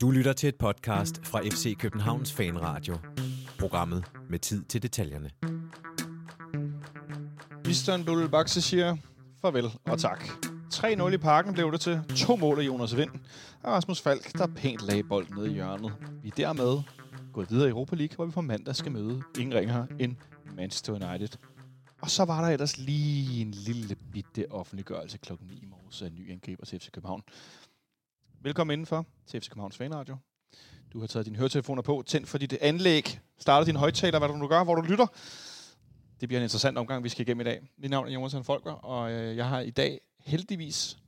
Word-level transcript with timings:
Du 0.00 0.10
lytter 0.10 0.32
til 0.32 0.48
et 0.48 0.56
podcast 0.56 1.26
fra 1.26 1.40
FC 1.40 1.76
Københavns 1.78 2.32
Fanradio. 2.32 2.98
Programmet 3.58 4.04
med 4.30 4.38
tid 4.38 4.64
til 4.64 4.82
detaljerne. 4.82 5.30
Istanbul 7.68 8.28
Bakse 8.28 8.62
siger 8.62 8.96
farvel 9.40 9.64
og 9.84 9.98
tak. 9.98 10.24
3-0 10.74 11.08
i 11.08 11.16
parken 11.16 11.52
blev 11.52 11.72
det 11.72 11.80
til. 11.80 12.00
To 12.16 12.36
mål 12.36 12.58
af 12.58 12.62
Jonas 12.62 12.96
Vind. 12.96 13.10
Og 13.62 13.72
Rasmus 13.72 14.00
Falk, 14.00 14.38
der 14.38 14.46
pænt 14.46 14.80
lagde 14.80 15.02
bolden 15.02 15.34
ned 15.36 15.46
i 15.46 15.52
hjørnet. 15.52 15.92
Vi 16.22 16.28
er 16.28 16.32
dermed 16.36 16.82
gået 17.32 17.50
videre 17.50 17.66
i 17.66 17.70
Europa 17.70 17.96
League, 17.96 18.16
hvor 18.16 18.24
vi 18.24 18.30
på 18.30 18.40
mandag 18.40 18.76
skal 18.76 18.92
møde 18.92 19.22
ingen 19.38 19.58
ringer 19.58 19.86
end 19.98 20.16
Manchester 20.56 20.92
United. 20.92 21.28
Og 22.00 22.10
så 22.10 22.24
var 22.24 22.40
der 22.40 22.48
ellers 22.48 22.78
lige 22.78 23.40
en 23.40 23.50
lille 23.50 23.96
bitte 24.12 24.52
offentliggørelse 24.52 25.18
klokken 25.18 25.46
9 25.46 25.64
i 25.88 26.04
uh, 26.04 26.06
øh, 26.06 26.12
ny 26.12 26.32
angriber 26.32 26.64
til 26.64 26.80
FC 26.80 26.90
København. 26.90 27.22
Velkommen 28.42 28.72
indenfor 28.72 29.06
til 29.26 29.40
FC 29.40 29.48
Københavns 29.48 29.76
Fanradio. 29.76 30.16
Du 30.92 31.00
har 31.00 31.06
taget 31.06 31.26
dine 31.26 31.36
høretelefoner 31.36 31.82
på, 31.82 32.02
tændt 32.06 32.28
for 32.28 32.38
dit 32.38 32.52
anlæg, 32.52 33.20
startet 33.38 33.66
din 33.66 33.76
højtaler, 33.76 34.18
hvad 34.18 34.28
du 34.28 34.36
nu 34.36 34.48
gør, 34.48 34.64
hvor 34.64 34.74
du 34.74 34.82
lytter. 34.82 35.06
Det 36.20 36.28
bliver 36.28 36.40
en 36.40 36.42
interessant 36.42 36.78
omgang, 36.78 37.04
vi 37.04 37.08
skal 37.08 37.22
igennem 37.22 37.40
i 37.40 37.44
dag. 37.44 37.60
Mit 37.78 37.90
navn 37.90 38.08
er 38.08 38.12
Jonas 38.12 38.34
Folker, 38.42 38.72
og 38.72 39.12
øh, 39.12 39.36
jeg 39.36 39.48
har 39.48 39.60
i 39.60 39.70
dag 39.70 40.00
heldigvis 40.20 40.98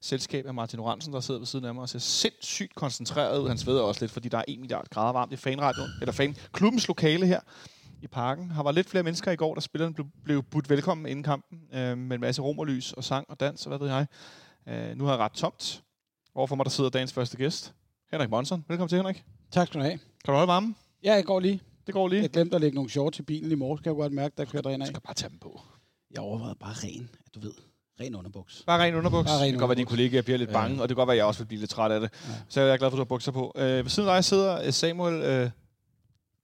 selskab 0.00 0.46
af 0.46 0.54
Martin 0.54 0.80
Oransen, 0.80 1.12
der 1.12 1.20
sidder 1.20 1.40
ved 1.40 1.46
siden 1.46 1.64
af 1.64 1.74
mig 1.74 1.82
og 1.82 1.88
ser 1.88 1.98
sindssygt 1.98 2.74
koncentreret 2.74 3.40
ud. 3.40 3.48
Han 3.48 3.58
sveder 3.58 3.82
også 3.82 4.00
lidt, 4.00 4.12
fordi 4.12 4.28
der 4.28 4.38
er 4.38 4.44
1 4.48 4.60
milliard 4.60 4.88
grader 4.90 5.12
varmt 5.12 5.32
i 5.32 5.36
fanradioen, 5.36 5.90
eller 6.00 6.12
fan, 6.12 6.36
klubbens 6.52 6.88
lokale 6.88 7.26
her 7.26 7.40
i 8.02 8.06
parken. 8.06 8.50
Der 8.50 8.62
var 8.62 8.72
lidt 8.72 8.88
flere 8.88 9.02
mennesker 9.02 9.30
i 9.30 9.36
går, 9.36 9.54
da 9.54 9.60
spillerne 9.60 9.94
blev, 9.94 10.06
blev 10.24 10.42
budt 10.42 10.70
velkommen 10.70 11.06
inden 11.06 11.22
kampen, 11.22 11.58
øh, 11.74 11.98
med 11.98 12.14
en 12.14 12.20
masse 12.20 12.42
rum 12.42 12.58
og 12.58 12.66
lys 12.66 12.92
og 12.92 13.04
sang 13.04 13.26
og 13.30 13.40
dans 13.40 13.66
og 13.66 13.68
hvad 13.76 13.78
ved 13.78 13.88
jeg. 13.94 14.06
Øh, 14.68 14.96
nu 14.98 15.04
har 15.04 15.12
jeg 15.12 15.18
ret 15.20 15.32
tomt. 15.32 15.82
Overfor 16.34 16.56
mig, 16.56 16.64
der 16.64 16.70
sidder 16.70 16.90
dagens 16.90 17.12
første 17.12 17.36
gæst, 17.36 17.74
Henrik 18.12 18.30
Monson. 18.30 18.64
Velkommen 18.68 18.88
til, 18.88 18.96
Henrik. 18.98 19.24
Tak 19.50 19.66
skal 19.66 19.80
du 19.80 19.84
have. 19.84 19.98
Kan 19.98 20.26
du 20.26 20.32
holde 20.32 20.48
varmen? 20.48 20.76
Ja, 21.04 21.14
jeg 21.14 21.24
går 21.24 21.40
lige. 21.40 21.60
Det 21.86 21.94
går 21.94 22.08
lige. 22.08 22.22
Jeg 22.22 22.30
glemte 22.30 22.54
at 22.54 22.60
lægge 22.60 22.74
nogle 22.74 22.90
shorts 22.90 23.18
i 23.18 23.22
bilen 23.22 23.52
i 23.52 23.54
morges, 23.54 23.80
kan 23.80 23.90
jeg 23.92 23.96
godt 23.96 24.12
mærke, 24.12 24.34
der 24.38 24.44
kørte 24.44 24.72
ind 24.72 24.80
Du 24.80 24.82
af. 24.82 24.86
skal 24.88 25.00
bare 25.00 25.14
tage 25.14 25.30
dem 25.30 25.38
på. 25.38 25.60
Jeg 26.10 26.20
overvejede 26.20 26.56
bare 26.60 26.72
ren, 26.72 27.10
du 27.34 27.40
ved. 27.40 27.52
Ren 28.00 28.14
underbuks. 28.14 28.62
Bare 28.66 28.80
ren 28.82 28.94
underbuks. 28.94 29.26
Bare 29.30 29.36
ren 29.38 29.44
det 29.44 29.52
kan 29.52 29.58
godt 29.58 29.68
være, 29.68 29.72
at 29.74 29.76
dine 29.76 29.86
kollegaer 29.88 30.22
bliver 30.22 30.38
lidt 30.38 30.50
Ja. 30.50 30.54
bange, 30.54 30.82
og 30.82 30.88
det 30.88 30.96
kan 30.96 31.00
godt 31.00 31.06
være, 31.06 31.14
at 31.14 31.18
jeg 31.18 31.26
også 31.26 31.40
vil 31.40 31.46
blive 31.46 31.60
lidt 31.60 31.70
træt 31.70 31.90
af 31.92 32.00
det. 32.00 32.10
Ja. 32.28 32.34
Så 32.48 32.60
jeg 32.60 32.70
er 32.72 32.76
glad 32.76 32.90
for, 32.90 32.96
at 32.96 32.98
du 32.98 33.02
har 33.02 33.04
bukser 33.04 33.32
på. 33.32 33.52
Øh, 33.56 33.64
ved 33.84 33.88
siden 33.88 34.08
af 34.08 34.14
dig 34.16 34.24
sidder 34.24 34.66
øh, 34.66 34.72
Samuel 34.72 35.14
øh, 35.22 35.50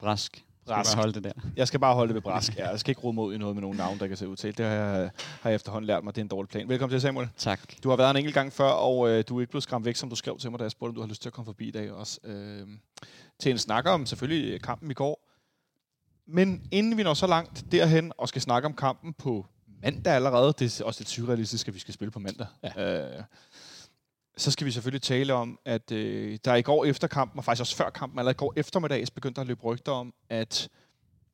Brask. 0.00 0.44
Skal 0.68 0.74
Brask. 0.76 0.96
bare 0.96 1.02
holde 1.02 1.12
det 1.14 1.24
der. 1.24 1.32
Jeg 1.56 1.68
skal 1.68 1.80
bare 1.80 1.94
holde 1.94 2.08
det 2.08 2.14
ved 2.14 2.22
brask. 2.22 2.56
Ja, 2.56 2.68
jeg 2.70 2.80
skal 2.80 2.90
ikke 2.90 3.00
rode 3.00 3.14
mod 3.14 3.34
i 3.34 3.38
noget 3.38 3.56
med 3.56 3.62
nogen 3.62 3.76
navn, 3.76 3.98
der 3.98 4.06
kan 4.06 4.16
se 4.16 4.28
udtalt. 4.28 4.58
Det 4.58 4.66
har 4.66 4.72
jeg, 4.74 5.10
har 5.40 5.50
jeg 5.50 5.54
efterhånden 5.54 5.86
lært 5.86 6.04
mig. 6.04 6.14
Det 6.14 6.20
er 6.20 6.24
en 6.24 6.28
dårlig 6.28 6.48
plan. 6.48 6.68
Velkommen 6.68 6.92
til, 6.94 7.00
Samuel. 7.00 7.28
Tak. 7.36 7.60
Du 7.84 7.88
har 7.88 7.96
været 7.96 8.10
en 8.10 8.16
enkelt 8.16 8.34
gang 8.34 8.52
før, 8.52 8.68
og 8.70 9.08
øh, 9.10 9.24
du 9.28 9.36
er 9.36 9.40
ikke 9.40 9.50
blevet 9.50 9.62
skræmt 9.62 9.84
væk, 9.84 9.96
som 9.96 10.08
du 10.10 10.16
skrev 10.16 10.38
til 10.38 10.50
mig, 10.50 10.58
da 10.58 10.64
jeg 10.64 10.70
spurgte, 10.70 10.90
om 10.90 10.94
du 10.94 11.00
har 11.00 11.08
lyst 11.08 11.22
til 11.22 11.28
at 11.28 11.32
komme 11.32 11.46
forbi 11.46 11.68
i 11.68 11.70
dag 11.70 11.92
også. 11.92 12.18
Øh, 12.24 12.66
til 13.40 13.52
en 13.52 13.58
snak 13.58 13.86
om 13.86 14.06
selvfølgelig 14.06 14.52
øh, 14.54 14.60
kampen 14.60 14.90
i 14.90 14.94
går. 14.94 15.24
Men 16.26 16.62
inden 16.70 16.96
vi 16.96 17.02
når 17.02 17.14
så 17.14 17.26
langt 17.26 17.64
derhen 17.72 18.12
og 18.18 18.28
skal 18.28 18.42
snakke 18.42 18.66
om 18.66 18.74
kampen 18.74 19.12
på 19.14 19.46
mandag 19.82 20.12
allerede, 20.12 20.52
det 20.58 20.80
er 20.80 20.84
også 20.84 21.00
lidt 21.00 21.08
surrealistisk, 21.08 21.68
at 21.68 21.74
vi 21.74 21.78
skal 21.78 21.94
spille 21.94 22.10
på 22.10 22.18
mandag. 22.18 22.46
Ja. 22.76 23.16
Øh, 23.18 23.22
så 24.38 24.50
skal 24.50 24.66
vi 24.66 24.70
selvfølgelig 24.70 25.02
tale 25.02 25.34
om, 25.34 25.58
at 25.64 25.92
øh, 25.92 26.38
der 26.44 26.54
i 26.54 26.62
går 26.62 26.84
efter 26.84 27.06
kampen, 27.06 27.38
og 27.38 27.44
faktisk 27.44 27.60
også 27.60 27.76
før 27.76 27.90
kampen, 27.90 28.18
eller 28.18 28.30
i 28.30 28.34
går 28.34 28.52
eftermiddags, 28.56 29.10
begyndte 29.10 29.36
der 29.36 29.40
at 29.40 29.48
løbe 29.48 29.62
rygter 29.62 29.92
om, 29.92 30.14
at 30.28 30.68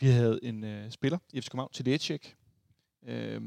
vi 0.01 0.07
havde 0.07 0.41
en 0.43 0.65
øh, 0.65 0.91
spiller 0.91 1.19
i 1.33 1.41
FC 1.41 1.49
København 1.49 1.73
til 1.73 1.85
Lecek. 1.85 2.35
Øh, 3.07 3.41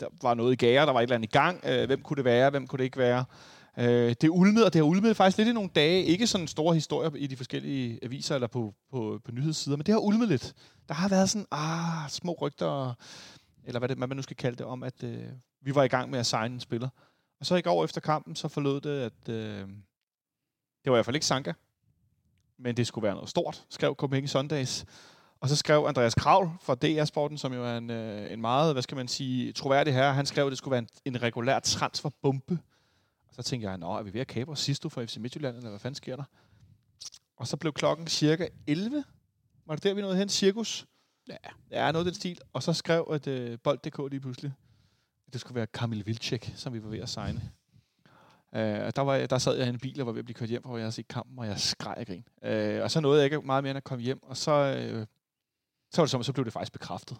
der 0.00 0.06
var 0.22 0.34
noget 0.34 0.52
i 0.52 0.56
gære, 0.56 0.86
der 0.86 0.92
var 0.92 1.00
et 1.00 1.02
eller 1.02 1.16
andet 1.16 1.28
i 1.28 1.32
gang. 1.32 1.60
Øh, 1.66 1.86
hvem 1.86 2.02
kunne 2.02 2.16
det 2.16 2.24
være, 2.24 2.50
hvem 2.50 2.66
kunne 2.66 2.78
det 2.78 2.84
ikke 2.84 2.98
være? 2.98 3.24
Øh, 3.78 4.14
det 4.20 4.28
ulmede, 4.28 4.66
og 4.66 4.72
det 4.72 4.78
har 4.78 4.84
ulmet 4.84 5.16
faktisk 5.16 5.38
lidt 5.38 5.48
i 5.48 5.52
nogle 5.52 5.70
dage. 5.74 6.04
Ikke 6.04 6.26
sådan 6.26 6.48
store 6.48 6.74
historier 6.74 7.10
i 7.16 7.26
de 7.26 7.36
forskellige 7.36 7.98
aviser 8.02 8.34
eller 8.34 8.48
på, 8.48 8.74
på, 8.90 9.20
på 9.24 9.32
nyhedssider, 9.32 9.76
men 9.76 9.86
det 9.86 9.92
har 9.92 10.00
ulmet 10.00 10.28
lidt. 10.28 10.54
Der 10.88 10.94
har 10.94 11.08
været 11.08 11.30
sådan, 11.30 11.46
ah, 11.50 12.10
små 12.10 12.32
rygter, 12.40 12.94
eller 13.64 13.78
hvad, 13.78 13.88
det, 13.88 13.96
hvad 13.96 14.08
man 14.08 14.16
nu 14.16 14.22
skal 14.22 14.36
kalde 14.36 14.56
det, 14.56 14.66
om, 14.66 14.82
at 14.82 15.02
øh, 15.04 15.24
vi 15.62 15.74
var 15.74 15.82
i 15.82 15.88
gang 15.88 16.10
med 16.10 16.18
at 16.18 16.26
signe 16.26 16.54
en 16.54 16.60
spiller. 16.60 16.88
Og 17.44 17.48
så 17.48 17.56
i 17.56 17.62
går 17.62 17.84
efter 17.84 18.00
kampen, 18.00 18.36
så 18.36 18.48
forlod 18.48 18.80
det, 18.80 19.00
at 19.00 19.28
øh, 19.28 19.68
det 20.84 20.90
var 20.90 20.92
i 20.92 20.96
hvert 20.96 21.04
fald 21.04 21.16
ikke 21.16 21.26
Sanka, 21.26 21.52
men 22.58 22.76
det 22.76 22.86
skulle 22.86 23.02
være 23.02 23.14
noget 23.14 23.30
stort, 23.30 23.64
skrev 23.70 23.94
Copenhagen 23.94 24.28
Sundays. 24.28 24.84
Og 25.40 25.48
så 25.48 25.56
skrev 25.56 25.84
Andreas 25.88 26.14
Kravl 26.14 26.50
fra 26.60 26.74
DR 26.74 27.04
Sporten, 27.04 27.38
som 27.38 27.52
jo 27.52 27.64
er 27.64 27.78
en, 27.78 27.90
øh, 27.90 28.32
en 28.32 28.40
meget, 28.40 28.74
hvad 28.74 28.82
skal 28.82 28.96
man 28.96 29.08
sige, 29.08 29.52
troværdig 29.52 29.94
herre, 29.94 30.14
han 30.14 30.26
skrev, 30.26 30.46
at 30.46 30.50
det 30.50 30.58
skulle 30.58 30.72
være 30.72 30.78
en, 30.78 30.88
en 31.04 31.22
regulær 31.22 31.58
transferbombe. 31.60 32.58
Og 33.28 33.34
så 33.34 33.42
tænkte 33.42 33.68
jeg, 33.68 33.78
nå, 33.78 33.92
er 33.92 34.02
vi 34.02 34.14
ved 34.14 34.20
at 34.20 34.26
kapre 34.26 34.56
Sisto 34.56 34.88
fra 34.88 35.04
FC 35.04 35.16
Midtjylland, 35.16 35.56
eller 35.56 35.70
hvad 35.70 35.80
fanden 35.80 35.94
sker 35.94 36.16
der? 36.16 36.24
Og 37.36 37.46
så 37.46 37.56
blev 37.56 37.72
klokken 37.72 38.06
cirka 38.06 38.48
11. 38.66 39.04
Var 39.66 39.74
det 39.74 39.84
der, 39.84 39.94
vi 39.94 40.00
nåede 40.00 40.16
hen? 40.16 40.28
Cirkus? 40.28 40.86
Ja. 41.28 41.36
Ja, 41.70 41.92
noget 41.92 42.06
af 42.06 42.12
den 42.12 42.14
stil. 42.14 42.38
Og 42.52 42.62
så 42.62 42.72
skrev 42.72 43.08
at 43.12 43.26
øh, 43.26 43.58
Bold.dk 43.64 44.10
lige 44.10 44.20
pludselig, 44.20 44.52
det 45.34 45.40
skulle 45.40 45.54
være 45.54 45.66
Kamil 45.66 46.06
Vilcek, 46.06 46.52
som 46.56 46.72
vi 46.72 46.82
var 46.82 46.88
ved 46.88 46.98
at 46.98 47.08
signe. 47.08 47.42
Øh, 48.54 48.86
og 48.86 48.96
der, 48.96 49.02
var, 49.02 49.26
der 49.26 49.38
sad 49.38 49.56
jeg 49.56 49.66
i 49.66 49.70
en 49.70 49.78
bil 49.78 50.00
og 50.00 50.06
var 50.06 50.12
ved 50.12 50.18
at 50.18 50.24
blive 50.24 50.34
kørt 50.34 50.48
hjem, 50.48 50.62
hvor 50.64 50.76
jeg 50.76 50.84
havde 50.84 50.92
set 50.92 51.08
kampen, 51.08 51.38
og 51.38 51.46
jeg 51.46 51.60
skreg 51.60 51.94
af 51.96 52.06
grin. 52.06 52.24
Øh, 52.44 52.82
og 52.82 52.90
så 52.90 53.00
nåede 53.00 53.18
jeg 53.18 53.24
ikke 53.24 53.46
meget 53.46 53.64
mere 53.64 53.70
end 53.70 53.76
at 53.76 53.84
komme 53.84 54.04
hjem, 54.04 54.22
og 54.22 54.36
så, 54.36 54.50
øh, 54.52 55.06
så, 55.92 56.00
var 56.00 56.04
det 56.04 56.10
som, 56.10 56.22
så 56.22 56.32
blev 56.32 56.44
det 56.44 56.52
faktisk 56.52 56.72
bekræftet, 56.72 57.16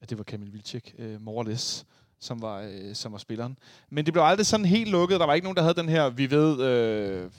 at 0.00 0.10
det 0.10 0.18
var 0.18 0.24
Kamil 0.24 0.52
Vilcek, 0.52 0.94
øh, 0.98 1.20
more 1.20 1.36
or 1.36 1.42
less, 1.42 1.86
som 2.20 2.42
var, 2.42 2.60
øh, 2.60 2.94
som 2.94 3.12
var 3.12 3.18
spilleren. 3.18 3.58
Men 3.90 4.06
det 4.06 4.14
blev 4.14 4.22
aldrig 4.24 4.46
sådan 4.46 4.66
helt 4.66 4.90
lukket. 4.90 5.20
Der 5.20 5.26
var 5.26 5.34
ikke 5.34 5.44
nogen, 5.44 5.56
der 5.56 5.62
havde 5.62 5.74
den 5.74 5.88
her, 5.88 6.10
vi 6.10 6.30
ved, 6.30 6.60
øh, 6.62 7.30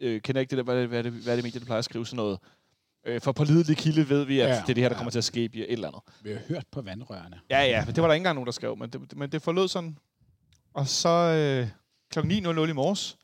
øh, 0.00 0.20
kender 0.20 0.40
ikke 0.40 0.50
det 0.50 0.58
der, 0.58 0.64
hvad, 0.64 0.74
er 0.76 0.80
det- 0.80 0.88
hvad, 0.88 0.98
er 0.98 1.02
det, 1.02 1.12
hvad 1.12 1.32
er 1.32 1.36
det 1.36 1.44
medie, 1.44 1.60
der 1.60 1.66
plejer 1.66 1.78
at 1.78 1.84
skrive 1.84 2.06
sådan 2.06 2.16
noget. 2.16 2.38
Øh, 3.06 3.20
for 3.20 3.32
pålidelig 3.32 3.76
kilde 3.76 4.08
ved 4.08 4.24
vi, 4.24 4.40
at 4.40 4.48
Ja, 4.48 4.54
det 4.54 4.60
er 4.60 4.66
det 4.66 4.76
her, 4.76 4.88
der 4.88 4.94
ja. 4.94 4.98
kommer 4.98 5.10
til 5.10 5.18
at 5.18 5.24
ske 5.24 5.40
i 5.40 5.44
et 5.44 5.72
eller 5.72 5.88
andet. 5.88 6.02
Vi 6.22 6.30
har 6.30 6.38
hørt 6.48 6.64
på 6.70 6.82
vandrørene. 6.82 7.40
Ja, 7.50 7.62
ja, 7.62 7.84
men 7.84 7.94
det 7.94 8.02
var 8.02 8.08
der 8.08 8.14
ikke 8.14 8.20
engang 8.20 8.34
nogen, 8.34 8.46
der 8.46 8.52
skrev, 8.52 8.76
men 8.76 8.90
det, 8.90 9.16
men 9.16 9.32
det 9.32 9.42
forlød 9.42 9.68
sådan. 9.68 9.98
Og 10.74 10.88
så 10.88 11.08
øh, 11.08 11.68
kl. 12.10 12.18
9.00 12.18 12.60
i 12.68 12.72
morges, 12.72 13.16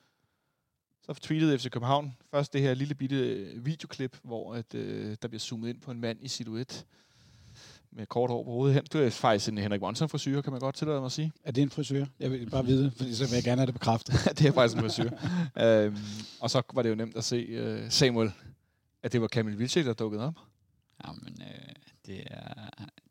så 1.06 1.14
tweetede 1.14 1.58
FC 1.58 1.70
København 1.70 2.16
først 2.30 2.52
det 2.52 2.60
her 2.60 2.74
lille 2.74 2.94
bitte 2.94 3.16
øh, 3.16 3.66
videoklip, 3.66 4.16
hvor 4.22 4.54
at, 4.54 4.74
øh, 4.74 5.16
der 5.22 5.28
bliver 5.28 5.40
zoomet 5.40 5.68
ind 5.68 5.80
på 5.80 5.90
en 5.90 6.00
mand 6.00 6.18
i 6.22 6.28
silhuet 6.28 6.86
med 7.92 8.06
kort 8.06 8.30
hår 8.30 8.44
på 8.44 8.50
hovedet. 8.50 8.92
Det 8.92 9.06
er 9.06 9.10
faktisk 9.10 9.48
en 9.48 9.58
Henrik 9.58 9.80
Monson 9.80 10.08
frisyr, 10.08 10.40
kan 10.40 10.52
man 10.52 10.60
godt 10.60 10.74
tillade 10.74 10.98
mig 10.98 11.06
at 11.06 11.12
sige. 11.12 11.32
Er 11.44 11.52
det 11.52 11.62
en 11.62 11.70
frisør? 11.70 12.04
Jeg 12.20 12.30
vil 12.30 12.50
bare 12.50 12.64
vide 12.66 12.92
fordi 12.96 13.14
så 13.14 13.24
vil 13.24 13.34
jeg 13.34 13.44
gerne 13.44 13.60
have 13.60 13.66
det 13.66 13.74
bekræftet. 13.74 14.14
det 14.38 14.46
er 14.46 14.52
faktisk 14.52 14.76
en 14.76 14.82
frisyr. 14.82 15.10
øhm, 15.58 15.96
og 16.40 16.50
så 16.50 16.62
var 16.74 16.82
det 16.82 16.90
jo 16.90 16.94
nemt 16.94 17.16
at 17.16 17.24
se 17.24 17.36
øh, 17.36 17.90
Samuel, 17.90 18.32
at 19.02 19.12
det 19.12 19.20
var 19.20 19.28
Kamil 19.28 19.58
Vilcek, 19.58 19.84
der 19.84 19.92
dukkede 19.92 20.26
op. 20.26 20.38
Jamen, 21.06 21.42
øh, 21.42 21.74
det, 22.06 22.22
er, 22.26 22.70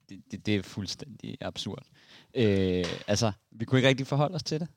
det, 0.10 0.24
det, 0.32 0.46
det 0.46 0.56
er 0.56 0.64
fuldstændig 0.64 1.38
absurd. 1.42 1.86
Øh, 2.34 2.86
altså, 3.08 3.32
vi 3.52 3.66
kunne 3.66 3.80
ikke 3.80 3.90
rigtig 3.90 4.08
forholde 4.08 4.36
os 4.36 4.44
til 4.44 4.60
det. 4.60 4.68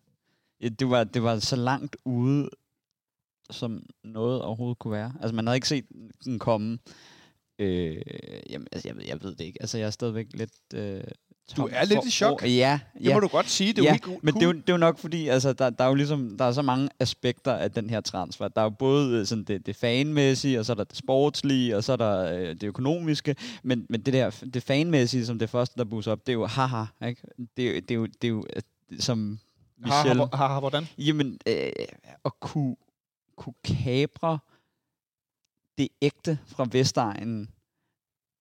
Det 0.79 0.91
var, 0.91 1.05
det 1.05 1.23
var 1.23 1.39
så 1.39 1.57
langt 1.57 1.97
ude, 2.05 2.51
som 3.51 3.87
noget 4.05 4.43
overhovedet 4.43 4.79
kunne 4.79 4.93
være. 4.93 5.15
Altså, 5.21 5.35
man 5.35 5.47
havde 5.47 5.57
ikke 5.57 5.69
set 5.69 5.87
den 6.25 6.39
komme. 6.39 6.79
Øh, 7.59 8.03
jamen, 8.51 8.69
altså, 8.73 8.89
jeg, 8.89 8.97
ved, 8.97 9.05
jeg 9.05 9.23
ved 9.23 9.35
det 9.35 9.45
ikke. 9.45 9.63
Altså, 9.63 9.79
jeg 9.79 9.87
er 9.87 9.91
stadigvæk 9.91 10.27
lidt... 10.35 10.55
Øh, 10.75 11.05
tom 11.49 11.69
er 11.73 11.85
lidt 11.85 11.99
for 11.99 12.07
i 12.07 12.11
chok. 12.11 12.33
ord. 12.33 12.43
Ja, 12.43 12.81
Det 12.99 13.05
ja. 13.05 13.15
må 13.15 13.21
du 13.21 13.29
godt 13.29 13.51
sige, 13.51 13.73
det 13.73 13.79
er 13.79 13.83
jo 13.83 13.87
ja, 13.87 13.93
helt 13.93 14.03
cool. 14.05 14.19
men 14.23 14.35
det 14.35 14.43
er, 14.43 14.47
jo, 14.47 14.53
det 14.53 14.69
er 14.69 14.73
jo 14.73 14.77
nok 14.77 14.99
fordi, 14.99 15.29
altså, 15.29 15.53
der, 15.53 15.71
der 15.71 15.85
er 15.85 15.89
jo 15.89 15.95
ligesom, 15.95 16.37
der 16.39 16.45
er 16.45 16.53
så 16.53 16.63
mange 16.63 16.89
aspekter 17.01 17.53
af 17.55 17.71
den 17.71 17.91
her 17.91 18.01
transfer. 18.01 18.49
Der 18.49 18.61
er 18.61 18.65
jo 18.65 18.71
både 18.71 19.19
øh, 19.21 19.27
sådan 19.27 19.45
det, 19.45 19.67
det 19.67 19.77
fanmæssige, 19.77 20.59
og 20.59 20.65
så 20.67 20.73
er 20.73 20.75
der 20.77 20.85
det 20.85 20.97
sportslige, 20.97 21.77
og 21.77 21.85
så 21.85 21.93
er 21.93 21.97
der 21.97 22.35
øh, 22.39 22.49
det 22.49 22.63
økonomiske. 22.65 23.37
Men, 23.63 23.87
men 23.89 24.01
det 24.01 24.15
der, 24.15 24.31
det 24.55 24.63
fanmæssige, 24.63 25.27
som 25.27 25.39
det 25.39 25.51
første, 25.51 25.79
der 25.79 25.85
busser 25.85 26.13
op, 26.13 26.27
det 26.27 26.29
er 26.29 26.35
jo 26.35 26.47
haha, 26.47 26.85
ikke? 27.07 27.23
Det, 27.57 27.65
er 27.69 27.75
jo- 27.75 27.81
det, 27.81 27.91
er 27.91 27.95
jo, 27.95 28.07
det 28.07 28.25
er 28.25 28.29
jo, 28.29 28.45
som 28.99 29.39
Michel... 29.79 30.17
har, 30.19 30.37
har, 30.49 30.61
hvordan? 30.61 30.89
Jamen, 30.99 31.39
øh, 31.49 31.71
at 32.25 32.33
kunne, 32.41 32.77
kunne 33.37 33.55
kabre 33.65 34.39
det 35.79 35.89
ægte 36.03 36.39
fra 36.47 36.67
Vestegnen 36.73 37.49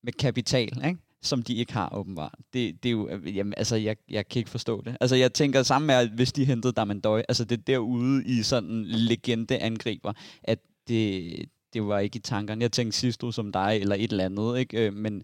med 0.04 0.14
kapital, 0.14 0.86
ikke? 0.86 1.00
Som 1.22 1.44
de 1.44 1.56
ikke 1.56 1.74
har 1.74 1.96
åbenbart. 1.96 2.36
Det, 2.54 2.84
det 2.84 2.90
er 2.90 2.94
jo, 2.94 3.10
øh, 3.10 3.38
jamen, 3.38 3.54
altså, 3.58 3.76
jeg, 3.76 3.96
jeg 4.10 4.28
kan 4.28 4.40
ikke 4.40 4.50
forstå 4.50 4.82
det. 4.82 4.98
Altså, 5.02 5.16
jeg 5.16 5.34
tænker 5.34 5.64
sammen 5.64 5.88
med, 5.88 5.96
at 5.96 6.10
hvis 6.10 6.32
de 6.32 6.46
hentede 6.46 6.74
Damandøj, 6.74 7.24
altså 7.30 7.46
det 7.46 7.68
derude 7.68 8.26
i 8.26 8.44
sådan 8.44 8.86
legende 8.86 9.58
angriber, 9.58 10.14
at 10.44 10.60
det, 10.88 11.50
det 11.74 11.88
var 11.88 12.00
ikke 12.00 12.18
i 12.18 12.22
tankerne. 12.22 12.62
Jeg 12.62 12.72
tænkte 12.72 12.98
sidst 12.98 13.22
du 13.22 13.32
som 13.32 13.52
dig, 13.52 13.78
eller 13.82 13.96
et 13.96 14.12
eller 14.12 14.26
andet, 14.26 14.60
ikke? 14.60 14.86
Øh, 14.86 14.94
men 14.94 15.24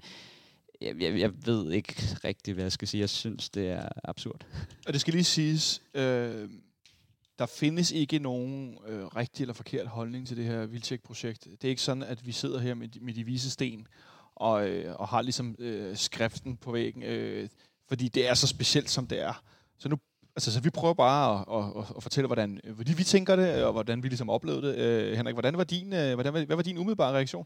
jeg, 0.82 1.02
jeg, 1.02 1.20
jeg 1.20 1.32
ved 1.46 1.72
ikke 1.72 1.94
rigtigt, 2.24 2.56
hvad 2.56 2.64
jeg 2.64 2.72
skal 2.72 2.88
sige. 2.88 3.02
Jeg 3.02 3.10
synes, 3.10 3.50
det 3.50 3.68
er 3.70 3.90
absurd. 4.04 4.46
Og 4.88 4.94
det 4.94 5.02
skal 5.02 5.14
lige 5.14 5.24
siges, 5.24 5.82
øh, 5.94 6.50
der 7.40 7.46
findes 7.46 7.92
ikke 7.92 8.20
nogen 8.20 8.78
øh, 8.88 9.06
rigtig 9.06 9.44
eller 9.44 9.54
forkert 9.54 9.88
holdning 9.88 10.28
til 10.28 10.38
det 10.38 10.46
her 10.46 10.66
Vildtjek-projekt. 10.66 11.48
Det 11.62 11.64
er 11.64 11.70
ikke 11.70 11.82
sådan, 11.82 12.04
at 12.04 12.26
vi 12.26 12.32
sidder 12.32 12.60
her 12.60 12.74
med 12.74 12.88
de, 12.88 13.00
med 13.00 13.14
de 13.14 13.24
vise 13.24 13.52
sten 13.52 13.88
og, 14.38 14.70
øh, 14.70 14.96
og 14.96 15.08
har 15.08 15.22
ligesom 15.22 15.56
øh, 15.60 15.98
skriften 15.98 16.58
på 16.58 16.72
væggen, 16.72 17.04
øh, 17.04 17.50
fordi 17.88 18.08
det 18.08 18.30
er 18.30 18.34
så 18.34 18.48
specielt, 18.48 18.90
som 18.90 19.08
det 19.08 19.22
er. 19.22 19.44
Så 19.78 19.90
nu 19.90 19.98
Altså, 20.36 20.52
så 20.52 20.60
vi 20.62 20.70
prøver 20.70 20.94
bare 20.94 21.40
at, 21.40 21.46
at, 21.58 21.84
at, 21.84 21.96
at 21.98 22.04
fortælle, 22.04 22.28
hvordan, 22.28 22.60
hvordan 22.76 22.98
vi 22.98 23.04
tænker 23.04 23.36
det, 23.36 23.64
og 23.64 23.72
hvordan 23.72 24.04
vi 24.04 24.08
ligesom 24.08 24.30
oplevede 24.30 24.68
det. 24.68 24.76
Øh, 24.78 25.18
Henrik, 25.18 25.36
hvordan 25.36 25.58
var 25.58 25.64
din, 25.64 25.94
øh, 25.94 26.14
hvordan, 26.14 26.34
hvad 26.34 26.56
var 26.56 26.64
din 26.64 26.78
umiddelbare 26.78 27.14
reaktion? 27.14 27.46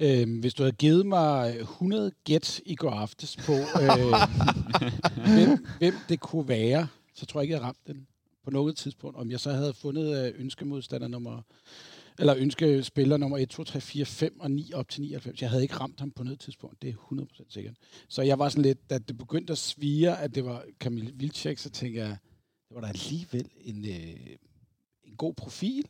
Øhm, 0.00 0.38
hvis 0.38 0.54
du 0.54 0.62
havde 0.62 0.76
givet 0.76 1.06
mig 1.06 1.56
100 1.60 2.12
gæt 2.24 2.60
i 2.66 2.74
går 2.74 2.90
aftes 2.90 3.36
på, 3.36 3.52
øh, 3.52 4.14
hvem, 5.34 5.66
hvem 5.78 5.94
det 6.08 6.20
kunne 6.20 6.48
være, 6.48 6.88
så 7.14 7.26
tror 7.26 7.40
jeg 7.40 7.44
ikke, 7.44 7.54
jeg 7.54 7.62
ramte 7.62 7.92
den 7.92 8.06
på 8.44 8.50
noget 8.50 8.76
tidspunkt. 8.76 9.16
Om 9.16 9.30
jeg 9.30 9.40
så 9.40 9.52
havde 9.52 9.74
fundet 9.74 10.26
øh, 10.26 10.40
ønskemodstander 10.40 11.08
nummer, 11.08 11.42
eller 12.18 12.34
ønskespiller 12.36 13.16
nummer 13.16 13.38
1, 13.38 13.48
2, 13.48 13.64
3, 13.64 13.80
4, 13.80 14.04
5 14.04 14.40
og 14.40 14.50
9 14.50 14.72
op 14.72 14.88
til 14.88 15.00
99. 15.02 15.42
Jeg 15.42 15.50
havde 15.50 15.62
ikke 15.62 15.74
ramt 15.74 16.00
ham 16.00 16.10
på 16.10 16.22
noget 16.22 16.40
tidspunkt, 16.40 16.82
det 16.82 16.90
er 16.90 16.94
100% 17.12 17.44
sikkert. 17.48 17.74
Så 18.08 18.22
jeg 18.22 18.38
var 18.38 18.48
sådan 18.48 18.62
lidt, 18.62 18.90
da 18.90 18.98
det 18.98 19.18
begyndte 19.18 19.50
at 19.52 19.58
svire, 19.58 20.20
at 20.20 20.34
det 20.34 20.44
var 20.44 20.64
Kamil 20.80 21.12
Vilcek, 21.14 21.58
så 21.58 21.70
tænkte 21.70 22.00
jeg, 22.00 22.08
det 22.68 22.74
var 22.74 22.80
da 22.80 22.86
alligevel 22.86 23.48
en, 23.60 23.84
øh, 23.84 24.36
en 25.04 25.16
god 25.16 25.34
profil. 25.34 25.84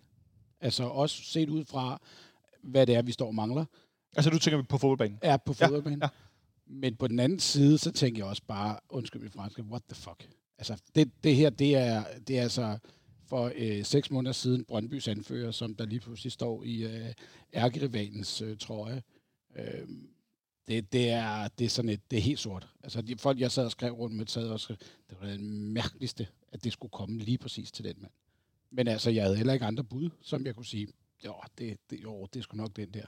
Altså 0.60 0.84
også 0.84 1.22
set 1.22 1.48
ud 1.48 1.64
fra, 1.64 2.00
hvad 2.62 2.86
det 2.86 2.94
er, 2.94 3.02
vi 3.02 3.12
står 3.12 3.26
og 3.26 3.34
mangler. 3.34 3.64
Altså, 4.16 4.30
du 4.30 4.38
tænker 4.38 4.62
på 4.62 4.78
fodboldbanen? 4.78 5.18
er 5.22 5.36
på 5.36 5.54
Ja, 5.60 5.66
fodboldbanen. 5.66 6.00
ja. 6.02 6.08
Men 6.66 6.96
på 6.96 7.08
den 7.08 7.18
anden 7.20 7.38
side, 7.40 7.78
så 7.78 7.92
tænker 7.92 8.20
jeg 8.22 8.26
også 8.30 8.42
bare, 8.48 8.78
undskyld 8.88 9.22
mit 9.22 9.32
franske, 9.32 9.62
what 9.62 9.82
the 9.88 9.94
fuck? 9.94 10.28
Altså, 10.58 10.82
det, 10.94 11.24
det 11.24 11.36
her, 11.36 11.50
det 11.50 11.74
er, 11.74 12.04
det 12.28 12.38
er 12.38 12.42
altså 12.42 12.78
for 13.26 13.52
øh, 13.56 13.84
seks 13.84 14.10
måneder 14.10 14.32
siden 14.32 14.64
Brøndbys 14.64 15.08
anfører, 15.08 15.50
som 15.50 15.74
der 15.74 15.86
lige 15.86 16.00
pludselig 16.00 16.32
står 16.32 16.62
i 16.62 16.84
øh, 16.84 17.12
ærkerivalens 17.54 18.42
øh, 18.42 18.58
trøje. 18.58 19.02
Øh, 19.56 19.88
det, 20.68 20.92
det, 20.92 21.10
er, 21.10 21.48
det 21.48 21.64
er 21.64 21.68
sådan 21.68 21.88
et, 21.88 22.10
det 22.10 22.16
er 22.16 22.22
helt 22.22 22.38
sort. 22.38 22.68
Altså, 22.82 23.02
de 23.02 23.18
folk, 23.18 23.40
jeg 23.40 23.50
sad 23.50 23.64
og 23.64 23.70
skrev 23.70 23.92
rundt 23.92 24.16
med, 24.16 24.26
sad 24.26 24.48
og 24.48 24.60
skrev, 24.60 24.76
det 25.10 25.20
var 25.20 25.26
det 25.26 25.40
mærkeligste, 25.40 26.28
at 26.52 26.64
det 26.64 26.72
skulle 26.72 26.90
komme 26.90 27.18
lige 27.18 27.38
præcis 27.38 27.72
til 27.72 27.84
den 27.84 27.96
mand. 27.98 28.12
Men 28.70 28.88
altså, 28.88 29.10
jeg 29.10 29.24
havde 29.24 29.36
heller 29.36 29.52
ikke 29.52 29.66
andre 29.66 29.84
bud, 29.84 30.10
som 30.22 30.46
jeg 30.46 30.54
kunne 30.54 30.66
sige, 30.66 30.88
jo, 31.24 31.34
det, 31.58 31.78
det, 31.90 32.02
jo, 32.02 32.26
det 32.26 32.38
er 32.38 32.42
sgu 32.42 32.56
nok 32.56 32.76
den 32.76 32.90
der. 32.90 33.06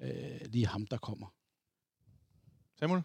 Øh, 0.00 0.40
lige 0.52 0.66
ham, 0.66 0.86
der 0.86 0.96
kommer. 0.96 1.26
Samuel? 2.78 3.02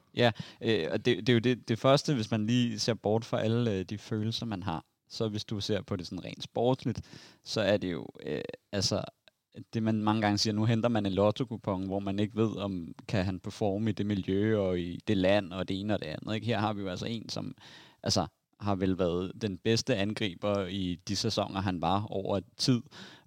Øh, 0.62 0.88
og 0.92 1.06
det, 1.06 1.18
det 1.18 1.30
er 1.30 1.34
jo 1.34 1.40
det, 1.40 1.68
det 1.68 1.80
første, 1.80 2.16
hvis 2.16 2.32
man 2.32 2.48
lige 2.48 2.80
ser 2.80 2.94
bort 2.94 3.26
fra 3.26 3.42
alle 3.42 3.72
øh, 3.72 3.86
de 3.86 3.98
følelser, 3.98 4.46
man 4.46 4.64
har. 4.64 4.86
Så 5.14 5.28
hvis 5.28 5.46
du 5.46 5.60
ser 5.60 5.82
på 5.82 5.96
det 5.96 6.08
sådan 6.08 6.26
rent 6.26 6.44
sportsligt, 6.44 7.02
så 7.44 7.62
er 7.62 7.78
det 7.78 7.92
jo, 7.92 8.08
øh, 8.26 8.42
altså, 8.72 9.04
det 9.74 9.84
man 9.84 10.02
mange 10.02 10.22
gange 10.22 10.38
siger, 10.38 10.54
nu 10.54 10.66
henter 10.66 10.90
man 10.90 11.06
en 11.06 11.14
lotto 11.14 11.46
hvor 11.64 12.00
man 12.00 12.20
ikke 12.20 12.36
ved, 12.36 12.58
om 12.58 12.96
kan 13.08 13.26
han 13.26 13.40
performe 13.40 13.90
i 13.90 13.94
det 13.94 14.06
miljø 14.06 14.60
og 14.60 14.80
i 14.80 15.00
det 15.08 15.18
land 15.18 15.54
og 15.54 15.68
det 15.68 15.80
ene 15.80 15.94
og 15.94 16.00
det 16.00 16.08
andet. 16.08 16.36
Ikke? 16.36 16.48
Her 16.48 16.60
har 16.60 16.74
vi 16.74 16.82
jo 16.82 16.90
altså 16.90 17.06
en, 17.06 17.30
som 17.30 17.56
altså, 18.04 18.28
har 18.60 18.76
vel 18.76 18.98
været 18.98 19.32
den 19.42 19.58
bedste 19.58 19.96
angriber 19.96 20.66
i 20.66 21.00
de 21.08 21.16
sæsoner, 21.16 21.62
han 21.62 21.82
var 21.82 22.06
over 22.10 22.40
tid, 22.58 22.82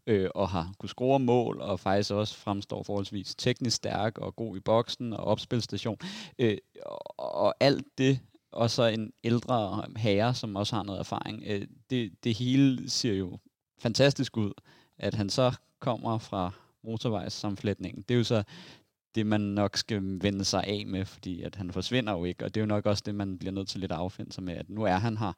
øh, 0.06 0.30
og 0.34 0.48
har 0.48 0.72
kunne 0.78 0.88
score 0.88 1.20
mål, 1.20 1.60
og 1.60 1.80
faktisk 1.80 2.10
også 2.10 2.36
fremstår 2.36 2.82
forholdsvis 2.82 3.34
teknisk 3.34 3.76
stærk 3.76 4.18
og 4.18 4.36
god 4.36 4.56
i 4.56 4.60
boksen 4.60 5.12
og 5.12 5.24
opspilstation. 5.24 5.98
Øh, 6.38 6.58
og, 6.86 7.34
og 7.34 7.54
alt 7.60 7.86
det, 7.98 8.20
og 8.56 8.70
så 8.70 8.82
en 8.82 9.12
ældre 9.24 9.84
herre, 9.96 10.34
som 10.34 10.56
også 10.56 10.76
har 10.76 10.82
noget 10.82 10.98
erfaring, 11.00 11.42
øh, 11.46 11.66
det, 11.90 12.24
det 12.24 12.34
hele 12.34 12.90
ser 12.90 13.14
jo 13.14 13.38
fantastisk 13.78 14.36
ud. 14.36 14.52
At 14.98 15.14
han 15.14 15.30
så 15.30 15.52
kommer 15.80 16.18
fra 16.18 16.50
motorvejssamflætningen, 16.84 18.04
det 18.08 18.14
er 18.14 18.18
jo 18.18 18.24
så 18.24 18.42
det, 19.14 19.26
man 19.26 19.40
nok 19.40 19.76
skal 19.76 20.18
vende 20.22 20.44
sig 20.44 20.64
af 20.64 20.86
med, 20.86 21.04
fordi 21.04 21.42
at 21.42 21.54
han 21.54 21.72
forsvinder 21.72 22.12
jo 22.12 22.24
ikke, 22.24 22.44
og 22.44 22.54
det 22.54 22.60
er 22.60 22.62
jo 22.62 22.68
nok 22.68 22.86
også 22.86 23.02
det, 23.06 23.14
man 23.14 23.38
bliver 23.38 23.52
nødt 23.52 23.68
til 23.68 23.80
lidt 23.80 23.92
at 23.92 23.98
affinde 23.98 24.32
sig 24.32 24.44
med, 24.44 24.54
at 24.54 24.70
nu 24.70 24.82
er 24.82 24.96
han 24.96 25.16
her, 25.16 25.32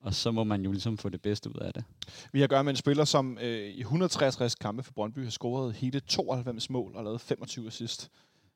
og 0.00 0.14
så 0.14 0.30
må 0.30 0.44
man 0.44 0.62
jo 0.64 0.72
ligesom 0.72 0.98
få 0.98 1.08
det 1.08 1.22
bedste 1.22 1.50
ud 1.50 1.60
af 1.60 1.72
det. 1.72 1.84
Vi 2.32 2.38
har 2.38 2.44
at 2.44 2.50
gøre 2.50 2.64
med 2.64 2.72
en 2.72 2.76
spiller, 2.76 3.04
som 3.04 3.38
øh, 3.40 3.68
i 3.68 3.80
163 3.80 4.54
kampe 4.54 4.82
for 4.82 4.92
Brøndby 4.92 5.22
har 5.22 5.30
scoret 5.30 5.74
hele 5.74 6.00
92 6.00 6.70
mål 6.70 6.96
og 6.96 7.04
lavet 7.04 7.20
25 7.20 7.66
assist 7.66 8.10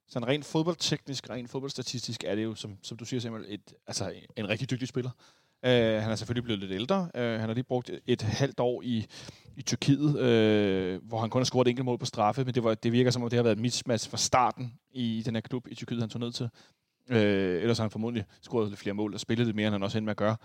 sådan 0.08 0.28
en 0.28 0.28
rent 0.28 0.44
fodboldteknisk, 0.44 1.31
rent 1.31 1.50
fodboldstatistisk 1.50 2.25
er 2.25 2.34
det 2.34 2.44
jo, 2.44 2.55
som, 2.55 2.76
som 2.82 2.96
du 2.96 3.05
siger 3.05 3.20
simpelthen, 3.20 3.55
et, 3.55 3.75
altså 3.87 4.12
en 4.37 4.49
rigtig 4.49 4.70
dygtig 4.70 4.88
spiller. 4.88 5.10
Uh, 5.62 5.70
han 6.02 6.10
er 6.10 6.16
selvfølgelig 6.16 6.44
blevet 6.44 6.60
lidt 6.60 6.72
ældre. 6.72 7.10
Uh, 7.14 7.20
han 7.20 7.40
har 7.40 7.55
lige 7.55 7.64
brugt 7.64 7.90
et, 7.90 8.00
et 8.06 8.22
halvt 8.22 8.60
år 8.60 8.82
i, 8.82 9.06
i 9.56 9.62
Tyrkiet, 9.62 10.08
uh, 10.08 11.08
hvor 11.08 11.20
han 11.20 11.31
kun 11.31 11.40
har 11.40 11.44
scoret 11.44 11.66
et 11.66 11.70
enkelt 11.70 11.84
mål 11.84 11.99
på 11.99 12.06
straffe, 12.06 12.44
men 12.44 12.55
det, 12.55 12.64
var, 12.64 12.75
det 12.75 12.93
virker 12.93 13.10
som 13.10 13.22
om, 13.22 13.31
det 13.31 13.37
har 13.37 13.43
været 13.43 13.56
et 13.56 13.62
mismatch 13.62 14.10
fra 14.10 14.16
starten 14.16 14.75
i 14.90 15.22
den 15.26 15.34
her 15.34 15.40
klub 15.40 15.69
i 15.70 15.75
Tyrkiet, 15.75 16.00
han 16.00 16.10
tog 16.10 16.20
ned 16.20 16.32
til. 16.32 16.49
Uh, 17.10 17.16
ellers 17.16 17.78
har 17.78 17.84
han 17.84 17.90
formodentlig 17.90 18.25
scoret 18.43 18.69
lidt 18.69 18.81
flere 18.81 18.94
mål 18.94 19.14
og 19.14 19.20
spillet 19.20 19.46
lidt 19.46 19.56
mere, 19.56 19.66
end 19.66 19.75
han 19.75 19.82
også 19.82 19.99
endte 19.99 20.06
med 20.06 20.10
at 20.10 20.16
gøre. 20.16 20.37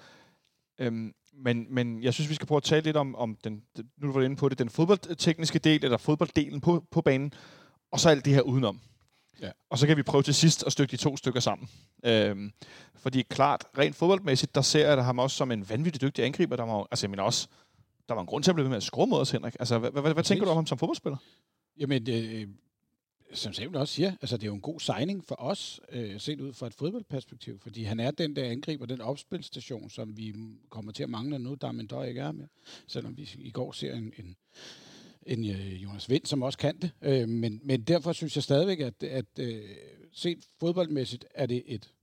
Øhm, 0.80 1.14
men, 1.34 1.66
men 1.70 2.04
jeg 2.04 2.14
synes, 2.14 2.30
vi 2.30 2.36
skal 2.36 2.48
prøve 2.48 2.58
at 2.58 2.64
tale 2.64 2.84
lidt 2.84 2.98
om, 2.98 3.16
om 3.16 3.38
den, 3.44 3.64
nu 3.98 4.12
var 4.12 4.20
du 4.20 4.26
inde 4.26 4.36
på 4.36 4.50
det, 4.50 4.60
den 4.60 4.70
fodboldtekniske 4.70 5.60
del, 5.60 5.86
eller 5.86 5.98
fodbolddelen 5.98 6.62
på, 6.62 6.84
på 6.92 7.02
banen, 7.02 7.34
og 7.92 8.00
så 8.00 8.10
alt 8.10 8.26
det 8.26 8.34
her 8.34 8.42
udenom. 8.42 8.80
Ja. 9.42 9.52
Og 9.70 9.78
så 9.78 9.88
kan 9.88 9.98
vi 9.98 10.04
prøve 10.04 10.24
til 10.24 10.34
sidst 10.34 10.64
at 10.66 10.72
stykke 10.72 10.92
de 10.92 10.98
to 10.98 11.18
stykker 11.18 11.40
sammen. 11.40 11.70
Øhm, 12.06 12.52
fordi 12.96 13.22
klart, 13.22 13.66
rent 13.78 13.96
fodboldmæssigt, 13.96 14.56
der 14.56 14.62
ser 14.62 14.88
jeg 14.88 15.06
ham 15.06 15.20
også 15.20 15.38
som 15.38 15.52
en 15.52 15.70
vanvittig 15.70 16.02
dygtig 16.02 16.26
angriber. 16.26 16.56
Der 16.56 16.64
var, 16.64 16.88
altså, 16.92 17.08
mener 17.08 17.24
også, 17.24 17.48
der 18.10 18.14
var 18.14 18.22
en 18.22 18.28
grund 18.28 18.44
til 18.44 18.52
at 18.52 18.56
blive 18.56 18.64
ved 18.64 18.70
med 18.70 18.78
at 18.78 18.84
skrue 18.84 19.08
mod 19.08 19.20
os, 19.20 19.32
Henrik. 19.32 19.56
Altså, 19.60 19.80
hvad, 19.80 19.92
hvad, 19.92 20.14
hvad 20.14 20.24
tænker 20.24 20.46
du 20.46 20.52
om 20.52 20.58
ham 20.58 20.66
som 20.66 20.78
fodboldspiller? 20.78 21.18
Jamen, 21.78 22.10
øh, 22.10 22.48
som 23.34 23.54
Samuel 23.54 23.78
også 23.78 23.94
siger, 23.94 24.12
altså 24.22 24.38
det 24.38 24.44
er 24.44 24.48
jo 24.48 24.54
en 24.54 24.62
god 24.62 24.80
signing 24.80 25.26
for 25.26 25.36
os, 25.40 25.82
øh, 25.92 26.20
set 26.20 26.42
ud 26.42 26.54
fra 26.54 26.68
et 26.68 26.74
fodboldperspektiv, 26.74 27.60
fordi 27.60 27.84
han 27.84 28.00
er 28.00 28.12
den 28.12 28.36
der 28.36 28.52
angriber, 28.52 28.86
den 28.86 29.02
opspilstation, 29.02 29.90
som 29.90 30.18
vi 30.18 30.36
kommer 30.70 30.92
til 30.92 31.04
at 31.04 31.10
mangle 31.10 31.40
nu, 31.40 31.54
der 31.54 31.72
men 31.72 31.88
der 31.88 32.04
ikke 32.04 32.22
er 32.22 32.32
med. 32.32 32.48
Selvom 32.88 33.18
vi 33.18 33.30
i 33.38 33.52
går 33.52 33.72
ser 33.72 33.96
en, 33.96 34.14
en, 34.18 34.36
end 35.28 35.46
øh, 35.46 35.84
Jonas 35.84 36.10
Vind, 36.10 36.26
som 36.26 36.42
også 36.42 36.58
kan 36.58 36.78
det. 36.78 36.92
Øh, 37.02 37.30
men, 37.30 37.62
men 37.64 37.82
derfor 37.82 38.14
synes 38.14 38.36
jeg 38.36 38.44
stadigvæk, 38.44 38.80
at, 38.80 39.04
at 39.04 39.40
øh, 39.40 39.70
set 40.12 40.46
fodboldmæssigt 40.60 41.26
er 41.32 41.46
det 41.46 41.64
et, 41.66 41.94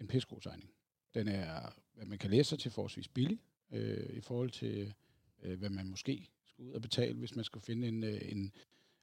en 0.00 0.06
pissegod 0.06 0.40
signing. 0.40 0.70
Den 1.14 1.28
er, 1.28 1.74
hvad 1.94 2.06
man 2.06 2.18
kan 2.18 2.30
læse 2.30 2.48
sig 2.48 2.58
til 2.58 2.70
forholdsvis 2.70 3.08
billig, 3.08 3.38
øh, 3.72 4.16
i 4.16 4.20
forhold 4.20 4.50
til, 4.50 4.94
øh, 5.42 5.58
hvad 5.58 5.70
man 5.70 5.88
måske 5.88 6.28
skulle 6.46 6.70
ud 6.70 6.74
og 6.74 6.82
betale, 6.82 7.18
hvis 7.18 7.36
man 7.36 7.44
skulle 7.44 7.64
finde 7.64 7.88
en, 7.88 8.04
øh, 8.04 8.20
en 8.24 8.52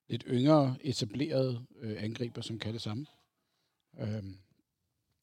lidt 0.09 0.23
yngre, 0.27 0.75
etableret 0.81 1.65
øh, 1.79 2.03
angriber, 2.03 2.41
som 2.41 2.59
kan 2.59 2.73
det 2.73 2.81
samme. 2.81 3.05
Øh, 3.99 4.23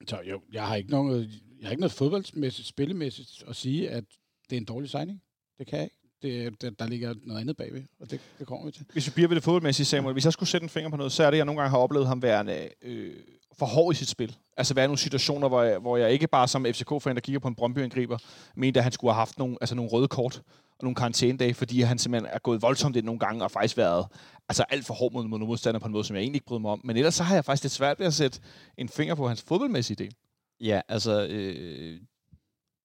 så 0.06 0.20
jo, 0.20 0.42
jeg 0.52 0.66
har 0.66 0.76
ikke 0.76 0.90
noget, 0.90 1.42
jeg 1.60 1.66
har 1.66 1.70
ikke 1.70 1.80
noget 1.80 1.92
fodboldmæssigt, 1.92 2.68
spillemæssigt 2.68 3.44
at 3.46 3.56
sige, 3.56 3.90
at 3.90 4.04
det 4.50 4.56
er 4.56 4.60
en 4.60 4.64
dårlig 4.64 4.90
signing. 4.90 5.22
Det 5.58 5.66
kan 5.66 5.78
jeg 5.78 5.84
ikke. 5.84 5.97
Det, 6.22 6.62
der, 6.62 6.70
der 6.70 6.86
ligger 6.86 7.14
noget 7.22 7.40
andet 7.40 7.56
bagved, 7.56 7.82
og 8.00 8.10
det, 8.10 8.20
det 8.38 8.46
kommer 8.46 8.66
vi 8.66 8.72
til. 8.72 8.86
Hvis 8.92 9.06
vi 9.06 9.12
bliver 9.14 9.28
ved 9.28 9.36
det 9.36 9.44
fodboldmæssige, 9.44 9.86
Samuel, 9.86 10.12
hvis 10.12 10.24
jeg 10.24 10.32
skulle 10.32 10.48
sætte 10.48 10.64
en 10.64 10.68
finger 10.68 10.90
på 10.90 10.96
noget, 10.96 11.12
så 11.12 11.22
er 11.22 11.26
det, 11.26 11.34
at 11.34 11.38
jeg 11.38 11.44
nogle 11.44 11.60
gange 11.60 11.70
har 11.70 11.78
oplevet 11.78 12.06
ham 12.06 12.22
være 12.22 12.68
øh, 12.82 13.14
for 13.58 13.66
hård 13.66 13.94
i 13.94 13.96
sit 13.96 14.08
spil. 14.08 14.36
Altså 14.56 14.74
være 14.74 14.84
i 14.84 14.88
nogle 14.88 14.98
situationer, 14.98 15.48
hvor 15.48 15.62
jeg, 15.62 15.78
hvor 15.78 15.96
jeg 15.96 16.12
ikke 16.12 16.26
bare 16.26 16.48
som 16.48 16.66
FCK-fan, 16.72 17.14
der 17.14 17.20
kigger 17.20 17.38
på 17.38 17.48
en 17.48 17.54
Brøndby-angriber, 17.54 18.18
mente, 18.54 18.80
at 18.80 18.84
han 18.84 18.92
skulle 18.92 19.12
have 19.12 19.18
haft 19.18 19.38
nogle, 19.38 19.56
altså 19.60 19.74
nogle 19.74 19.90
røde 19.90 20.08
kort 20.08 20.42
og 20.78 20.84
nogle 20.84 20.94
karantænedage, 20.94 21.54
fordi 21.54 21.80
han 21.80 21.98
simpelthen 21.98 22.30
er 22.34 22.38
gået 22.38 22.62
voldsomt 22.62 22.96
ind 22.96 23.06
nogle 23.06 23.18
gange 23.18 23.44
og 23.44 23.50
faktisk 23.50 23.76
været 23.76 24.06
altså 24.48 24.64
alt 24.68 24.86
for 24.86 24.94
hård 24.94 25.12
mod, 25.12 25.22
mod 25.22 25.38
nogle 25.38 25.46
modstandere 25.46 25.80
på 25.80 25.86
en 25.86 25.92
måde, 25.92 26.04
som 26.04 26.16
jeg 26.16 26.22
egentlig 26.22 26.36
ikke 26.36 26.46
bryder 26.46 26.60
mig 26.60 26.70
om. 26.70 26.80
Men 26.84 26.96
ellers 26.96 27.14
så 27.14 27.22
har 27.22 27.34
jeg 27.34 27.44
faktisk 27.44 27.64
lidt 27.64 27.72
svært 27.72 27.98
ved 27.98 28.06
at 28.06 28.14
sætte 28.14 28.40
en 28.78 28.88
finger 28.88 29.14
på 29.14 29.28
hans 29.28 29.42
fodboldmæssige 29.42 29.96
del. 29.96 30.14
Ja, 30.60 30.80
altså, 30.88 31.26
øh, 31.26 32.00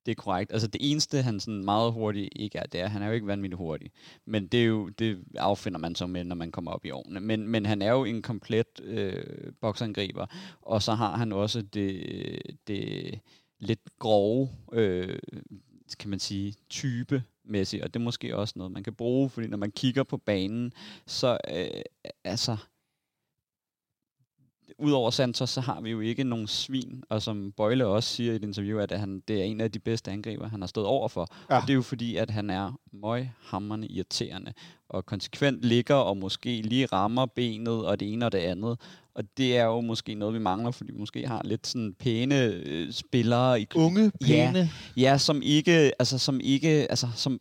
det 0.06 0.12
er 0.12 0.16
korrekt. 0.16 0.52
Altså, 0.52 0.68
det 0.68 0.92
eneste, 0.92 1.22
han 1.22 1.40
sådan 1.40 1.66
meget 1.66 1.94
hurtigt 1.94 2.30
ikke 2.36 2.58
er, 2.58 2.66
det 2.66 2.82
er, 2.82 2.88
han 2.88 3.02
er 3.02 3.08
jo 3.08 3.14
ikke 3.14 3.28
vanvittigt 3.28 3.58
hurtig. 3.58 3.92
Men 4.26 4.48
det, 4.48 4.62
er 4.62 4.66
jo, 4.66 4.90
det 4.90 5.24
affinder 5.36 5.80
man 5.80 5.96
så 5.96 6.08
med, 6.08 6.24
når 6.24 6.36
man 6.36 6.52
kommer 6.52 6.72
op 6.72 6.86
i 6.86 6.92
årene. 6.92 7.20
Men, 7.20 7.48
men 7.48 7.66
han 7.66 7.82
er 7.82 7.92
jo 7.92 8.04
en 8.04 8.22
komplet 8.22 8.82
øh, 8.84 9.24
boksangriber, 9.62 10.26
og 10.62 10.82
så 10.82 10.94
har 10.94 11.18
han 11.18 11.32
også 11.32 11.62
det, 11.62 12.42
det 12.68 13.20
lidt 13.60 14.00
grove, 14.00 14.50
øh, 14.74 15.20
kan 16.00 16.10
man 16.10 16.20
sige, 16.20 16.56
type 16.70 17.24
mæssigt, 17.46 17.84
og 17.84 17.94
det 17.94 18.00
er 18.00 18.04
måske 18.04 18.38
også 18.38 18.54
noget, 18.58 18.72
man 18.72 18.84
kan 18.84 18.94
bruge, 18.94 19.30
fordi 19.30 19.48
når 19.48 19.58
man 19.58 19.72
kigger 19.72 20.04
på 20.04 20.18
banen, 20.18 20.74
så 21.06 21.38
øh, 21.52 21.82
altså, 22.24 22.58
udover 24.84 25.10
Santos, 25.12 25.50
så 25.50 25.62
har 25.62 25.82
vi 25.82 25.90
jo 25.90 26.00
ikke 26.00 26.24
nogen 26.24 26.48
svin, 26.48 27.04
og 27.10 27.22
som 27.22 27.52
Bøjle 27.58 27.86
også 27.88 28.10
siger 28.10 28.34
i 28.34 28.36
et 28.36 28.44
interview, 28.44 28.80
at 28.80 28.92
han, 28.92 29.24
det 29.28 29.40
er 29.40 29.44
en 29.44 29.62
af 29.62 29.72
de 29.72 29.80
bedste 29.80 30.12
angriber, 30.12 30.50
han 30.50 30.62
har 30.62 30.68
stået 30.68 30.88
over 30.88 31.08
for. 31.08 31.28
Ja. 31.50 31.56
Og 31.56 31.62
det 31.62 31.70
er 31.70 31.74
jo 31.76 31.82
fordi, 31.82 32.16
at 32.16 32.30
han 32.30 32.50
er 32.50 32.80
møghamrende 32.94 33.88
irriterende, 33.88 34.54
og 34.90 35.06
konsekvent 35.06 35.62
ligger 35.62 35.96
og 35.96 36.18
måske 36.18 36.62
lige 36.62 36.86
rammer 36.86 37.26
benet 37.26 37.86
og 37.86 38.00
det 38.00 38.14
ene 38.14 38.26
og 38.26 38.32
det 38.32 38.38
andet. 38.38 38.80
Og 39.16 39.24
det 39.38 39.58
er 39.58 39.64
jo 39.66 39.82
måske 39.82 40.14
noget, 40.16 40.34
vi 40.34 40.40
mangler, 40.40 40.72
fordi 40.72 40.92
vi 40.92 41.00
måske 41.00 41.28
har 41.28 41.42
lidt 41.46 41.68
sådan 41.68 41.94
pæne 42.00 42.44
øh, 42.46 42.92
spillere 42.92 43.62
i 43.62 43.68
Unge, 43.76 44.12
Ja. 44.22 44.26
pæne. 44.52 44.70
Ja, 44.98 45.18
som 45.18 45.42
ikke, 45.44 45.72
altså 46.00 46.18
som 46.18 46.40
ikke, 46.44 46.70
altså 46.70 47.08
som 47.16 47.40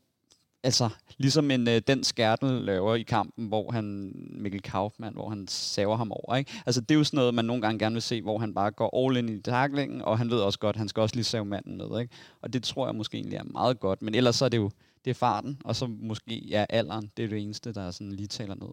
altså, 0.62 0.88
ligesom 1.18 1.50
en, 1.50 1.68
øh, 1.68 1.82
den 1.86 2.04
skærtel 2.04 2.50
laver 2.50 2.94
i 2.94 3.02
kampen, 3.02 3.46
hvor 3.46 3.70
han, 3.70 4.12
Mikkel 4.30 4.62
Kaufmann, 4.62 5.14
hvor 5.14 5.28
han 5.28 5.48
saver 5.48 5.96
ham 5.96 6.12
over. 6.12 6.36
Ikke? 6.36 6.52
Altså, 6.66 6.80
det 6.80 6.90
er 6.90 6.98
jo 6.98 7.04
sådan 7.04 7.16
noget, 7.16 7.34
man 7.34 7.44
nogle 7.44 7.62
gange 7.62 7.78
gerne 7.78 7.92
vil 7.92 8.02
se, 8.02 8.22
hvor 8.22 8.38
han 8.38 8.54
bare 8.54 8.70
går 8.70 9.06
all 9.06 9.16
in 9.16 9.28
i 9.28 9.40
taklingen, 9.40 10.02
og 10.02 10.18
han 10.18 10.30
ved 10.30 10.38
også 10.38 10.58
godt, 10.58 10.76
at 10.76 10.78
han 10.78 10.88
skal 10.88 11.00
også 11.00 11.14
lige 11.14 11.24
save 11.24 11.44
manden 11.44 11.76
ned. 11.76 12.00
Ikke? 12.00 12.14
Og 12.42 12.52
det 12.52 12.62
tror 12.62 12.86
jeg 12.86 12.94
måske 12.94 13.16
egentlig 13.16 13.36
er 13.36 13.44
meget 13.44 13.80
godt. 13.80 14.02
Men 14.02 14.14
ellers 14.14 14.36
så 14.36 14.44
er 14.44 14.48
det 14.48 14.58
jo 14.58 14.70
det 15.04 15.10
er 15.10 15.14
farten, 15.14 15.60
og 15.64 15.76
så 15.76 15.86
måske 15.86 16.38
ja, 16.38 16.64
alderen. 16.68 17.10
Det 17.16 17.24
er 17.24 17.28
det 17.28 17.38
eneste, 17.38 17.72
der 17.72 17.90
sådan 17.90 18.12
lige 18.12 18.26
taler 18.26 18.54
ned. 18.54 18.68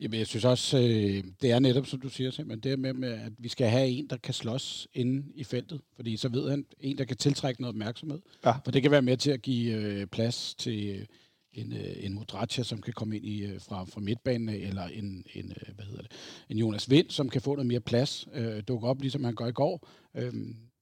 Jamen, 0.00 0.18
jeg 0.18 0.26
synes 0.26 0.44
også, 0.44 0.78
øh, 0.78 1.24
det 1.42 1.50
er 1.50 1.58
netop, 1.58 1.86
som 1.86 2.00
du 2.00 2.08
siger, 2.08 2.30
simpelthen, 2.30 2.70
det 2.70 2.78
med, 2.78 2.92
med, 2.92 3.08
at 3.08 3.32
vi 3.38 3.48
skal 3.48 3.68
have 3.68 3.88
en, 3.88 4.06
der 4.06 4.16
kan 4.16 4.34
slås 4.34 4.88
inde 4.94 5.32
i 5.34 5.44
feltet, 5.44 5.80
fordi 5.96 6.16
så 6.16 6.28
ved 6.28 6.50
han, 6.50 6.66
en, 6.80 6.98
der 6.98 7.04
kan 7.04 7.16
tiltrække 7.16 7.60
noget 7.60 7.74
opmærksomhed. 7.74 8.20
Ja. 8.44 8.52
For 8.64 8.70
det 8.70 8.82
kan 8.82 8.90
være 8.90 9.02
med 9.02 9.16
til 9.16 9.30
at 9.30 9.42
give 9.42 9.74
øh, 9.74 10.06
plads 10.06 10.54
til 10.54 10.88
øh, 10.88 11.06
en, 11.52 11.72
øh, 11.72 12.04
en 12.04 12.14
Modratia, 12.14 12.64
som 12.64 12.80
kan 12.80 12.92
komme 12.92 13.16
ind 13.16 13.26
i, 13.26 13.44
øh, 13.44 13.60
fra, 13.60 13.84
fra 13.84 14.00
midtbanen, 14.00 14.48
eller 14.48 14.82
en, 14.82 15.24
en, 15.34 15.50
øh, 15.50 15.74
hvad 15.74 15.84
hedder 15.84 16.02
det, 16.02 16.12
en 16.48 16.58
Jonas 16.58 16.90
Vind, 16.90 17.10
som 17.10 17.28
kan 17.28 17.40
få 17.40 17.54
noget 17.54 17.66
mere 17.66 17.80
plads, 17.80 18.28
øh, 18.34 18.62
dukke 18.68 18.86
op, 18.86 19.00
ligesom 19.00 19.24
han 19.24 19.34
gør 19.34 19.46
i 19.46 19.52
går. 19.52 19.88
Øh, 20.14 20.32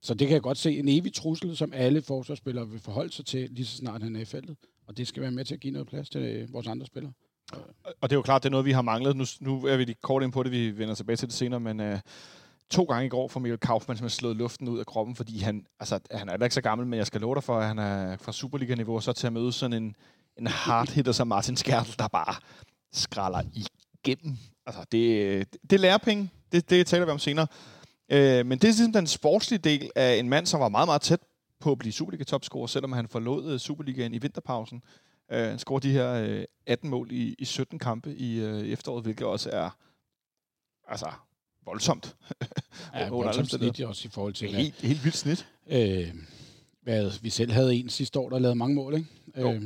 så 0.03 0.15
det 0.15 0.27
kan 0.27 0.35
jeg 0.35 0.43
godt 0.43 0.59
se 0.59 0.79
en 0.79 0.89
evig 0.89 1.13
trussel, 1.13 1.57
som 1.57 1.73
alle 1.75 2.03
forsvarsspillere 2.03 2.69
vil 2.69 2.81
forholde 2.81 3.13
sig 3.13 3.27
til, 3.27 3.51
lige 3.51 3.67
så 3.67 3.77
snart 3.77 4.03
han 4.03 4.17
er 4.17 4.21
i 4.21 4.25
feltet. 4.25 4.57
Og 4.87 4.97
det 4.97 5.09
skal 5.09 5.23
være 5.23 5.31
med 5.31 5.45
til 5.45 5.55
at 5.55 5.61
give 5.61 5.73
noget 5.73 5.89
plads 5.89 6.11
til 6.11 6.21
øh, 6.21 6.53
vores 6.53 6.67
andre 6.67 6.87
spillere. 6.87 7.13
Og 8.01 8.11
det 8.11 8.13
er 8.13 8.17
jo 8.17 8.23
klart, 8.23 8.43
det 8.43 8.49
er 8.49 8.51
noget, 8.51 8.67
vi 8.67 8.73
har 8.73 8.83
manglet. 8.83 9.17
Nu, 9.17 9.25
nu 9.41 9.67
er 9.67 9.77
vi 9.77 9.85
lige 9.85 9.97
kort 10.03 10.23
ind 10.23 10.33
på 10.33 10.43
det, 10.43 10.53
vi 10.53 10.79
vender 10.79 10.95
tilbage 10.95 11.17
til 11.17 11.29
det 11.29 11.37
senere, 11.37 11.61
men 11.61 11.81
øh, 11.81 12.01
to 12.71 12.85
gange 12.85 13.07
i 13.07 13.09
går 13.09 13.29
for 13.29 13.41
Mikkel 13.41 13.59
Kaufmann, 13.59 13.99
som 13.99 14.05
har 14.05 14.09
slået 14.09 14.37
luften 14.37 14.69
ud 14.69 14.79
af 14.79 14.87
kroppen, 14.87 15.17
fordi 15.17 15.39
han, 15.39 15.67
altså, 15.81 16.01
han 16.11 16.29
er 16.29 16.45
ikke 16.45 16.55
så 16.55 16.61
gammel, 16.61 16.87
men 16.87 16.99
jeg 16.99 17.07
skal 17.07 17.21
love 17.21 17.35
dig 17.35 17.45
for, 17.45 17.59
at 17.59 17.67
han 17.67 17.79
er 17.79 18.17
fra 18.17 18.33
Superliga-niveau, 18.33 19.01
så 19.01 19.13
til 19.13 19.27
at 19.27 19.33
møde 19.33 19.53
sådan 19.53 19.83
en, 19.83 19.97
en 20.39 20.47
hard 20.47 20.89
hitter 20.89 21.13
som 21.13 21.29
Martin 21.29 21.57
Skærtel, 21.57 21.95
der 21.99 22.09
bare 22.09 22.35
skralder 22.93 23.43
igennem. 24.05 24.37
Altså, 24.67 24.85
det, 24.93 25.63
det 25.63 25.73
er 25.73 25.79
lærepenge. 25.81 26.31
Det, 26.53 26.71
det 26.71 26.87
taler 26.87 27.05
vi 27.05 27.11
om 27.11 27.19
senere. 27.19 27.47
Øh, 28.09 28.47
men 28.47 28.59
det 28.59 28.65
er 28.65 28.69
ligesom 28.69 28.93
den 28.93 29.07
sportslige 29.07 29.59
del 29.59 29.91
af 29.97 30.17
en 30.17 30.29
mand, 30.29 30.47
som 30.47 30.61
var 30.61 30.69
meget, 30.69 30.89
meget 30.89 31.03
tæt 31.03 31.21
på 31.61 31.73
at 31.73 31.79
blive 31.79 31.93
Superliga-topscorer, 31.93 32.67
selvom 32.67 32.93
han 32.93 33.09
forlod 33.09 33.53
øh, 33.53 33.59
Superligaen 33.59 34.15
i 34.15 34.19
vinterpausen. 34.19 34.83
Øh, 35.33 35.39
han 35.49 35.59
scorede 35.59 35.89
de 35.89 35.93
her 35.93 36.13
øh, 36.13 36.45
18 36.67 36.91
mål 36.91 37.09
i, 37.13 37.35
i 37.39 37.45
17 37.45 37.79
kampe 37.79 38.15
i 38.17 38.41
øh, 38.41 38.61
efteråret, 38.69 39.03
hvilket 39.05 39.27
også 39.27 39.51
er 39.51 39.71
altså 40.89 41.11
voldsomt. 41.65 42.17
Ja, 42.95 43.09
voldsomt 43.09 43.51
snit 43.51 43.81
også 43.81 44.09
i 44.09 44.11
forhold 44.11 44.35
til, 44.35 44.49
helt, 44.49 44.75
helt 44.81 45.05
vildt 45.05 45.17
snit. 45.17 45.49
øh, 45.67 46.15
hvad, 46.83 47.21
vi 47.23 47.31
selv 47.31 47.53
havde 47.53 47.75
en 47.75 47.89
sidste 47.89 48.19
år, 48.19 48.29
der 48.31 48.39
lavede 48.39 48.55
mange 48.57 48.75
mål, 48.75 48.95
ikke? 48.95 49.07
Jo. 49.39 49.53
Øh, 49.53 49.63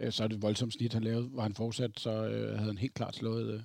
øh, 0.00 0.12
så 0.12 0.24
er 0.24 0.28
det 0.28 0.36
et 0.36 0.42
voldsomt 0.42 0.72
snit, 0.72 0.92
han 0.92 1.02
lavede. 1.04 1.28
Var 1.32 1.42
han 1.42 1.54
fortsat, 1.54 1.90
så 2.00 2.10
øh, 2.10 2.54
havde 2.58 2.68
han 2.68 2.78
helt 2.78 2.94
klart 2.94 3.16
slået, 3.16 3.54
øh, 3.54 3.60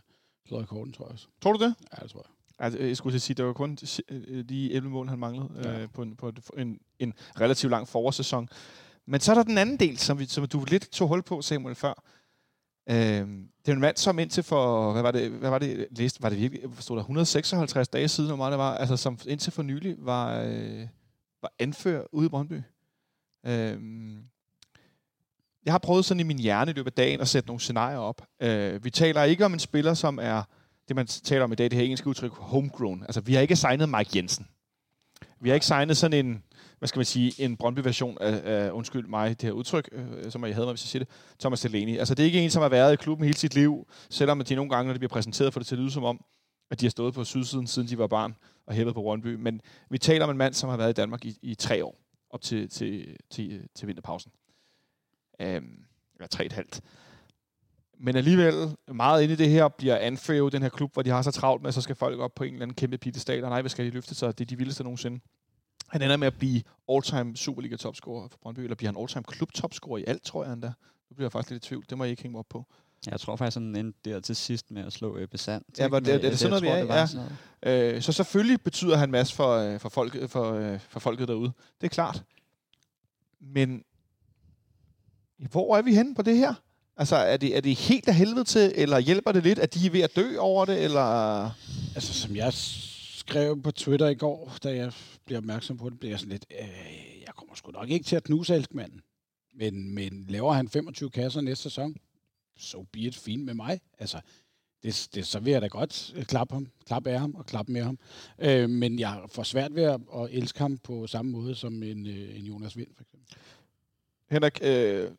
slået 0.47 0.63
rekorden, 0.63 0.93
tror 0.93 1.05
jeg 1.05 1.11
også. 1.13 1.27
Tror 1.41 1.53
du 1.53 1.63
det? 1.65 1.75
Ja, 1.97 2.03
det 2.03 2.11
tror 2.11 2.19
jeg. 2.19 2.29
Altså, 2.65 2.79
jeg 2.79 2.97
skulle 2.97 3.19
sige, 3.19 3.35
det 3.35 3.45
var 3.45 3.53
kun 3.53 3.77
øh, 4.09 4.43
de 4.49 4.73
11 4.73 4.89
mål, 4.89 5.07
han 5.09 5.19
manglede 5.19 5.49
Ja. 5.63 5.81
øh, 5.81 5.89
på, 5.93 6.01
en, 6.01 6.15
på 6.15 6.31
en, 6.57 6.79
en 6.99 7.13
relativt 7.41 7.71
lang 7.71 7.87
forårssæson. 7.87 8.49
Men 9.07 9.19
så 9.19 9.31
er 9.31 9.35
der 9.35 9.43
den 9.43 9.57
anden 9.57 9.77
del, 9.77 9.97
som, 9.97 10.19
vi, 10.19 10.25
som 10.25 10.47
du 10.47 10.65
lidt 10.67 10.91
tog 10.91 11.07
hul 11.07 11.23
på, 11.23 11.41
Samuel, 11.41 11.75
før. 11.75 12.03
Øh, 12.89 12.95
det 13.65 13.67
er 13.67 13.73
en 13.73 13.79
mand, 13.79 13.97
som 13.97 14.19
indtil 14.19 14.43
for, 14.43 14.91
hvad 14.91 15.01
var 15.01 15.11
det, 15.11 15.31
hvad 15.31 15.49
var 15.49 15.59
det 15.59 15.87
læste, 15.91 16.23
var 16.23 16.29
det 16.29 16.39
virkelig, 16.39 16.61
stod 16.79 16.95
der 16.95 17.01
156 17.01 17.87
dage 17.87 18.07
siden, 18.07 18.29
hvor 18.29 18.37
meget 18.37 18.51
det 18.51 18.59
var, 18.59 18.77
altså 18.77 18.97
som 18.97 19.19
indtil 19.27 19.53
for 19.53 19.63
nylig 19.63 19.95
var, 19.99 20.41
øh, 20.41 20.87
var 21.41 21.53
anfører 21.59 22.03
ude 22.11 22.25
i 22.25 22.29
Brøndby. 22.29 22.61
Øh, 23.45 23.79
jeg 25.65 25.73
har 25.73 25.77
prøvet 25.77 26.05
sådan 26.05 26.19
i 26.19 26.23
min 26.23 26.39
hjerne 26.39 26.71
i 26.71 26.73
løbet 26.73 26.91
af 26.91 26.95
dagen 26.95 27.21
at 27.21 27.27
sætte 27.27 27.47
nogle 27.47 27.59
scenarier 27.59 27.97
op. 27.97 28.21
Øh, 28.41 28.83
vi 28.83 28.89
taler 28.89 29.23
ikke 29.23 29.45
om 29.45 29.53
en 29.53 29.59
spiller, 29.59 29.93
som 29.93 30.19
er 30.21 30.43
det, 30.87 30.95
man 30.95 31.07
taler 31.07 31.43
om 31.43 31.51
i 31.51 31.55
dag, 31.55 31.71
det 31.71 31.73
her 31.73 31.83
engelske 31.83 32.07
udtryk, 32.07 32.31
homegrown. 32.33 33.03
Altså, 33.03 33.21
vi 33.21 33.33
har 33.33 33.41
ikke 33.41 33.55
signet 33.55 33.89
Mike 33.89 34.09
Jensen. 34.15 34.47
Vi 35.39 35.49
har 35.49 35.53
ikke 35.53 35.65
signet 35.65 35.97
sådan 35.97 36.25
en, 36.25 36.43
hvad 36.83 36.87
skal 36.87 36.99
man 36.99 37.05
sige, 37.05 37.45
en 37.45 37.57
Brøndby-version 37.57 38.17
af, 38.21 38.41
af, 38.43 38.71
undskyld 38.71 39.07
mig, 39.07 39.29
det 39.29 39.41
her 39.41 39.51
udtryk, 39.51 39.89
øh, 39.91 40.31
som 40.31 40.45
jeg 40.45 40.55
havde 40.55 40.65
mig, 40.65 40.73
hvis 40.73 40.83
jeg 40.83 40.89
siger 40.89 41.03
det, 41.03 41.13
Thomas 41.39 41.61
Delaney. 41.61 41.97
Altså, 41.97 42.15
det 42.15 42.23
er 42.23 42.25
ikke 42.25 42.39
en, 42.39 42.49
som 42.49 42.61
har 42.61 42.69
været 42.69 42.93
i 42.93 42.95
klubben 42.95 43.25
hele 43.25 43.37
sit 43.37 43.55
liv, 43.55 43.87
selvom 44.09 44.41
de 44.41 44.55
nogle 44.55 44.69
gange, 44.69 44.87
når 44.87 44.93
det 44.93 44.99
bliver 44.99 45.09
præsenteret, 45.09 45.53
får 45.53 45.59
det 45.59 45.67
til 45.67 45.75
at 45.75 45.79
lyde 45.79 45.91
som 45.91 46.03
om, 46.03 46.25
at 46.71 46.79
de 46.79 46.85
har 46.85 46.89
stået 46.89 47.13
på 47.13 47.23
sydsiden, 47.23 47.67
siden 47.67 47.87
de 47.87 47.97
var 47.97 48.07
barn 48.07 48.35
og 48.67 48.73
hæppet 48.73 48.95
på 48.95 49.01
Brøndby. 49.01 49.35
Men 49.35 49.61
vi 49.89 49.97
taler 49.97 50.25
om 50.25 50.31
en 50.31 50.37
mand, 50.37 50.53
som 50.53 50.69
har 50.69 50.77
været 50.77 50.89
i 50.89 50.93
Danmark 50.93 51.25
i, 51.25 51.37
i 51.41 51.55
tre 51.55 51.85
år, 51.85 51.99
op 52.29 52.41
til, 52.41 52.69
til, 52.69 53.17
til, 53.31 53.67
til 53.75 53.87
vinterpausen. 53.87 54.31
Øhm, 55.39 55.85
eller 56.15 56.27
tre 56.27 56.43
og 56.43 56.45
et 56.45 56.53
halvt. 56.53 56.81
Men 57.99 58.15
alligevel, 58.15 58.75
meget 58.87 59.23
inde 59.23 59.33
i 59.33 59.37
det 59.37 59.49
her, 59.49 59.67
bliver 59.67 59.97
Anfield 59.97 60.51
den 60.51 60.61
her 60.61 60.69
klub, 60.69 60.93
hvor 60.93 61.01
de 61.01 61.09
har 61.09 61.21
så 61.21 61.31
travlt 61.31 61.61
med, 61.61 61.67
at 61.67 61.73
så 61.73 61.81
skal 61.81 61.95
folk 61.95 62.19
op 62.19 62.35
på 62.35 62.43
en 62.43 62.53
eller 62.53 62.65
anden 62.65 62.75
kæmpe 62.75 62.97
pittestal, 62.97 63.43
og 63.43 63.49
nej, 63.49 63.61
hvad 63.61 63.69
skal 63.69 63.85
de 63.85 63.89
løfte 63.89 64.15
sig? 64.15 64.37
Det 64.37 64.45
er 64.45 64.47
de 64.47 64.57
vildeste 64.57 64.83
nogensinde. 64.83 65.19
Han 65.93 66.01
ender 66.01 66.17
med 66.17 66.27
at 66.27 66.33
blive 66.39 66.61
all-time 66.89 67.37
Superliga-topscorer 67.37 68.27
for 68.31 68.37
Brøndby, 68.41 68.59
eller 68.59 68.75
bliver 68.75 68.91
han 68.91 69.01
all-time 69.01 69.23
klub-topscorer 69.23 69.97
i 69.97 70.03
alt, 70.07 70.23
tror 70.23 70.43
jeg 70.43 70.53
endda. 70.53 70.67
Nu 71.09 71.15
bliver 71.15 71.25
jeg 71.25 71.31
faktisk 71.31 71.51
lidt 71.51 71.65
i 71.65 71.67
tvivl. 71.67 71.85
Det 71.89 71.97
må 71.97 72.03
jeg 72.03 72.11
ikke 72.11 72.23
hænge 72.23 72.31
mig 72.31 72.39
op 72.39 72.45
på. 72.49 72.65
Jeg 73.07 73.19
tror 73.19 73.35
faktisk, 73.35 73.55
han 73.55 73.75
endte 73.75 73.99
der 74.09 74.19
til 74.19 74.35
sidst 74.35 74.71
med 74.71 74.85
at 74.85 74.93
slå 74.93 75.17
øh, 75.17 75.27
besand. 75.27 75.63
Ja, 75.77 75.87
var 75.87 75.99
det- 75.99 76.13
er 76.25 76.29
det 76.29 76.39
sådan 76.39 76.49
noget, 76.49 76.63
vi 76.63 76.67
er 76.67 76.83
i? 76.83 76.87
Ja. 77.63 77.95
Øh, 77.95 78.01
så 78.01 78.11
selvfølgelig 78.11 78.61
betyder 78.61 78.97
han 78.97 79.11
masse 79.11 79.35
for, 79.35 79.55
øh, 79.57 79.79
for, 79.79 79.89
folk, 79.89 80.29
for, 80.29 80.53
øh, 80.53 80.79
for 80.89 80.99
folket 80.99 81.27
derude. 81.27 81.51
Det 81.81 81.87
er 81.87 81.89
klart. 81.89 82.23
Men 83.41 83.83
hvor 85.37 85.77
er 85.77 85.81
vi 85.81 85.95
henne 85.95 86.15
på 86.15 86.21
det 86.21 86.37
her? 86.37 86.53
Altså, 86.97 87.15
er 87.15 87.37
det, 87.37 87.57
er 87.57 87.61
det 87.61 87.75
helt 87.75 88.07
af 88.07 88.15
helvede 88.15 88.43
til, 88.43 88.71
eller 88.75 88.99
hjælper 88.99 89.31
det 89.31 89.43
lidt, 89.43 89.59
at 89.59 89.73
de 89.73 89.85
er 89.87 89.89
ved 89.91 90.01
at 90.01 90.15
dø 90.15 90.37
over 90.37 90.65
det, 90.65 90.83
eller... 90.83 91.43
Altså, 91.95 92.13
som 92.13 92.35
jeg 92.35 92.53
skrev 93.27 93.61
på 93.61 93.71
Twitter 93.71 94.07
i 94.07 94.15
går, 94.15 94.57
da 94.63 94.75
jeg 94.75 94.93
blev 95.25 95.37
opmærksom 95.37 95.77
på 95.77 95.89
det, 95.89 95.99
blev 95.99 96.09
jeg 96.09 96.19
sådan 96.19 96.31
lidt, 96.31 96.45
øh, 96.51 97.21
jeg 97.25 97.33
kommer 97.35 97.55
sgu 97.55 97.71
nok 97.71 97.89
ikke 97.89 98.05
til 98.05 98.15
at 98.15 98.23
knuse 98.23 98.55
Elkmanden. 98.55 99.01
Men, 99.53 99.95
men 99.95 100.25
laver 100.29 100.53
han 100.53 100.69
25 100.69 101.09
kasser 101.09 101.41
næste 101.41 101.63
sæson, 101.63 101.95
så 102.57 102.85
bliver 102.91 103.11
det 103.11 103.19
fint 103.19 103.45
med 103.45 103.53
mig. 103.53 103.81
Altså, 103.99 104.21
det, 104.83 105.09
det, 105.15 105.27
så 105.27 105.39
vil 105.39 105.51
jeg 105.51 105.61
da 105.61 105.67
godt 105.67 106.13
øh, 106.15 106.25
klappe 106.25 106.53
ham, 106.53 106.67
klappe 106.85 107.11
af 107.11 107.19
ham 107.19 107.35
og 107.35 107.45
klappe 107.45 107.71
med 107.71 107.83
ham. 107.83 107.99
Øh, 108.39 108.69
men 108.69 108.99
jeg 108.99 109.21
får 109.27 109.43
svært 109.43 109.75
ved 109.75 109.83
at, 109.83 110.01
at 110.15 110.29
elske 110.31 110.59
ham 110.59 110.77
på 110.77 111.07
samme 111.07 111.31
måde 111.31 111.55
som 111.55 111.83
en, 111.83 112.07
øh, 112.07 112.39
en 112.39 112.45
Jonas 112.45 112.77
Vind, 112.77 112.95
for 112.95 113.03
eksempel. 113.03 113.35
Henrik, 114.29 114.59
øh, 114.61 115.11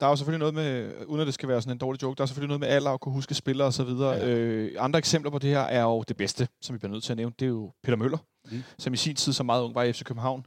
der 0.00 0.06
er 0.06 0.10
jo 0.10 0.16
selvfølgelig 0.16 0.38
noget 0.38 0.54
med, 0.54 0.92
uden 1.06 1.20
at 1.20 1.26
det 1.26 1.34
skal 1.34 1.48
være 1.48 1.62
sådan 1.62 1.72
en 1.74 1.78
dårlig 1.78 2.02
joke, 2.02 2.16
der 2.18 2.22
er 2.22 2.26
selvfølgelig 2.26 2.48
noget 2.48 2.60
med 2.60 2.68
alder 2.68 2.90
og 2.90 3.00
kunne 3.00 3.12
huske 3.12 3.34
spillere 3.34 3.66
og 3.68 3.72
så 3.72 3.84
videre. 3.84 4.10
Ja. 4.12 4.28
Øh, 4.28 4.72
andre 4.78 4.98
eksempler 4.98 5.30
på 5.30 5.38
det 5.38 5.50
her 5.50 5.60
er 5.60 5.82
jo 5.82 6.02
det 6.08 6.16
bedste, 6.16 6.48
som 6.62 6.74
vi 6.74 6.78
bliver 6.78 6.92
nødt 6.92 7.04
til 7.04 7.12
at 7.12 7.16
nævne, 7.16 7.32
det 7.38 7.44
er 7.46 7.50
jo 7.50 7.72
Peter 7.82 7.96
Møller, 7.96 8.18
Mm. 8.52 8.62
som 8.78 8.94
i 8.94 8.96
sin 8.96 9.16
tid 9.16 9.32
som 9.32 9.46
meget 9.46 9.62
ung 9.62 9.74
var 9.74 9.82
i 9.82 9.92
FC 9.92 10.04
København. 10.04 10.46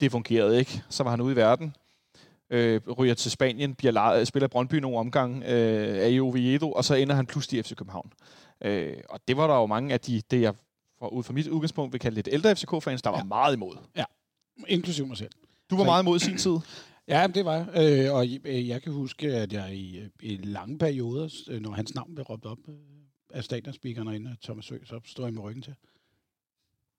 Det 0.00 0.10
fungerede 0.12 0.58
ikke. 0.58 0.82
Så 0.88 1.02
var 1.02 1.10
han 1.10 1.20
ude 1.20 1.32
i 1.32 1.36
verden. 1.36 1.74
Øh, 2.50 2.80
ryger 2.98 3.14
til 3.14 3.30
Spanien, 3.30 3.74
bliver 3.74 3.92
lejet, 3.92 4.28
spiller 4.28 4.46
i 4.46 4.48
Brøndby 4.48 4.74
nogle 4.74 4.98
omgange 4.98 5.36
øh, 5.38 5.96
af 6.16 6.20
Oviedo, 6.20 6.72
og 6.72 6.84
så 6.84 6.94
ender 6.94 7.14
han 7.14 7.26
pludselig 7.26 7.58
i 7.58 7.62
FC 7.62 7.74
København. 7.74 8.12
Øh, 8.64 8.96
og 9.08 9.20
det 9.28 9.36
var 9.36 9.46
der 9.46 9.54
jo 9.54 9.66
mange 9.66 9.92
af 9.92 10.00
de, 10.00 10.22
det 10.30 10.40
jeg 10.40 10.54
fra, 10.98 11.08
ud 11.08 11.22
fra 11.22 11.32
mit 11.32 11.46
udgangspunkt 11.48 11.92
vil 11.92 12.00
kalde 12.00 12.14
lidt 12.14 12.28
ældre 12.32 12.56
FCK-fans, 12.56 13.02
der 13.02 13.10
var 13.10 13.18
Ja. 13.18 13.24
meget 13.24 13.54
imod. 13.56 13.76
Inklusiv 14.68 15.06
mig 15.06 15.16
selv. 15.16 15.30
Du 15.70 15.76
var 15.76 15.82
Så- 15.82 15.86
meget 15.90 16.02
imod 16.02 16.16
i 16.16 16.20
sin 16.20 16.36
tid. 16.38 16.56
Ja, 17.08 17.26
det 17.34 17.44
var 17.44 17.54
jeg. 17.54 17.68
Øh, 18.06 18.14
og 18.14 18.26
øh, 18.44 18.68
jeg 18.68 18.82
kan 18.82 18.92
huske, 18.92 19.34
at 19.34 19.52
jeg 19.52 19.74
i, 19.74 19.98
øh, 19.98 20.08
i 20.22 20.36
lange 20.36 20.78
perioder, 20.78 21.58
når 21.60 21.70
hans 21.70 21.94
navn 21.94 22.14
blev 22.14 22.24
råbt 22.24 22.44
op 22.44 22.58
af 23.30 23.44
stadionspeakeren 23.44 24.26
af 24.26 24.36
Thomas 24.42 24.64
Sø, 24.64 24.78
så 24.84 25.00
stod 25.04 25.24
jeg 25.24 25.34
med 25.34 25.42
ryggen 25.42 25.62
til. 25.62 25.74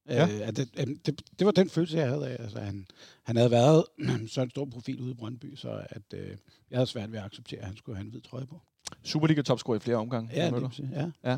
Ja. 0.09 0.23
Øh, 0.23 0.47
at 0.47 0.57
det, 0.57 0.77
det, 1.05 1.21
det, 1.39 1.45
var 1.45 1.51
den 1.51 1.69
følelse, 1.69 1.97
jeg 1.97 2.09
havde 2.09 2.27
af. 2.27 2.43
Altså, 2.43 2.59
han, 2.59 2.87
han 3.23 3.35
havde 3.35 3.51
været 3.51 3.85
så 4.33 4.41
en 4.41 4.49
stor 4.49 4.65
profil 4.65 5.01
ude 5.01 5.11
i 5.11 5.15
Brøndby, 5.15 5.55
så 5.55 5.85
at, 5.89 6.13
øh, 6.13 6.37
jeg 6.69 6.77
havde 6.77 6.87
svært 6.87 7.11
ved 7.11 7.19
at 7.19 7.25
acceptere, 7.25 7.59
at 7.59 7.65
han 7.65 7.77
skulle 7.77 7.95
have 7.95 8.05
en 8.05 8.11
hvid 8.11 8.21
trøje 8.21 8.45
på. 8.45 8.61
Superliga-topscorer 9.03 9.77
i 9.77 9.79
flere 9.79 9.97
omgange. 9.97 10.29
Ja, 10.33 10.51
det, 10.51 10.79
ja. 10.91 11.11
Ja. 11.23 11.37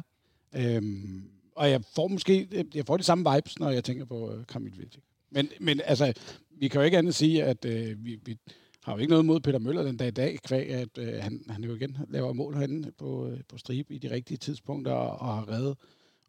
Øhm, 0.75 1.29
og 1.55 1.69
jeg 1.69 1.83
får 1.95 2.07
måske 2.07 2.65
jeg 2.75 2.85
får 2.85 2.97
de 2.97 3.03
samme 3.03 3.31
vibes, 3.33 3.59
når 3.59 3.69
jeg 3.69 3.83
tænker 3.83 4.05
på 4.05 4.33
øh, 4.33 4.45
Kramit 4.45 4.77
Vilcek. 4.77 5.03
Men, 5.29 5.49
men 5.59 5.81
altså, 5.85 6.13
vi 6.59 6.67
kan 6.67 6.81
jo 6.81 6.85
ikke 6.85 6.97
andet 6.97 7.15
sige, 7.15 7.43
at 7.43 7.65
øh, 7.65 8.05
vi, 8.05 8.19
vi 8.25 8.37
har 8.83 8.93
jo 8.93 8.99
ikke 8.99 9.09
noget 9.09 9.25
mod 9.25 9.39
Peter 9.39 9.59
Møller 9.59 9.83
den 9.83 9.97
dag 9.97 10.07
i 10.07 10.11
dag, 10.11 10.39
kvæg 10.43 10.69
at 10.69 10.97
øh, 10.97 11.23
han, 11.23 11.43
han 11.49 11.63
jo 11.63 11.75
igen 11.75 11.97
laver 12.09 12.33
mål 12.33 12.55
herinde 12.55 12.91
på, 12.91 13.27
øh, 13.27 13.39
på 13.49 13.57
stribe 13.57 13.93
i 13.93 13.97
de 13.97 14.11
rigtige 14.11 14.37
tidspunkter, 14.37 14.91
og, 14.91 15.19
og 15.19 15.35
har 15.35 15.49
reddet 15.49 15.77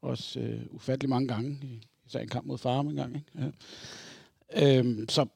os 0.03 0.37
øh, 0.37 0.61
ufattelig 0.71 1.09
mange 1.11 1.29
gange, 1.29 1.59
i, 1.63 1.83
især 2.07 2.21
en 2.21 2.29
kamp 2.29 2.47
mod 2.47 2.59
Farum 2.59 2.89
en 2.89 2.97
gang. 2.97 3.17
Ikke? 3.17 3.53
Ja. 4.55 4.79
Øhm, 4.79 5.09
så 5.09 5.27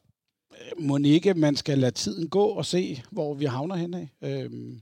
øh, 0.52 0.84
må 0.84 0.96
ikke, 0.96 1.34
man 1.34 1.56
skal 1.56 1.78
lade 1.78 1.94
tiden 1.94 2.28
gå 2.28 2.44
og 2.44 2.66
se, 2.66 3.02
hvor 3.10 3.34
vi 3.34 3.44
havner 3.44 3.76
henad. 3.76 4.06
Øhm, 4.22 4.80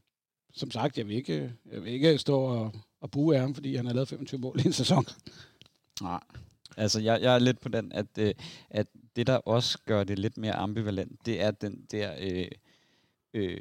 som 0.52 0.71
sagt, 0.71 0.99
jeg 0.99 1.09
vil 1.09 1.16
ikke, 1.16 1.52
jeg 1.73 1.85
vil 1.85 1.92
ikke 1.92 2.19
stå 2.19 2.40
og, 2.40 2.73
og 3.00 3.11
bruge 3.11 3.35
af 3.35 3.40
ham, 3.40 3.54
fordi 3.54 3.76
han 3.76 3.87
har 3.87 3.95
lavet 3.95 4.09
25 4.09 4.40
mål 4.40 4.61
i 4.61 4.66
en 4.66 4.73
sæson. 4.73 5.07
Nej. 6.02 6.21
Altså, 6.76 7.00
jeg, 7.00 7.23
jeg 7.23 7.35
er 7.35 7.38
lidt 7.38 7.61
på 7.61 7.69
den, 7.69 7.92
at, 7.92 8.07
øh, 8.19 8.35
at 8.71 8.87
det, 9.16 9.26
der 9.26 9.37
også 9.37 9.78
gør 9.87 10.04
det 10.04 10.19
lidt 10.19 10.38
mere 10.38 10.54
ambivalent, 10.54 11.26
det 11.26 11.42
er 11.42 11.50
den 11.50 11.87
der 11.90 12.11
øh, 12.21 12.49
øh, 13.35 13.61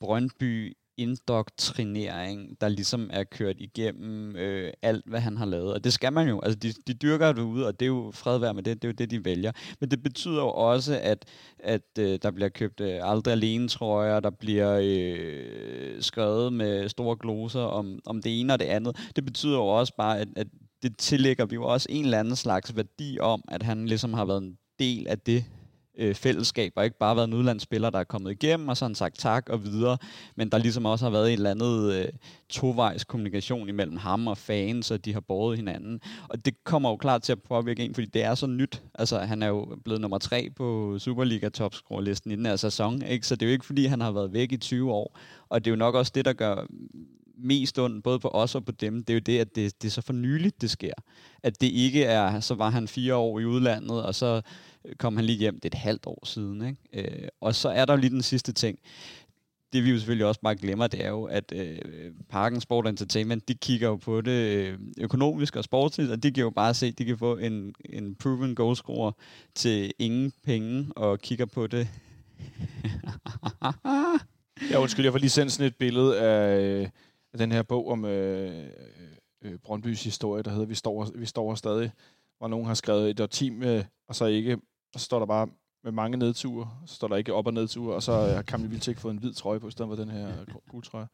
Brøndby 0.00 0.76
indoktrinering, 0.96 2.60
der 2.60 2.68
ligesom 2.68 3.10
er 3.12 3.24
kørt 3.24 3.56
igennem 3.58 4.36
øh, 4.36 4.72
alt, 4.82 5.06
hvad 5.06 5.20
han 5.20 5.36
har 5.36 5.46
lavet. 5.46 5.74
Og 5.74 5.84
det 5.84 5.92
skal 5.92 6.12
man 6.12 6.28
jo. 6.28 6.40
Altså, 6.40 6.58
de, 6.58 6.72
de 6.86 6.94
dyrker 6.94 7.32
det 7.32 7.42
ud, 7.42 7.62
og 7.62 7.80
det 7.80 7.86
er 7.86 7.90
jo 7.90 8.10
fred 8.14 8.52
med 8.54 8.62
det. 8.62 8.82
Det 8.82 8.88
er 8.88 8.92
jo 8.92 8.94
det, 8.98 9.10
de 9.10 9.24
vælger. 9.24 9.52
Men 9.80 9.90
det 9.90 10.02
betyder 10.02 10.42
jo 10.42 10.48
også, 10.48 11.00
at, 11.02 11.24
at 11.58 11.98
øh, 11.98 12.18
der 12.22 12.30
bliver 12.30 12.48
købt 12.48 12.80
øh, 12.80 13.00
aldrig 13.02 13.32
alene 13.32 13.68
trøjer, 13.68 14.20
der 14.20 14.30
bliver 14.30 14.80
øh, 14.82 16.02
skrevet 16.02 16.52
med 16.52 16.88
store 16.88 17.16
gloser 17.16 17.60
om, 17.60 17.98
om 18.06 18.22
det 18.22 18.40
ene 18.40 18.52
og 18.52 18.58
det 18.58 18.66
andet. 18.66 19.10
Det 19.16 19.24
betyder 19.24 19.56
jo 19.56 19.66
også 19.66 19.96
bare, 19.96 20.18
at, 20.18 20.28
at 20.36 20.46
det 20.82 20.98
tillægger 20.98 21.46
vi 21.46 21.54
jo 21.54 21.64
også 21.64 21.86
en 21.90 22.04
eller 22.04 22.18
anden 22.18 22.36
slags 22.36 22.76
værdi 22.76 23.18
om, 23.20 23.42
at 23.48 23.62
han 23.62 23.86
ligesom 23.86 24.14
har 24.14 24.24
været 24.24 24.42
en 24.42 24.58
del 24.82 25.08
af 25.08 25.18
det 25.18 25.44
øh, 25.98 26.14
fællesskab, 26.14 26.72
og 26.76 26.84
ikke 26.84 26.98
bare 26.98 27.16
været 27.16 27.28
en 27.28 27.34
udlandsspiller, 27.34 27.90
der 27.90 27.98
er 27.98 28.04
kommet 28.04 28.30
igennem, 28.30 28.68
og 28.68 28.76
sådan 28.76 28.94
sagt 28.94 29.18
tak 29.18 29.48
og 29.48 29.64
videre, 29.64 29.98
men 30.36 30.48
der 30.48 30.58
ligesom 30.58 30.86
også 30.86 31.04
har 31.04 31.10
været 31.10 31.28
en 31.28 31.32
eller 31.32 31.50
anden 31.50 31.90
øh, 31.92 32.08
tovejs 32.48 33.04
kommunikation 33.04 33.68
imellem 33.68 33.96
ham 33.96 34.26
og 34.26 34.38
fans, 34.38 34.90
og 34.90 35.04
de 35.04 35.12
har 35.12 35.20
båret 35.20 35.56
hinanden. 35.56 36.00
Og 36.28 36.44
det 36.44 36.64
kommer 36.64 36.90
jo 36.90 36.96
klart 36.96 37.22
til 37.22 37.32
at 37.32 37.42
påvirke 37.42 37.84
en, 37.84 37.94
fordi 37.94 38.06
det 38.06 38.24
er 38.24 38.34
så 38.34 38.46
nyt. 38.46 38.82
Altså, 38.94 39.18
han 39.18 39.42
er 39.42 39.48
jo 39.48 39.76
blevet 39.84 40.00
nummer 40.00 40.18
tre 40.18 40.50
på 40.56 40.98
Superliga 40.98 41.48
topscore-listen 41.48 42.30
i 42.30 42.36
den 42.36 42.46
her 42.46 42.56
sæson, 42.56 43.02
ikke? 43.02 43.26
så 43.26 43.36
det 43.36 43.42
er 43.42 43.50
jo 43.50 43.52
ikke, 43.52 43.66
fordi 43.66 43.86
han 43.86 44.00
har 44.00 44.12
været 44.12 44.32
væk 44.32 44.52
i 44.52 44.56
20 44.56 44.92
år, 44.92 45.18
og 45.48 45.64
det 45.64 45.70
er 45.70 45.72
jo 45.72 45.78
nok 45.78 45.94
også 45.94 46.12
det, 46.14 46.24
der 46.24 46.32
gør 46.32 46.66
mest 47.42 47.78
ondt, 47.78 48.04
både 48.04 48.18
på 48.18 48.28
os 48.28 48.54
og 48.54 48.64
på 48.64 48.72
dem, 48.72 49.04
det 49.04 49.10
er 49.10 49.14
jo 49.14 49.20
det, 49.20 49.38
at 49.38 49.54
det, 49.54 49.82
det 49.82 49.88
er 49.88 49.92
så 49.92 50.00
for 50.00 50.12
nyligt, 50.12 50.60
det 50.60 50.70
sker. 50.70 50.92
At 51.42 51.60
det 51.60 51.66
ikke 51.66 52.04
er, 52.04 52.40
så 52.40 52.54
var 52.54 52.70
han 52.70 52.88
fire 52.88 53.14
år 53.14 53.38
i 53.38 53.44
udlandet, 53.44 54.02
og 54.02 54.14
så 54.14 54.40
øh, 54.84 54.96
kom 54.96 55.16
han 55.16 55.24
lige 55.24 55.38
hjem, 55.38 55.54
det 55.54 55.64
er 55.64 55.78
et 55.78 55.82
halvt 55.82 56.06
år 56.06 56.26
siden. 56.26 56.66
Ikke? 56.66 57.22
Øh, 57.22 57.28
og 57.40 57.54
så 57.54 57.68
er 57.68 57.84
der 57.84 57.92
jo 57.92 58.00
lige 58.00 58.10
den 58.10 58.22
sidste 58.22 58.52
ting. 58.52 58.78
Det 59.72 59.84
vi 59.84 59.90
jo 59.90 59.96
selvfølgelig 59.96 60.26
også 60.26 60.40
bare 60.40 60.56
glemmer, 60.56 60.86
det 60.86 61.04
er 61.04 61.08
jo, 61.08 61.24
at 61.24 61.52
øh, 61.56 61.78
Parken 62.30 62.60
Sport 62.60 62.88
Entertainment, 62.88 63.48
de 63.48 63.54
kigger 63.54 63.88
jo 63.88 63.96
på 63.96 64.20
det 64.20 64.56
øh, 64.56 64.78
økonomisk 64.98 65.56
og 65.56 65.64
sportsligt, 65.64 66.10
og 66.10 66.22
de 66.22 66.32
kan 66.32 66.42
jo 66.42 66.50
bare 66.50 66.74
se, 66.74 66.86
at 66.86 66.98
de 66.98 67.04
kan 67.04 67.18
få 67.18 67.36
en, 67.36 67.74
en 67.90 68.14
proven 68.14 68.54
goalscorer 68.54 69.12
til 69.54 69.92
ingen 69.98 70.32
penge, 70.44 70.86
og 70.96 71.20
kigger 71.20 71.46
på 71.46 71.66
det. 71.66 71.88
ja, 74.70 74.78
undskyld, 74.78 75.04
jeg 75.04 75.12
får 75.12 75.18
lige 75.18 75.30
sendt 75.30 75.52
sådan 75.52 75.66
et 75.66 75.76
billede 75.76 76.20
af, 76.20 76.90
af 77.32 77.38
den 77.38 77.52
her 77.52 77.62
bog 77.62 77.88
om 77.88 78.04
øh, 78.04 78.66
øh, 78.66 79.52
øh, 79.52 79.58
Brøndbys 79.58 80.04
historie, 80.04 80.42
der 80.42 80.50
hedder 80.50 80.66
Vi 80.66 80.74
står, 80.74 81.08
vi 81.14 81.26
står 81.26 81.54
stadig, 81.54 81.92
hvor 82.38 82.48
nogen 82.48 82.66
har 82.66 82.74
skrevet 82.74 83.10
et 83.10 83.20
årti 83.20 83.50
med, 83.50 83.78
øh, 83.78 83.84
og 84.08 84.14
så 84.14 84.26
ikke 84.26 84.58
og 84.94 85.00
så 85.00 85.04
står 85.04 85.18
der 85.18 85.26
bare 85.26 85.48
med 85.84 85.92
mange 85.92 86.16
nedture, 86.16 86.70
så 86.86 86.94
står 86.94 87.08
der 87.08 87.16
ikke 87.16 87.34
op- 87.34 87.46
og 87.46 87.54
nedture, 87.54 87.94
og 87.94 88.02
så 88.02 88.12
har 88.12 88.42
Kamil 88.42 88.70
Vilcek 88.70 88.98
fået 88.98 89.12
en 89.12 89.18
hvid 89.18 89.34
trøje 89.34 89.60
på, 89.60 89.68
i 89.68 89.70
stedet 89.70 89.88
for 89.88 89.96
den 89.96 90.10
her 90.10 90.44
gule 90.68 90.82
trøje. 90.82 91.06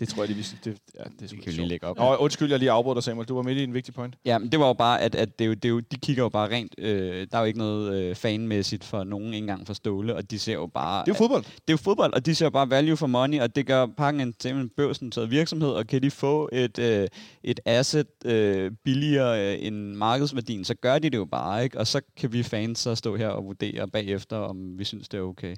Det 0.00 0.08
tror 0.08 0.22
jeg, 0.22 0.28
de 0.28 0.34
viser. 0.34 0.56
Det, 0.64 0.78
ja, 0.94 1.02
det, 1.04 1.22
er 1.22 1.26
det 1.26 1.42
kan 1.42 1.52
lige 1.52 1.68
lægge 1.68 1.86
op. 1.86 1.96
Nå, 1.96 2.16
undskyld, 2.16 2.50
jeg 2.50 2.58
lige 2.58 2.70
afbrød 2.70 2.94
dig, 2.94 3.02
Samuel. 3.02 3.28
Du 3.28 3.34
var 3.34 3.42
midt 3.42 3.58
i 3.58 3.64
en 3.64 3.74
vigtig 3.74 3.94
point. 3.94 4.16
Ja, 4.24 4.38
men 4.38 4.52
det 4.52 4.60
var 4.60 4.66
jo 4.66 4.72
bare, 4.72 5.00
at, 5.00 5.14
at 5.14 5.38
det 5.38 5.44
er 5.44 5.48
jo, 5.48 5.54
det 5.54 5.64
er 5.64 5.68
jo, 5.68 5.80
de 5.80 5.96
kigger 5.96 6.22
jo 6.22 6.28
bare 6.28 6.50
rent... 6.50 6.74
Øh, 6.78 7.26
der 7.30 7.36
er 7.36 7.40
jo 7.40 7.46
ikke 7.46 7.58
noget 7.58 7.94
øh, 7.94 8.14
fanmæssigt 8.14 8.84
for 8.84 9.04
nogen 9.04 9.34
engang 9.34 9.66
for 9.66 9.74
Ståle, 9.74 10.16
og 10.16 10.30
de 10.30 10.38
ser 10.38 10.52
jo 10.52 10.66
bare... 10.66 11.04
Det 11.04 11.10
er 11.10 11.14
jo 11.14 11.18
fodbold. 11.18 11.44
At, 11.46 11.52
det 11.52 11.68
er 11.68 11.72
jo 11.72 11.76
fodbold, 11.76 12.12
og 12.12 12.26
de 12.26 12.34
ser 12.34 12.46
jo 12.46 12.50
bare 12.50 12.70
value 12.70 12.96
for 12.96 13.06
money, 13.06 13.40
og 13.40 13.56
det 13.56 13.66
gør 13.66 13.86
pakken 13.86 14.32
til 14.32 14.50
en 14.50 14.68
børsnoteret 14.68 15.30
virksomhed, 15.30 15.68
og 15.68 15.86
kan 15.86 16.02
de 16.02 16.10
få 16.10 16.48
et, 16.52 16.78
øh, 16.78 17.08
et 17.44 17.60
asset 17.64 18.06
øh, 18.24 18.70
billigere 18.84 19.54
øh, 19.54 19.66
end 19.66 19.76
markedsværdien, 19.94 20.64
så 20.64 20.74
gør 20.74 20.98
de 20.98 21.10
det 21.10 21.18
jo 21.18 21.24
bare, 21.24 21.64
ikke? 21.64 21.78
Og 21.78 21.86
så 21.86 22.00
kan 22.16 22.32
vi 22.32 22.42
fans 22.42 22.78
så 22.78 22.94
stå 22.94 23.16
her 23.16 23.28
og 23.28 23.44
vurdere 23.44 23.88
bagefter, 23.88 24.36
om 24.36 24.78
vi 24.78 24.84
synes, 24.84 25.08
det 25.08 25.18
er 25.18 25.22
okay. 25.22 25.56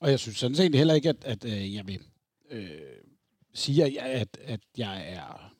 Og 0.00 0.10
jeg 0.10 0.18
synes 0.18 0.36
sådan 0.36 0.56
set 0.56 0.74
heller 0.74 0.94
ikke, 0.94 1.08
at, 1.08 1.24
at 1.24 1.44
øh, 1.44 1.74
jeg 1.74 1.86
vil 1.86 2.00
øh, 2.50 2.70
sige, 3.56 4.00
at, 4.00 4.38
at 4.44 4.60
jeg 4.78 5.04
er 5.08 5.52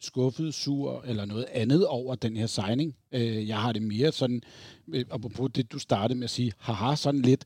skuffet, 0.00 0.54
sur 0.54 1.02
eller 1.06 1.24
noget 1.24 1.46
andet 1.52 1.86
over 1.86 2.14
den 2.14 2.36
her 2.36 2.46
signing. 2.46 2.96
Øh, 3.12 3.48
jeg 3.48 3.60
har 3.60 3.72
det 3.72 3.82
mere 3.82 4.12
sådan, 4.12 4.42
øh, 4.88 5.04
apropos 5.10 5.50
det, 5.54 5.72
du 5.72 5.78
startede 5.78 6.18
med 6.18 6.24
at 6.24 6.30
sige, 6.30 6.52
haha, 6.58 6.94
sådan 6.94 7.22
lidt, 7.22 7.44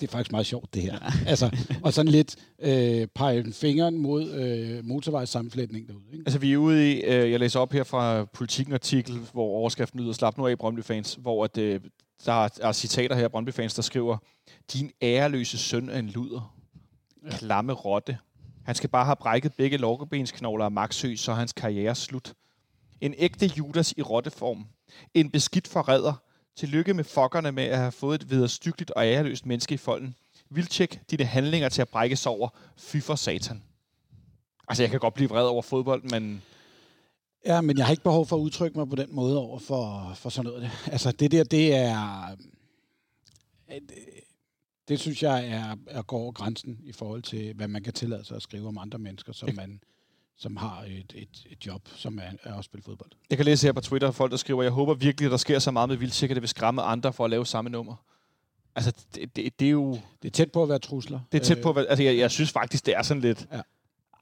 det 0.00 0.06
er 0.06 0.10
faktisk 0.10 0.32
meget 0.32 0.46
sjovt, 0.46 0.74
det 0.74 0.82
her. 0.82 0.98
Ja. 1.02 1.30
altså, 1.30 1.56
og 1.84 1.92
sådan 1.92 2.12
lidt 2.12 2.36
øh, 2.58 3.06
pege 3.14 3.52
fingeren 3.52 3.98
mod 3.98 4.30
øh, 4.30 4.84
motorvejssammenflætning 4.84 5.88
derude. 5.88 6.04
Ikke? 6.12 6.22
Altså, 6.26 6.38
vi 6.38 6.52
er 6.52 6.56
ude 6.56 6.92
i, 6.92 7.02
øh, 7.02 7.30
jeg 7.30 7.40
læser 7.40 7.60
op 7.60 7.72
her 7.72 7.84
fra 7.84 8.24
Politiken 8.24 8.72
artikel, 8.72 9.18
hvor 9.32 9.44
overskriften 9.44 10.00
lyder, 10.00 10.12
slap 10.12 10.38
nu 10.38 10.46
af, 10.46 10.58
Brøndby 10.58 10.82
fans, 10.82 11.14
hvor 11.14 11.44
at, 11.44 11.58
øh, 11.58 11.80
der 12.26 12.44
er, 12.44 12.48
er 12.60 12.72
citater 12.72 13.16
her 13.16 13.24
af 13.24 13.30
Brøndby 13.30 13.50
fans, 13.50 13.74
der 13.74 13.82
skriver, 13.82 14.16
din 14.72 14.90
æreløse 15.02 15.58
søn 15.58 15.88
er 15.88 15.98
en 15.98 16.08
luder. 16.08 16.56
Ja. 17.24 17.36
Klamme 17.36 17.72
rotte. 17.72 18.18
Han 18.64 18.74
skal 18.74 18.90
bare 18.90 19.04
have 19.04 19.16
brækket 19.16 19.54
begge 19.54 19.76
lårbensknogler 19.76 20.64
af 20.64 20.70
Maxø, 20.70 21.16
så 21.16 21.32
er 21.32 21.36
hans 21.36 21.52
karriere 21.52 21.94
slut. 21.94 22.34
En 23.00 23.14
ægte 23.18 23.46
Judas 23.46 23.94
i 23.96 24.02
rotteform. 24.02 24.66
En 25.14 25.30
beskidt 25.30 25.68
forræder. 25.68 26.12
Tillykke 26.56 26.94
med 26.94 27.04
fokkerne 27.04 27.52
med 27.52 27.64
at 27.64 27.78
have 27.78 27.92
fået 27.92 28.22
et 28.22 28.30
vederstyggeligt 28.30 28.90
og 28.90 29.04
æreløst 29.04 29.46
menneske 29.46 29.74
i 29.74 29.78
folden. 29.78 30.14
Vildtjek 30.50 31.00
dine 31.10 31.24
handlinger 31.24 31.68
til 31.68 31.82
at 31.82 31.88
brække 31.88 32.16
sig 32.16 32.32
over. 32.32 32.48
Fy 32.76 32.96
for 32.96 33.14
satan. 33.14 33.62
Altså, 34.68 34.82
jeg 34.82 34.90
kan 34.90 35.00
godt 35.00 35.14
blive 35.14 35.28
vred 35.28 35.44
over 35.46 35.62
fodbold, 35.62 36.02
men... 36.02 36.42
Ja, 37.46 37.60
men 37.60 37.78
jeg 37.78 37.86
har 37.86 37.90
ikke 37.90 38.02
behov 38.02 38.26
for 38.26 38.36
at 38.36 38.40
udtrykke 38.40 38.78
mig 38.78 38.88
på 38.88 38.96
den 38.96 39.14
måde 39.14 39.38
over 39.38 39.58
for, 39.58 40.12
for 40.14 40.30
sådan 40.30 40.50
noget. 40.50 40.70
Altså, 40.86 41.12
det 41.12 41.30
der, 41.30 41.44
det 41.44 41.74
er... 41.74 42.36
Det, 44.90 45.00
synes 45.00 45.22
jeg 45.22 45.48
er, 45.48 45.76
er 45.86 46.02
går 46.02 46.18
over 46.18 46.32
grænsen 46.32 46.78
i 46.84 46.92
forhold 46.92 47.22
til, 47.22 47.54
hvad 47.54 47.68
man 47.68 47.82
kan 47.82 47.92
tillade 47.92 48.24
sig 48.24 48.36
at 48.36 48.42
skrive 48.42 48.68
om 48.68 48.78
andre 48.78 48.98
mennesker, 48.98 49.32
som 49.32 49.48
man 49.54 49.80
som 50.36 50.56
har 50.56 50.82
et, 50.82 51.12
et, 51.14 51.46
et 51.50 51.66
job, 51.66 51.88
som 51.96 52.18
er, 52.18 52.50
er 52.50 52.54
at 52.54 52.64
spille 52.64 52.82
fodbold. 52.82 53.10
Jeg 53.30 53.38
kan 53.38 53.44
læse 53.44 53.66
her 53.66 53.72
på 53.72 53.80
Twitter, 53.80 54.10
folk 54.10 54.30
der 54.30 54.36
skriver, 54.36 54.62
jeg 54.62 54.72
håber 54.72 54.94
virkelig, 54.94 55.26
at 55.26 55.30
der 55.30 55.36
sker 55.36 55.58
så 55.58 55.70
meget 55.70 55.88
med 55.88 55.96
Vildtjek, 55.96 56.30
at 56.30 56.34
det 56.34 56.42
vil 56.42 56.48
skræmme 56.48 56.82
andre 56.82 57.12
for 57.12 57.24
at 57.24 57.30
lave 57.30 57.46
samme 57.46 57.70
nummer. 57.70 57.96
Altså, 58.74 58.92
det, 59.14 59.36
det, 59.36 59.60
det 59.60 59.66
er 59.66 59.70
jo... 59.70 59.98
Det 60.22 60.28
er 60.28 60.32
tæt 60.32 60.52
på 60.52 60.62
at 60.62 60.68
være 60.68 60.78
trusler. 60.78 61.20
Det 61.32 61.40
er 61.40 61.44
tæt 61.44 61.62
på 61.62 61.68
at 61.70 61.76
være... 61.76 61.86
Altså, 61.86 62.02
jeg, 62.02 62.18
jeg 62.18 62.30
synes 62.30 62.52
faktisk, 62.52 62.86
det 62.86 62.96
er 62.96 63.02
sådan 63.02 63.20
lidt... 63.20 63.48
Ja. 63.52 63.60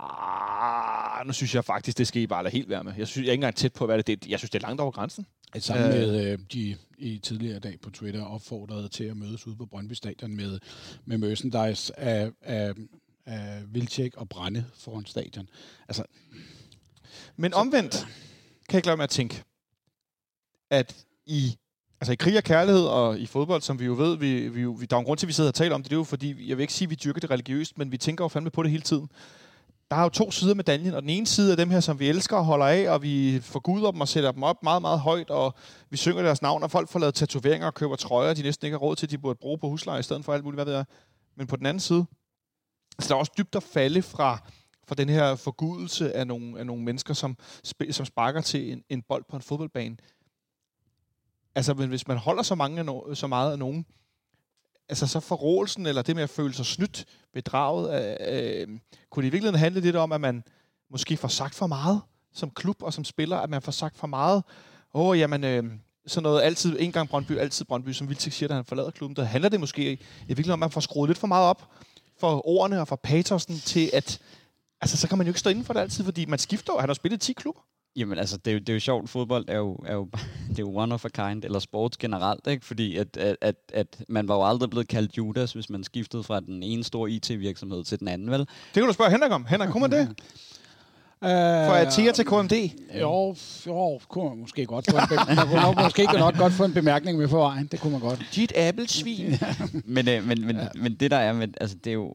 Ah, 0.00 0.87
nu 1.26 1.32
synes 1.32 1.54
jeg 1.54 1.64
faktisk, 1.64 1.98
det 1.98 2.06
skal 2.06 2.22
I 2.22 2.26
bare 2.26 2.42
lade 2.42 2.52
helt 2.52 2.68
være 2.68 2.84
med. 2.84 2.92
Jeg 2.98 3.08
synes, 3.08 3.24
jeg 3.24 3.30
er 3.30 3.32
ikke 3.32 3.40
engang 3.40 3.56
tæt 3.56 3.72
på 3.72 3.84
at 3.84 3.88
være 3.88 3.96
det. 3.96 4.06
det 4.06 4.26
jeg 4.30 4.38
synes, 4.38 4.50
det 4.50 4.62
er 4.62 4.66
langt 4.66 4.80
over 4.80 4.90
grænsen. 4.90 5.26
Sammen 5.58 5.86
øh, 5.86 5.92
med 5.92 6.32
øh, 6.32 6.38
de 6.52 6.76
i 6.98 7.18
tidligere 7.18 7.58
dag 7.58 7.80
på 7.80 7.90
Twitter 7.90 8.24
opfordrede 8.24 8.88
til 8.88 9.04
at 9.04 9.16
mødes 9.16 9.46
ude 9.46 9.56
på 9.56 9.66
Brøndby 9.66 9.92
Stadion 9.92 10.36
med, 10.36 10.58
med 11.04 11.18
merchandise 11.18 12.00
af, 12.00 12.30
af, 12.42 12.72
af 13.26 13.62
Vildtjek 13.68 14.16
og 14.16 14.28
Brænde 14.28 14.64
foran 14.74 15.06
stadion. 15.06 15.48
Altså, 15.88 16.04
Men 17.36 17.54
omvendt 17.54 17.94
kan 18.68 18.72
jeg 18.72 18.78
ikke 18.78 18.86
lade 18.86 18.96
med 18.96 19.04
at 19.04 19.10
tænke, 19.10 19.42
at 20.70 21.04
i 21.26 21.56
Altså 22.00 22.12
i 22.12 22.16
krig 22.16 22.36
og 22.36 22.42
kærlighed 22.42 22.82
og 22.86 23.18
i 23.18 23.26
fodbold, 23.26 23.62
som 23.62 23.80
vi 23.80 23.84
jo 23.84 23.94
ved, 23.94 24.16
vi, 24.16 24.48
vi, 24.48 24.64
vi, 24.64 24.86
der 24.86 24.96
er 24.96 25.00
en 25.00 25.04
grund 25.04 25.18
til, 25.18 25.26
at 25.26 25.28
vi 25.28 25.32
sidder 25.32 25.50
og 25.50 25.54
taler 25.54 25.74
om 25.74 25.82
det, 25.82 25.90
det 25.90 25.96
er 25.96 26.00
jo 26.00 26.04
fordi, 26.04 26.48
jeg 26.48 26.56
vil 26.56 26.62
ikke 26.62 26.72
sige, 26.72 26.86
at 26.86 26.90
vi 26.90 26.94
dyrker 26.94 27.20
det 27.20 27.30
religiøst, 27.30 27.78
men 27.78 27.92
vi 27.92 27.98
tænker 27.98 28.24
jo 28.24 28.28
fandme 28.28 28.50
på 28.50 28.62
det 28.62 28.70
hele 28.70 28.82
tiden 28.82 29.08
der 29.90 29.96
er 29.96 30.02
jo 30.02 30.08
to 30.08 30.30
sider 30.30 30.50
af 30.50 30.56
medaljen, 30.56 30.94
og 30.94 31.02
den 31.02 31.10
ene 31.10 31.26
side 31.26 31.52
er 31.52 31.56
dem 31.56 31.70
her, 31.70 31.80
som 31.80 31.98
vi 31.98 32.08
elsker 32.08 32.36
og 32.36 32.44
holder 32.44 32.66
af, 32.66 32.90
og 32.90 33.02
vi 33.02 33.40
forguder 33.40 33.90
dem 33.90 34.00
og 34.00 34.08
sætter 34.08 34.32
dem 34.32 34.42
op 34.42 34.62
meget, 34.62 34.82
meget 34.82 35.00
højt, 35.00 35.30
og 35.30 35.54
vi 35.90 35.96
synger 35.96 36.22
deres 36.22 36.42
navn, 36.42 36.62
og 36.62 36.70
folk 36.70 36.88
får 36.88 36.98
lavet 36.98 37.14
tatoveringer 37.14 37.66
og 37.66 37.74
køber 37.74 37.96
trøjer, 37.96 38.34
de 38.34 38.42
næsten 38.42 38.66
ikke 38.66 38.74
har 38.74 38.78
råd 38.78 38.96
til, 38.96 39.10
de 39.10 39.18
burde 39.18 39.38
bruge 39.40 39.58
på 39.58 39.68
husleje 39.68 40.00
i 40.00 40.02
stedet 40.02 40.24
for 40.24 40.34
alt 40.34 40.44
muligt, 40.44 40.56
hvad 40.56 40.64
ved 40.64 40.74
jeg. 40.74 40.84
Men 41.36 41.46
på 41.46 41.56
den 41.56 41.66
anden 41.66 41.80
side, 41.80 42.06
så 42.98 43.08
der 43.08 43.14
er 43.14 43.18
også 43.18 43.32
dybt 43.38 43.56
at 43.56 43.62
falde 43.62 44.02
fra, 44.02 44.38
fra 44.88 44.94
den 44.94 45.08
her 45.08 45.36
forgudelse 45.36 46.16
af 46.16 46.26
nogle, 46.26 46.58
af 46.58 46.66
nogle 46.66 46.82
mennesker, 46.82 47.14
som, 47.14 47.36
som 47.90 48.06
sparker 48.06 48.40
til 48.40 48.72
en, 48.72 48.82
en 48.88 49.02
bold 49.02 49.24
på 49.30 49.36
en 49.36 49.42
fodboldbane. 49.42 49.96
Altså, 51.54 51.74
men 51.74 51.88
hvis 51.88 52.08
man 52.08 52.16
holder 52.16 52.42
så, 52.42 52.54
mange 52.54 52.78
af 52.78 52.84
no, 52.84 53.14
så 53.14 53.26
meget 53.26 53.52
af 53.52 53.58
nogen, 53.58 53.86
altså 54.88 55.06
så 55.06 55.20
forrådelsen, 55.20 55.86
eller 55.86 56.02
det 56.02 56.14
med 56.14 56.22
at 56.22 56.30
føle 56.30 56.54
sig 56.54 56.66
snydt, 56.66 57.04
bedraget, 57.34 58.18
øh, 58.20 58.60
øh, 58.60 58.68
kunne 59.10 59.22
det 59.22 59.28
i 59.28 59.32
virkeligheden 59.32 59.58
handle 59.58 59.80
lidt 59.80 59.96
om, 59.96 60.12
at 60.12 60.20
man 60.20 60.44
måske 60.90 61.16
får 61.16 61.28
sagt 61.28 61.54
for 61.54 61.66
meget 61.66 62.00
som 62.32 62.50
klub 62.50 62.82
og 62.82 62.92
som 62.92 63.04
spiller, 63.04 63.36
at 63.36 63.50
man 63.50 63.62
får 63.62 63.72
sagt 63.72 63.96
for 63.96 64.06
meget. 64.06 64.42
Åh, 64.94 65.06
oh, 65.06 65.18
jamen, 65.18 65.44
øh, 65.44 65.64
sådan 66.06 66.22
noget 66.22 66.42
altid, 66.42 66.76
en 66.80 66.92
gang 66.92 67.08
Brøndby, 67.08 67.38
altid 67.38 67.64
Brøndby, 67.64 67.92
som 67.92 68.08
Vildtik 68.08 68.32
siger, 68.32 68.48
da 68.48 68.54
han 68.54 68.64
forlader 68.64 68.90
klubben. 68.90 69.16
Der 69.16 69.24
handler 69.24 69.48
det 69.48 69.60
måske 69.60 69.92
i 69.92 69.98
virkeligheden 70.26 70.52
om, 70.52 70.62
at 70.62 70.66
man 70.66 70.70
får 70.70 70.80
skruet 70.80 71.08
lidt 71.08 71.18
for 71.18 71.26
meget 71.26 71.48
op 71.48 71.68
for 72.18 72.48
ordene 72.48 72.80
og 72.80 72.88
for 72.88 72.96
patosen 72.96 73.58
til, 73.58 73.90
at 73.92 74.20
altså, 74.80 74.96
så 74.96 75.08
kan 75.08 75.18
man 75.18 75.26
jo 75.26 75.30
ikke 75.30 75.40
stå 75.40 75.50
inden 75.50 75.64
for 75.64 75.72
det 75.72 75.80
altid, 75.80 76.04
fordi 76.04 76.26
man 76.26 76.38
skifter. 76.38 76.78
Han 76.78 76.88
har 76.88 76.94
spillet 76.94 77.20
10 77.20 77.32
klubber. 77.32 77.60
Jamen 77.98 78.18
altså, 78.18 78.36
det 78.36 78.50
er, 78.50 78.54
jo, 78.54 78.58
det 78.58 78.68
er 78.68 78.74
jo 78.74 78.80
sjovt. 78.80 79.10
Fodbold 79.10 79.44
er 79.48 79.56
jo, 79.56 79.74
er 79.86 79.94
jo, 79.94 80.08
det 80.48 80.58
er 80.58 80.62
jo 80.62 80.76
one 80.76 80.94
of 80.94 81.04
a 81.04 81.08
kind, 81.08 81.44
eller 81.44 81.58
sports 81.58 81.96
generelt, 81.96 82.46
ikke? 82.46 82.66
Fordi 82.66 82.96
at, 82.96 83.16
at, 83.16 83.36
at, 83.40 83.56
at 83.74 83.98
man 84.08 84.28
var 84.28 84.34
jo 84.34 84.48
aldrig 84.48 84.70
blevet 84.70 84.88
kaldt 84.88 85.16
Judas, 85.18 85.52
hvis 85.52 85.70
man 85.70 85.84
skiftede 85.84 86.22
fra 86.22 86.40
den 86.40 86.62
ene 86.62 86.84
store 86.84 87.10
IT-virksomhed 87.10 87.84
til 87.84 88.00
den 88.00 88.08
anden, 88.08 88.30
vel? 88.30 88.40
Det 88.40 88.48
kan 88.74 88.82
du 88.86 88.92
spørge 88.92 89.10
Henrik 89.10 89.32
om. 89.32 89.46
Henrik, 89.48 89.68
kommer 89.70 89.88
det? 89.88 90.08
Uh, 91.20 91.26
For 91.28 91.72
at 91.72 92.14
til 92.14 92.24
KMD. 92.24 92.52
Jo, 93.00 93.36
jo, 93.66 94.00
kunne 94.08 94.28
man 94.28 94.38
måske 94.38 94.66
godt 94.66 94.90
få 94.90 94.96
en, 94.96 95.02
be- 95.08 95.34
man 95.34 95.46
kunne 95.46 95.60
nok, 95.60 95.76
måske 95.84 96.04
nok 96.04 96.36
godt 96.36 96.52
få 96.52 96.64
en 96.64 96.72
bemærkning 96.74 97.18
med 97.18 97.28
på 97.28 97.38
vejen. 97.38 97.66
Det 97.66 97.80
kunne 97.80 97.92
man 97.92 98.00
godt. 98.00 98.26
Dit 98.34 98.52
appelsvin. 98.56 99.34
Men, 99.84 100.08
øh, 100.08 100.26
men, 100.26 100.46
men, 100.46 100.56
ja. 100.56 100.66
men 100.74 100.94
det 100.94 101.10
der 101.10 101.16
er 101.16 101.32
med, 101.32 101.48
altså 101.60 101.76
det 101.84 101.90
er 101.90 101.94
jo, 101.94 102.14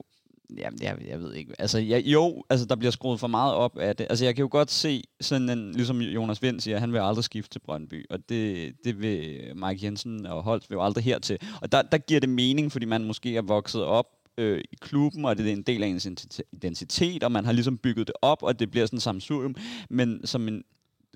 Jamen, 0.58 0.80
jeg, 0.82 0.98
jeg 1.08 1.20
ved 1.20 1.34
ikke. 1.34 1.54
Altså, 1.60 1.80
jeg, 1.80 2.04
jo, 2.06 2.44
altså, 2.50 2.66
der 2.66 2.76
bliver 2.76 2.92
skruet 2.92 3.20
for 3.20 3.28
meget 3.28 3.54
op 3.54 3.78
af 3.78 3.96
det. 3.96 4.08
Altså, 4.10 4.26
jeg 4.26 4.36
kan 4.36 4.42
jo 4.42 4.48
godt 4.52 4.72
se, 4.72 5.04
sådan 5.22 5.50
en, 5.50 5.72
ligesom 5.72 6.02
Jonas 6.02 6.42
Vind 6.42 6.60
siger, 6.60 6.80
han 6.80 6.94
vil 6.94 7.00
aldrig 7.00 7.24
skifte 7.24 7.50
til 7.50 7.60
Brøndby, 7.60 8.06
og 8.10 8.30
det, 8.30 8.74
det 8.84 9.02
vil 9.02 9.52
Mike 9.56 9.86
Jensen 9.86 10.26
og 10.26 10.44
Holst 10.44 10.70
vil 10.70 10.76
jo 10.76 10.84
aldrig 10.84 11.04
hertil. 11.04 11.38
Og 11.62 11.72
der, 11.72 11.82
der 11.82 11.98
giver 11.98 12.20
det 12.20 12.30
mening, 12.30 12.72
fordi 12.72 12.86
man 12.86 13.04
måske 13.04 13.38
er 13.38 13.42
vokset 13.42 13.84
op 13.84 14.08
øh, 14.38 14.62
i 14.72 14.76
klubben, 14.82 15.26
og 15.26 15.38
det 15.38 15.48
er 15.48 15.54
en 15.54 15.62
del 15.62 15.84
af 15.84 15.88
ens 15.88 16.08
identitet, 16.52 17.24
og 17.24 17.32
man 17.32 17.46
har 17.46 17.52
ligesom 17.52 17.78
bygget 17.78 18.08
det 18.08 18.16
op, 18.22 18.44
og 18.44 18.60
det 18.60 18.72
bliver 18.72 18.86
sådan 18.86 18.98
en 18.98 19.02
samsurium. 19.02 19.56
Men 19.89 20.28
som 20.28 20.48
en 20.48 20.63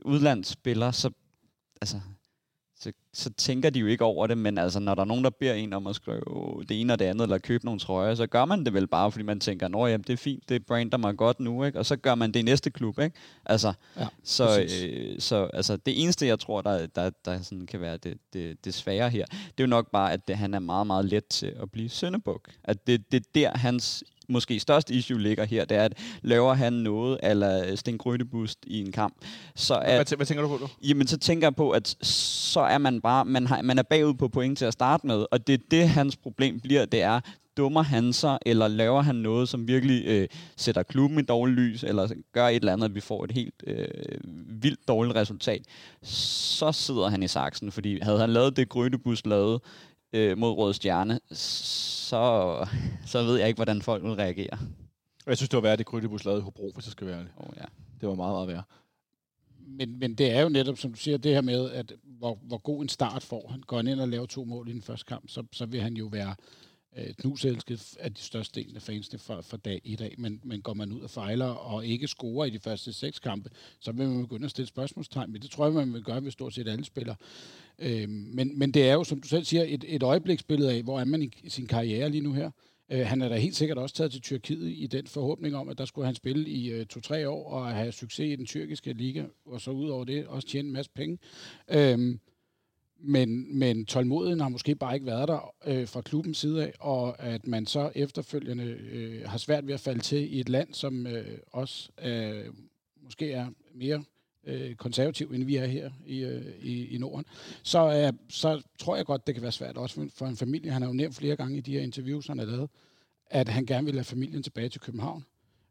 udlandsspiller, 0.06 0.92
så 0.92 1.10
altså, 1.82 2.00
så, 3.18 3.30
tænker 3.34 3.70
de 3.70 3.80
jo 3.80 3.88
ikke 3.88 4.04
over 4.04 4.28
det, 4.28 4.38
men 4.38 4.58
altså, 4.58 4.80
når 4.80 4.96
der 4.96 5.02
er 5.02 5.06
nogen, 5.06 5.24
der 5.24 5.30
beder 5.30 5.54
en 5.54 5.74
om 5.74 5.88
at 5.88 5.96
skrive 5.96 6.64
det 6.70 6.82
ene 6.82 6.94
og 6.94 7.00
det 7.00 7.06
andet, 7.06 7.24
eller 7.24 7.38
købe 7.38 7.66
nogle 7.66 7.80
trøjer, 7.80 8.16
så 8.16 8.28
gør 8.28 8.46
man 8.46 8.66
det 8.66 8.74
vel 8.74 8.88
bare, 8.88 9.12
fordi 9.12 9.24
man 9.24 9.40
tænker, 9.40 9.68
nå 9.68 9.88
jamen, 9.88 10.04
det 10.08 10.14
er 10.14 10.18
fint, 10.18 10.50
det 10.50 10.66
brander 10.66 10.98
mig 10.98 11.18
godt 11.18 11.40
nu, 11.40 11.64
ikke? 11.64 11.80
og 11.80 11.86
så 11.86 11.96
gør 11.96 12.16
man 12.16 12.32
det 12.32 12.40
i 12.40 12.42
næste 12.42 12.70
klub. 12.70 13.00
Ikke? 13.00 13.16
Altså, 13.46 13.74
ja, 13.98 14.08
så, 14.24 14.62
øh, 14.62 15.20
så 15.20 15.50
altså, 15.54 15.78
det 15.78 16.02
eneste, 16.04 16.26
jeg 16.28 16.40
tror, 16.40 16.62
der, 16.62 16.86
der, 16.86 17.10
der 17.26 17.42
sådan 17.42 17.66
kan 17.66 17.82
være 17.82 17.98
det, 17.98 18.18
det, 18.34 18.66
det 18.66 18.74
svære 18.74 19.10
her, 19.10 19.26
det 19.26 19.38
er 19.58 19.64
jo 19.64 19.68
nok 19.68 19.92
bare, 19.92 20.14
at 20.14 20.28
det, 20.28 20.38
han 20.38 20.54
er 20.54 20.60
meget, 20.60 20.88
meget 20.88 21.06
let 21.06 21.26
til 21.26 21.54
at 21.62 21.72
blive 21.72 21.90
søndebuk. 21.90 22.52
At 22.64 22.88
det, 22.88 23.12
det 23.12 23.18
er 23.18 23.30
der, 23.36 23.58
hans 23.58 24.04
måske 24.30 24.60
største 24.60 24.94
issue 24.94 25.22
ligger 25.22 25.46
her, 25.46 25.66
det 25.66 25.78
er, 25.78 25.84
at 25.84 25.94
laver 26.22 26.54
han 26.54 26.74
noget, 26.74 27.20
eller 27.24 27.76
Sten 27.76 27.98
Grønebust 27.98 28.60
i 28.68 28.82
en 28.82 28.92
kamp, 28.92 29.16
så 29.56 29.76
at, 29.76 29.96
hvad, 29.96 30.16
hvad 30.16 30.26
tænker 30.26 30.42
du 30.42 30.50
på, 30.50 30.58
du? 30.58 30.68
Jamen, 30.84 31.08
så 31.08 31.18
tænker 31.18 31.48
jeg 31.48 31.56
på, 31.56 31.70
at 31.70 31.96
så 32.06 32.60
er 32.60 32.78
man 32.78 33.02
bare, 33.02 33.26
man, 33.26 33.48
har, 33.48 33.62
man 33.62 33.78
er 33.78 33.84
bagud 33.84 34.14
på 34.14 34.28
point 34.28 34.58
til 34.58 34.66
at 34.66 34.74
starte 34.74 35.08
med, 35.08 35.26
og 35.32 35.48
det 35.48 35.54
er 35.54 35.64
det, 35.72 35.90
hans 35.90 36.16
problem 36.16 36.60
bliver, 36.60 36.86
det 36.86 37.02
er, 37.02 37.20
dummer 37.58 37.82
han 37.82 38.14
sig, 38.14 38.38
eller 38.46 38.68
laver 38.68 39.02
han 39.02 39.16
noget, 39.16 39.50
som 39.50 39.68
virkelig 39.68 40.04
øh, 40.06 40.28
sætter 40.56 40.84
klubben 40.84 41.20
i 41.20 41.22
dårligt 41.22 41.60
lys, 41.60 41.84
eller 41.84 42.08
gør 42.32 42.48
et 42.48 42.56
eller 42.56 42.74
andet, 42.74 42.86
at 42.86 42.96
vi 42.96 43.00
får 43.00 43.24
et 43.24 43.32
helt 43.32 43.64
øh, 43.68 43.88
vildt 44.62 44.88
dårligt 44.88 45.16
resultat, 45.16 45.62
så 46.04 46.72
sidder 46.72 47.10
han 47.10 47.24
i 47.24 47.28
saksen, 47.28 47.72
fordi 47.72 48.00
havde 48.02 48.20
han 48.20 48.30
lavet 48.30 48.58
det, 48.58 48.70
Grønebus 48.70 49.26
lavede 49.26 49.60
øh, 50.14 50.38
mod 50.38 50.52
Røde 50.52 50.74
Stjerne, 50.74 51.20
så, 51.32 52.68
så 53.06 53.24
ved 53.24 53.38
jeg 53.38 53.48
ikke, 53.48 53.58
hvordan 53.58 53.82
folk 53.82 54.04
vil 54.04 54.12
reagere. 54.12 54.58
Jeg 55.28 55.38
synes, 55.38 55.50
det 55.50 55.58
var 55.58 55.62
værd, 55.62 55.74
at 55.74 55.80
det 55.80 55.86
Grydebus 55.86 56.26
lavede 56.26 56.40
i 56.40 56.44
Hobro, 56.44 56.72
hvis 56.74 56.86
jeg 56.86 56.92
skal 56.92 57.08
være 57.08 57.18
ærlig. 57.18 57.32
Oh, 57.38 57.54
ja. 57.58 57.66
Det 58.02 58.10
var 58.10 58.16
meget, 58.16 58.34
meget 58.34 58.48
værd. 58.48 58.64
Men, 59.68 60.00
men 60.00 60.16
det 60.16 60.32
er 60.32 60.42
jo 60.42 60.50
netop, 60.50 60.78
som 60.78 60.94
du 60.94 61.00
siger, 61.00 61.18
det 61.18 61.34
her 61.34 61.42
med, 61.42 61.72
at 61.72 61.94
hvor, 62.04 62.40
hvor 62.42 62.58
god 62.58 62.82
en 62.82 62.90
start 62.90 63.24
får 63.24 63.48
han. 63.50 63.62
Går 63.62 63.78
han 63.78 63.88
ind 63.88 64.00
og 64.00 64.08
laver 64.08 64.26
to 64.26 64.44
mål 64.44 64.70
i 64.70 64.74
den 64.74 64.82
første 64.82 65.06
kamp, 65.06 65.30
så, 65.30 65.44
så 65.52 65.66
vil 65.66 65.82
han 65.82 65.98
jo 65.98 66.06
være 66.06 66.36
øh, 66.98 67.14
knuselsket 67.14 67.98
af 68.00 68.14
de 68.14 68.22
største 68.22 68.62
del 68.62 68.76
af 68.76 68.82
fansene 68.82 69.20
fra, 69.20 69.42
fra 69.42 69.58
dag 69.58 69.82
i 69.84 69.96
dag. 69.96 70.16
Men, 70.18 70.42
men 70.44 70.62
går 70.62 70.74
man 70.74 70.92
ud 70.92 71.02
og 71.02 71.10
fejler 71.10 71.46
og 71.46 71.86
ikke 71.86 72.08
scorer 72.08 72.46
i 72.46 72.50
de 72.50 72.60
første 72.60 72.94
seks 72.94 73.20
kampe, 73.20 73.50
så 73.80 73.92
vil 73.92 74.08
man 74.08 74.22
begynde 74.22 74.46
at 74.46 74.52
stille 74.52 74.68
spørgsmålstegn. 74.68 75.32
Men 75.32 75.42
det 75.42 75.50
tror 75.50 75.66
jeg, 75.66 75.74
man 75.74 75.94
vil 75.94 76.04
gøre, 76.04 76.24
ved 76.24 76.32
stort 76.32 76.54
set 76.54 76.68
alle 76.68 76.86
spillere. 76.86 77.16
Øh, 77.80 78.10
men, 78.10 78.60
men 78.60 78.72
det 78.72 78.90
er 78.90 78.94
jo, 78.94 79.04
som 79.04 79.22
du 79.22 79.28
selv 79.28 79.46
siger, 79.46 79.64
et, 79.68 79.86
et 79.88 80.04
øjebliksbillede 80.04 80.74
af, 80.74 80.84
hvor 80.84 81.00
er 81.00 81.06
man 81.06 81.24
i, 81.24 81.32
i 81.44 81.50
sin 81.50 81.68
karriere 81.68 82.10
lige 82.10 82.22
nu 82.22 82.34
her. 82.34 82.52
Øh, 82.92 83.06
han 83.06 83.22
er 83.22 83.30
da 83.30 83.38
helt 83.38 83.56
sikkert 83.56 83.78
også 83.78 83.96
taget 83.96 84.12
til 84.12 84.22
Tyrkiet 84.22 84.74
i 84.78 84.88
den 84.88 85.08
forhåbning 85.08 85.56
om, 85.56 85.70
at 85.70 85.78
der 85.78 85.86
skulle 85.86 86.06
han 86.06 86.16
spille 86.16 86.50
i 86.50 86.70
øh, 86.70 86.86
to-tre 86.86 87.30
år 87.30 87.52
og 87.52 87.68
have 87.68 87.92
succes 87.92 88.34
i 88.34 88.36
den 88.36 88.46
tyrkiske 88.46 88.94
liga, 88.94 89.26
og 89.46 89.62
så 89.62 89.72
ud 89.72 89.90
over 89.90 90.04
det 90.04 90.28
også 90.28 90.48
tjene 90.48 90.68
en 90.68 90.74
masse 90.74 90.92
penge. 90.96 91.18
Øh, 91.70 92.18
men, 93.00 93.60
men 93.60 93.86
tålmodigheden 93.86 94.40
har 94.40 94.50
måske 94.50 94.76
bare 94.76 94.94
ikke 94.94 95.06
været 95.06 95.28
der 95.28 95.54
øh, 95.66 95.88
fra 95.88 96.02
klubbens 96.02 96.38
side 96.38 96.64
af, 96.64 96.74
og 96.80 97.24
at 97.24 97.48
man 97.48 97.66
så 97.66 97.92
efterfølgende 97.96 98.64
øh, 98.64 99.30
har 99.30 99.38
svært 99.38 99.68
ved 99.68 99.74
at 99.74 99.80
falde 99.80 100.00
til 100.00 100.34
i 100.36 100.40
et 100.40 100.50
land, 100.50 100.74
som 100.74 101.08
øh, 101.08 101.38
også 101.52 101.90
øh, 102.04 102.46
måske 103.04 103.32
er 103.32 103.48
mere 103.76 104.04
øh, 104.44 104.76
konservativ, 104.76 105.32
end 105.32 105.44
vi 105.44 105.56
er 105.56 105.66
her 105.66 105.92
i, 106.06 106.24
øh, 106.24 106.54
i, 106.62 106.88
i 106.88 106.98
Norden, 106.98 107.26
så, 107.64 107.94
øh, 107.94 108.14
så 108.30 108.62
tror 108.80 108.96
jeg 108.96 109.06
godt, 109.06 109.28
det 109.28 109.36
kan 109.36 109.42
være 109.42 109.52
svært 109.52 109.78
også 109.78 109.96
for, 109.96 110.08
for 110.16 110.26
en 110.26 110.38
familie. 110.38 110.72
Han 110.72 110.82
har 110.82 110.90
jo 110.90 110.94
nævnt 110.94 111.16
flere 111.16 111.36
gange 111.36 111.58
i 111.58 111.62
de 111.62 111.74
her 111.74 111.82
interviews, 111.82 112.28
han 112.28 112.40
har 112.40 112.46
lavet, 112.46 112.70
at 113.30 113.50
han 113.50 113.66
gerne 113.66 113.86
vil 113.86 113.96
have 113.96 114.04
familien 114.04 114.44
tilbage 114.44 114.70
til 114.70 114.82
København. 114.82 115.26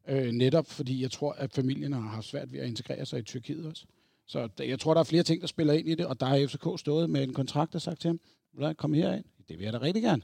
Øh, 0.08 0.32
netop 0.32 0.66
fordi 0.66 1.02
jeg 1.02 1.10
tror, 1.10 1.32
at 1.32 1.52
familien 1.52 1.92
har 1.92 2.00
haft 2.00 2.26
svært 2.26 2.52
ved 2.52 2.60
at 2.60 2.68
integrere 2.68 3.06
sig 3.06 3.18
i 3.18 3.22
Tyrkiet 3.22 3.66
også. 3.66 3.84
Så 4.26 4.48
jeg 4.58 4.80
tror, 4.80 4.94
der 4.94 5.00
er 5.00 5.04
flere 5.04 5.22
ting, 5.22 5.40
der 5.40 5.46
spiller 5.46 5.72
ind 5.72 5.88
i 5.88 5.94
det, 5.94 6.06
og 6.06 6.20
der 6.20 6.26
har 6.26 6.46
FCK 6.46 6.80
stået 6.80 7.10
med 7.10 7.22
en 7.22 7.32
kontrakt 7.32 7.74
og 7.74 7.82
sagt 7.82 8.00
til 8.00 8.08
ham, 8.08 8.74
kom 8.74 8.92
herind. 8.92 9.24
Det 9.48 9.58
vil 9.58 9.64
jeg 9.64 9.72
da 9.72 9.78
rigtig 9.78 10.02
gerne. 10.02 10.22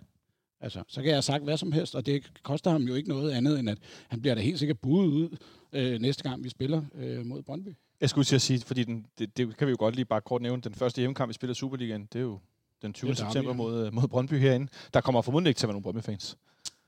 Altså, 0.61 0.83
så 0.89 1.01
kan 1.01 1.07
jeg 1.09 1.15
have 1.15 1.23
sagt 1.23 1.45
hvad 1.45 1.57
som 1.57 1.73
helst, 1.73 1.95
og 1.95 2.07
det 2.07 2.43
koster 2.43 2.71
ham 2.71 2.83
jo 2.83 2.95
ikke 2.95 3.09
noget 3.09 3.33
andet, 3.33 3.59
end 3.59 3.71
at 3.71 3.79
han 4.09 4.21
bliver 4.21 4.35
da 4.35 4.41
helt 4.41 4.59
sikkert 4.59 4.79
budet 4.79 5.09
ud 5.09 5.37
øh, 5.73 6.01
næste 6.01 6.23
gang, 6.23 6.45
vi 6.45 6.49
spiller 6.49 6.83
øh, 6.95 7.27
mod 7.27 7.43
Brøndby. 7.43 7.69
Jeg 8.01 8.11
skulle 8.11 8.25
til 8.25 8.35
at 8.35 8.43
sige, 8.43 8.61
fordi 8.61 8.85
den, 8.85 9.07
det, 9.19 9.37
det, 9.37 9.57
kan 9.57 9.67
vi 9.67 9.71
jo 9.71 9.77
godt 9.79 9.95
lige 9.95 10.05
bare 10.05 10.21
kort 10.21 10.43
nævne. 10.43 10.63
Den 10.63 10.75
første 10.75 10.99
hjemmekamp, 10.99 11.29
vi 11.29 11.35
spiller 11.35 11.55
Superligaen, 11.55 12.09
det 12.13 12.19
er 12.19 12.23
jo 12.23 12.39
den 12.83 12.93
20. 12.93 13.15
september 13.15 13.53
mod, 13.53 13.91
mod 13.91 14.09
Brøndby 14.09 14.35
herinde. 14.35 14.69
Der 14.95 15.01
kommer 15.01 15.23
formodentlig 15.23 15.51
ikke 15.51 15.59
til 15.59 15.67
at 15.67 15.69
være 15.69 15.75
nogen 15.75 15.83
Brøndby-fans. 15.83 16.37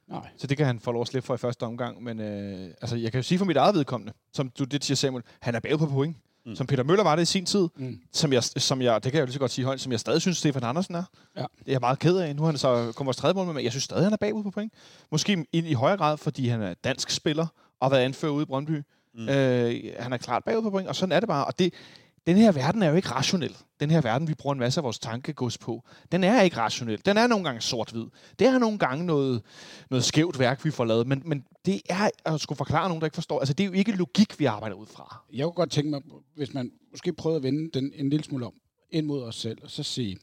Nej. 0.07 0.29
Så 0.37 0.47
det 0.47 0.57
kan 0.57 0.67
han 0.67 0.81
få 0.81 0.93
lov 0.93 1.01
at 1.01 1.09
slippe 1.09 1.27
for 1.27 1.35
i 1.35 1.39
første 1.39 1.63
omgang. 1.63 2.03
Men 2.03 2.21
øh, 2.21 2.75
altså, 2.81 2.97
jeg 2.97 3.13
kan 3.13 3.19
jo 3.19 3.23
sige 3.23 3.39
for 3.39 3.45
mit 3.45 3.57
eget 3.57 3.75
vedkommende, 3.75 4.13
som 4.33 4.51
du 4.59 4.65
det 4.65 4.85
siger 4.85 4.97
Samuel, 4.97 5.25
han 5.41 5.55
er 5.55 5.61
bagud 5.61 5.79
på 5.79 5.87
point. 5.87 6.17
Mm. 6.47 6.57
Som 6.57 6.67
Peter 6.67 6.85
Møller 6.85 7.05
var 7.05 7.17
det 7.17 7.23
i 7.23 7.27
sin 7.27 7.47
tid, 7.47 7.69
mm. 7.77 8.01
som, 8.13 8.33
jeg, 8.33 8.45
som 8.45 8.83
jeg, 8.83 9.05
det 9.05 9.13
kan 9.13 9.19
jeg 9.19 9.21
jo 9.21 9.27
lige 9.27 9.33
så 9.33 9.39
godt 9.39 9.51
sige 9.51 9.65
højt, 9.65 9.81
som 9.81 9.93
jeg 9.93 10.01
stadig 10.01 10.21
synes, 10.21 10.39
Stefan 10.39 10.65
Andersen 10.65 10.95
er. 10.95 11.05
Ja. 11.37 11.41
Det 11.41 11.69
er 11.69 11.73
jeg 11.73 11.81
meget 11.81 11.99
ked 11.99 12.17
af. 12.17 12.37
Nu 12.37 12.43
har 12.43 12.51
han 12.51 12.59
så 12.59 12.93
kommet 12.97 13.07
vores 13.07 13.17
tredje 13.17 13.35
mål 13.35 13.47
med, 13.47 13.55
men 13.55 13.65
jeg 13.65 13.73
synes 13.73 13.85
stadig, 13.85 14.05
han 14.05 14.13
er 14.13 14.17
bagud 14.17 14.43
på 14.43 14.51
point. 14.51 14.73
Måske 15.11 15.47
i, 15.53 15.59
i 15.59 15.73
højere 15.73 15.97
grad, 15.97 16.17
fordi 16.17 16.49
han 16.49 16.63
er 16.63 16.75
dansk 16.75 17.11
spiller 17.11 17.47
og 17.81 17.87
har 17.87 17.91
været 17.91 18.03
anført 18.03 18.31
ude 18.31 18.43
i 18.43 18.47
Brøndby. 18.47 18.83
Mm. 19.15 19.29
Øh, 19.29 19.75
han 19.99 20.13
er 20.13 20.17
klart 20.17 20.45
bagud 20.45 20.63
på 20.63 20.71
point, 20.71 20.89
og 20.89 20.97
sådan 20.97 21.13
er 21.13 21.21
det 21.21 21.29
bare. 21.29 21.45
Og 21.45 21.59
det, 21.59 21.75
den 22.27 22.37
her 22.37 22.53
verden 22.53 22.83
er 22.83 22.89
jo 22.89 22.97
ikke 22.97 23.09
rationel. 23.09 23.57
Den 23.81 23.91
her 23.91 24.01
verden, 24.01 24.29
vi 24.29 24.35
bruger 24.35 24.55
en 24.55 24.59
masse 24.59 24.81
af 24.81 24.85
vores 24.85 24.99
tankegods 24.99 25.59
på, 25.59 25.85
den 26.13 26.25
er 26.25 26.43
ikke 26.43 26.57
rationel. 26.57 27.01
Den 27.07 27.17
er 27.17 27.27
nogle 27.27 27.45
gange 27.45 27.61
sort-hvid. 27.61 28.05
Det 28.39 28.47
er 28.47 28.59
nogle 28.59 28.79
gange 28.79 29.07
noget, 29.07 29.43
noget 29.91 30.05
skævt 30.05 30.39
værk, 30.39 30.65
vi 30.65 30.71
får 30.71 30.85
lavet. 30.85 31.07
Men, 31.07 31.23
men 31.25 31.45
det 31.67 31.83
er 31.89 32.09
at 32.25 32.41
skulle 32.41 32.57
forklare 32.57 32.89
nogen, 32.89 33.01
der 33.01 33.07
ikke 33.07 33.15
forstår. 33.15 33.39
Altså, 33.39 33.55
det 33.55 33.65
er 33.65 33.69
jo 33.69 33.73
ikke 33.73 33.93
logik, 33.93 34.39
vi 34.41 34.45
arbejder 34.45 34.77
ud 34.77 34.87
fra. 34.87 35.25
Jeg 35.33 35.45
kunne 35.45 35.53
godt 35.53 35.71
tænke 35.71 35.91
mig, 35.91 36.01
hvis 36.35 36.55
man 36.55 36.73
måske 36.91 37.13
prøvede 37.13 37.37
at 37.37 37.43
vende 37.43 37.71
den 37.71 37.93
en 37.95 38.11
lille 38.11 38.25
smule 38.25 38.47
om, 38.47 38.55
ind 38.91 39.07
mod 39.07 39.23
os 39.23 39.37
selv, 39.37 39.59
og 39.63 39.71
så 39.71 39.83
sige, 39.83 40.19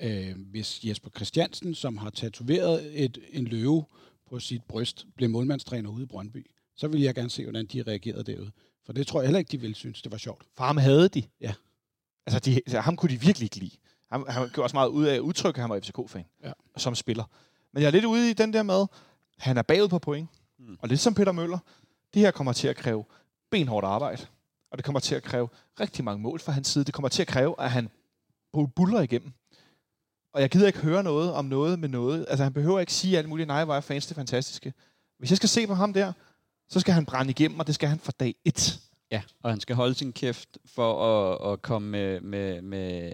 øh, 0.00 0.34
hvis 0.50 0.84
Jesper 0.84 1.10
Christiansen, 1.10 1.74
som 1.74 1.96
har 1.96 2.10
tatoveret 2.10 3.04
et, 3.04 3.18
en 3.32 3.44
løve 3.44 3.84
på 4.28 4.40
sit 4.40 4.62
bryst, 4.68 5.06
blev 5.16 5.30
målmandstræner 5.30 5.90
ude 5.90 6.02
i 6.02 6.06
Brøndby, 6.06 6.46
så 6.76 6.88
vil 6.88 7.00
jeg 7.00 7.14
gerne 7.14 7.30
se, 7.30 7.42
hvordan 7.42 7.66
de 7.66 7.82
reagerede 7.82 8.24
derude. 8.24 8.50
For 8.86 8.92
det 8.92 9.06
tror 9.06 9.20
jeg 9.20 9.26
heller 9.26 9.38
ikke, 9.38 9.52
de 9.52 9.60
ville 9.60 9.74
synes, 9.74 10.02
det 10.02 10.12
var 10.12 10.18
sjovt. 10.18 10.42
For 10.56 10.64
ham 10.64 10.76
havde 10.76 11.08
de. 11.08 11.22
Ja. 11.40 11.54
Altså, 12.26 12.38
de, 12.38 12.56
altså 12.56 12.80
ham 12.80 12.96
kunne 12.96 13.10
de 13.10 13.20
virkelig 13.20 13.46
ikke 13.46 13.56
lide. 13.56 13.76
Han, 14.10 14.24
han 14.28 14.48
gjorde 14.48 14.64
også 14.64 14.76
meget 14.76 14.88
ud 14.88 15.04
af 15.04 15.14
at 15.14 15.20
udtrykke, 15.20 15.58
at 15.58 15.60
han 15.60 15.70
var 15.70 15.80
FCK-fan 15.80 16.24
ja. 16.44 16.52
som 16.76 16.94
spiller. 16.94 17.24
Men 17.72 17.82
jeg 17.82 17.86
er 17.86 17.92
lidt 17.92 18.04
ude 18.04 18.30
i 18.30 18.32
den 18.32 18.52
der 18.52 18.62
med, 18.62 18.86
han 19.38 19.58
er 19.58 19.62
bagud 19.62 19.88
på 19.88 19.98
point. 19.98 20.28
Mm. 20.58 20.76
Og 20.82 20.88
lidt 20.88 21.00
som 21.00 21.14
Peter 21.14 21.32
Møller, 21.32 21.58
det 22.14 22.22
her 22.22 22.30
kommer 22.30 22.52
til 22.52 22.68
at 22.68 22.76
kræve 22.76 23.04
benhårdt 23.50 23.86
arbejde. 23.86 24.26
Og 24.70 24.78
det 24.78 24.84
kommer 24.84 25.00
til 25.00 25.14
at 25.14 25.22
kræve 25.22 25.48
rigtig 25.80 26.04
mange 26.04 26.22
mål 26.22 26.40
fra 26.40 26.52
hans 26.52 26.68
side. 26.68 26.84
Det 26.84 26.94
kommer 26.94 27.08
til 27.08 27.22
at 27.22 27.28
kræve, 27.28 27.54
at 27.60 27.70
han 27.70 27.90
buller 28.76 29.00
igennem. 29.00 29.32
Og 30.32 30.40
jeg 30.40 30.50
gider 30.50 30.66
ikke 30.66 30.78
høre 30.78 31.02
noget 31.02 31.32
om 31.32 31.44
noget 31.44 31.78
med 31.78 31.88
noget. 31.88 32.26
Altså, 32.28 32.44
han 32.44 32.52
behøver 32.52 32.80
ikke 32.80 32.92
sige 32.92 33.18
alt 33.18 33.28
muligt. 33.28 33.46
Nej, 33.46 33.64
hvor 33.64 33.74
er 33.74 33.80
fans 33.80 34.06
det 34.06 34.16
fantastiske. 34.16 34.74
Hvis 35.18 35.30
jeg 35.30 35.36
skal 35.36 35.48
se 35.48 35.66
på 35.66 35.74
ham 35.74 35.92
der, 35.92 36.12
så 36.68 36.80
skal 36.80 36.94
han 36.94 37.06
brænde 37.06 37.30
igennem, 37.30 37.60
og 37.60 37.66
det 37.66 37.74
skal 37.74 37.88
han 37.88 37.98
fra 37.98 38.12
dag 38.20 38.34
et. 38.44 38.80
Ja, 39.10 39.22
og 39.42 39.50
han 39.50 39.60
skal 39.60 39.76
holde 39.76 39.94
sin 39.94 40.12
kæft 40.12 40.58
for 40.66 41.04
at, 41.04 41.52
at 41.52 41.62
komme 41.62 41.90
med, 41.90 42.20
med, 42.20 42.62
med, 42.62 43.12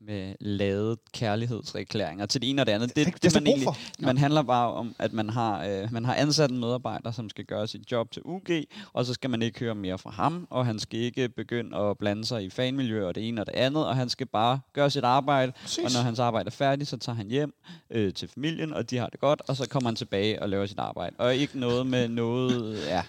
med 0.00 0.34
lavet 0.40 0.98
kærlighedserklæringer 1.12 2.26
til 2.26 2.42
det 2.42 2.50
ene 2.50 2.62
og 2.62 2.66
det 2.66 2.72
andet. 2.72 2.96
Det, 2.96 3.06
det, 3.06 3.14
det, 3.14 3.22
det 3.22 3.34
man, 3.34 3.46
egentlig, 3.46 3.68
man 3.98 4.18
handler 4.18 4.42
bare 4.42 4.72
om, 4.72 4.94
at 4.98 5.12
man 5.12 5.30
har, 5.30 5.64
øh, 5.64 5.92
man 5.92 6.04
har 6.04 6.14
ansat 6.14 6.50
en 6.50 6.58
medarbejder, 6.58 7.10
som 7.10 7.30
skal 7.30 7.44
gøre 7.44 7.66
sit 7.66 7.92
job 7.92 8.10
til 8.10 8.22
UG, 8.24 8.48
og 8.92 9.06
så 9.06 9.14
skal 9.14 9.30
man 9.30 9.42
ikke 9.42 9.60
høre 9.60 9.74
mere 9.74 9.98
fra 9.98 10.10
ham, 10.10 10.46
og 10.50 10.66
han 10.66 10.78
skal 10.78 11.00
ikke 11.00 11.28
begynde 11.28 11.76
at 11.76 11.98
blande 11.98 12.24
sig 12.24 12.44
i 12.44 12.50
fanmiljø 12.50 13.06
og 13.06 13.14
det 13.14 13.28
ene 13.28 13.40
og 13.40 13.46
det 13.46 13.54
andet, 13.54 13.86
og 13.86 13.96
han 13.96 14.08
skal 14.08 14.26
bare 14.26 14.60
gøre 14.72 14.90
sit 14.90 15.04
arbejde, 15.04 15.52
Præcis. 15.52 15.84
og 15.84 15.90
når 15.92 16.00
hans 16.00 16.18
arbejde 16.18 16.46
er 16.46 16.50
færdigt, 16.50 16.90
så 16.90 16.96
tager 16.96 17.16
han 17.16 17.30
hjem 17.30 17.54
øh, 17.90 18.14
til 18.14 18.28
familien, 18.28 18.72
og 18.72 18.90
de 18.90 18.96
har 18.96 19.06
det 19.06 19.20
godt, 19.20 19.42
og 19.48 19.56
så 19.56 19.68
kommer 19.68 19.88
han 19.88 19.96
tilbage 19.96 20.42
og 20.42 20.48
laver 20.48 20.66
sit 20.66 20.78
arbejde. 20.78 21.16
Og 21.18 21.36
ikke 21.36 21.58
noget 21.58 21.86
med 21.86 22.08
noget, 22.08 22.86
ja, 22.86 23.02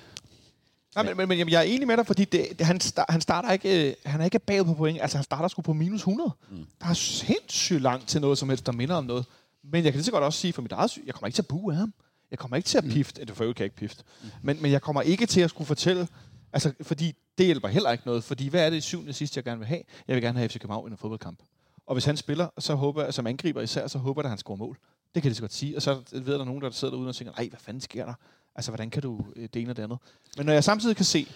Nej, 0.96 1.04
men, 1.04 1.18
men, 1.18 1.28
men 1.28 1.50
jeg 1.50 1.60
er 1.60 1.64
enig 1.64 1.88
med 1.88 1.98
dig, 1.98 2.06
fordi 2.06 2.26
det, 2.26 2.48
det, 2.58 2.66
han, 2.66 2.80
start, 2.80 3.06
han 3.10 3.22
starter 3.22 3.52
ikke, 3.52 3.90
øh, 3.90 3.94
han 4.06 4.22
er 4.22 4.26
ikke 4.26 4.40
bagud 4.40 4.66
på 4.66 4.74
point. 4.74 5.02
Altså, 5.02 5.18
han 5.18 5.24
starter 5.24 5.48
sgu 5.48 5.62
på 5.62 5.74
minus 5.74 6.00
100. 6.00 6.32
Mm. 6.50 6.66
Der 6.82 6.88
er 6.88 6.94
sindssygt 6.94 7.82
langt 7.82 8.08
til 8.08 8.22
noget 8.22 8.38
som 8.38 8.50
helst, 8.50 8.66
der 8.66 8.72
minder 8.72 8.96
om 8.96 9.06
noget. 9.06 9.26
Men 9.64 9.84
jeg 9.84 9.92
kan 9.92 9.98
lige 9.98 10.06
så 10.06 10.12
godt 10.12 10.24
også 10.24 10.40
sige 10.40 10.54
for 10.54 10.62
mit 10.62 10.72
eget 10.72 10.98
jeg 11.06 11.14
kommer 11.14 11.28
ikke 11.28 11.36
til 11.36 11.42
at 11.42 11.48
bue 11.48 11.74
af 11.74 11.78
ham. 11.80 11.94
Jeg 12.32 12.40
kommer 12.40 12.58
ikke 12.58 12.68
til 12.68 12.78
at 12.78 12.84
mm. 12.84 12.92
pifte. 12.92 13.22
Mm. 13.22 13.28
Det 13.28 13.36
får 13.36 13.44
jo 13.44 13.50
ikke 13.50 13.64
ikke 13.64 13.76
pifte. 13.76 14.04
Mm. 14.24 14.30
Men, 14.42 14.62
men 14.62 14.72
jeg 14.72 14.82
kommer 14.82 15.02
ikke 15.02 15.26
til 15.26 15.42
at 15.42 15.50
skulle 15.50 15.68
fortælle 15.68 16.08
Altså, 16.54 16.74
fordi 16.82 17.16
det 17.38 17.46
hjælper 17.46 17.68
heller 17.68 17.92
ikke 17.92 18.04
noget, 18.06 18.24
fordi 18.24 18.48
hvad 18.48 18.66
er 18.66 18.70
det 18.70 18.84
syvende 18.84 19.14
sidste, 19.14 19.38
jeg 19.38 19.44
gerne 19.44 19.60
vil 19.60 19.68
have? 19.68 19.82
Jeg 20.08 20.16
vil 20.16 20.24
gerne 20.24 20.38
have 20.38 20.50
FC 20.50 20.60
København 20.60 20.88
i 20.88 20.92
en 20.92 20.98
fodboldkamp. 20.98 21.40
Og 21.88 21.96
hvis 21.96 22.06
han 22.06 22.18
spiller, 22.18 22.48
så 22.58 22.76
håber 22.76 23.04
jeg, 23.04 23.14
som 23.14 23.28
angriber 23.28 23.62
især, 23.62 23.88
så 23.88 23.98
håber 23.98 24.22
jeg, 24.22 24.26
at 24.26 24.30
han 24.30 24.38
scorer 24.38 24.58
mål. 24.58 24.78
Det 25.16 25.24
kan 25.24 25.30
det 25.30 25.36
så 25.36 25.44
godt 25.44 25.54
sige. 25.54 25.76
Og 25.76 25.82
så 25.82 26.02
ved 26.12 26.34
der 26.34 26.46
nogen, 26.46 26.62
der 26.62 26.72
sidder 26.72 26.94
derude 26.94 27.10
og 27.10 27.16
tænker, 27.16 27.34
nej, 27.38 27.50
hvad 27.50 27.60
fanden 27.60 27.82
sker 27.82 28.06
der? 28.06 28.14
Altså, 28.60 28.72
hvordan 28.72 28.90
kan 28.90 29.02
du 29.02 29.26
øh, 29.36 29.50
det 29.54 29.62
ene 29.62 29.72
og 29.72 29.78
det 29.78 29.84
andet? 29.84 30.00
Men 30.38 30.46
når 30.46 30.54
jeg 30.54 30.64
samtidig 30.64 30.96
kan 30.96 31.06
se 31.06 31.28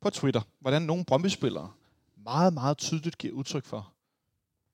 på 0.00 0.10
Twitter, 0.10 0.40
hvordan 0.60 0.82
nogle 0.82 1.04
Brøndby-spillere 1.04 1.70
meget, 2.24 2.52
meget 2.52 2.78
tydeligt 2.78 3.18
giver 3.18 3.34
udtryk 3.34 3.64
for, 3.64 3.92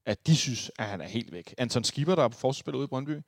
at 0.06 0.26
de 0.26 0.36
synes, 0.36 0.70
at 0.78 0.84
han 0.84 1.00
er 1.00 1.06
helt 1.06 1.32
væk. 1.32 1.54
Anton 1.58 1.84
Skipper, 1.84 2.14
der 2.14 2.24
er 2.24 2.28
på 2.28 2.38
forsvarsspiller 2.38 2.78
ude 2.78 2.84
i 2.84 2.88
Brøndby, 2.88 3.20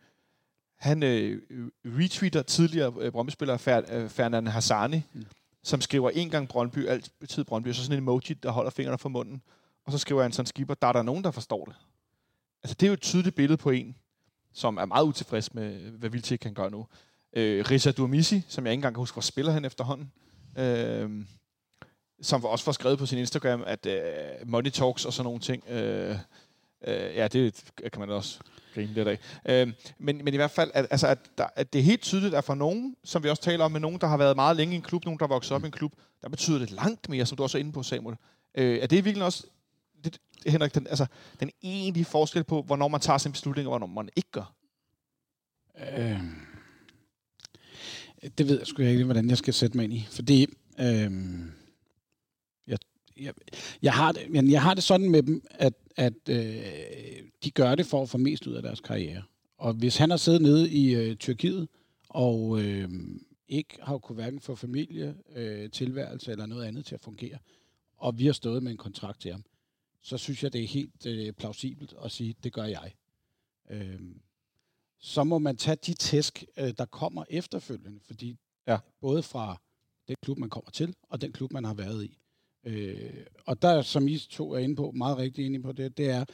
han 0.76 1.02
øh, 1.02 1.42
retweeter 1.84 2.42
tidligere 2.42 2.92
øh, 3.00 3.12
Brøndby-spiller 3.12 3.56
Fer, 3.56 3.82
øh, 3.88 4.10
Fernand 4.10 4.48
Hassani, 4.48 5.02
mm. 5.12 5.26
som 5.62 5.80
skriver 5.80 6.10
en 6.10 6.30
gang 6.30 6.48
Brøndby, 6.48 6.86
altid 6.86 7.44
Brøndby, 7.44 7.68
og 7.68 7.74
så 7.74 7.82
sådan 7.82 7.96
en 7.96 8.02
emoji, 8.02 8.34
der 8.42 8.50
holder 8.50 8.70
fingrene 8.70 8.98
for 8.98 9.08
munden. 9.08 9.42
Og 9.84 9.92
så 9.92 9.98
skriver 9.98 10.22
Anton 10.22 10.46
Skipper, 10.46 10.74
der 10.74 10.86
er 10.86 10.92
der 10.92 11.02
nogen, 11.02 11.24
der 11.24 11.30
forstår 11.30 11.64
det. 11.64 11.74
Altså, 12.62 12.74
det 12.80 12.86
er 12.86 12.88
jo 12.88 12.94
et 12.94 13.00
tydeligt 13.00 13.36
billede 13.36 13.56
på 13.56 13.70
en, 13.70 13.96
som 14.52 14.76
er 14.76 14.84
meget 14.84 15.04
utilfreds 15.04 15.54
med, 15.54 15.90
hvad 15.90 16.10
Vilcek 16.10 16.40
kan 16.40 16.54
gøre 16.54 16.70
nu. 16.70 16.86
Øh, 17.36 17.64
Risa 17.70 17.90
Durmisi, 17.90 18.42
som 18.48 18.66
jeg 18.66 18.72
ikke 18.72 18.78
engang 18.78 18.94
kan 18.94 19.00
huske, 19.00 19.14
hvor 19.14 19.22
spiller 19.22 19.52
han 19.52 19.64
efterhånden. 19.64 20.12
Øh, 20.58 21.10
som 22.22 22.44
også 22.44 22.64
får 22.64 22.72
skrevet 22.72 22.98
på 22.98 23.06
sin 23.06 23.18
Instagram, 23.18 23.64
at 23.66 23.86
øh, 23.86 24.02
money 24.46 24.70
talks 24.70 25.04
og 25.04 25.12
sådan 25.12 25.24
nogle 25.24 25.40
ting. 25.40 25.70
Øh, 25.70 26.18
øh, 26.86 27.16
ja, 27.16 27.28
det 27.28 27.64
kan 27.92 28.00
man 28.00 28.10
også 28.10 28.40
grine 28.74 28.92
lidt 28.92 29.08
af. 29.08 29.18
Øh, 29.48 29.72
men, 29.98 30.24
men 30.24 30.34
i 30.34 30.36
hvert 30.36 30.50
fald, 30.50 30.70
at, 30.74 30.86
altså, 30.90 31.06
at, 31.06 31.18
der, 31.38 31.46
at 31.56 31.72
det 31.72 31.78
er 31.78 31.82
helt 31.82 32.02
tydeligt, 32.02 32.34
at 32.34 32.44
for 32.44 32.54
nogen, 32.54 32.96
som 33.04 33.22
vi 33.22 33.28
også 33.28 33.42
taler 33.42 33.64
om, 33.64 33.72
med 33.72 33.80
nogen, 33.80 34.00
der 34.00 34.06
har 34.06 34.16
været 34.16 34.36
meget 34.36 34.56
længe 34.56 34.72
i 34.72 34.76
en 34.76 34.82
klub, 34.82 35.04
nogen, 35.04 35.18
der 35.18 35.24
er 35.24 35.28
vokset 35.28 35.52
op 35.52 35.62
i 35.62 35.66
en 35.66 35.72
klub, 35.72 35.92
der 36.22 36.28
betyder 36.28 36.58
det 36.58 36.70
langt 36.70 37.08
mere, 37.08 37.26
som 37.26 37.36
du 37.36 37.42
også 37.42 37.58
er 37.58 37.60
inde 37.60 37.72
på, 37.72 37.82
Samuel. 37.82 38.16
Øh, 38.54 38.78
er 38.78 38.86
det 38.86 39.04
virkelig 39.04 39.24
også, 39.24 39.46
det, 40.04 40.18
Henrik, 40.46 40.74
den, 40.74 40.86
altså, 40.86 41.06
den 41.40 41.50
egentlige 41.62 42.04
forskel 42.04 42.44
på, 42.44 42.62
hvornår 42.62 42.88
man 42.88 43.00
tager 43.00 43.18
sin 43.18 43.32
beslutning, 43.32 43.68
og 43.68 43.70
hvornår 43.70 43.86
man 43.86 44.08
ikke 44.16 44.30
gør? 44.30 44.52
Øh, 45.98 46.20
det 48.38 48.48
ved 48.48 48.58
jeg 48.58 48.66
sgu 48.66 48.82
ikke, 48.82 49.04
hvordan 49.04 49.30
jeg 49.30 49.38
skal 49.38 49.54
sætte 49.54 49.76
mig 49.76 49.84
ind 49.84 49.92
i. 49.92 50.06
Fordi 50.10 50.46
øh, 50.80 51.12
jeg, 52.66 52.78
jeg, 53.20 53.32
jeg, 53.82 53.92
har 53.92 54.12
det, 54.12 54.30
men 54.30 54.50
jeg 54.50 54.62
har 54.62 54.74
det 54.74 54.82
sådan 54.82 55.10
med 55.10 55.22
dem, 55.22 55.42
at, 55.50 55.74
at 55.96 56.28
øh, 56.28 56.62
de 57.44 57.50
gør 57.50 57.74
det 57.74 57.86
for 57.86 58.02
at 58.02 58.08
få 58.08 58.18
mest 58.18 58.46
ud 58.46 58.54
af 58.54 58.62
deres 58.62 58.80
karriere. 58.80 59.22
Og 59.58 59.74
hvis 59.74 59.96
han 59.96 60.10
har 60.10 60.16
siddet 60.16 60.42
nede 60.42 60.70
i 60.70 60.94
øh, 60.94 61.16
Tyrkiet, 61.16 61.68
og 62.08 62.62
øh, 62.62 62.90
ikke 63.48 63.78
har 63.82 63.98
kunnet 63.98 64.22
hverken 64.22 64.40
få 64.40 64.54
familie, 64.54 65.14
øh, 65.34 65.70
tilværelse 65.70 66.30
eller 66.30 66.46
noget 66.46 66.64
andet 66.64 66.86
til 66.86 66.94
at 66.94 67.00
fungere, 67.00 67.38
og 67.96 68.18
vi 68.18 68.26
har 68.26 68.32
stået 68.32 68.62
med 68.62 68.70
en 68.70 68.76
kontrakt 68.76 69.20
til 69.20 69.30
ham, 69.30 69.44
så 70.02 70.18
synes 70.18 70.42
jeg, 70.42 70.52
det 70.52 70.62
er 70.62 70.66
helt 70.66 71.06
øh, 71.06 71.32
plausibelt 71.32 71.94
at 72.04 72.10
sige, 72.10 72.34
det 72.44 72.52
gør 72.52 72.64
jeg. 72.64 72.92
Øh, 73.70 74.00
så 75.06 75.24
må 75.24 75.38
man 75.38 75.56
tage 75.56 75.76
de 75.76 75.94
tæsk, 75.94 76.44
øh, 76.58 76.72
der 76.78 76.84
kommer 76.84 77.24
efterfølgende, 77.30 78.00
fordi 78.00 78.36
ja. 78.66 78.78
både 79.00 79.22
fra 79.22 79.56
den 80.08 80.16
klub, 80.22 80.38
man 80.38 80.50
kommer 80.50 80.70
til, 80.70 80.94
og 81.02 81.20
den 81.20 81.32
klub, 81.32 81.52
man 81.52 81.64
har 81.64 81.74
været 81.74 82.04
i. 82.04 82.18
Øh, 82.64 83.26
og 83.46 83.62
der, 83.62 83.82
som 83.82 84.08
I 84.08 84.18
to 84.18 84.52
er 84.52 84.58
inde 84.58 84.76
på, 84.76 84.90
meget 84.90 85.18
rigtig 85.18 85.46
inde 85.46 85.62
på 85.62 85.72
det, 85.72 85.96
det 85.96 86.10
er, 86.10 86.24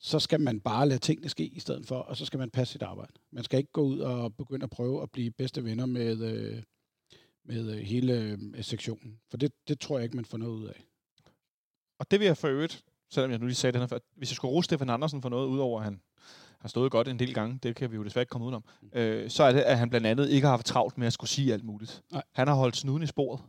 så 0.00 0.18
skal 0.18 0.40
man 0.40 0.60
bare 0.60 0.88
lade 0.88 0.98
tingene 0.98 1.28
ske 1.28 1.44
i 1.44 1.60
stedet 1.60 1.86
for, 1.86 1.96
og 1.96 2.16
så 2.16 2.26
skal 2.26 2.38
man 2.38 2.50
passe 2.50 2.72
sit 2.72 2.82
arbejde. 2.82 3.12
Man 3.32 3.44
skal 3.44 3.58
ikke 3.58 3.72
gå 3.72 3.82
ud 3.82 3.98
og 3.98 4.36
begynde 4.36 4.64
at 4.64 4.70
prøve 4.70 5.02
at 5.02 5.10
blive 5.10 5.30
bedste 5.30 5.64
venner 5.64 5.86
med, 5.86 6.22
øh, 6.22 6.62
med 7.44 7.72
øh, 7.72 7.78
hele 7.78 8.20
øh, 8.20 8.64
sektionen, 8.64 9.20
for 9.30 9.36
det, 9.36 9.52
det 9.68 9.80
tror 9.80 9.98
jeg 9.98 10.04
ikke, 10.04 10.16
man 10.16 10.24
får 10.24 10.38
noget 10.38 10.54
ud 10.54 10.66
af. 10.66 10.84
Og 11.98 12.10
det 12.10 12.20
vil 12.20 12.26
jeg 12.26 12.36
for 12.36 12.48
øvrigt, 12.48 12.84
selvom 13.10 13.30
jeg 13.30 13.38
nu 13.38 13.46
lige 13.46 13.54
sagde 13.54 13.72
det 13.72 13.80
her 13.80 13.86
før, 13.86 13.98
hvis 14.16 14.30
jeg 14.30 14.36
skulle 14.36 14.52
rose 14.52 14.64
Stefan 14.64 14.90
Andersen 14.90 15.22
for 15.22 15.28
noget, 15.28 15.48
udover 15.48 15.78
at 15.78 15.84
han 15.84 16.00
har 16.60 16.68
stået 16.68 16.92
godt 16.92 17.08
en 17.08 17.18
del 17.18 17.34
gange, 17.34 17.58
det 17.62 17.76
kan 17.76 17.90
vi 17.90 17.96
jo 17.96 18.04
desværre 18.04 18.22
ikke 18.22 18.30
komme 18.30 18.44
udenom, 18.44 18.64
mm. 18.82 18.98
øh, 18.98 19.30
så 19.30 19.42
er 19.42 19.52
det, 19.52 19.60
at 19.60 19.78
han 19.78 19.90
blandt 19.90 20.06
andet 20.06 20.30
ikke 20.30 20.46
har 20.46 20.52
haft 20.52 20.66
travlt 20.66 20.98
med 20.98 21.06
at 21.06 21.12
skulle 21.12 21.30
sige 21.30 21.52
alt 21.52 21.64
muligt. 21.64 22.02
Nej. 22.12 22.22
Han 22.34 22.48
har 22.48 22.54
holdt 22.54 22.76
snuden 22.76 23.02
i 23.02 23.06
sporet 23.06 23.40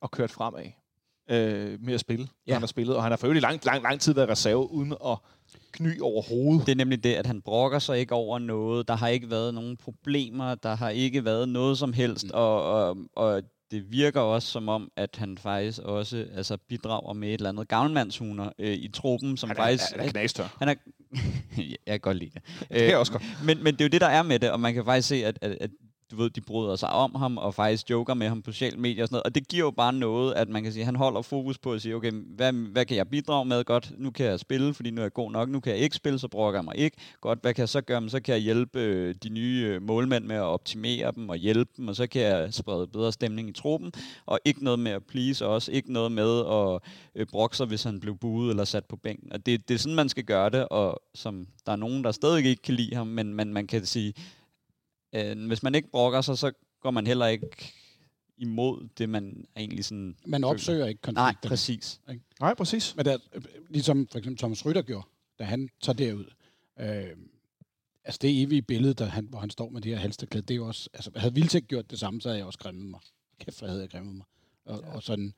og 0.00 0.10
kørt 0.10 0.30
fremad 0.30 0.64
øh, 1.30 1.82
med 1.82 1.94
at 1.94 2.00
spille, 2.00 2.28
ja. 2.46 2.52
han 2.52 2.62
har 2.62 2.66
spillet, 2.66 2.96
og 2.96 3.02
han 3.02 3.12
har 3.12 3.16
for 3.16 3.26
øvrigt 3.26 3.42
lang, 3.42 3.64
lang, 3.64 3.82
lang 3.82 4.00
tid 4.00 4.14
været 4.14 4.28
reserve, 4.28 4.70
uden 4.70 4.92
at 4.92 5.18
kny 5.72 6.00
overhovedet. 6.00 6.66
Det 6.66 6.72
er 6.72 6.76
nemlig 6.76 7.04
det, 7.04 7.14
at 7.14 7.26
han 7.26 7.42
brokker 7.42 7.78
sig 7.78 7.98
ikke 7.98 8.14
over 8.14 8.38
noget. 8.38 8.88
Der 8.88 8.94
har 8.94 9.08
ikke 9.08 9.30
været 9.30 9.54
nogen 9.54 9.76
problemer. 9.76 10.54
Der 10.54 10.74
har 10.74 10.88
ikke 10.88 11.24
været 11.24 11.48
noget 11.48 11.78
som 11.78 11.92
helst. 11.92 12.24
Mm. 12.24 12.30
Og, 12.34 12.62
og, 12.62 12.96
og 13.16 13.42
det 13.70 13.92
virker 13.92 14.20
også 14.20 14.48
som 14.48 14.68
om, 14.68 14.90
at 14.96 15.16
han 15.16 15.38
faktisk 15.38 15.78
også 15.78 16.26
altså, 16.34 16.56
bidrager 16.56 17.12
med 17.12 17.28
et 17.28 17.34
eller 17.34 17.48
andet 17.48 17.68
gavnmandshuner 17.68 18.52
øh, 18.58 18.72
i 18.72 18.88
truppen, 18.88 19.36
som 19.36 19.48
han 19.50 19.56
er, 19.56 19.62
faktisk... 19.62 19.96
Han 19.96 20.06
er 20.06 20.10
knastør. 20.10 20.56
Han 20.58 20.68
er, 20.68 20.74
jeg 21.56 21.76
kan 21.86 22.00
godt 22.00 22.16
lide 22.16 22.30
det. 22.34 22.68
det 22.68 22.92
er 22.92 22.96
også 22.96 23.12
godt. 23.12 23.24
Men, 23.44 23.64
men 23.64 23.74
det 23.74 23.80
er 23.80 23.84
jo 23.84 23.88
det, 23.88 24.00
der 24.00 24.06
er 24.06 24.22
med 24.22 24.38
det, 24.38 24.50
og 24.50 24.60
man 24.60 24.74
kan 24.74 24.84
faktisk 24.84 25.08
se, 25.08 25.24
at, 25.24 25.38
at, 25.40 25.56
at 25.60 25.70
du 26.10 26.16
ved, 26.16 26.30
de 26.30 26.40
bryder 26.40 26.76
sig 26.76 26.90
om 26.90 27.14
ham, 27.14 27.38
og 27.38 27.54
faktisk 27.54 27.90
joker 27.90 28.14
med 28.14 28.28
ham 28.28 28.42
på 28.42 28.52
sociale 28.52 28.76
medier 28.76 29.02
og 29.02 29.08
sådan 29.08 29.14
noget. 29.14 29.24
Og 29.24 29.34
det 29.34 29.48
giver 29.48 29.64
jo 29.64 29.70
bare 29.70 29.92
noget, 29.92 30.34
at 30.34 30.48
man 30.48 30.62
kan 30.62 30.72
sige, 30.72 30.82
at 30.82 30.86
han 30.86 30.96
holder 30.96 31.22
fokus 31.22 31.58
på 31.58 31.72
at 31.72 31.82
sige, 31.82 31.94
okay, 31.94 32.12
hvad, 32.12 32.52
hvad 32.52 32.86
kan 32.86 32.96
jeg 32.96 33.08
bidrage 33.08 33.44
med? 33.44 33.64
Godt, 33.64 33.92
nu 33.98 34.10
kan 34.10 34.26
jeg 34.26 34.40
spille, 34.40 34.74
fordi 34.74 34.90
nu 34.90 35.00
er 35.00 35.04
jeg 35.04 35.12
god 35.12 35.32
nok. 35.32 35.48
Nu 35.48 35.60
kan 35.60 35.72
jeg 35.72 35.80
ikke 35.80 35.96
spille, 35.96 36.18
så 36.18 36.28
brokker 36.28 36.60
jeg 36.60 36.64
mig 36.64 36.76
ikke. 36.76 36.96
Godt, 37.20 37.38
hvad 37.42 37.54
kan 37.54 37.60
jeg 37.60 37.68
så 37.68 37.80
gøre? 37.80 38.00
Men 38.00 38.10
så 38.10 38.20
kan 38.20 38.34
jeg 38.34 38.42
hjælpe 38.42 38.80
øh, 38.80 39.14
de 39.22 39.28
nye 39.28 39.64
øh, 39.68 39.82
målmænd 39.82 40.24
med 40.24 40.36
at 40.36 40.42
optimere 40.42 41.12
dem 41.16 41.28
og 41.28 41.36
hjælpe 41.36 41.72
dem, 41.76 41.88
og 41.88 41.96
så 41.96 42.06
kan 42.06 42.22
jeg 42.22 42.54
sprede 42.54 42.86
bedre 42.86 43.12
stemning 43.12 43.48
i 43.48 43.52
truppen. 43.52 43.92
Og 44.26 44.40
ikke 44.44 44.64
noget 44.64 44.78
med 44.78 44.92
at 44.92 45.04
please 45.04 45.46
os, 45.46 45.68
ikke 45.68 45.92
noget 45.92 46.12
med 46.12 46.38
at 46.38 46.80
øh, 47.14 47.26
brokke 47.26 47.56
sig, 47.56 47.66
hvis 47.66 47.82
han 47.82 48.00
blev 48.00 48.16
buet 48.16 48.50
eller 48.50 48.64
sat 48.64 48.84
på 48.84 48.96
bænken. 48.96 49.32
Og 49.32 49.46
det, 49.46 49.68
det 49.68 49.74
er 49.74 49.78
sådan, 49.78 49.96
man 49.96 50.08
skal 50.08 50.24
gøre 50.24 50.50
det, 50.50 50.68
og 50.68 51.00
som 51.14 51.46
der 51.66 51.72
er 51.72 51.76
nogen, 51.76 52.04
der 52.04 52.12
stadig 52.12 52.44
ikke 52.44 52.62
kan 52.62 52.74
lide 52.74 52.94
ham, 52.94 53.06
men, 53.06 53.34
men 53.34 53.52
man 53.52 53.66
kan 53.66 53.86
sige, 53.86 54.14
Øh, 55.12 55.46
hvis 55.46 55.62
man 55.62 55.74
ikke 55.74 55.90
brokker 55.90 56.20
sig, 56.20 56.38
så 56.38 56.52
går 56.80 56.90
man 56.90 57.06
heller 57.06 57.26
ikke 57.26 57.72
imod 58.36 58.88
det, 58.98 59.08
man 59.08 59.46
egentlig 59.56 59.84
sådan... 59.84 60.16
Man 60.26 60.44
opsøger 60.44 60.78
føler. 60.78 60.86
ikke 60.86 61.00
konflikter. 61.00 61.22
Nej, 61.22 61.34
præcis. 61.42 62.00
Ikke? 62.10 62.24
Nej, 62.40 62.54
præcis. 62.54 62.96
Men 62.96 63.04
der, 63.04 63.18
ligesom 63.70 64.08
for 64.10 64.18
eksempel 64.18 64.38
Thomas 64.38 64.66
Rytter 64.66 64.82
gjorde, 64.82 65.06
da 65.38 65.44
han 65.44 65.68
tager 65.82 65.96
derud. 65.96 66.24
Øh, 66.80 67.16
altså 68.04 68.18
det 68.22 68.42
evige 68.42 68.62
billede, 68.62 68.94
der 68.94 69.04
han, 69.04 69.24
hvor 69.24 69.38
han 69.38 69.50
står 69.50 69.68
med 69.70 69.80
det 69.80 69.92
her 69.92 69.98
halsterklæde, 69.98 70.42
det 70.42 70.54
er 70.54 70.56
jo 70.56 70.66
også... 70.66 70.88
Altså, 70.92 71.10
havde 71.16 71.34
Vildtæk 71.34 71.68
gjort 71.68 71.90
det 71.90 71.98
samme, 71.98 72.20
så 72.20 72.28
havde 72.28 72.38
jeg 72.38 72.46
også 72.46 72.58
græmmet 72.58 72.90
mig. 72.90 73.00
Kæft, 73.40 73.58
hvor 73.58 73.68
havde 73.68 73.80
jeg 73.80 73.90
græmmet 73.90 74.14
mig. 74.16 74.26
Og, 74.64 74.80
ja. 74.82 74.94
og 74.94 75.02
sådan 75.02 75.34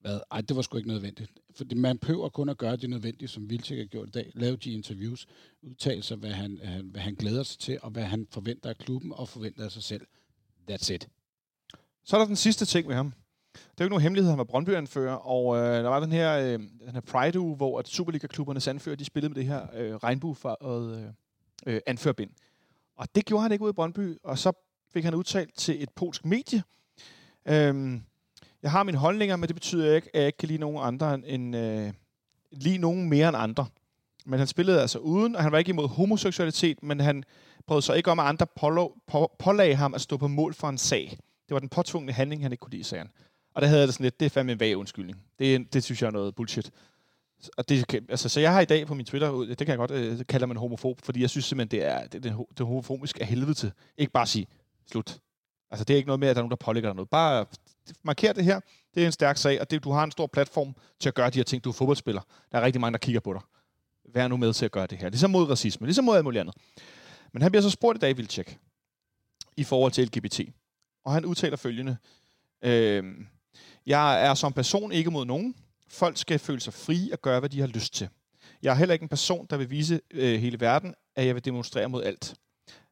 hvad, 0.00 0.20
ej, 0.30 0.40
det 0.40 0.56
var 0.56 0.62
sgu 0.62 0.76
ikke 0.76 0.88
nødvendigt. 0.88 1.30
For 1.56 1.64
man 1.76 1.98
behøver 1.98 2.28
kun 2.28 2.48
at 2.48 2.58
gøre 2.58 2.76
det 2.76 2.90
nødvendige, 2.90 3.28
som 3.28 3.50
Vilcek 3.50 3.78
har 3.78 3.84
gjort 3.84 4.08
i 4.08 4.10
dag. 4.10 4.30
Lave 4.34 4.56
de 4.56 4.72
interviews, 4.72 5.26
udtale 5.62 6.02
sig, 6.02 6.16
hvad 6.16 6.30
han, 6.30 6.58
hvad 6.84 7.00
han 7.00 7.14
glæder 7.14 7.42
sig 7.42 7.58
til, 7.58 7.78
og 7.82 7.90
hvad 7.90 8.02
han 8.04 8.26
forventer 8.30 8.70
af 8.70 8.76
klubben, 8.78 9.12
og 9.12 9.28
forventer 9.28 9.64
af 9.64 9.72
sig 9.72 9.82
selv. 9.82 10.06
That's 10.70 10.92
it. 10.92 11.08
Så 12.04 12.16
er 12.16 12.20
der 12.20 12.26
den 12.26 12.36
sidste 12.36 12.66
ting 12.66 12.86
med 12.86 12.94
ham. 12.94 13.12
Det 13.52 13.60
er 13.60 13.74
jo 13.80 13.84
ikke 13.84 13.92
nogen 13.92 14.02
hemmelighed, 14.02 14.30
han 14.30 14.38
var 14.38 14.44
Brøndby-anfører, 14.44 15.14
og 15.14 15.56
øh, 15.56 15.62
der 15.62 15.88
var 15.88 16.00
den 16.00 16.12
her, 16.12 16.38
øh, 16.38 16.58
den 16.58 16.92
her 16.92 17.00
Pride-uge, 17.00 17.56
hvor 17.56 17.78
at 17.78 17.88
Superliga-klubbernes 17.88 18.68
anfører, 18.68 18.96
de 18.96 19.04
spillede 19.04 19.34
med 19.34 19.36
det 19.36 19.44
her 19.44 19.66
øh, 19.74 19.94
regnbuefarvede 19.94 21.14
øh, 21.66 21.74
øh, 21.74 21.80
anførbind. 21.86 22.30
Og 22.96 23.14
det 23.14 23.24
gjorde 23.24 23.42
han 23.42 23.52
ikke 23.52 23.64
ud 23.64 23.70
i 23.70 23.72
Brøndby, 23.72 24.16
og 24.22 24.38
så 24.38 24.52
fik 24.92 25.04
han 25.04 25.14
udtalt 25.14 25.54
til 25.54 25.82
et 25.82 25.90
polsk 25.90 26.24
medie, 26.24 26.62
øh, 27.48 28.00
jeg 28.62 28.70
har 28.70 28.82
mine 28.82 28.98
holdninger, 28.98 29.36
men 29.36 29.46
det 29.46 29.56
betyder 29.56 29.94
ikke, 29.94 30.10
at 30.14 30.20
jeg 30.20 30.26
ikke 30.26 30.38
kan 30.38 30.48
lide 30.48 30.58
nogen 30.58 30.78
andre 30.82 31.28
end, 31.28 31.56
øh, 31.56 31.92
lide 32.52 32.78
nogen 32.78 33.08
mere 33.08 33.28
end 33.28 33.36
andre. 33.36 33.66
Men 34.26 34.38
han 34.38 34.48
spillede 34.48 34.80
altså 34.80 34.98
uden, 34.98 35.36
og 35.36 35.42
han 35.42 35.52
var 35.52 35.58
ikke 35.58 35.68
imod 35.68 35.88
homoseksualitet, 35.88 36.82
men 36.82 37.00
han 37.00 37.24
prøvede 37.66 37.82
så 37.82 37.92
ikke 37.92 38.10
om, 38.10 38.18
at 38.18 38.26
andre 38.26 38.46
pålog, 38.56 38.96
på, 39.06 39.36
pålagde 39.38 39.74
ham 39.74 39.94
at 39.94 40.00
stå 40.00 40.16
på 40.16 40.28
mål 40.28 40.54
for 40.54 40.68
en 40.68 40.78
sag. 40.78 41.18
Det 41.48 41.54
var 41.54 41.58
den 41.58 41.68
påtvungne 41.68 42.12
handling, 42.12 42.42
han 42.42 42.52
ikke 42.52 42.60
kunne 42.60 42.70
lide, 42.70 42.84
sagde 42.84 43.00
han. 43.00 43.10
Og 43.54 43.62
der 43.62 43.68
havde 43.68 43.80
jeg 43.80 43.88
det 43.88 43.94
sådan 43.94 44.04
lidt, 44.04 44.20
det 44.20 44.26
er 44.26 44.30
fandme 44.30 44.52
en 44.52 44.60
vag 44.60 44.76
undskyldning. 44.76 45.22
Det, 45.38 45.74
det 45.74 45.84
synes 45.84 46.02
jeg 46.02 46.06
er 46.08 46.12
noget 46.12 46.34
bullshit. 46.34 46.70
Og 47.56 47.68
det, 47.68 47.94
altså, 48.08 48.28
så 48.28 48.40
jeg 48.40 48.52
har 48.52 48.60
i 48.60 48.64
dag 48.64 48.86
på 48.86 48.94
min 48.94 49.06
Twitter, 49.06 49.40
øh, 49.40 49.48
det 49.48 49.58
kan 49.58 49.68
jeg 49.68 49.76
godt 49.76 49.90
øh, 49.90 50.18
kalde 50.28 50.46
mig 50.46 50.54
en 50.54 50.58
homofob, 50.58 51.00
fordi 51.02 51.20
jeg 51.20 51.30
synes 51.30 51.44
simpelthen, 51.44 51.80
det 51.80 51.88
er, 51.88 52.06
det, 52.06 52.22
det, 52.22 52.36
det 52.58 52.66
homofobisk 52.66 53.20
af 53.20 53.26
helvede 53.26 53.54
til. 53.54 53.72
Ikke 53.98 54.12
bare 54.12 54.26
sige, 54.26 54.46
slut. 54.90 55.18
Altså, 55.70 55.84
det 55.84 55.94
er 55.94 55.96
ikke 55.96 56.06
noget 56.06 56.20
med, 56.20 56.28
at 56.28 56.36
der 56.36 56.40
er 56.40 56.42
nogen, 56.42 56.50
der 56.50 56.56
pålægger 56.56 56.90
dig 56.90 56.96
noget. 56.96 57.10
Bare 57.10 57.46
markere 58.02 58.32
det 58.32 58.44
her. 58.44 58.60
Det 58.94 59.02
er 59.02 59.06
en 59.06 59.12
stærk 59.12 59.36
sag, 59.36 59.60
og 59.60 59.70
det, 59.70 59.84
du 59.84 59.90
har 59.90 60.04
en 60.04 60.10
stor 60.10 60.26
platform 60.26 60.74
til 61.00 61.08
at 61.08 61.14
gøre 61.14 61.30
de 61.30 61.38
her 61.38 61.44
ting. 61.44 61.64
Du 61.64 61.68
er 61.68 61.72
fodboldspiller. 61.72 62.22
Der 62.52 62.58
er 62.58 62.62
rigtig 62.62 62.80
mange, 62.80 62.92
der 62.92 62.98
kigger 62.98 63.20
på 63.20 63.32
dig. 63.32 63.40
Vær 64.14 64.28
nu 64.28 64.36
med 64.36 64.52
til 64.52 64.64
at 64.64 64.72
gøre 64.72 64.86
det 64.86 64.98
her. 64.98 65.08
Ligesom 65.08 65.30
mod 65.30 65.50
racisme, 65.50 65.86
ligesom 65.86 66.04
mod 66.04 66.16
alt 66.16 66.24
muligt 66.24 66.40
andet. 66.40 66.54
Men 67.32 67.42
han 67.42 67.50
bliver 67.52 67.62
så 67.62 67.70
spurgt 67.70 67.98
i 67.98 68.00
dag, 68.00 68.16
Vilcek, 68.16 68.58
i 69.56 69.64
forhold 69.64 69.92
til 69.92 70.04
LGBT. 70.04 70.40
Og 71.04 71.12
han 71.12 71.24
udtaler 71.24 71.56
følgende. 71.56 71.96
Øh, 72.62 73.04
jeg 73.86 74.26
er 74.26 74.34
som 74.34 74.52
person 74.52 74.92
ikke 74.92 75.10
mod 75.10 75.24
nogen. 75.24 75.54
Folk 75.88 76.16
skal 76.16 76.38
føle 76.38 76.60
sig 76.60 76.74
fri 76.74 77.10
og 77.12 77.22
gøre, 77.22 77.40
hvad 77.40 77.48
de 77.48 77.60
har 77.60 77.66
lyst 77.66 77.94
til. 77.94 78.08
Jeg 78.62 78.70
er 78.70 78.74
heller 78.74 78.92
ikke 78.92 79.02
en 79.02 79.08
person, 79.08 79.46
der 79.50 79.56
vil 79.56 79.70
vise 79.70 80.00
øh, 80.10 80.40
hele 80.40 80.60
verden, 80.60 80.94
at 81.16 81.26
jeg 81.26 81.34
vil 81.34 81.44
demonstrere 81.44 81.88
mod 81.88 82.02
alt. 82.02 82.34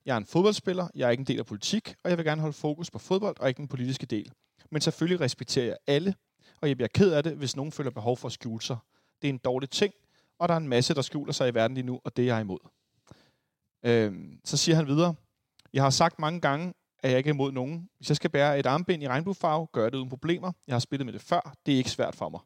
Jeg 0.06 0.12
er 0.12 0.16
en 0.16 0.26
fodboldspiller, 0.26 0.88
jeg 0.94 1.06
er 1.06 1.10
ikke 1.10 1.20
en 1.20 1.26
del 1.26 1.38
af 1.38 1.46
politik, 1.46 1.94
og 2.04 2.10
jeg 2.10 2.18
vil 2.18 2.26
gerne 2.26 2.40
holde 2.40 2.52
fokus 2.52 2.90
på 2.90 2.98
fodbold 2.98 3.36
og 3.40 3.48
ikke 3.48 3.58
den 3.58 3.68
politiske 3.68 4.06
del. 4.06 4.32
Men 4.70 4.80
selvfølgelig 4.80 5.20
respekterer 5.20 5.66
jeg 5.66 5.76
alle, 5.86 6.14
og 6.60 6.68
jeg 6.68 6.76
bliver 6.76 6.88
ked 6.88 7.12
af 7.12 7.22
det, 7.22 7.36
hvis 7.36 7.56
nogen 7.56 7.72
føler 7.72 7.90
behov 7.90 8.16
for 8.16 8.28
at 8.28 8.32
skjule 8.32 8.62
sig. 8.62 8.76
Det 9.22 9.28
er 9.28 9.32
en 9.32 9.38
dårlig 9.38 9.70
ting, 9.70 9.94
og 10.38 10.48
der 10.48 10.54
er 10.54 10.58
en 10.58 10.68
masse, 10.68 10.94
der 10.94 11.02
skjuler 11.02 11.32
sig 11.32 11.48
i 11.48 11.54
verden 11.54 11.74
lige 11.74 11.86
nu, 11.86 12.00
og 12.04 12.16
det 12.16 12.22
er 12.22 12.34
jeg 12.34 12.40
imod. 12.40 12.58
Øhm, 13.82 14.40
så 14.44 14.56
siger 14.56 14.76
han 14.76 14.86
videre, 14.86 15.14
jeg 15.72 15.82
har 15.82 15.90
sagt 15.90 16.18
mange 16.18 16.40
gange, 16.40 16.74
at 16.98 17.10
jeg 17.10 17.18
ikke 17.18 17.30
er 17.30 17.34
imod 17.34 17.52
nogen. 17.52 17.88
Hvis 17.96 18.08
jeg 18.10 18.16
skal 18.16 18.30
bære 18.30 18.58
et 18.58 18.66
armbind 18.66 19.02
i 19.02 19.08
regnbuefarve, 19.08 19.66
gør 19.66 19.82
jeg 19.82 19.92
det 19.92 19.98
uden 19.98 20.08
problemer. 20.08 20.52
Jeg 20.66 20.74
har 20.74 20.80
spillet 20.80 21.06
med 21.06 21.12
det 21.12 21.20
før. 21.20 21.54
Det 21.66 21.74
er 21.74 21.78
ikke 21.78 21.90
svært 21.90 22.14
for 22.14 22.28
mig. 22.28 22.40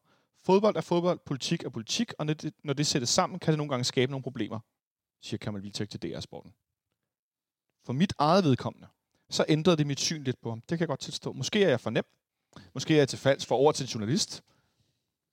Fodbold 0.45 0.77
er 0.77 0.81
fodbold, 0.81 1.19
politik 1.27 1.65
er 1.65 1.69
politik, 1.69 2.13
og 2.19 2.27
når 2.27 2.35
det, 2.35 2.55
når 2.65 2.73
det 2.73 2.87
sættes 2.87 3.09
sammen, 3.09 3.39
kan 3.39 3.53
det 3.53 3.59
nogle 3.59 3.71
gange 3.71 3.85
skabe 3.85 4.13
nogle 4.13 4.23
problemer, 4.23 4.61
siger 5.23 5.39
Kamal 5.39 5.63
Vilcek 5.63 5.91
til 5.91 6.03
DR-sporten. 6.03 6.53
For 7.87 7.93
mit 7.93 8.13
eget 8.19 8.45
vedkommende, 8.45 8.89
så 9.31 9.45
ændrede 9.49 9.77
det 9.77 9.87
mit 9.87 10.01
syn 10.01 10.25
lidt 10.25 10.41
på 10.43 10.49
ham. 10.49 10.61
Det 10.61 10.69
kan 10.69 10.81
jeg 10.81 10.89
godt 10.89 11.01
tilstå. 11.01 11.33
Måske 11.33 11.65
er 11.65 11.69
jeg 11.69 11.81
for 11.81 11.91
nem. 11.91 12.05
Måske 12.75 12.95
er 12.95 12.99
jeg 12.99 13.09
til 13.09 13.19
falsk 13.19 13.49
for 13.49 13.55
over 13.55 13.73
til 13.73 13.85
en 13.85 13.89
journalist. 13.89 14.43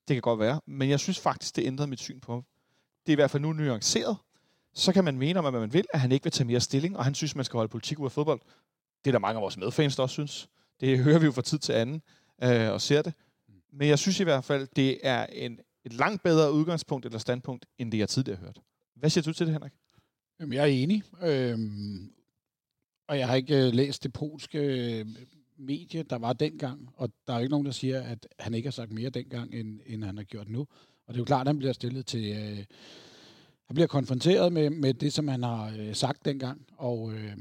Det 0.08 0.16
kan 0.16 0.22
godt 0.22 0.40
være. 0.40 0.62
Men 0.66 0.90
jeg 0.90 1.00
synes 1.00 1.20
faktisk, 1.20 1.56
det 1.56 1.66
ændrede 1.66 1.90
mit 1.90 2.00
syn 2.00 2.20
på 2.20 2.32
ham. 2.32 2.46
Det 3.06 3.12
er 3.12 3.14
i 3.14 3.16
hvert 3.16 3.32
fald 3.32 3.42
nu 3.42 3.54
nuanceret. 3.54 4.18
Så 4.74 4.94
kan 4.94 5.04
man 5.04 5.18
mene 5.18 5.40
om, 5.40 5.54
hvad 5.54 5.60
man 5.60 5.74
vil, 5.74 5.86
at 5.94 6.00
han 6.00 6.12
ikke 6.12 6.24
vil 6.24 6.32
tage 6.32 6.48
mere 6.48 6.60
stilling, 6.60 6.98
og 6.98 7.04
han 7.04 7.16
synes, 7.16 7.36
man 7.36 7.46
skal 7.46 7.58
holde 7.58 7.70
politik 7.70 8.00
ud 8.00 8.06
af 8.06 8.12
fodbold. 8.12 8.42
Det 9.06 9.10
er 9.10 9.12
der 9.12 9.20
mange 9.20 9.38
af 9.38 9.42
vores 9.42 9.58
medfans, 9.58 9.96
der 9.96 10.04
også 10.04 10.14
synes. 10.14 10.50
Det 10.80 11.00
hører 11.00 11.20
vi 11.20 11.26
jo 11.26 11.32
fra 11.32 11.42
tid 11.42 11.60
til 11.60 11.74
anden 11.74 12.02
øh, 12.44 12.72
og 12.72 12.82
ser 12.82 13.02
det. 13.02 13.14
Men 13.74 13.88
jeg 13.88 14.00
synes 14.00 14.20
i 14.20 14.24
hvert 14.24 14.44
fald, 14.46 14.68
det 14.76 15.00
er 15.04 15.26
en, 15.26 15.60
et 15.86 15.94
langt 15.94 16.24
bedre 16.24 16.54
udgangspunkt 16.54 17.06
eller 17.06 17.20
standpunkt, 17.20 17.66
end 17.78 17.92
det 17.92 17.98
jeg 17.98 18.10
tidligere 18.10 18.38
har 18.38 18.46
hørt. 18.46 18.60
Hvad 18.96 19.10
siger 19.10 19.24
du 19.24 19.34
til 19.34 19.46
det, 19.46 19.54
Henrik? 19.54 19.72
Jamen, 20.40 20.54
jeg 20.54 20.62
er 20.62 20.66
enig. 20.66 21.04
Øhm, 21.22 22.12
og 23.08 23.18
jeg 23.18 23.28
har 23.28 23.36
ikke 23.36 23.68
øh, 23.68 23.74
læst 23.74 24.04
det 24.04 24.14
polske 24.14 24.60
øh, 24.60 25.06
medie, 25.58 26.04
der 26.04 26.18
var 26.18 26.34
dengang, 26.34 26.90
og 26.94 27.10
der 27.28 27.34
er 27.34 27.38
jo 27.38 27.42
ikke 27.42 27.52
nogen, 27.52 27.66
der 27.66 27.72
siger, 27.72 28.02
at 28.02 28.28
han 28.40 28.54
ikke 28.54 28.68
har 28.68 28.72
sagt 28.72 28.92
mere 28.92 29.10
dengang, 29.10 29.54
end, 29.54 29.80
end 29.86 30.04
han 30.04 30.18
har 30.18 30.24
gjort 30.24 30.50
nu. 30.50 30.60
Og 30.60 30.68
det 31.08 31.14
er 31.14 31.18
jo 31.18 31.26
klart, 31.26 31.42
at 31.42 31.48
han 31.48 31.58
bliver 31.58 31.74
stillet 31.74 32.06
til... 32.06 32.32
Øh, 32.32 32.66
han 33.68 33.74
bliver 33.74 33.88
konfronteret 33.88 34.54
med, 34.54 34.70
med 34.70 34.94
det, 34.94 35.14
som 35.14 35.28
han 35.28 35.44
har 35.44 35.74
øh, 35.80 35.96
sagt 35.96 36.26
dengang, 36.26 36.68
og 36.78 37.14
øh, 37.14 37.38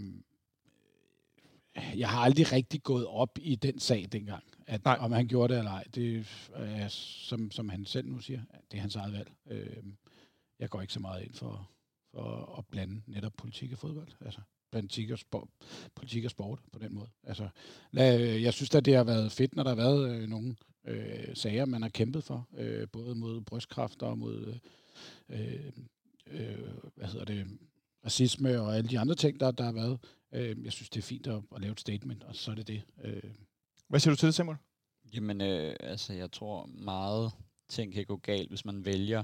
jeg 1.96 2.09
har 2.09 2.20
aldrig 2.20 2.52
rigtig 2.52 2.83
gået 2.83 3.07
op 3.07 3.38
i 3.40 3.55
den 3.55 3.79
sag 3.79 4.07
dengang, 4.12 4.44
at 4.66 4.85
Nej. 4.85 4.96
om 5.00 5.12
han 5.12 5.29
gjorde 5.29 5.52
det 5.52 5.59
eller 5.59 5.70
ej. 5.70 5.85
Det 5.94 6.26
er, 6.55 6.88
som, 6.88 7.50
som 7.50 7.68
han 7.68 7.85
selv 7.85 8.09
nu 8.09 8.18
siger, 8.18 8.40
det 8.70 8.76
er 8.76 8.81
hans 8.81 8.96
eget 8.96 9.12
valg. 9.12 9.31
Øh, 9.50 9.83
jeg 10.59 10.70
går 10.70 10.81
ikke 10.81 10.92
så 10.92 11.00
meget 11.00 11.24
ind 11.24 11.35
for, 11.35 11.70
for 12.14 12.55
at 12.59 12.66
blande 12.66 13.02
netop 13.07 13.33
politik 13.37 13.72
og 13.72 13.79
fodbold. 13.79 14.09
Altså, 14.20 14.40
politik 14.70 15.11
og, 15.11 15.18
sport, 15.18 15.48
politik 15.94 16.24
og 16.24 16.31
sport 16.31 16.59
på 16.72 16.79
den 16.79 16.94
måde. 16.94 17.09
Altså, 17.22 17.48
lad, 17.90 18.20
jeg 18.20 18.52
synes 18.52 18.74
at 18.74 18.85
det 18.85 18.96
har 18.96 19.05
været 19.05 19.33
fedt, 19.33 19.57
når 19.57 19.62
der 19.62 19.70
har 19.70 19.76
været 19.76 20.11
øh, 20.11 20.29
nogle 20.29 20.57
øh, 20.85 21.37
sager, 21.37 21.64
man 21.64 21.83
har 21.83 21.88
kæmpet 21.88 22.24
for, 22.24 22.48
øh, 22.57 22.88
både 22.88 23.14
mod 23.14 23.40
brystkræft 23.40 24.02
og 24.02 24.18
mod, 24.18 24.59
øh, 25.29 25.72
øh, 26.26 26.59
hvad 26.94 27.07
hedder 27.09 27.24
det, 27.24 27.46
racisme 28.05 28.61
og 28.61 28.76
alle 28.76 28.90
de 28.90 28.98
andre 28.98 29.14
ting, 29.14 29.40
der, 29.40 29.50
der 29.50 29.64
har 29.64 29.72
været. 29.72 29.98
Øh, 30.33 30.64
jeg 30.64 30.72
synes, 30.72 30.90
det 30.90 30.98
er 30.98 31.07
fint 31.07 31.26
at, 31.26 31.42
at 31.55 31.61
lave 31.61 31.72
et 31.72 31.81
statement, 31.81 32.22
og 32.22 32.37
så 32.37 32.50
er 32.50 32.55
det 32.55 32.68
det. 32.68 32.83
Øh, 33.05 33.22
Hvad 33.88 34.00
siger 34.00 34.12
du 34.12 34.16
til 34.16 34.26
det, 34.26 34.35
Samuel? 34.35 34.59
Jamen, 35.14 35.40
øh, 35.40 35.76
altså, 35.81 36.12
jeg 36.12 36.33
tror 36.33 36.66
meget 36.66 37.33
ting 37.68 37.92
kan 37.92 38.07
gå 38.07 38.16
galt, 38.16 38.48
hvis 38.48 38.64
man 38.64 38.85
vælger 38.85 39.22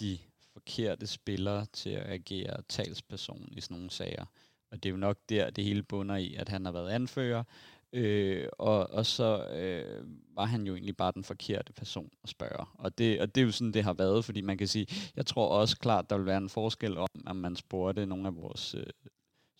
de 0.00 0.18
forkerte 0.52 1.06
spillere 1.06 1.66
til 1.72 1.90
at 1.90 2.12
agere 2.12 2.62
talsperson 2.68 3.48
i 3.52 3.60
sådan 3.60 3.74
nogle 3.74 3.90
sager. 3.90 4.24
Og 4.72 4.82
det 4.82 4.88
er 4.88 4.90
jo 4.90 4.96
nok 4.96 5.18
der, 5.28 5.50
det 5.50 5.64
hele 5.64 5.82
bunder 5.82 6.16
i, 6.16 6.34
at 6.34 6.48
han 6.48 6.64
har 6.64 6.72
været 6.72 6.90
anfører, 6.90 7.44
øh, 7.92 8.48
og, 8.58 8.90
og 8.90 9.06
så 9.06 9.46
øh, 9.46 10.04
var 10.36 10.44
han 10.44 10.66
jo 10.66 10.74
egentlig 10.74 10.96
bare 10.96 11.12
den 11.14 11.24
forkerte 11.24 11.72
person 11.72 12.10
at 12.22 12.28
spørge. 12.28 12.66
Og 12.74 12.98
det, 12.98 13.20
og 13.20 13.34
det 13.34 13.40
er 13.40 13.44
jo 13.44 13.52
sådan, 13.52 13.72
det 13.72 13.84
har 13.84 13.92
været, 13.92 14.24
fordi 14.24 14.40
man 14.40 14.58
kan 14.58 14.68
sige, 14.68 14.86
jeg 15.16 15.26
tror 15.26 15.48
også 15.48 15.78
klart, 15.78 16.10
der 16.10 16.16
vil 16.16 16.26
være 16.26 16.38
en 16.38 16.48
forskel 16.48 16.98
om, 16.98 17.08
at 17.26 17.36
man 17.36 17.56
spurgte 17.56 18.06
nogle 18.06 18.26
af 18.26 18.36
vores 18.36 18.74
øh, 18.74 18.86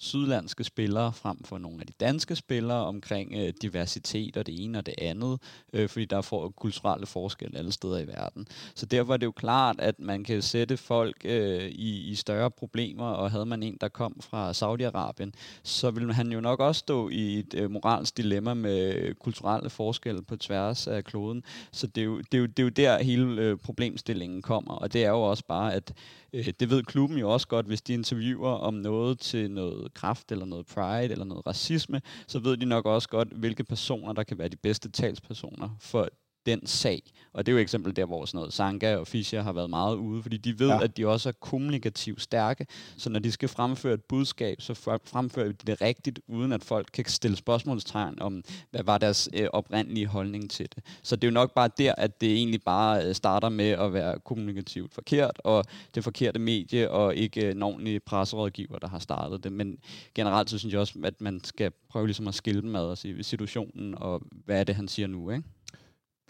sydlandske 0.00 0.64
spillere 0.64 1.12
frem 1.12 1.44
for 1.44 1.58
nogle 1.58 1.80
af 1.80 1.86
de 1.86 1.92
danske 2.00 2.36
spillere 2.36 2.86
omkring 2.86 3.34
øh, 3.36 3.52
diversitet 3.62 4.36
og 4.36 4.46
det 4.46 4.64
ene 4.64 4.78
og 4.78 4.86
det 4.86 4.94
andet, 4.98 5.40
øh, 5.72 5.88
fordi 5.88 6.04
der 6.04 6.16
er 6.16 6.20
for, 6.22 6.48
kulturelle 6.48 7.06
forskelle 7.06 7.58
alle 7.58 7.72
steder 7.72 7.98
i 7.98 8.06
verden. 8.06 8.46
Så 8.74 8.86
derfor 8.86 9.12
er 9.12 9.16
det 9.16 9.26
jo 9.26 9.32
klart, 9.32 9.80
at 9.80 10.00
man 10.00 10.24
kan 10.24 10.42
sætte 10.42 10.76
folk 10.76 11.16
øh, 11.24 11.64
i, 11.64 12.10
i 12.10 12.14
større 12.14 12.50
problemer, 12.50 13.06
og 13.06 13.30
havde 13.30 13.46
man 13.46 13.62
en, 13.62 13.76
der 13.80 13.88
kom 13.88 14.20
fra 14.20 14.50
Saudi-Arabien, 14.52 15.30
så 15.62 15.90
ville 15.90 16.14
han 16.14 16.32
jo 16.32 16.40
nok 16.40 16.60
også 16.60 16.78
stå 16.78 17.08
i 17.08 17.38
et 17.38 17.54
øh, 17.54 17.70
moralsk 17.70 18.16
dilemma 18.16 18.54
med 18.54 19.14
kulturelle 19.14 19.70
forskelle 19.70 20.22
på 20.22 20.36
tværs 20.36 20.86
af 20.86 21.04
kloden. 21.04 21.44
Så 21.72 21.86
det 21.86 22.00
er 22.00 22.04
jo, 22.04 22.18
det 22.18 22.34
er 22.34 22.38
jo, 22.38 22.46
det 22.46 22.58
er 22.58 22.62
jo 22.62 22.68
der 22.68 23.02
hele 23.02 23.42
øh, 23.42 23.56
problemstillingen 23.56 24.42
kommer, 24.42 24.74
og 24.74 24.92
det 24.92 25.04
er 25.04 25.10
jo 25.10 25.22
også 25.22 25.44
bare, 25.48 25.74
at 25.74 25.92
Øh, 26.32 26.52
det 26.60 26.70
ved 26.70 26.82
klubben 26.82 27.18
jo 27.18 27.30
også 27.30 27.48
godt, 27.48 27.66
hvis 27.66 27.82
de 27.82 27.94
interviewer 27.94 28.50
om 28.50 28.74
noget 28.74 29.18
til 29.18 29.50
noget 29.50 29.94
kraft 29.94 30.32
eller 30.32 30.44
noget 30.44 30.66
pride 30.66 31.12
eller 31.12 31.24
noget 31.24 31.46
racisme, 31.46 32.02
så 32.26 32.38
ved 32.38 32.56
de 32.56 32.66
nok 32.66 32.86
også 32.86 33.08
godt, 33.08 33.28
hvilke 33.28 33.64
personer, 33.64 34.12
der 34.12 34.22
kan 34.22 34.38
være 34.38 34.48
de 34.48 34.56
bedste 34.56 34.90
talspersoner 34.90 35.76
for 35.80 36.08
den 36.46 36.66
sag. 36.66 37.02
Og 37.32 37.46
det 37.46 37.52
er 37.52 37.54
jo 37.54 37.58
et 37.58 37.62
eksempel 37.62 37.96
der, 37.96 38.04
hvor 38.04 38.24
sådan 38.24 38.38
noget 38.38 38.52
Sanka 38.52 38.96
og 38.96 39.06
Fischer 39.06 39.42
har 39.42 39.52
været 39.52 39.70
meget 39.70 39.96
ude, 39.96 40.22
fordi 40.22 40.36
de 40.36 40.58
ved, 40.58 40.68
ja. 40.68 40.82
At 40.82 40.96
de 40.96 41.06
også 41.06 41.28
er 41.28 41.32
kommunikativt 41.32 42.22
stærke, 42.22 42.66
så 42.96 43.10
når 43.10 43.20
de 43.20 43.32
skal 43.32 43.48
fremføre 43.48 43.94
et 43.94 44.04
budskab, 44.04 44.60
så 44.60 44.74
fremfører 45.04 45.46
de 45.46 45.52
det 45.52 45.80
rigtigt, 45.80 46.20
uden 46.28 46.52
at 46.52 46.64
folk 46.64 46.88
kan 46.92 47.04
stille 47.04 47.36
spørgsmålstegn 47.36 48.22
om, 48.22 48.42
hvad 48.70 48.82
var 48.82 48.98
deres 48.98 49.28
øh, 49.34 49.48
oprindelige 49.52 50.06
holdning 50.06 50.50
til 50.50 50.68
det. 50.74 50.84
Så 51.02 51.16
det 51.16 51.24
er 51.24 51.30
jo 51.30 51.34
nok 51.34 51.54
bare 51.54 51.70
der, 51.78 51.94
at 51.98 52.20
det 52.20 52.32
egentlig 52.32 52.62
bare 52.62 53.06
øh, 53.06 53.14
starter 53.14 53.48
med 53.48 53.68
at 53.68 53.92
være 53.92 54.18
kommunikativt 54.24 54.94
forkert, 54.94 55.40
og 55.44 55.64
det 55.94 56.04
forkerte 56.04 56.38
medie, 56.38 56.90
og 56.90 57.14
ikke 57.14 57.46
øh, 57.46 57.50
en 57.50 57.62
ordentlig 57.62 58.02
presserådgiver, 58.02 58.78
der 58.78 58.88
har 58.88 58.98
startet 58.98 59.44
det. 59.44 59.52
Men 59.52 59.78
generelt 60.14 60.50
så 60.50 60.58
synes 60.58 60.72
jeg 60.72 60.80
også, 60.80 60.98
at 61.04 61.20
man 61.20 61.40
skal 61.44 61.72
prøve 61.90 62.06
ligesom 62.06 62.28
at 62.28 62.34
skille 62.34 62.62
dem 62.62 62.76
ad 62.76 62.84
og 62.84 62.98
sige 62.98 63.22
situationen, 63.22 63.94
og 63.98 64.22
hvad 64.44 64.60
er 64.60 64.64
det, 64.64 64.74
han 64.74 64.88
siger 64.88 65.06
nu, 65.06 65.30
ikke? 65.30 65.44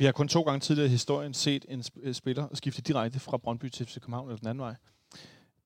Vi 0.00 0.04
har 0.04 0.12
kun 0.12 0.28
to 0.28 0.42
gange 0.42 0.60
tidligere 0.60 0.86
i 0.86 0.90
historien 0.90 1.34
set 1.34 1.64
en 1.68 1.80
sp- 1.80 2.12
spiller 2.12 2.48
skifte 2.54 2.82
direkte 2.82 3.20
fra 3.20 3.36
Brøndby 3.36 3.68
til 3.68 3.86
FC 3.86 3.94
København 3.94 4.28
eller 4.28 4.38
den 4.38 4.48
anden 4.48 4.62
vej. 4.62 4.74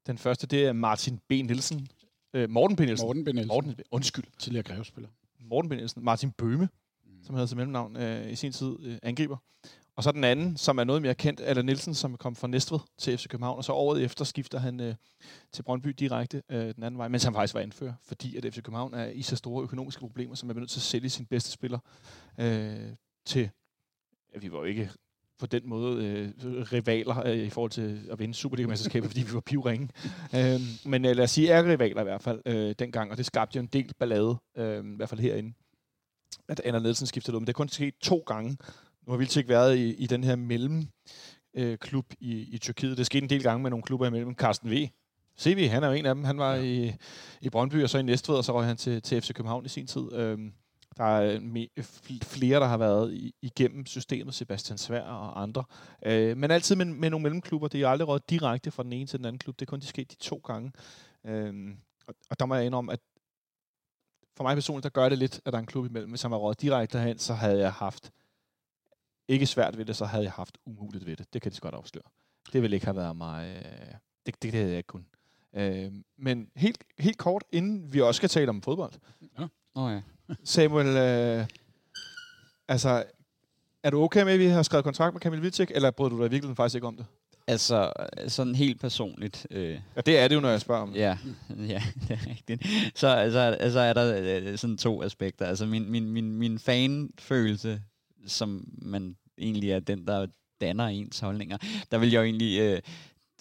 Den 0.07 0.19
første, 0.19 0.47
det 0.47 0.67
er 0.67 0.73
Martin 0.73 1.19
B. 1.29 1.31
Nielsen. 1.31 1.89
Øh, 2.35 2.51
Morten 2.51 2.77
B. 2.77 2.81
Nielsen. 2.81 3.07
Morten 3.07 3.25
Benelsen, 3.25 3.49
Morten, 3.49 3.75
undskyld. 3.91 4.25
tidligere 4.39 4.63
grevspiller. 4.63 5.11
Morten 5.41 5.69
B. 5.69 5.73
Nielsen. 5.73 6.05
Martin 6.05 6.31
Bøhme, 6.31 6.69
som 7.23 7.35
havde 7.35 7.49
som 7.49 7.57
mellemnavn 7.57 7.97
øh, 7.97 8.33
i 8.33 8.37
sin 8.37 8.53
tid 8.53 8.77
øh, 8.81 8.99
angriber. 9.03 9.37
Og 9.97 10.03
så 10.03 10.13
den 10.13 10.25
anden, 10.25 10.57
som 10.57 10.79
er 10.79 10.85
noget 10.85 11.03
mere 11.03 11.15
kendt, 11.15 11.41
Allan 11.41 11.65
Nielsen, 11.65 11.95
som 11.95 12.17
kom 12.17 12.37
fra 12.37 12.49
Næstved 12.49 12.79
til 12.99 13.19
FC 13.19 13.29
København. 13.29 13.57
Og 13.57 13.65
så 13.65 13.73
året 13.73 14.03
efter 14.03 14.25
skifter 14.25 14.59
han 14.59 14.81
øh, 14.81 14.95
til 15.53 15.63
Brøndby 15.63 15.89
direkte 15.89 16.43
øh, 16.51 16.75
den 16.75 16.83
anden 16.83 16.99
vej, 16.99 17.09
mens 17.09 17.25
han 17.25 17.35
faktisk 17.35 17.55
var 17.55 17.61
anfører, 17.61 17.95
fordi 18.03 18.37
at 18.37 18.45
FC 18.55 18.57
København 18.57 18.95
er 18.95 19.07
i 19.07 19.23
så 19.23 19.37
store 19.37 19.63
økonomiske 19.63 20.01
problemer, 20.01 20.35
som 20.35 20.51
er 20.51 20.55
nødt 20.55 20.71
til 20.71 20.79
at 20.79 20.83
sælge 20.83 21.11
sin 21.11 21.27
bedste 21.27 21.51
spiller 21.51 21.79
øh, 22.39 22.93
til 23.27 23.51
ja, 24.35 24.39
vi 24.39 24.53
var 24.53 24.59
jo 24.59 24.65
ikke 24.65 24.91
på 25.39 25.47
den 25.47 25.69
måde 25.69 26.05
øh, 26.05 26.33
rivaler 26.73 27.27
øh, 27.27 27.37
i 27.39 27.51
forhold 27.51 27.71
til 27.71 28.09
at 28.11 28.19
vinde 28.19 28.35
Superliga-mesterskabet, 28.35 29.07
fordi 29.11 29.23
vi 29.23 29.35
var 29.35 29.41
pivringe. 29.41 29.89
øh, 30.35 30.61
men 30.85 31.05
øh, 31.05 31.17
lad 31.17 31.25
os 31.25 31.31
sige, 31.31 31.51
er 31.51 31.65
rivaler 31.65 32.01
i 32.01 32.05
hvert 32.05 32.23
fald 32.23 32.43
øh, 32.47 32.75
dengang, 32.79 33.11
og 33.11 33.17
det 33.17 33.27
skabte 33.27 33.57
jo 33.57 33.63
en 33.63 33.69
del 33.73 33.95
ballade, 33.99 34.37
øh, 34.57 34.85
i 34.85 34.97
hvert 34.97 35.09
fald 35.09 35.21
herinde, 35.21 35.53
at 36.49 36.61
Anna 36.65 36.79
Nielsen 36.79 37.07
skiftede 37.07 37.37
ud. 37.37 37.41
Men 37.41 37.47
det 37.47 37.53
er 37.53 37.57
kun 37.57 37.69
sket 37.69 37.95
to 38.01 38.19
gange. 38.27 38.57
Nu 39.07 39.13
har 39.13 39.17
Vilcek 39.17 39.49
været 39.49 39.77
i, 39.77 39.95
i 39.95 40.07
den 40.07 40.25
her 40.25 40.37
mellem 40.37 40.89
øh, 41.55 41.79
klub 41.79 42.07
i, 42.21 42.55
i 42.55 42.59
Tyrkiet. 42.59 42.99
Det 42.99 43.07
skete 43.07 43.23
en 43.23 43.31
del 43.31 43.43
gange 43.43 43.63
med 43.63 43.71
nogle 43.71 43.83
klubber 43.83 44.07
imellem. 44.07 44.35
Carsten 44.35 44.71
V. 44.71 44.89
CV, 45.39 45.69
han 45.69 45.83
er 45.83 45.89
jo 45.89 45.93
en 45.93 46.07
af 46.07 46.15
dem. 46.15 46.25
Han 46.25 46.39
var 46.39 46.55
ja. 46.55 46.63
i, 46.63 46.95
i 47.41 47.51
Brøndby, 47.51 47.83
og 47.83 47.91
så 47.91 47.99
i 47.99 48.03
Næstved, 48.03 48.37
og 48.37 48.45
så 48.45 48.53
røg 48.53 48.67
han 48.67 48.77
til, 48.77 49.03
til 49.03 49.21
FC 49.21 49.33
København 49.35 49.65
i 49.65 49.69
sin 49.69 49.87
tid. 49.87 50.13
Øhm, 50.13 50.53
der 50.97 51.05
er 51.05 51.39
flere, 52.23 52.61
der 52.61 52.67
har 52.67 52.77
været 52.77 53.33
igennem 53.43 53.87
systemet, 53.87 54.35
Sebastian 54.35 54.79
Svær 54.79 55.03
og 55.03 55.43
andre. 55.43 55.65
Øh, 56.07 56.37
men 56.37 56.51
altid 56.51 56.77
med, 56.77 56.85
med 56.85 57.11
nogle 57.11 57.23
mellemklubber. 57.23 57.69
Det 57.69 57.83
er 57.83 57.89
aldrig 57.89 58.09
råd 58.09 58.21
direkte 58.31 58.71
fra 58.71 58.83
den 58.83 58.93
ene 58.93 59.07
til 59.07 59.19
den 59.19 59.27
anden 59.27 59.39
klub. 59.39 59.61
Det 59.61 59.67
er 59.67 59.71
kun 59.71 59.81
de 59.81 59.87
sket 59.87 60.11
de 60.11 60.17
to 60.17 60.37
gange. 60.37 60.73
Øh, 61.27 61.77
og, 62.07 62.15
og 62.31 62.41
der 62.41 62.47
må 62.47 62.55
jeg 62.55 62.67
indrømme, 62.67 62.93
at 62.93 63.01
for 64.37 64.45
mig 64.45 64.57
personligt, 64.57 64.85
der 64.85 64.91
gør 64.91 65.09
det 65.09 65.19
lidt, 65.19 65.41
at 65.45 65.53
der 65.53 65.59
er 65.59 65.61
en 65.61 65.67
klub 65.67 65.87
imellem. 65.87 66.11
Hvis 66.11 66.23
han 66.23 66.31
var 66.31 66.37
råd 66.37 66.55
direkte 66.55 66.99
hen, 66.99 67.19
så 67.19 67.35
havde 67.35 67.59
jeg 67.59 67.73
haft 67.73 68.13
ikke 69.29 69.47
svært 69.47 69.79
ved 69.79 69.85
det, 69.85 69.97
så 69.97 70.05
havde 70.05 70.25
jeg 70.25 70.33
haft 70.33 70.59
umuligt 70.67 71.07
ved 71.07 71.17
det. 71.17 71.35
Det 71.35 71.43
kan 71.43 71.51
de 71.51 71.57
så 71.57 71.63
godt 71.63 71.75
afsløre. 71.75 72.05
Det 72.53 72.63
ville 72.63 72.77
ikke 72.77 72.87
have 72.87 72.97
været 72.97 73.17
mig... 73.17 73.57
Øh, 73.57 73.95
det, 74.27 74.43
det, 74.43 74.43
det 74.43 74.53
havde 74.53 74.69
jeg 74.69 74.77
ikke 74.77 74.87
kun. 74.87 75.07
Øh, 75.55 75.93
men 76.17 76.51
helt, 76.57 76.85
helt 76.99 77.19
kort, 77.19 77.45
inden 77.53 77.93
vi 77.93 78.01
også 78.01 78.17
skal 78.17 78.29
tale 78.29 78.49
om 78.49 78.63
fodbold. 78.63 78.93
Ja. 79.39 79.47
Oh, 79.75 79.93
ja. 79.93 80.03
Samuel, 80.45 80.87
øh, 80.87 81.47
altså, 82.69 83.05
er 83.83 83.91
du 83.91 84.03
okay 84.03 84.23
med, 84.23 84.33
at 84.33 84.39
vi 84.39 84.47
har 84.47 84.63
skrevet 84.63 84.85
kontrakt 84.85 85.15
med 85.15 85.21
Kamil 85.21 85.43
Vitek, 85.43 85.71
eller 85.75 85.91
bryder 85.91 86.11
du 86.11 86.17
dig 86.17 86.27
i 86.27 86.31
virkeligheden 86.31 86.57
faktisk 86.57 86.75
ikke 86.75 86.87
om 86.87 86.97
det? 86.97 87.07
Altså, 87.47 87.93
sådan 88.29 88.55
helt 88.55 88.81
personligt. 88.81 89.47
Øh, 89.51 89.81
Ja, 89.97 90.01
det 90.01 90.19
er 90.19 90.29
det 90.29 90.35
jo, 90.35 90.41
når 90.41 90.49
jeg 90.49 90.61
spørger 90.61 90.83
om 90.83 90.93
det. 90.93 90.99
Ja, 91.01 91.19
ja, 91.75 91.83
det 92.09 92.11
er 92.11 92.27
rigtigt. 92.31 92.67
Så 92.95 93.07
altså, 93.09 93.39
altså 93.39 93.81
er 93.81 93.93
der 93.93 94.41
øh, 94.43 94.59
sådan 94.59 94.77
to 94.77 95.03
aspekter. 95.03 95.47
Altså 95.47 95.67
min, 95.67 95.91
min, 95.91 96.11
min, 96.11 96.37
min 96.37 96.59
fanfølelse, 96.59 97.83
som 98.27 98.69
man 98.83 99.17
egentlig 99.39 99.71
er 99.71 99.81
den, 99.81 100.07
der 100.07 100.27
danner 100.61 100.87
ens 100.87 101.21
holdninger, 101.21 101.57
der 101.91 101.99
vil 101.99 102.11
jeg 102.11 102.19
jo 102.19 102.25
egentlig... 102.25 102.61
Øh, 102.61 102.81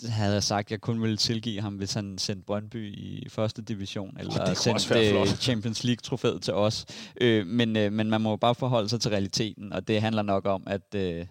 havde 0.09 0.33
jeg 0.33 0.43
sagt, 0.43 0.67
at 0.67 0.71
jeg 0.71 0.81
kun 0.81 1.01
ville 1.01 1.17
tilgive 1.17 1.61
ham, 1.61 1.75
hvis 1.75 1.93
han 1.93 2.17
sendte 2.17 2.45
Brøndby 2.45 2.93
i 2.93 3.29
første 3.29 3.61
division, 3.61 4.17
eller 4.19 4.41
også 4.49 4.63
sendte 4.63 5.19
øh. 5.19 5.27
Champions 5.27 5.83
League-trofæet 5.83 6.41
til 6.41 6.53
os. 6.53 6.85
Øh, 7.21 7.47
men, 7.47 7.77
øh, 7.77 7.91
men 7.91 8.09
man 8.09 8.21
må 8.21 8.29
jo 8.29 8.35
bare 8.35 8.55
forholde 8.55 8.89
sig 8.89 9.01
til 9.01 9.11
realiteten, 9.11 9.73
og 9.73 9.87
det 9.87 10.01
handler 10.01 10.21
nok 10.21 10.45
om, 10.45 10.63
at, 10.67 10.95
øh, 10.95 11.25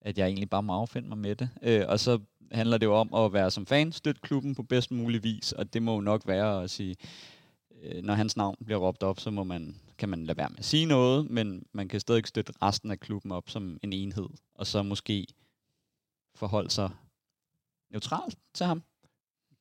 at 0.00 0.18
jeg 0.18 0.26
egentlig 0.26 0.50
bare 0.50 0.62
må 0.62 0.72
affinde 0.72 1.08
mig 1.08 1.18
med 1.18 1.36
det. 1.36 1.48
Øh, 1.62 1.84
og 1.88 2.00
så 2.00 2.18
handler 2.52 2.78
det 2.78 2.86
jo 2.86 2.94
om 2.94 3.14
at 3.14 3.32
være 3.32 3.50
som 3.50 3.66
fan, 3.66 3.92
støtte 3.92 4.20
klubben 4.20 4.54
på 4.54 4.62
bedst 4.62 4.90
mulig 4.90 5.24
vis, 5.24 5.52
og 5.52 5.74
det 5.74 5.82
må 5.82 5.94
jo 5.94 6.00
nok 6.00 6.22
være 6.26 6.62
at 6.62 6.70
sige, 6.70 6.96
øh, 7.82 8.02
når 8.02 8.14
hans 8.14 8.36
navn 8.36 8.56
bliver 8.64 8.78
råbt 8.78 9.02
op, 9.02 9.20
så 9.20 9.30
må 9.30 9.44
man, 9.44 9.76
kan 9.98 10.08
man 10.08 10.24
lade 10.24 10.38
være 10.38 10.48
med 10.48 10.58
at 10.58 10.64
sige 10.64 10.86
noget, 10.86 11.30
men 11.30 11.66
man 11.72 11.88
kan 11.88 12.00
stadig 12.00 12.26
støtte 12.26 12.52
resten 12.62 12.90
af 12.90 13.00
klubben 13.00 13.32
op 13.32 13.50
som 13.50 13.78
en 13.82 13.92
enhed, 13.92 14.28
og 14.54 14.66
så 14.66 14.82
måske 14.82 15.26
forholde 16.34 16.70
sig 16.70 16.90
neutralt 17.92 18.34
til 18.54 18.66
ham. 18.66 18.82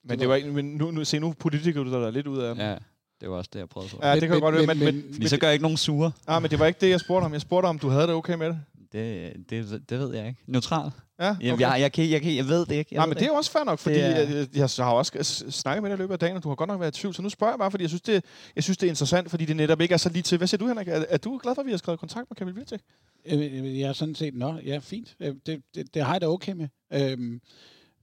Men 0.04 0.20
det 0.20 0.30
var 0.30 0.36
ikke, 0.36 0.52
men 0.52 0.66
nu, 0.76 0.92
nu, 0.92 1.06
se, 1.06 1.20
nu 1.20 1.34
politiker 1.34 1.84
du 1.84 1.92
dig 2.04 2.14
lidt 2.14 2.28
ud 2.28 2.38
af. 2.38 2.56
Ja, 2.56 2.76
det 3.22 3.30
var 3.30 3.36
også 3.38 3.50
det, 3.54 3.60
jeg 3.60 3.70
prøvede 3.70 3.90
på. 3.92 4.00
Ja, 4.04 4.14
det 4.14 4.22
kan 4.22 4.32
jeg 4.32 4.42
godt 4.42 4.56
være, 4.56 4.66
men, 4.68 4.80
men, 4.80 4.96
men- 4.96 5.16
men, 5.20 5.28
så 5.28 5.38
gør 5.38 5.48
jeg 5.48 5.54
ikke 5.54 5.64
nogen 5.64 5.78
sure. 5.78 6.12
ah, 6.28 6.42
men 6.42 6.52
det 6.52 6.60
var 6.60 6.66
ikke 6.66 6.80
det, 6.82 6.90
jeg 6.90 7.00
spurgte 7.00 7.26
om. 7.26 7.34
Jeg 7.34 7.42
spurgte 7.42 7.68
om, 7.68 7.80
du 7.80 7.90
havde 7.90 8.08
det 8.08 8.14
okay 8.16 8.34
med 8.36 8.48
det. 8.48 8.60
Det, 8.92 9.34
det, 9.50 9.90
det 9.90 10.00
ved 10.00 10.14
jeg 10.16 10.28
ikke. 10.28 10.42
Neutral? 10.48 10.92
Ja, 11.20 11.32
Okay. 11.32 11.46
Jeg, 11.46 11.60
jeg, 11.60 11.78
jeg, 11.82 11.92
kan, 11.92 12.10
jeg, 12.10 12.22
kan, 12.22 12.36
jeg 12.36 12.48
ved 12.48 12.66
det 12.66 12.72
ikke. 12.76 12.96
Jeg 12.96 13.00
Nej, 13.00 13.06
men 13.06 13.16
det 13.16 13.22
er 13.24 13.28
jo 13.28 13.34
også 13.34 13.52
fair 13.52 13.64
nok, 13.64 13.80
fordi 13.80 13.96
Det 13.96 14.04
er- 14.06 14.10
jeg, 14.10 14.48
jeg, 14.56 14.70
jeg 14.78 14.86
har 14.86 14.92
også 14.94 15.46
snakket 15.50 15.84
med 15.84 15.90
dig 15.92 15.96
i 15.96 16.00
løbet 16.00 16.14
af 16.14 16.20
dagen, 16.20 16.38
og 16.38 16.44
du 16.44 16.48
har 16.48 16.56
godt 16.56 16.68
nok 16.68 16.80
været 16.80 16.98
i 16.98 17.02
tvivl, 17.02 17.14
så 17.14 17.22
nu 17.22 17.30
spørger 17.30 17.54
jeg 17.54 17.60
bare, 17.60 17.72
fordi 17.72 17.82
jeg 17.84 17.90
synes, 17.90 18.02
det, 18.02 18.24
jeg 18.56 18.64
synes, 18.64 18.78
det 18.78 18.88
er 18.88 18.92
interessant, 18.92 19.30
fordi 19.30 19.46
det 19.46 19.56
netop 19.56 19.82
ikke 19.82 19.94
er 19.94 19.98
så 19.98 20.10
lige 20.10 20.22
til. 20.24 20.38
Hvad 20.38 20.48
siger 20.48 20.58
du, 20.58 20.68
Henrik? 20.68 20.88
Er, 20.88 21.04
er 21.10 21.18
du 21.18 21.40
glad 21.44 21.56
for, 21.56 21.62
at 21.62 21.66
vi 21.66 21.72
har 21.72 21.78
skrevet 21.78 22.00
kontakt 22.00 22.30
med 22.30 22.36
Kamil 22.36 22.56
Vilcek? 22.56 22.82
Øh, 23.26 23.80
Jeg 23.80 23.90
er 23.90 23.94
sådan 23.94 24.16
set, 24.16 24.34
nå, 24.36 24.60
ja, 24.66 24.78
fint. 24.78 25.16
Øh, 25.20 25.36
Det, 25.46 25.62
det, 25.76 25.94
det 25.94 26.04
har 26.04 26.12
jeg 26.14 26.22
da 26.22 26.28
okay 26.28 26.52
med. 26.54 26.68
Øhm, 26.94 27.42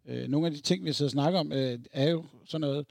øh, 0.08 0.28
nogle 0.28 0.46
af 0.46 0.52
de 0.52 0.60
ting, 0.60 0.84
vi 0.84 0.92
sidder 0.92 1.08
og 1.08 1.12
snakker 1.12 1.40
om, 1.40 1.52
øh, 1.52 1.78
er 1.92 2.10
jo 2.10 2.24
sådan 2.44 2.60
noget, 2.60 2.86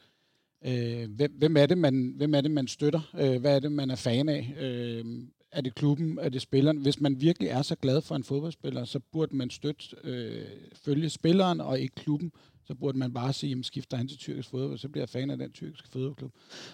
øh, 0.65 1.15
hvem, 1.15 1.31
hvem, 1.37 1.57
er 1.57 1.65
det, 1.65 1.77
man, 1.77 2.13
hvem 2.17 2.35
er 2.35 2.41
det, 2.41 2.51
man 2.51 2.67
støtter? 2.67 3.11
Øh, 3.19 3.41
hvad 3.41 3.55
er 3.55 3.59
det, 3.59 3.71
man 3.71 3.91
er 3.91 3.95
fan 3.95 4.29
af? 4.29 4.53
Øh, 4.59 5.05
er 5.51 5.61
det 5.61 5.75
klubben? 5.75 6.19
Er 6.19 6.29
det 6.29 6.41
spilleren? 6.41 6.77
Hvis 6.77 7.01
man 7.01 7.21
virkelig 7.21 7.49
er 7.49 7.61
så 7.61 7.75
glad 7.75 8.01
for 8.01 8.15
en 8.15 8.23
fodboldspiller, 8.23 8.85
så 8.85 8.99
burde 8.99 9.35
man 9.35 9.49
støtte, 9.49 9.95
øh, 10.03 10.45
følge 10.73 11.09
spilleren 11.09 11.61
og 11.61 11.79
ikke 11.79 11.95
klubben. 11.95 12.31
Så 12.65 12.75
burde 12.75 12.97
man 12.97 13.13
bare 13.13 13.33
sige, 13.33 13.49
jamen 13.49 13.63
skifter 13.63 13.97
han 13.97 14.07
til 14.07 14.17
tyrkisk 14.17 14.49
fodbold, 14.49 14.77
så 14.77 14.89
bliver 14.89 15.01
jeg 15.01 15.09
fan 15.09 15.29
af 15.29 15.37
den 15.37 15.51
tyrkiske 15.51 15.87
fodboldklub. 15.87 16.31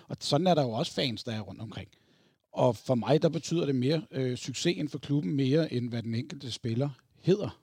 Og 0.07 0.17
sådan 0.19 0.47
er 0.47 0.53
der 0.53 0.63
jo 0.63 0.69
også 0.69 0.93
fans, 0.93 1.23
der 1.23 1.31
er 1.31 1.41
rundt 1.41 1.61
omkring. 1.61 1.89
Og 2.51 2.75
for 2.75 2.95
mig, 2.95 3.21
der 3.21 3.29
betyder 3.29 3.65
det 3.65 3.75
mere 3.75 4.01
øh, 4.11 4.37
succesen 4.37 4.89
for 4.89 4.99
klubben 4.99 5.35
mere, 5.35 5.73
end 5.73 5.89
hvad 5.89 6.03
den 6.03 6.15
enkelte 6.15 6.51
spiller 6.51 6.89
hedder 7.19 7.59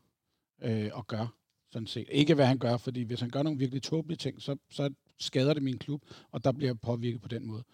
øh, 0.62 0.90
og 0.92 1.06
gør. 1.06 1.26
Sådan 1.70 1.86
set. 1.86 2.08
Ikke 2.10 2.34
hvad 2.34 2.46
han 2.46 2.58
gør, 2.58 2.76
fordi 2.76 3.02
hvis 3.02 3.20
han 3.20 3.30
gør 3.30 3.42
nogle 3.42 3.58
virkelig 3.58 3.82
tåbelige 3.82 4.16
ting, 4.16 4.42
så, 4.42 4.56
så 4.70 4.90
skader 5.18 5.54
det 5.54 5.62
min 5.62 5.78
klub, 5.78 6.02
og 6.32 6.44
der 6.44 6.52
bliver 6.52 6.68
jeg 6.68 6.80
påvirket 6.80 7.20
på 7.20 7.28
den 7.28 7.46
måde. 7.46 7.64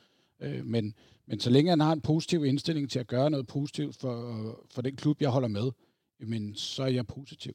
Øh, 0.41 0.67
men, 0.67 0.95
men 1.27 1.41
så 1.41 1.51
længe 1.51 1.71
han 1.71 1.81
har 1.81 1.93
en 1.93 2.01
positiv 2.01 2.45
indstilling 2.45 2.91
til 2.91 2.99
at 2.99 3.07
gøre 3.07 3.31
noget 3.31 3.47
positivt 3.47 3.97
for, 3.97 4.67
for 4.71 4.83
den 4.83 4.97
klub, 4.97 5.21
jeg 5.21 5.31
holder 5.31 5.49
med, 5.49 5.71
jamen, 6.21 6.55
så 6.55 6.83
er 6.83 6.89
jeg 6.89 7.07
positiv. 7.07 7.53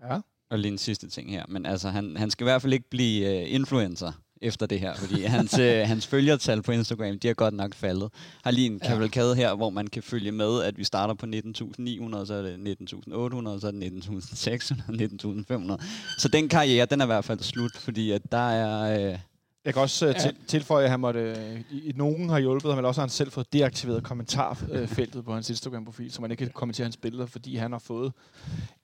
Ja. 0.00 0.20
Og 0.50 0.58
lige 0.58 0.72
en 0.72 0.78
sidste 0.78 1.08
ting 1.08 1.30
her. 1.30 1.46
Men 1.48 1.66
altså, 1.66 1.88
han, 1.88 2.16
han 2.16 2.30
skal 2.30 2.44
i 2.44 2.46
hvert 2.46 2.62
fald 2.62 2.72
ikke 2.72 2.90
blive 2.90 3.42
uh, 3.42 3.54
influencer 3.54 4.12
efter 4.42 4.66
det 4.66 4.80
her, 4.80 4.94
fordi 4.94 5.22
hans, 5.22 5.58
uh, 5.58 5.64
hans 5.92 6.06
følgertal 6.06 6.62
på 6.62 6.72
Instagram, 6.72 7.18
de 7.18 7.28
er 7.28 7.34
godt 7.34 7.54
nok 7.54 7.74
faldet. 7.74 8.10
Har 8.44 8.50
lige 8.50 8.66
en 8.66 8.80
Ja. 8.82 8.88
kavalkade 8.88 9.36
her, 9.36 9.54
hvor 9.54 9.70
man 9.70 9.86
kan 9.86 10.02
følge 10.02 10.32
med, 10.32 10.62
at 10.62 10.78
vi 10.78 10.84
starter 10.84 11.14
på 11.14 11.26
19.900, 11.26 12.26
så 12.26 12.34
er 12.34 12.42
det 12.42 12.76
19.800, 12.80 13.60
så 13.60 13.66
er 13.66 13.70
det 13.70 13.92
19.600, 13.92 15.76
19.500. 15.78 15.84
Så 16.18 16.28
den 16.32 16.48
karriere, 16.48 16.86
den 16.90 17.00
er 17.00 17.04
i 17.04 17.06
hvert 17.06 17.24
fald 17.24 17.38
slut, 17.40 17.76
fordi 17.78 18.10
at 18.10 18.22
der 18.32 18.50
er... 18.50 19.12
Uh, 19.12 19.18
Jeg 19.64 19.72
kan 19.72 19.82
også 19.82 20.08
uh, 20.08 20.14
til, 20.14 20.36
tilføje, 20.46 20.84
at 20.84 20.90
han 20.90 21.00
måtte, 21.00 21.20
øh, 21.20 21.60
i, 21.70 21.92
nogen 21.96 22.28
har 22.28 22.38
hjulpet 22.38 22.70
ham, 22.70 22.78
men 22.78 22.84
også 22.84 23.00
har 23.00 23.06
han 23.06 23.10
selv 23.10 23.30
fået 23.30 23.52
deaktiveret 23.52 24.04
kommentarfeltet 24.04 25.24
på 25.24 25.34
hans 25.34 25.50
Instagram-profil, 25.50 26.12
så 26.12 26.22
man 26.22 26.30
ikke 26.30 26.44
kan 26.44 26.52
kommentere 26.52 26.84
hans 26.84 26.96
billeder, 26.96 27.26
fordi 27.26 27.56
han 27.56 27.72
har 27.72 27.78
fået 27.78 28.12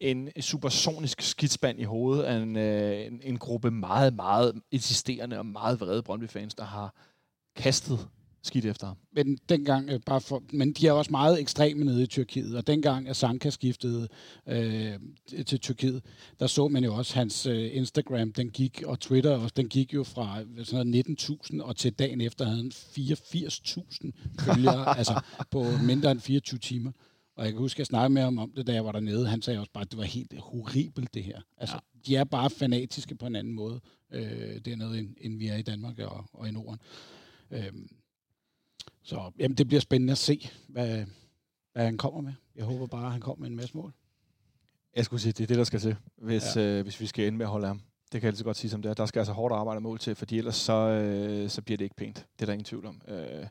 en 0.01 0.29
supersonisk 0.41 1.21
skidspand 1.21 1.81
i 1.81 1.85
hovedet 1.85 2.23
af 2.23 2.35
en, 2.35 2.57
øh, 2.57 3.07
en, 3.07 3.21
en 3.23 3.39
gruppe 3.39 3.71
meget, 3.71 4.15
meget 4.15 4.53
insisterende 4.71 5.39
og 5.39 5.47
meget 5.47 5.81
vrede 5.81 6.03
Brøndby-fans, 6.03 6.55
der 6.55 6.65
har 6.65 6.95
kastet 7.57 8.09
skidt 8.43 8.65
efter 8.65 8.87
ham. 8.87 8.97
Men 9.13 9.39
dengang, 9.49 9.91
øh, 9.91 10.01
bare 10.07 10.21
for, 10.21 10.43
men 10.53 10.73
de 10.73 10.87
er 10.87 10.93
også 10.93 11.11
meget 11.11 11.41
ekstreme 11.41 11.85
nede 11.85 12.03
i 12.03 12.07
Tyrkiet, 12.07 12.57
og 12.57 12.67
dengang 12.67 13.09
at 13.09 13.17
Sanka 13.17 13.51
skiftede 13.51 14.09
øh, 14.47 14.93
til 15.47 15.61
Tyrkiet, 15.61 16.03
der 16.41 16.47
så 16.47 16.69
man 16.69 16.85
jo 16.85 16.95
også 16.95 17.15
hans 17.15 17.47
øh, 17.47 17.77
Instagram, 17.77 18.33
den 18.33 18.51
gik, 18.51 18.83
og 18.87 19.01
Twitter 19.01 19.37
også, 19.37 19.55
den 19.57 19.69
gik 19.69 19.95
jo 19.95 20.05
fra 20.05 20.39
sådan 20.65 20.87
noget 20.87 21.07
19.000, 21.21 21.63
og 21.63 21.77
til 21.77 21.93
dagen 21.93 22.21
efter 22.21 22.45
havde 22.45 22.57
han 22.57 22.73
84.000 22.75 24.11
følgere, 24.41 24.99
altså 24.99 25.21
på 25.51 25.65
mindre 25.83 26.11
end 26.11 26.21
24 26.21 26.59
timer. 26.59 26.93
Og 27.37 27.45
jeg 27.45 27.53
kan 27.53 27.61
huske, 27.61 27.77
at 27.77 27.79
jeg 27.79 27.87
snakkede 27.87 28.15
med 28.15 28.23
ham 28.23 28.39
om 28.39 28.53
det, 28.57 28.67
da 28.67 28.73
jeg 28.73 28.85
var 28.85 28.93
dernede. 28.93 29.29
Han 29.29 29.43
sagde 29.43 29.61
også 29.61 29.73
bare, 29.73 29.83
at 29.83 29.91
det 29.91 29.99
var 29.99 30.05
helt 30.05 30.35
horribelt, 30.39 31.15
det 31.15 31.25
her. 31.25 31.41
Altså, 31.59 31.77
ja. 31.77 32.01
de 32.07 32.17
er 32.17 32.25
bare 32.25 32.51
fanatiske 32.51 33.15
på 33.15 33.27
en 33.27 33.37
anden 33.37 33.55
måde 33.55 33.81
øh, 34.13 34.61
dernede, 34.65 34.99
end, 34.99 35.15
end 35.21 35.39
vi 35.39 35.47
er 35.47 35.57
i 35.57 35.63
Danmark 35.63 35.99
og, 35.99 36.25
og 36.33 36.49
i 36.49 36.51
Norden. 36.51 36.79
Øhm, 37.51 37.89
så 39.09 39.31
jamen, 39.39 39.57
det 39.57 39.67
bliver 39.67 39.81
spændende 39.81 40.11
at 40.11 40.19
se, 40.19 40.51
hvad, 40.69 41.05
hvad 41.73 41.85
han 41.85 41.99
kommer 41.99 42.21
med. 42.21 42.33
Jeg 42.57 42.65
håber 42.65 42.87
bare, 42.87 43.07
at 43.07 43.13
han 43.13 43.21
kommer 43.21 43.41
med 43.41 43.51
en 43.51 43.57
masse 43.57 43.77
mål. 43.77 43.93
Jeg 44.97 45.05
skulle 45.05 45.21
sige, 45.21 45.33
det 45.33 45.43
er 45.43 45.47
det, 45.47 45.57
der 45.57 45.65
skal 45.65 45.81
til, 45.81 45.97
hvis, 46.17 46.57
ja. 46.57 46.61
øh, 46.61 46.83
hvis 46.83 47.01
vi 47.01 47.07
skal 47.07 47.27
ende 47.27 47.39
med 47.39 47.47
at 47.47 47.51
holde 47.51 47.67
ham. 47.67 47.81
Det 48.13 48.21
kan 48.21 48.23
jeg 48.23 48.33
altid 48.33 48.45
godt 48.45 48.57
sige 48.57 48.71
som 48.71 48.83
det 48.83 48.89
er. 48.91 48.95
Der 48.95 49.07
skal 49.07 49.21
altså 49.21 49.33
hårdt 49.33 49.55
arbejde 49.55 49.79
og 49.79 49.83
mål 49.83 49.99
til, 49.99 50.15
fordi 50.15 50.39
ellers 50.39 50.57
så, 50.57 50.73
øh, 50.73 51.51
så 51.51 51.63
bliver 51.63 51.77
det 51.77 51.85
ikke 51.85 51.97
pænt. 51.97 52.17
Det 52.17 52.43
er 52.43 52.47
der 52.47 52.53
ingen 52.53 52.65
tvivl 52.65 52.87
om. 52.87 53.01
Øh, 53.09 53.47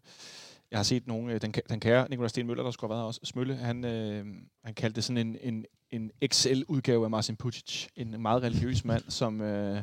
jeg 0.71 0.79
har 0.79 0.83
set 0.83 1.07
nogle, 1.07 1.33
øh, 1.33 1.41
den, 1.41 1.53
den 1.69 1.79
kære 1.79 2.09
Nikolaj 2.09 2.27
Sten 2.27 2.47
Møller, 2.47 2.63
der 2.63 2.71
skulle 2.71 2.89
have 2.89 2.95
været 2.95 3.03
her 3.03 3.07
også, 3.07 3.19
Smølle, 3.23 3.55
han, 3.55 3.85
øh, 3.85 4.25
han 4.63 4.73
kaldte 4.73 4.95
det 4.95 5.03
sådan 5.03 5.27
en, 5.27 5.37
en, 5.41 5.65
en 5.89 6.11
XL-udgave 6.33 7.03
af 7.03 7.09
Marcin 7.09 7.35
Pucic. 7.35 7.87
En 7.95 8.21
meget 8.21 8.43
religiøs 8.43 8.85
mand, 8.85 9.03
som, 9.09 9.41
øh, 9.41 9.81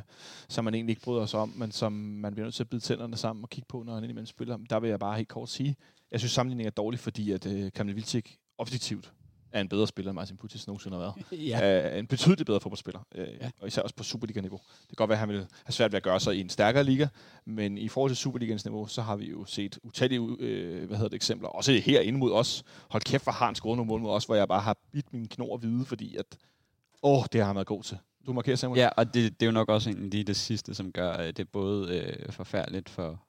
som 0.48 0.64
man 0.64 0.74
egentlig 0.74 0.92
ikke 0.92 1.02
bryder 1.02 1.26
sig 1.26 1.40
om, 1.40 1.52
men 1.56 1.72
som 1.72 1.92
man 1.92 2.32
bliver 2.32 2.46
nødt 2.46 2.54
til 2.54 2.62
at 2.62 2.68
bide 2.68 2.80
tænderne 2.80 3.16
sammen 3.16 3.42
og 3.42 3.50
kigge 3.50 3.66
på, 3.68 3.82
når 3.82 3.94
han 3.94 4.04
indimellem 4.04 4.26
spiller. 4.26 4.58
Der 4.70 4.80
vil 4.80 4.90
jeg 4.90 4.98
bare 4.98 5.16
helt 5.16 5.28
kort 5.28 5.48
sige, 5.48 5.76
jeg 6.10 6.20
synes 6.20 6.32
sammenligningen 6.32 6.66
er 6.66 6.74
dårlig, 6.74 7.00
fordi 7.00 7.32
at 7.32 7.46
øh, 7.46 7.72
Kamil 7.72 7.94
Vilcik 7.94 8.38
objektivt 8.58 9.12
er 9.54 9.60
en 9.60 9.68
bedre 9.68 9.86
spiller, 9.86 10.10
end 10.10 10.14
Marcin 10.14 10.36
Pucic 10.36 10.66
nogensinde 10.66 10.96
har 10.96 11.02
været 11.30 11.42
Ja. 11.48 11.58
er 11.62 11.98
en 11.98 12.06
betydeligt 12.06 12.46
bedre 12.46 12.60
fodboldspiller. 12.60 13.00
Øh, 13.14 13.26
Ja. 13.26 13.32
ja. 13.40 13.50
Og 13.60 13.66
især 13.68 13.82
også 13.82 13.94
på 13.96 14.02
Superliga-niveau. 14.04 14.56
Det 14.80 14.88
kan 14.88 14.94
godt 14.96 15.08
være, 15.08 15.16
at 15.16 15.20
han 15.20 15.28
vil 15.28 15.36
have 15.64 15.72
svært 15.72 15.92
ved 15.92 15.96
at 15.96 16.02
gøre 16.02 16.20
sig 16.20 16.36
i 16.36 16.40
en 16.40 16.48
stærkere 16.48 16.84
liga, 16.84 17.06
men 17.44 17.78
i 17.78 17.88
forhold 17.88 18.10
til 18.10 18.16
Superligans 18.16 18.64
niveau, 18.64 18.86
så 18.86 19.02
har 19.02 19.16
vi 19.16 19.30
jo 19.30 19.44
set 19.44 19.78
utallige 19.82 20.36
øh, 20.40 20.86
hvad 20.86 20.96
hedder 20.96 21.08
det, 21.08 21.16
eksempler. 21.16 21.48
Også 21.48 21.72
herinde 21.72 22.18
mod 22.18 22.32
os. 22.32 22.64
Hold 22.90 23.02
kæft, 23.02 23.24
hvor 23.24 23.32
har 23.32 23.46
han 23.46 23.54
scoret 23.54 23.76
nogle 23.76 23.88
mål 23.88 24.00
mod 24.00 24.10
os, 24.10 24.24
hvor 24.24 24.34
jeg 24.34 24.48
bare 24.48 24.60
har 24.60 24.76
bidt 24.92 25.12
min 25.12 25.28
knor 25.28 25.56
hvide, 25.56 25.84
fordi 25.84 26.16
at, 26.16 26.26
åh, 27.02 27.24
det 27.32 27.40
har 27.40 27.46
han 27.46 27.56
været 27.56 27.66
god 27.66 27.82
til. 27.82 27.98
Du 28.26 28.32
markerer, 28.32 28.56
Samuel? 28.56 28.78
Ja, 28.80 28.88
og 28.88 29.14
det, 29.14 29.40
det 29.40 29.42
er 29.42 29.46
jo 29.46 29.52
nok 29.52 29.68
også 29.68 29.90
egentlig 29.90 30.10
lige 30.10 30.24
det 30.24 30.36
sidste, 30.36 30.74
som 30.74 30.92
gør 30.92 31.18
øh, 31.20 31.32
det 31.32 31.48
både 31.48 31.96
øh, 31.98 32.32
forfærdeligt 32.32 32.88
for 32.88 33.22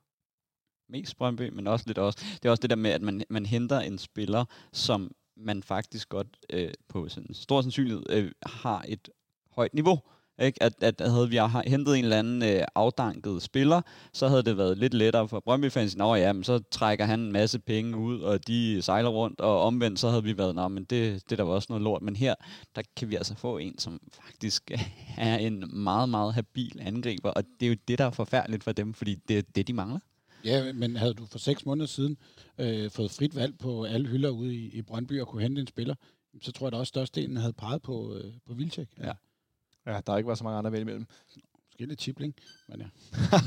mest 0.90 1.18
Brøndby, 1.18 1.50
men 1.50 1.68
også 1.68 1.84
lidt 1.88 1.98
også. 1.98 2.20
Det 2.34 2.46
er 2.46 2.50
også 2.50 2.62
det 2.62 2.70
der 2.70 2.76
med, 2.76 2.92
at 2.92 3.02
man, 3.02 3.24
man 3.30 3.46
henter 3.46 3.80
en 3.80 3.98
spiller, 3.98 4.46
som 4.74 5.12
man 5.38 5.64
faktisk 5.64 6.10
godt 6.10 6.28
øh, 6.50 6.70
på 6.88 7.10
sådan 7.10 7.34
stor 7.34 7.62
sandsynlighed 7.62 8.04
øh, 8.10 8.32
har 8.46 8.86
et 8.88 9.10
højt 9.52 9.74
niveau. 9.74 10.00
Ikke? 10.40 10.64
At, 10.64 10.84
at 10.84 11.02
havde 11.12 11.30
vi 11.30 11.40
hentet 11.66 11.98
en 11.98 12.04
eller 12.04 12.20
anden 12.20 12.44
øh, 12.44 12.64
afdanket 12.76 13.42
spiller, 13.42 13.82
så 14.14 14.28
havde 14.28 14.44
det 14.44 14.58
været 14.58 14.78
lidt 14.78 14.94
lettere 14.94 15.28
for 15.28 15.40
Brøndby-fans. 15.40 15.96
Nå 15.96 16.16
ja, 16.16 16.34
men 16.34 16.44
så 16.44 16.60
trækker 16.72 17.06
han 17.06 17.20
en 17.20 17.32
masse 17.32 17.60
penge 17.60 17.98
ud, 17.98 18.20
og 18.20 18.48
de 18.48 18.82
sejler 18.82 19.10
rundt, 19.10 19.42
og 19.42 19.62
omvendt, 19.62 20.00
så 20.00 20.10
havde 20.10 20.24
vi 20.24 20.38
været, 20.38 20.56
nå, 20.56 20.68
men 20.68 20.84
det, 20.84 21.30
det 21.30 21.38
der 21.38 21.44
var 21.44 21.54
også 21.54 21.68
noget 21.70 21.84
lort. 21.84 22.02
Men 22.02 22.16
her, 22.16 22.36
der 22.76 22.82
kan 22.96 23.10
vi 23.10 23.16
altså 23.16 23.36
få 23.36 23.58
en, 23.58 23.78
som 23.80 24.00
faktisk 24.12 24.72
er 25.18 25.38
en 25.38 25.64
meget, 25.84 26.10
meget 26.10 26.34
habil 26.34 26.80
angriber, 26.82 27.30
og 27.30 27.44
det 27.60 27.66
er 27.66 27.70
jo 27.70 27.76
det, 27.88 27.98
der 27.98 28.06
er 28.06 28.12
forfærdeligt 28.12 28.64
for 28.64 28.72
dem, 28.72 28.94
fordi 28.94 29.16
det 29.28 29.38
er 29.38 29.42
det, 29.56 29.68
de 29.68 29.74
mangler 29.74 30.00
ja, 30.46 30.74
men 30.74 30.96
havde 30.96 31.14
du 31.14 31.26
for 31.26 31.38
seks 31.40 31.66
måneder 31.66 31.88
siden 31.88 32.18
øh, 32.58 32.92
fået 32.92 33.12
frit 33.12 33.36
valg 33.36 33.58
på 33.58 33.84
alle 33.84 34.08
hylder 34.08 34.30
ude 34.30 34.56
i, 34.56 34.70
i 34.78 34.82
Brøndby 34.82 35.22
og 35.22 35.28
kunne 35.28 35.42
hente 35.42 35.62
en 35.62 35.68
spiller, 35.68 35.96
så 36.42 36.52
tror 36.52 36.68
jeg 36.68 36.72
da 36.72 36.78
også, 36.78 36.90
størstedelen 36.90 37.38
havde 37.38 37.54
peget 37.54 37.82
på, 37.82 38.14
øh, 38.14 38.34
på 38.48 38.54
Vilcek. 38.54 38.88
Ja. 39.00 39.12
ja 39.86 40.02
der 40.06 40.12
har 40.12 40.18
ikke 40.18 40.28
været 40.28 40.38
så 40.38 40.44
mange 40.44 40.58
andre 40.58 40.68
at 40.68 40.72
vælge 40.72 40.82
imellem. 40.82 41.06
Måske 41.68 41.86
lidt 41.86 42.02
chipling, 42.02 42.36
men 42.68 42.82
ja. 42.82 42.88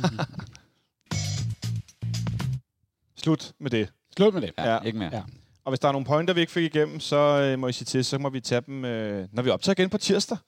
Slut 3.16 3.53
med 3.59 3.70
det. 3.70 3.92
Slut 4.16 4.34
med 4.34 4.42
det. 4.42 4.53
Ja, 4.59 4.74
Ja. 4.74 4.80
ikke 4.80 4.99
mere. 4.99 5.11
Ja. 5.12 5.22
Og 5.64 5.70
hvis 5.70 5.80
der 5.80 5.88
er 5.88 5.92
nogle 5.92 6.07
pointer, 6.07 6.34
vi 6.34 6.40
ikke 6.40 6.53
fik 6.53 6.74
igennem, 6.74 7.01
så 7.01 7.16
øh, 7.16 7.59
må 7.59 7.68
I 7.68 7.72
sige 7.72 7.84
til, 7.86 8.05
så 8.05 8.18
må 8.18 8.28
vi 8.30 8.40
tage 8.40 8.61
dem, 8.61 8.84
øh, 8.84 9.28
når 9.32 9.42
vi 9.42 9.51
optager 9.51 9.74
igen 9.80 9.90
på 9.90 9.99
tirsdag. 9.99 10.38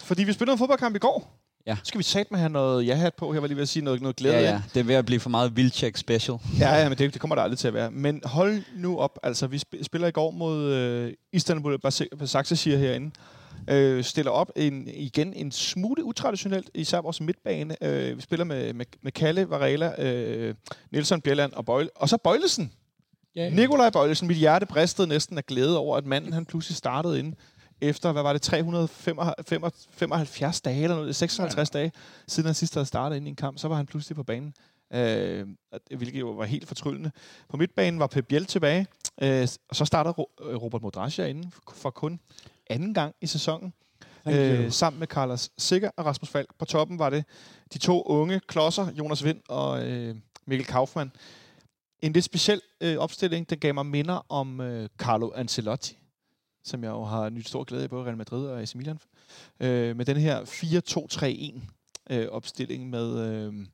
fordi 0.00 0.24
vi 0.24 0.32
spillede 0.32 0.52
en 0.52 0.58
fodboldkamp 0.58 0.96
i 0.96 0.98
går. 0.98 1.40
Ja. 1.68 1.76
Så 1.76 1.82
skal 1.84 1.98
vi 1.98 2.04
sætte 2.04 2.32
med 2.32 2.38
have 2.40 2.48
noget 2.50 2.86
ja-hat 2.86 3.14
på. 3.14 3.32
Jeg 3.32 3.42
var 3.42 3.48
lige 3.48 3.56
ved 3.56 3.62
at 3.62 3.68
sige 3.68 3.84
noget, 3.84 4.00
noget 4.00 4.16
glæde 4.16 4.34
Ja, 4.34 4.40
ja. 4.40 4.62
Det 4.74 4.80
er 4.80 4.84
ved 4.84 4.94
at 4.94 5.06
blive 5.06 5.20
for 5.20 5.30
meget 5.30 5.56
Vildtjek 5.56 5.96
special. 5.96 6.38
Ja, 6.58 6.74
ja, 6.74 6.88
men 6.88 6.98
det, 6.98 7.12
det 7.12 7.20
kommer 7.20 7.34
der 7.34 7.42
aldrig 7.42 7.58
til 7.58 7.68
at 7.68 7.74
være. 7.74 7.90
Men 7.90 8.20
hold 8.24 8.62
nu 8.76 8.98
op. 8.98 9.18
Altså, 9.22 9.46
vi 9.46 9.56
sp- 9.56 9.82
spiller 9.82 10.08
i 10.08 10.10
går 10.10 10.30
mod 10.30 10.72
øh, 10.72 11.12
Istanbul 11.32 11.78
Basaksehir 12.18 12.76
herinde. 12.76 13.10
Øh, 13.70 14.04
stiller 14.04 14.30
op 14.30 14.50
en, 14.56 14.88
igen 14.94 15.34
en 15.34 15.52
smule 15.52 16.04
utraditionelt, 16.04 16.70
især 16.74 17.00
vores 17.00 17.20
midtbane. 17.20 17.84
Øh, 17.84 18.16
vi 18.16 18.22
spiller 18.22 18.44
med, 18.44 18.72
med, 18.72 18.86
med 19.02 19.12
Kalle, 19.12 19.50
Varela, 19.50 20.02
øh, 20.02 20.54
Nielsen, 20.92 21.20
Bjelland 21.20 21.52
og 21.52 21.64
Bøjle. 21.66 21.90
Og 21.96 22.08
så 22.08 22.16
Bøjlesen. 22.16 22.72
Ja, 23.36 23.50
Nikolaj 23.50 23.90
Bøjlesen. 23.90 24.28
Mit 24.28 24.36
hjerte 24.36 24.66
bristede 24.66 25.08
næsten 25.08 25.38
af 25.38 25.46
glæde 25.46 25.78
over, 25.78 25.96
at 25.96 26.06
manden 26.06 26.32
han 26.32 26.46
pludselig 26.46 26.76
startede 26.76 27.18
ind 27.18 27.34
efter, 27.80 28.12
hvad 28.12 28.22
var 28.22 28.32
det, 28.32 28.42
375 28.42 30.60
dage 30.60 30.82
eller 30.82 30.96
noget, 30.96 31.16
56 31.16 31.74
ja. 31.74 31.78
dage, 31.78 31.92
siden 32.28 32.46
han 32.46 32.54
sidst 32.54 32.74
havde 32.74 32.86
startet 32.86 33.16
ind 33.16 33.26
i 33.26 33.30
en 33.30 33.36
kamp, 33.36 33.58
så 33.58 33.68
var 33.68 33.76
han 33.76 33.86
pludselig 33.86 34.16
på 34.16 34.22
banen. 34.22 34.54
Øh, 34.92 35.46
hvilket 35.96 36.20
jo 36.20 36.30
var 36.30 36.44
helt 36.44 36.68
fortryllende. 36.68 37.10
På 37.48 37.56
midtbanen 37.56 38.00
var 38.00 38.06
Pep 38.06 38.26
Biel 38.26 38.46
tilbage, 38.46 38.86
øh, 39.22 39.48
og 39.68 39.76
så 39.76 39.84
startede 39.84 40.12
Ro- 40.12 40.32
øh, 40.42 40.56
Robert 40.56 40.82
Modrasja 40.82 41.26
inden 41.26 41.52
for 41.72 41.90
kun 41.90 42.20
anden 42.70 42.94
gang 42.94 43.14
i 43.20 43.26
sæsonen. 43.26 43.72
Øh, 44.28 44.72
sammen 44.72 44.98
med 44.98 45.06
Carlos 45.06 45.50
Sikker 45.58 45.90
og 45.96 46.06
Rasmus 46.06 46.30
Falk. 46.30 46.48
På 46.58 46.64
toppen 46.64 46.98
var 46.98 47.10
det 47.10 47.24
de 47.72 47.78
to 47.78 48.02
unge 48.02 48.40
klodser, 48.40 48.86
Jonas 48.98 49.24
Vind 49.24 49.40
og 49.48 49.86
øh, 49.86 50.16
Mikkel 50.46 50.66
Kaufmann. 50.66 51.12
En 52.02 52.12
lidt 52.12 52.24
speciel 52.24 52.60
øh, 52.80 52.96
opstilling, 52.96 53.50
der 53.50 53.56
gav 53.56 53.74
mig 53.74 53.86
minder 53.86 54.26
om 54.28 54.60
øh, 54.60 54.88
Carlo 54.98 55.30
Ancelotti, 55.34 55.98
som 56.68 56.84
jeg 56.84 56.90
jo 56.90 57.04
har 57.04 57.28
nyt 57.28 57.48
stor 57.48 57.64
glæde 57.64 57.82
af, 57.82 57.90
både 57.90 58.04
Real 58.04 58.16
Madrid 58.16 58.46
og 58.46 58.60
AC 58.60 58.74
Milan. 58.74 58.98
Øh, 59.60 59.96
med 59.96 60.04
den 60.04 60.16
her 60.16 60.42
4-2-3-1 60.44 62.14
øh, 62.14 62.28
opstilling 62.28 62.90
med, 62.90 63.18
øh, 63.28 63.66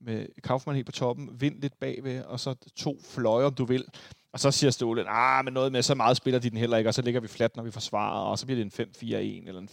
med 0.00 0.26
Kaufmann 0.44 0.76
helt 0.76 0.86
på 0.86 0.92
toppen, 0.92 1.40
Vind 1.40 1.60
lidt 1.60 1.78
bagved, 1.80 2.22
og 2.22 2.40
så 2.40 2.54
to 2.76 3.00
fløje, 3.04 3.44
om 3.44 3.54
du 3.54 3.64
vil. 3.64 3.84
Og 4.32 4.40
så 4.40 4.50
siger 4.50 4.70
Ståle, 4.70 5.08
ah, 5.08 5.44
men 5.44 5.54
noget 5.54 5.72
med, 5.72 5.82
så 5.82 5.94
meget 5.94 6.16
spiller 6.16 6.40
de 6.40 6.50
den 6.50 6.58
heller 6.58 6.76
ikke, 6.76 6.90
og 6.90 6.94
så 6.94 7.02
ligger 7.02 7.20
vi 7.20 7.28
fladt, 7.28 7.56
når 7.56 7.62
vi 7.62 7.70
forsvarer, 7.70 8.20
og 8.20 8.38
så 8.38 8.46
bliver 8.46 8.64
det 8.64 8.78
en 8.78 8.86
5-4-1 8.86 9.48
eller 9.48 9.60
en 9.60 9.68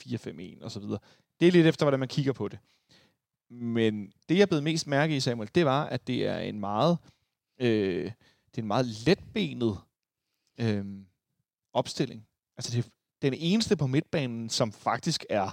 4-5-1 0.60 0.64
og 0.64 0.72
så 0.72 0.80
videre. 0.80 1.00
Det 1.40 1.48
er 1.48 1.52
lidt 1.52 1.68
efter, 1.68 1.86
hvordan 1.86 2.00
man 2.00 2.10
kigger 2.10 2.34
på 2.34 2.48
det. 2.48 2.60
Men 3.50 4.12
det, 4.30 4.38
jeg 4.38 4.50
blev 4.50 4.64
mest 4.64 4.88
mærke 4.88 5.16
i, 5.16 5.20
Samuel, 5.20 5.50
det 5.56 5.66
var, 5.66 5.86
at 5.86 6.08
det 6.08 6.28
er 6.28 6.40
en 6.40 6.60
meget, 6.60 6.98
øh, 7.60 8.12
det 8.52 8.58
er 8.58 8.62
en 8.62 8.68
meget 8.68 8.86
letbenet 8.86 9.78
øh, 10.60 10.86
opstilling. 11.74 12.28
Altså, 12.58 12.72
det 12.72 13.28
er 13.28 13.32
den 13.32 13.34
eneste 13.34 13.78
på 13.78 13.88
midtbanen, 13.88 14.50
som 14.50 14.72
faktisk 14.72 15.26
er 15.30 15.50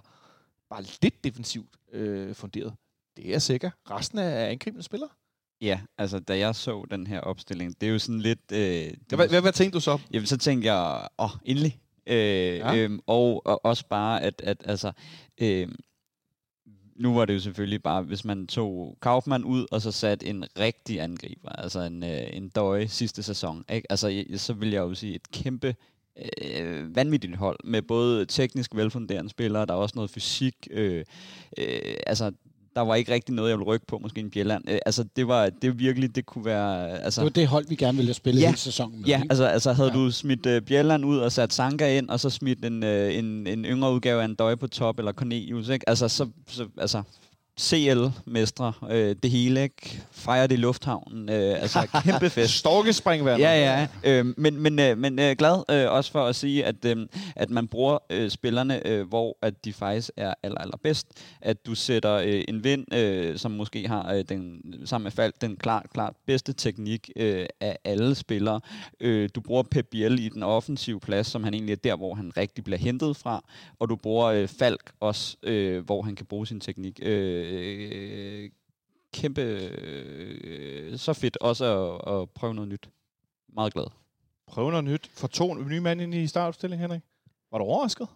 bare 0.71 0.83
lidt 1.03 1.25
defensivt 1.25 1.77
øh, 1.93 2.35
funderet. 2.35 2.75
Det 3.17 3.35
er 3.35 3.39
sikkert. 3.39 3.73
Resten 3.91 4.19
er 4.19 4.47
angribende 4.47 4.83
spillere. 4.83 5.11
Ja, 5.61 5.81
altså 5.99 6.19
da 6.19 6.39
jeg 6.39 6.55
så 6.55 6.87
den 6.91 7.07
her 7.07 7.21
opstilling, 7.21 7.81
det 7.81 7.87
er 7.89 7.93
jo 7.93 7.99
sådan 7.99 8.21
lidt... 8.21 8.53
Øh, 8.53 8.59
det 8.59 8.99
Hvad, 9.09 9.29
hvad, 9.29 9.41
hvad 9.41 9.53
tænkte 9.53 9.77
du 9.77 9.81
så? 9.81 9.99
Jamen, 10.13 10.27
så 10.27 10.37
tænkte 10.37 10.73
jeg, 10.73 11.09
åh, 11.19 11.31
endelig. 11.45 11.81
Øh, 12.07 12.17
Ja. 12.57 12.77
øhm, 12.77 13.01
og, 13.07 13.47
og 13.47 13.65
også 13.65 13.87
bare, 13.89 14.23
at, 14.23 14.41
at 14.45 14.63
altså, 14.65 14.93
øh, 15.41 15.69
nu 16.97 17.15
var 17.15 17.25
det 17.25 17.35
jo 17.35 17.41
selvfølgelig 17.41 17.83
bare, 17.83 18.03
hvis 18.03 18.25
man 18.25 18.47
tog 18.47 18.99
Kaufmann 19.03 19.45
ud, 19.45 19.67
og 19.71 19.83
så 19.83 19.93
satte 19.93 20.27
en 20.27 20.45
rigtig 20.59 21.01
angriber, 21.01 21.49
altså 21.49 21.81
en, 21.81 22.03
øh, 22.03 22.37
en 22.37 22.49
døje 22.49 22.89
sidste 22.89 23.23
sæson, 23.23 23.65
ikke? 23.69 23.87
Altså, 23.93 24.25
så 24.37 24.53
vil 24.53 24.71
jeg 24.71 24.81
jo 24.81 24.95
sige 24.95 25.15
et 25.15 25.31
kæmpe 25.31 25.75
øh, 26.45 26.97
vanvittigt 26.97 27.37
hold, 27.37 27.59
med 27.65 27.83
både 27.83 28.27
teknisk 28.27 28.75
velfunderende 28.75 29.31
spillere, 29.31 29.67
der 29.67 29.73
er 29.73 29.79
også 29.79 29.93
noget 29.97 30.11
fysik, 30.11 30.55
øh, 30.71 31.05
øh, 31.59 31.95
altså 32.07 32.31
der 32.77 32.81
var 32.81 32.95
ikke 32.95 33.13
rigtig 33.13 33.35
noget, 33.35 33.51
jeg 33.51 33.59
ville 33.59 33.67
rykke 33.73 33.87
på, 33.87 33.99
måske 33.99 34.21
en 34.21 34.31
Bjelland. 34.31 34.65
Øh, 34.71 34.79
altså, 34.87 35.05
det 35.17 35.29
var 35.29 35.51
det 35.51 35.79
virkelig, 35.79 36.17
det 36.17 36.27
kunne 36.27 36.45
være... 36.45 36.99
Altså, 37.03 37.21
Det 37.21 37.25
var 37.25 37.31
det 37.31 37.47
hold, 37.49 37.69
vi 37.69 37.75
gerne 37.75 37.97
ville 37.99 38.15
spille 38.15 38.41
Ja. 38.41 38.47
hele 38.47 38.59
sæsonen 38.59 39.01
med. 39.01 39.07
Ja, 39.09 39.17
ikke? 39.17 39.27
altså, 39.31 39.45
altså 39.45 39.73
havde 39.73 39.89
Ja. 39.89 39.95
du 39.95 40.11
smidt 40.11 40.47
uh, 40.47 40.59
Bjelland 40.67 41.05
ud 41.05 41.19
og 41.19 41.33
sat 41.33 41.53
Sanka 41.53 41.99
ind, 41.99 42.09
og 42.09 42.21
så 42.21 42.31
smidt 42.31 42.65
en, 42.65 42.83
uh, 42.83 42.89
en, 43.15 43.47
en 43.47 43.65
yngre 43.65 43.93
udgave 43.93 44.21
af 44.21 44.25
en 44.25 44.35
døje 44.35 44.57
på 44.57 44.67
top, 44.67 44.99
eller 44.99 45.13
Cornelius, 45.13 45.69
ikke? 45.69 45.89
Altså, 45.89 46.09
så, 46.09 46.29
så 46.49 46.69
altså, 46.79 47.03
CL-mestre, 47.61 48.73
øh, 48.91 49.17
det 49.23 49.31
hele, 49.31 49.63
ikke? 49.63 50.03
Fejre 50.11 50.47
det 50.47 50.53
i 50.53 50.57
lufthavnen, 50.57 51.29
øh, 51.29 51.63
altså 51.63 51.87
kæmpe 52.05 52.31
fest. 52.31 52.55
Storkespringvand. 52.55 53.41
Ja, 53.41 53.79
ja. 53.81 53.87
Øh, 54.05 54.35
men 54.37 54.63
men, 54.63 54.79
øh, 54.79 54.99
men 54.99 55.19
øh, 55.19 55.37
glad 55.37 55.63
øh, 55.71 55.93
også 55.93 56.13
for 56.13 56.27
at 56.27 56.37
sige, 56.37 56.65
at, 56.65 56.85
øh, 56.85 56.97
at 57.37 57.51
man 57.51 57.69
bruger 57.69 57.99
øh, 58.11 58.31
spillerne, 58.31 58.87
øh, 58.87 59.09
hvor 59.09 59.39
at 59.43 59.65
de 59.65 59.73
faktisk 59.73 60.11
er 60.17 60.35
aller, 60.43 60.59
allerbedst. 60.59 61.07
At 61.41 61.67
du 61.67 61.75
sætter 61.75 62.15
øh, 62.15 62.45
en 62.49 62.65
vind, 62.65 62.95
øh, 62.95 63.39
som 63.39 63.51
måske 63.51 63.89
har 63.89 64.13
øh, 64.13 64.25
den, 64.29 64.61
sammen 64.85 65.05
med 65.05 65.13
Falk 65.13 65.35
den 65.41 65.57
klart, 65.57 65.87
klart 65.93 66.15
bedste 66.27 66.53
teknik 66.53 67.11
øh, 67.17 67.47
af 67.61 67.79
alle 67.85 68.15
spillere. 68.15 68.61
Øh, 69.01 69.29
du 69.35 69.41
bruger 69.41 69.63
Pep 69.63 69.87
Biel 69.91 70.19
i 70.19 70.29
den 70.29 70.43
offensive 70.43 71.01
plads, 71.01 71.27
som 71.27 71.45
han 71.45 71.55
egentlig 71.55 71.73
er 71.73 71.77
der, 71.77 71.97
hvor 71.97 72.15
han 72.15 72.33
rigtig 72.37 72.65
bliver 72.65 72.79
hentet 72.79 73.17
fra. 73.17 73.45
Og 73.79 73.89
du 73.89 73.97
bruger 73.97 74.27
øh, 74.27 74.49
Falk 74.49 74.93
også, 75.01 75.37
øh, 75.43 75.85
hvor 75.85 76.03
han 76.03 76.17
kan 76.17 76.27
bruge 76.27 76.47
sin 76.47 76.61
teknik. 76.61 77.01
Øh, 77.03 77.44
øh, 77.45 78.51
kæmpe, 79.13 79.43
øh, 79.43 80.99
så 80.99 81.13
fedt 81.13 81.37
også 81.37 81.65
at, 81.65 82.15
at 82.15 82.31
prøve 82.31 82.55
noget 82.55 82.69
nyt. 82.69 82.89
Meget 83.55 83.75
glad. 83.75 83.87
Prøv 84.47 84.71
noget 84.71 84.85
nyt. 84.85 85.07
For 85.07 85.27
to 85.29 85.55
nye 85.55 85.81
mand 85.81 86.01
ind 86.01 86.15
i 86.15 86.27
startopstillingen, 86.27 86.81
Henrik. 86.81 87.03
Var 87.51 87.59
du 87.59 87.65
overrasket? 87.65 88.09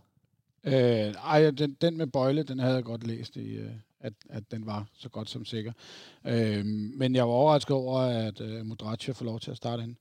Øh, 0.65 0.73
ej, 0.73 1.51
den, 1.51 1.77
den 1.81 1.97
med 1.97 2.07
Bøjle, 2.07 2.43
den 2.43 2.59
havde 2.59 2.75
jeg 2.75 2.85
godt 2.85 3.07
læst 3.07 3.37
i, 3.37 3.55
øh, 3.57 3.71
at, 4.01 4.13
at 4.29 4.51
den 4.51 4.67
var 4.67 4.87
så 4.95 5.09
godt 5.09 5.31
som 5.31 5.45
sikker. 5.45 5.73
Øh, 6.27 6.65
men 6.97 7.15
jeg 7.15 7.29
var 7.29 7.35
overrasket 7.35 7.77
over, 7.77 8.01
at 8.01 8.41
øh, 8.41 8.67
Modratia 8.67 9.15
får 9.15 9.25
lov 9.25 9.41
til 9.41 9.51
at 9.51 9.57
starte 9.57 9.83
ind. 9.83 9.97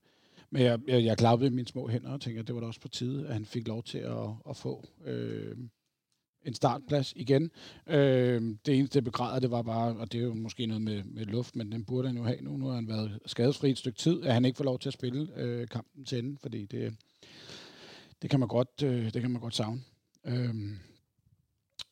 Men 0.49 0.61
jeg, 0.61 0.80
jeg, 0.88 1.03
jeg 1.03 1.17
klappede 1.17 1.49
mine 1.49 1.67
små 1.67 1.88
hænder 1.88 2.11
og 2.11 2.21
tænkte, 2.21 2.39
at 2.39 2.47
det 2.47 2.55
var 2.55 2.61
da 2.61 2.67
også 2.67 2.82
på 2.82 2.88
tide, 2.88 3.28
at 3.28 3.34
han 3.34 3.45
fik 3.45 3.67
lov 3.67 3.84
til 3.84 3.97
at, 3.97 4.30
at 4.49 4.55
få 4.55 4.86
øh, 5.05 5.57
en 6.48 6.54
startplads 6.54 7.14
igen. 7.16 7.52
Øh, 7.88 8.41
det 8.66 8.78
eneste, 8.78 8.98
jeg 8.98 9.04
begræder, 9.04 9.39
det 9.39 9.52
var 9.52 9.62
bare, 9.62 9.98
og 9.98 10.12
det 10.12 10.20
er 10.20 10.24
jo 10.24 10.34
måske 10.34 10.66
noget 10.66 10.82
med, 10.82 11.04
med 11.04 11.26
luft, 11.26 11.56
men 11.56 11.72
den 11.72 11.86
burde 11.86 12.08
han 12.08 12.18
jo 12.18 12.24
have 12.24 12.41
nu. 12.41 12.58
Nu 12.58 12.68
har 12.68 12.76
han 12.76 12.88
været 12.88 13.20
skadesfri 13.26 13.70
et 13.70 13.78
stykke 13.78 13.98
tid, 14.00 14.24
at 14.24 14.34
han 14.34 14.45
ikke 14.45 14.58
får 14.58 14.64
lov 14.64 14.80
til 14.80 14.89
at 14.89 14.93
spille 14.93 15.30
øh, 15.36 15.68
kampen 15.68 16.06
til 16.06 16.20
ende, 16.20 16.38
fordi 16.41 16.66
det, 16.66 16.95
det, 18.22 18.30
kan 18.30 18.39
man 18.39 18.50
godt, 18.50 18.84
øh, 18.84 19.14
det 19.14 19.22
kan 19.22 19.32
man 19.32 19.41
godt 19.41 19.56
savne. 19.56 19.82
Øh, 20.26 20.56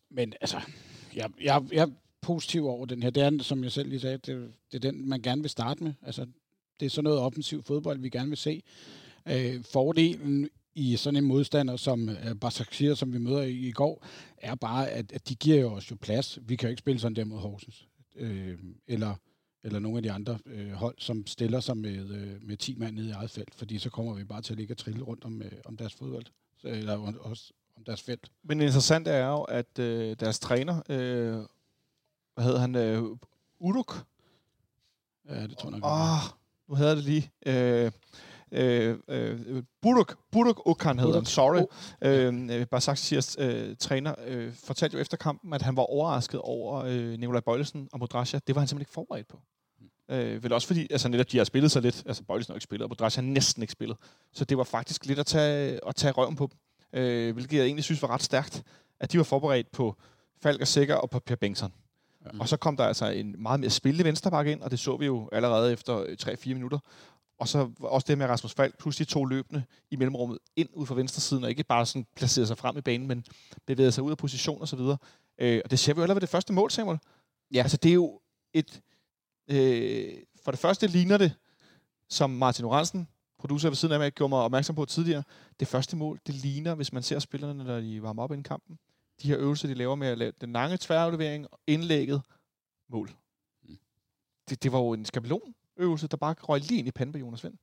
men 0.10 0.34
altså, 0.42 0.62
jeg, 1.16 1.30
jeg, 1.42 1.64
jeg 1.72 1.82
er 1.82 1.92
positiv 2.22 2.68
over 2.68 2.86
den 2.86 3.04
her. 3.04 3.10
Det 3.10 3.24
er, 3.24 3.44
som 3.44 3.64
jeg 3.64 3.72
selv 3.72 3.90
lige 3.90 4.00
sagde, 4.00 4.18
det, 4.18 4.52
det 4.72 4.86
er 4.86 4.92
den, 4.92 5.10
man 5.10 5.22
gerne 5.22 5.42
vil 5.42 5.50
starte 5.50 5.84
med. 5.84 5.94
Altså, 6.02 6.26
det 6.80 6.86
er 6.86 6.90
sådan 6.90 7.04
noget 7.04 7.20
offensiv 7.20 7.64
fodbold, 7.64 8.00
vi 8.00 8.10
gerne 8.10 8.30
vil 8.30 8.38
se. 8.38 8.64
Øh, 9.28 9.64
fordelen 9.64 10.50
i 10.76 10.96
sådan 10.96 11.18
en 11.18 11.24
modstander 11.24 11.76
som 11.76 12.10
øh, 12.10 12.36
Basaksehir, 12.42 12.94
som 12.94 13.14
vi 13.14 13.18
møder 13.18 13.42
i, 13.42 13.52
i 13.52 13.72
går, 13.72 14.06
er 14.38 14.56
bare, 14.56 14.90
at, 14.90 15.12
at 15.12 15.30
de 15.30 15.36
giver 15.36 15.62
jo 15.62 15.74
os 15.74 15.92
jo 15.92 15.96
plads. 16.02 16.40
Vi 16.42 16.56
kan 16.56 16.68
jo 16.68 16.70
ikke 16.70 16.80
spille 16.80 17.00
sådan 17.00 17.16
der 17.16 17.26
mod 17.26 17.40
Horsens. 17.40 17.88
Øh, 18.16 18.60
eller, 18.88 19.16
eller 19.64 19.80
nogle 19.80 19.98
af 19.98 20.04
de 20.04 20.12
andre 20.12 20.40
øh, 20.46 20.72
hold, 20.72 20.96
som 20.98 21.28
stiller 21.28 21.60
sig 21.60 21.78
med, 21.78 22.10
øh, 22.10 22.44
med 22.44 22.58
10 22.58 22.76
mand 22.76 22.96
nede 22.96 23.08
i 23.08 23.12
eget 23.12 23.32
felt, 23.32 23.56
fordi 23.56 23.78
så 23.78 23.90
kommer 23.90 24.14
vi 24.14 24.24
bare 24.24 24.42
til 24.42 24.54
at 24.54 24.58
ligge 24.58 24.74
og 24.74 24.78
trille 24.78 25.04
rundt 25.04 25.26
om, 25.26 25.42
øh, 25.42 25.52
om 25.66 25.78
deres 25.78 25.94
fodbold. 25.94 26.26
Eller 26.64 27.18
også 27.20 27.54
om 27.78 27.84
deres 27.84 28.02
felt. 28.02 28.32
Men 28.44 28.60
det 28.60 28.66
interessante 28.66 29.12
er 29.12 29.28
jo, 29.28 29.42
at 29.42 29.80
øh, 29.80 30.16
deres 30.20 30.40
træner, 30.40 30.82
øh, 30.90 31.46
hvad 32.34 32.44
hedder 32.44 32.60
han, 32.60 32.76
øh, 32.76 33.04
Uduk? 33.60 34.06
Ja, 35.30 35.48
det 35.48 35.58
tror 35.58 35.70
jeg 35.70 35.80
nok. 35.80 35.92
Åh, 35.92 36.14
oh, 36.14 36.20
nu 36.68 36.76
havde 36.76 36.96
det 36.96 37.04
lige. 37.04 37.32
Øh, 37.46 37.92
øh, 38.56 38.98
øh, 39.08 39.64
Buduk, 39.82 40.18
Buduk 40.32 40.62
Okan 40.66 41.00
hedder 41.00 41.16
han, 41.16 41.26
sorry. 41.26 41.62
Øh, 42.02 42.60
øh, 42.60 42.68
Basakshirs 42.68 43.36
øh, 43.40 43.76
træner 43.80 44.16
øh, 44.28 44.54
fortalte 44.54 44.96
jo 44.96 45.02
efter 45.02 45.18
kampen, 45.18 45.54
at 45.54 45.62
han 45.62 45.76
var 45.76 45.84
overrasket 45.84 46.40
over 46.40 46.84
øh, 46.84 47.20
Nikolaj 47.20 47.42
Bøjlesen 47.42 47.90
og 47.94 48.00
Modrasja. 48.00 48.40
Det 48.48 48.56
var 48.56 48.62
han 48.62 48.68
simpelthen 48.68 48.82
ikke 48.82 48.94
forberedt 48.94 49.28
på. 49.28 49.40
Øh, 50.10 50.44
vel 50.44 50.54
også 50.54 50.68
fordi, 50.68 50.88
altså 50.92 51.08
netop 51.08 51.32
de 51.32 51.38
har 51.38 51.46
spillet 51.46 51.72
så 51.72 51.80
lidt, 51.80 52.04
altså 52.06 52.24
Bøjlesen 52.24 52.52
har 52.52 52.56
ikke 52.56 52.64
spillet, 52.64 52.84
og 52.84 52.90
Modrasja 52.90 53.22
har 53.22 53.28
næsten 53.28 53.64
ikke 53.64 53.72
spillet. 53.72 53.98
Så 54.34 54.46
det 54.46 54.58
var 54.58 54.64
faktisk 54.64 55.06
lidt 55.06 55.20
at 55.20 55.26
tage, 55.26 55.80
at 55.88 55.96
tage 55.96 56.12
røven 56.12 56.36
på 56.36 56.50
dem, 56.52 56.60
øh, 57.02 57.34
hvilket 57.34 57.58
jeg 57.58 57.66
egentlig 57.66 57.84
synes 57.84 58.02
var 58.02 58.08
ret 58.08 58.24
stærkt, 58.24 58.64
at 59.00 59.12
de 59.12 59.18
var 59.18 59.24
forberedt 59.24 59.72
på 59.72 59.96
Falk 60.42 60.62
og 60.62 60.68
Sikker 60.68 60.96
og 60.96 61.10
på 61.10 61.20
Per 61.20 61.36
Bengtsson. 61.36 61.74
Ja. 62.26 62.40
Og 62.40 62.50
så 62.50 62.58
kom 62.58 62.78
der 62.78 62.84
altså 62.84 63.06
en 63.06 63.36
meget 63.40 63.60
mere 63.60 63.70
spillende 63.70 64.04
venstreback 64.04 64.48
ind, 64.48 64.62
og 64.62 64.72
det 64.72 64.80
så 64.80 64.98
vi 64.98 65.06
jo 65.06 65.30
allerede 65.32 65.74
efter 65.74 65.98
øh, 65.98 66.18
3-4 66.22 66.54
minutter. 66.54 66.80
Og 67.38 67.48
så 67.48 67.72
også 67.80 68.06
det 68.08 68.18
med 68.18 68.26
Rasmus 68.26 68.54
Falk, 68.54 68.78
pludselig 68.78 69.08
to 69.08 69.26
løbende 69.26 69.64
i 69.92 69.96
mellemrummet 69.96 70.40
ind 70.56 70.70
ud 70.74 70.86
fra 70.86 70.96
venstre 70.96 71.22
siden, 71.22 71.44
og 71.44 71.50
ikke 71.50 71.64
bare 71.64 71.86
sådan 71.86 72.08
placerede 72.16 72.48
sig 72.48 72.58
frem 72.58 72.78
i 72.78 72.82
banen, 72.82 73.08
men 73.08 73.26
bevægede 73.66 73.92
sig 73.92 74.04
ud 74.04 74.12
af 74.12 74.18
position 74.18 74.62
og 74.62 74.68
så 74.68 74.76
videre. 74.76 74.98
Øh, 75.38 75.62
og 75.64 75.72
det 75.72 75.80
ser 75.80 75.94
vi 75.94 75.98
jo 75.98 76.04
allerede 76.04 76.16
ved 76.16 76.22
det 76.22 76.30
første 76.30 76.54
mål, 76.54 76.72
Samuel. 76.72 77.00
Ja. 77.54 77.62
Altså 77.62 77.78
det 77.78 77.90
er 77.90 77.94
jo 77.94 78.22
et... 78.54 78.82
Øh, 79.48 80.14
for 80.44 80.52
det 80.52 80.60
første 80.60 80.88
ligner 80.88 81.18
det, 81.18 81.34
som 82.10 82.30
Martin 82.30 82.66
Oransen, 82.66 83.08
producer 83.40 83.70
ved 83.70 83.76
siden 83.76 83.94
af 83.94 84.00
mig, 84.00 84.12
gjorde 84.12 84.30
mig 84.30 84.40
opmærksom 84.40 84.76
på 84.76 84.86
tidligere, 84.86 85.24
det 85.60 85.68
første 85.68 85.96
mål, 85.96 86.20
det 86.28 86.36
ligner, 86.36 86.76
hvis 86.76 86.94
man 86.94 87.04
ser 87.04 87.20
spillerne, 87.20 87.64
når 87.64 87.80
de 87.80 88.02
varmer 88.02 88.24
op 88.24 88.32
inden 88.32 88.44
kampen, 88.44 88.80
de 89.22 89.28
her 89.28 89.38
øvelser, 89.38 89.68
de 89.68 89.74
laver 89.74 89.96
med 89.96 90.08
at 90.08 90.18
lave 90.18 90.32
den 90.42 90.54
lange 90.54 90.78
tværaflevering, 90.82 91.48
indlægget, 91.68 92.22
mål. 92.90 93.12
Mm. 93.64 93.78
Det, 94.50 94.64
det 94.64 94.72
var 94.72 94.80
jo 94.80 94.94
en 94.94 95.06
øvelse, 95.78 96.08
der 96.08 96.18
bare 96.18 96.36
røg 96.40 96.62
lige 96.62 96.80
ind 96.80 96.88
i 96.88 96.92
panden 96.92 97.14
på 97.14 97.20
Jonas 97.20 97.44
Vind. 97.44 97.54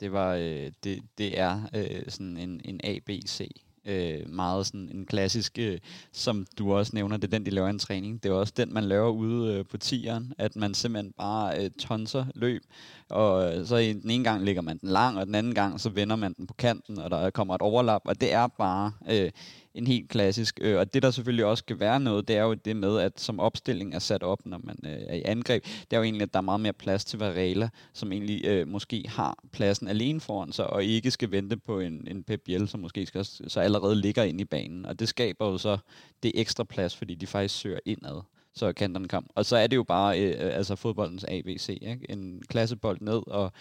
Det 0.00 0.12
var 0.12 0.34
øh, 0.34 0.72
det, 0.84 1.02
det 1.18 1.38
er 1.38 1.62
øh, 1.74 2.02
sådan 2.08 2.36
en, 2.36 2.60
en 2.64 2.80
ABC. 2.84 3.50
Øh, 3.88 4.30
meget 4.30 4.66
sådan 4.66 4.90
en 4.94 5.06
klassisk, 5.06 5.58
øh, 5.58 5.78
som 6.12 6.46
du 6.58 6.74
også 6.74 6.90
nævner, 6.94 7.16
det 7.16 7.24
er 7.24 7.38
den, 7.38 7.46
de 7.46 7.50
laver 7.50 7.68
en 7.68 7.78
træning. 7.78 8.22
Det 8.22 8.28
er 8.28 8.34
også 8.34 8.52
den, 8.56 8.74
man 8.74 8.84
laver 8.84 9.10
ude 9.10 9.54
øh, 9.54 9.64
på 9.64 9.78
tieren, 9.78 10.32
at 10.38 10.56
man 10.56 10.74
simpelthen 10.74 11.12
bare 11.18 11.64
øh, 11.64 11.70
tonser 11.70 12.24
løb, 12.34 12.62
og 13.08 13.54
øh, 13.54 13.66
så 13.66 13.76
i 13.76 13.92
den 13.92 14.10
ene 14.10 14.24
gang 14.24 14.44
ligger 14.44 14.62
man 14.62 14.78
den 14.78 14.88
lang, 14.88 15.18
og 15.18 15.26
den 15.26 15.34
anden 15.34 15.54
gang 15.54 15.80
så 15.80 15.88
vender 15.88 16.16
man 16.16 16.34
den 16.34 16.46
på 16.46 16.54
kanten, 16.54 16.98
og 16.98 17.10
der 17.10 17.30
kommer 17.30 17.54
et 17.54 17.62
overlap, 17.62 18.02
og 18.04 18.20
det 18.20 18.32
er 18.32 18.46
bare 18.46 18.92
øh, 19.10 19.30
en 19.76 19.86
helt 19.86 20.08
klassisk. 20.08 20.58
Øh, 20.62 20.78
og 20.78 20.94
det, 20.94 21.02
der 21.02 21.10
selvfølgelig 21.10 21.44
også 21.44 21.62
skal 21.62 21.80
være 21.80 22.00
noget, 22.00 22.28
det 22.28 22.36
er 22.36 22.42
jo 22.42 22.54
det 22.54 22.76
med, 22.76 22.98
at 22.98 23.20
som 23.20 23.40
opstilling 23.40 23.94
er 23.94 23.98
sat 23.98 24.22
op, 24.22 24.46
når 24.46 24.60
man 24.64 24.76
øh, 24.84 25.02
er 25.08 25.14
i 25.14 25.22
angreb, 25.24 25.64
det 25.64 25.92
er 25.92 25.96
jo 25.96 26.02
egentlig, 26.02 26.22
at 26.22 26.32
der 26.32 26.38
er 26.38 26.42
meget 26.42 26.60
mere 26.60 26.72
plads 26.72 27.04
til 27.04 27.18
Varela, 27.18 27.68
som 27.92 28.12
egentlig 28.12 28.44
øh, 28.46 28.68
måske 28.68 29.04
har 29.08 29.38
pladsen 29.52 29.88
alene 29.88 30.20
foran 30.20 30.52
sig, 30.52 30.66
og 30.66 30.84
ikke 30.84 31.10
skal 31.10 31.30
vente 31.30 31.56
på 31.56 31.80
en, 31.80 32.08
en 32.10 32.22
Pep 32.22 32.40
Biel, 32.44 32.68
som 32.68 32.80
måske 32.80 33.06
skal, 33.06 33.24
så 33.24 33.60
allerede 33.60 33.96
ligger 33.96 34.22
inde 34.22 34.40
i 34.40 34.44
banen. 34.44 34.86
Og 34.86 34.98
det 34.98 35.08
skaber 35.08 35.46
jo 35.46 35.58
så 35.58 35.78
det 36.22 36.32
ekstra 36.34 36.64
plads, 36.64 36.96
fordi 36.96 37.14
de 37.14 37.26
faktisk 37.26 37.54
søger 37.54 37.78
indad 37.84 38.22
så 38.56 38.72
kanterne 38.72 39.08
kom. 39.08 39.26
Og 39.34 39.46
så 39.46 39.56
er 39.56 39.66
det 39.66 39.76
jo 39.76 39.82
bare 39.82 40.20
øh, 40.20 40.46
øh 40.46 40.56
altså 40.56 40.76
fodboldens 40.76 41.24
ABC. 41.28 41.68
Ikke? 41.68 42.00
En 42.08 42.42
klassebold 42.48 42.98
ned, 43.00 43.22
og 43.26 43.52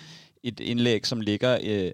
et 0.43 0.59
indlæg, 0.59 1.05
som 1.05 1.21
ligger 1.21 1.57
øh, 1.63 1.91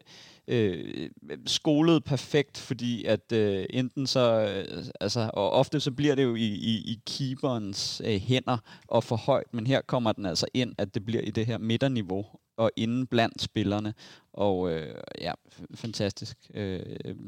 øh, 0.47 1.09
skolet 1.45 2.03
perfekt, 2.03 2.57
fordi 2.57 3.05
at 3.05 3.31
øh, 3.31 3.65
enten 3.69 4.07
så, 4.07 4.41
øh, 4.41 4.85
altså, 4.99 5.31
og 5.33 5.51
ofte 5.51 5.79
så 5.79 5.91
bliver 5.91 6.15
det 6.15 6.23
jo 6.23 6.35
i, 6.35 6.47
i, 6.47 6.91
i 6.91 7.01
keeperens 7.05 8.01
øh, 8.05 8.19
hænder 8.19 8.57
og 8.87 9.03
for 9.03 9.15
højt, 9.15 9.53
men 9.53 9.67
her 9.67 9.81
kommer 9.81 10.11
den 10.11 10.25
altså 10.25 10.45
ind, 10.53 10.75
at 10.77 10.93
det 10.93 11.05
bliver 11.05 11.21
i 11.21 11.29
det 11.31 11.45
her 11.45 11.57
midterniveau, 11.57 12.25
og 12.57 12.71
inden 12.75 13.07
blandt 13.07 13.41
spillerne, 13.41 13.93
og 14.33 14.71
øh, 14.71 14.95
ja, 15.21 15.31
fantastisk. 15.75 16.37
Øh, 16.53 16.79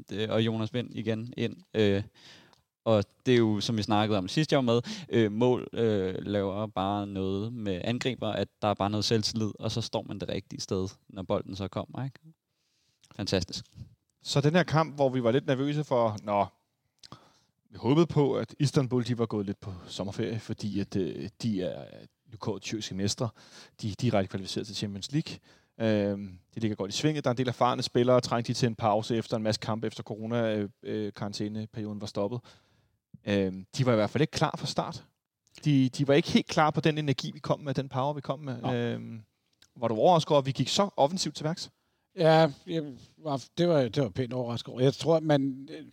det, 0.09 0.30
og 0.30 0.45
Jonas 0.45 0.74
Vind 0.74 0.89
igen 0.95 1.34
ind. 1.38 1.55
Øh, 1.74 2.03
og 2.86 3.03
det 3.26 3.34
er 3.34 3.38
jo, 3.38 3.59
som 3.59 3.78
vi 3.78 3.84
snakkede 3.84 4.18
om 4.18 4.28
sidst, 4.28 4.51
jeg 4.51 4.57
var 4.57 4.61
med, 4.61 4.82
øh, 5.09 5.32
mål 5.32 5.68
øh, 5.74 6.16
laver 6.26 6.68
bare 6.68 7.07
noget 7.07 7.53
med 7.53 7.82
angriber, 7.84 8.28
at 8.28 8.47
der 8.61 8.68
er 8.68 8.74
bare 8.74 8.89
noget 8.89 9.05
selvtillid, 9.05 9.51
og 9.59 9.72
så 9.72 9.82
står 9.82 10.05
man 10.07 10.20
det 10.20 10.30
rigtige 10.30 10.61
sted, 10.61 10.88
når 11.09 11.24
bolden 11.24 11.55
så 11.55 11.68
kommer. 11.68 12.05
Ikke? 12.05 12.20
Fantastisk. 13.16 13.66
Så 14.24 14.41
den 14.41 14.55
her 14.55 14.64
kamp, 14.64 14.95
hvor 14.95 15.09
vi 15.09 15.24
var 15.24 15.32
lidt 15.32 15.45
nervøse 15.45 15.84
for, 15.84 16.18
nå, 16.24 16.45
vi 17.70 17.78
håbede 17.78 18.07
på, 18.07 18.34
at 18.34 18.55
Istanbul 18.59 19.05
de 19.05 19.18
var 19.18 19.26
gået 19.26 19.45
lidt 19.45 19.59
på 19.59 19.74
sommerferie, 19.88 20.39
fordi 20.39 20.80
at, 20.80 20.95
øh, 20.95 21.30
de 21.41 21.61
er 21.61 21.86
UK 22.34 22.61
tyrkiske 22.61 22.95
mestre. 22.95 23.30
De 23.82 23.89
er 23.89 23.95
direkte 24.01 24.30
kvalificeret 24.30 24.68
til 24.68 24.76
Champions 24.76 25.11
League. 25.11 25.38
Øh, 25.80 26.18
de 26.55 26.59
ligger 26.59 26.76
godt 26.76 26.91
i 26.91 26.97
svinget. 26.97 27.24
Der 27.24 27.30
er 27.30 27.34
en 27.34 27.38
del 27.38 27.47
erfarne 27.47 27.82
spillere, 27.82 28.22
trængte 28.22 28.53
de 28.53 28.57
til 28.57 28.68
en 28.68 28.76
pause 28.76 29.18
efter 29.18 29.38
en 29.38 29.43
masse 29.43 29.59
kampe, 29.59 29.88
efter 29.88 30.03
corona-karantæneperioden 30.03 32.01
var 32.01 32.07
stoppet. 32.07 32.39
Øh, 33.26 33.53
de 33.78 33.86
var 33.86 33.91
i 33.91 33.95
hvert 33.95 34.09
fald 34.09 34.22
ikke 34.22 34.32
klar 34.32 34.55
fra 34.57 34.66
start. 34.68 35.05
De, 35.66 35.89
de 35.89 36.07
var 36.07 36.14
ikke 36.14 36.32
helt 36.32 36.47
klar 36.47 36.72
på 36.72 36.82
den 36.82 36.97
energi, 36.97 37.32
vi 37.34 37.39
kom 37.39 37.59
med, 37.59 37.74
den 37.74 37.89
power, 37.89 38.14
vi 38.14 38.22
kom 38.22 38.39
med. 38.39 38.74
Øh, 38.76 39.20
var 39.76 39.88
du 39.88 39.95
overrasket 39.95 40.32
over, 40.32 40.39
at 40.39 40.45
vi 40.45 40.51
gik 40.51 40.68
så 40.68 40.89
offensivt 40.97 41.36
til 41.36 41.43
værks? 41.43 41.70
Ja, 42.18 42.51
jeg 42.68 42.84
det, 43.57 43.68
var, 43.68 43.88
det 43.88 44.03
var 44.03 44.09
pænt 44.09 44.34
overrasket 44.34 44.70
over. 44.72 44.82
Jeg 44.82 44.93
tror, 44.93 45.16
at 45.18 45.24
man... 45.24 45.70
øh, 45.72 45.86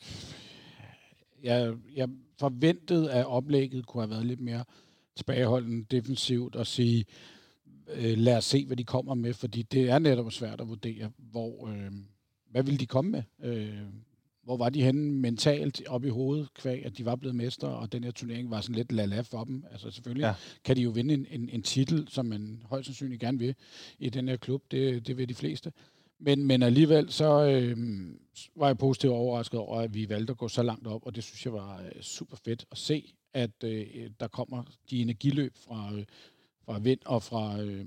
Jeg, 1.43 1.75
jeg 1.97 2.09
forventede, 2.39 3.13
at 3.13 3.27
oplægget 3.27 3.87
kunne 3.87 4.03
have 4.03 4.11
været 4.11 4.27
lidt 4.27 4.41
mere 4.41 4.65
tilbageholdende 5.17 5.85
defensivt 5.91 6.57
og 6.57 6.67
sige, 6.67 7.05
øh, 7.95 8.19
lad 8.19 8.37
os 8.37 8.45
se, 8.45 8.67
hvad 8.67 8.77
de 8.77 8.85
kommer 8.85 9.15
med, 9.15 9.35
fordi 9.35 9.63
det 9.63 9.91
er 9.91 9.99
netop 9.99 10.33
svært 10.33 10.61
at 10.61 10.69
vurdere, 10.69 11.11
hvor, 11.19 11.69
øh, 11.69 11.91
hvad 12.51 12.63
vil 12.63 12.81
de 12.81 12.87
komme 12.87 13.11
med? 13.11 13.23
Øh, 13.43 13.81
hvor 14.43 14.57
var 14.57 14.69
de 14.69 14.83
henne 14.83 15.13
mentalt 15.13 15.83
op 15.89 16.05
i 16.05 16.09
hovedet, 16.09 16.55
kvæg, 16.55 16.85
at 16.87 16.99
de 16.99 17.05
var 17.05 17.17
blevet 17.17 17.37
mestre, 17.37 17.69
og 17.69 17.93
den 17.93 18.05
her 18.05 18.11
turnering 18.11 18.51
var 18.51 18.61
sådan 18.61 18.75
lidt 18.75 18.93
lala 18.93 19.21
for 19.21 19.45
dem. 19.45 19.65
Altså 19.73 19.91
selvfølgelig 19.91 20.23
Ja. 20.23 20.29
ja. 20.29 20.35
kan 20.65 20.77
de 20.77 20.83
jo 20.83 20.91
vinde 20.91 21.15
en, 21.15 21.27
en, 21.31 21.49
en 21.49 21.63
titel, 21.63 22.09
som 22.09 22.27
man 22.27 22.63
højst 22.65 22.87
sandsynligt 22.87 23.21
gerne 23.21 23.39
vil 23.39 23.55
i 23.99 24.09
den 24.11 24.29
her 24.29 24.37
klub. 24.37 24.63
Det, 24.71 25.07
det 25.07 25.17
vil 25.17 25.29
de 25.29 25.35
fleste. 25.35 25.73
Men, 26.23 26.47
men 26.47 26.63
alligevel 26.63 27.13
så 27.13 27.45
øh, 27.45 27.77
var 28.57 28.67
jeg 28.67 28.79
positivt 28.79 29.13
overrasket 29.13 29.61
over, 29.61 29.81
at 29.81 29.95
vi 29.95 30.09
valgte 30.09 30.31
at 30.31 30.37
gå 30.37 30.49
så 30.49 30.63
langt 30.63 30.87
op, 30.87 31.07
og 31.07 31.15
det 31.15 31.25
synes 31.25 31.45
jeg 31.45 31.53
var 31.53 31.83
øh, 31.83 32.03
super 32.03 32.37
fedt 32.37 32.65
at 32.71 32.79
se, 32.79 33.15
at 33.35 33.65
øh, 33.65 33.87
øh, 33.95 34.11
der 34.21 34.29
kommer 34.29 34.65
de 34.91 35.03
energiløb 35.03 35.57
fra, 35.57 35.95
øh, 35.95 36.05
fra 36.65 36.79
Vind 36.79 37.01
og 37.07 37.23
fra, 37.23 37.61
øh, 37.61 37.87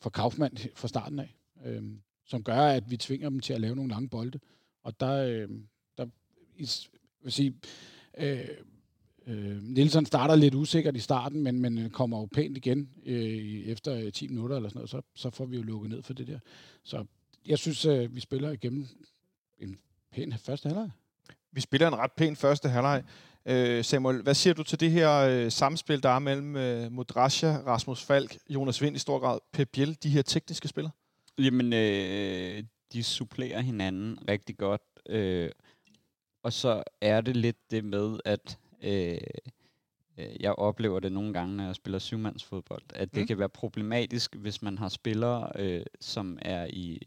fra 0.00 0.10
Kaufmann 0.10 0.58
fra 0.74 0.88
starten 0.88 1.18
af, 1.18 1.34
øh, 1.64 1.82
som 2.26 2.42
gør, 2.42 2.60
at 2.60 2.90
vi 2.90 2.96
tvinger 2.96 3.28
dem 3.28 3.40
til 3.40 3.52
at 3.52 3.60
lave 3.60 3.76
nogle 3.76 3.90
lange 3.90 4.08
bolde. 4.08 4.38
Og 4.82 5.00
der, 5.00 5.12
øh, 5.12 5.48
der 5.98 6.06
is, 6.56 6.90
vil 7.22 7.32
sige, 7.32 7.54
øh, 8.18 8.48
øh, 9.26 9.62
Nielsen 9.62 10.06
starter 10.06 10.34
lidt 10.34 10.54
usikkert 10.54 10.96
i 10.96 11.00
starten, 11.00 11.42
men, 11.42 11.60
men 11.60 11.78
øh, 11.78 11.90
kommer 11.90 12.18
jo 12.18 12.26
pænt 12.26 12.56
igen 12.56 12.90
øh, 13.06 13.66
efter 13.66 13.94
øh, 13.94 14.12
10 14.12 14.28
minutter 14.28 14.56
eller 14.56 14.68
sådan 14.68 14.78
noget, 14.78 14.90
så, 14.90 15.02
så 15.14 15.30
får 15.30 15.46
vi 15.46 15.56
jo 15.56 15.62
lukket 15.62 15.90
ned 15.90 16.02
for 16.02 16.12
det 16.12 16.26
der. 16.26 16.38
Så 16.82 17.04
jeg 17.46 17.58
synes, 17.58 17.84
øh, 17.84 18.14
vi 18.14 18.20
spiller 18.20 18.50
igennem 18.50 18.86
en 19.58 19.78
pæn 20.12 20.32
første 20.38 20.68
halvleg. 20.68 20.90
Vi 21.52 21.60
spiller 21.60 21.88
en 21.88 21.96
ret 21.96 22.12
pæn 22.12 22.36
første 22.36 22.68
halvleg. 22.68 23.04
Øh, 23.46 23.84
Samuel, 23.84 24.22
hvad 24.22 24.34
siger 24.34 24.54
du 24.54 24.62
til 24.62 24.80
det 24.80 24.90
her 24.90 25.12
øh, 25.18 25.50
samspil, 25.52 26.02
der 26.02 26.08
er 26.08 26.18
mellem 26.18 26.56
øh, 26.56 26.92
Modrasja, 26.92 27.56
Rasmus 27.66 28.02
Falk, 28.04 28.36
Jonas 28.48 28.82
Vind 28.82 28.96
i 28.96 28.98
stor 28.98 29.18
grad, 29.18 29.38
Pep 29.52 29.68
Biel, 29.72 29.98
de 30.02 30.08
her 30.10 30.22
tekniske 30.22 30.68
spillere? 30.68 30.92
Jamen, 31.38 31.72
øh, 31.72 32.62
de 32.92 33.02
supplerer 33.02 33.60
hinanden 33.60 34.18
rigtig 34.28 34.56
godt. 34.56 34.82
Øh, 35.08 35.50
og 36.42 36.52
så 36.52 36.82
er 37.00 37.20
det 37.20 37.36
lidt 37.36 37.70
det 37.70 37.84
med, 37.84 38.20
at 38.24 38.58
øh, 38.82 39.18
øh, 40.18 40.26
jeg 40.40 40.52
oplever 40.52 41.00
det 41.00 41.12
nogle 41.12 41.32
gange, 41.32 41.56
når 41.56 41.64
jeg 41.64 41.74
spiller 41.74 41.98
syvmandsfodbold, 41.98 42.82
at 42.94 43.08
det 43.08 43.16
Mm. 43.16 43.20
mm. 43.20 43.26
kan 43.26 43.38
være 43.38 43.48
problematisk, 43.48 44.34
hvis 44.34 44.62
man 44.62 44.78
har 44.78 44.88
spillere, 44.88 45.52
øh, 45.54 45.82
som 46.00 46.38
er 46.42 46.66
i 46.70 47.02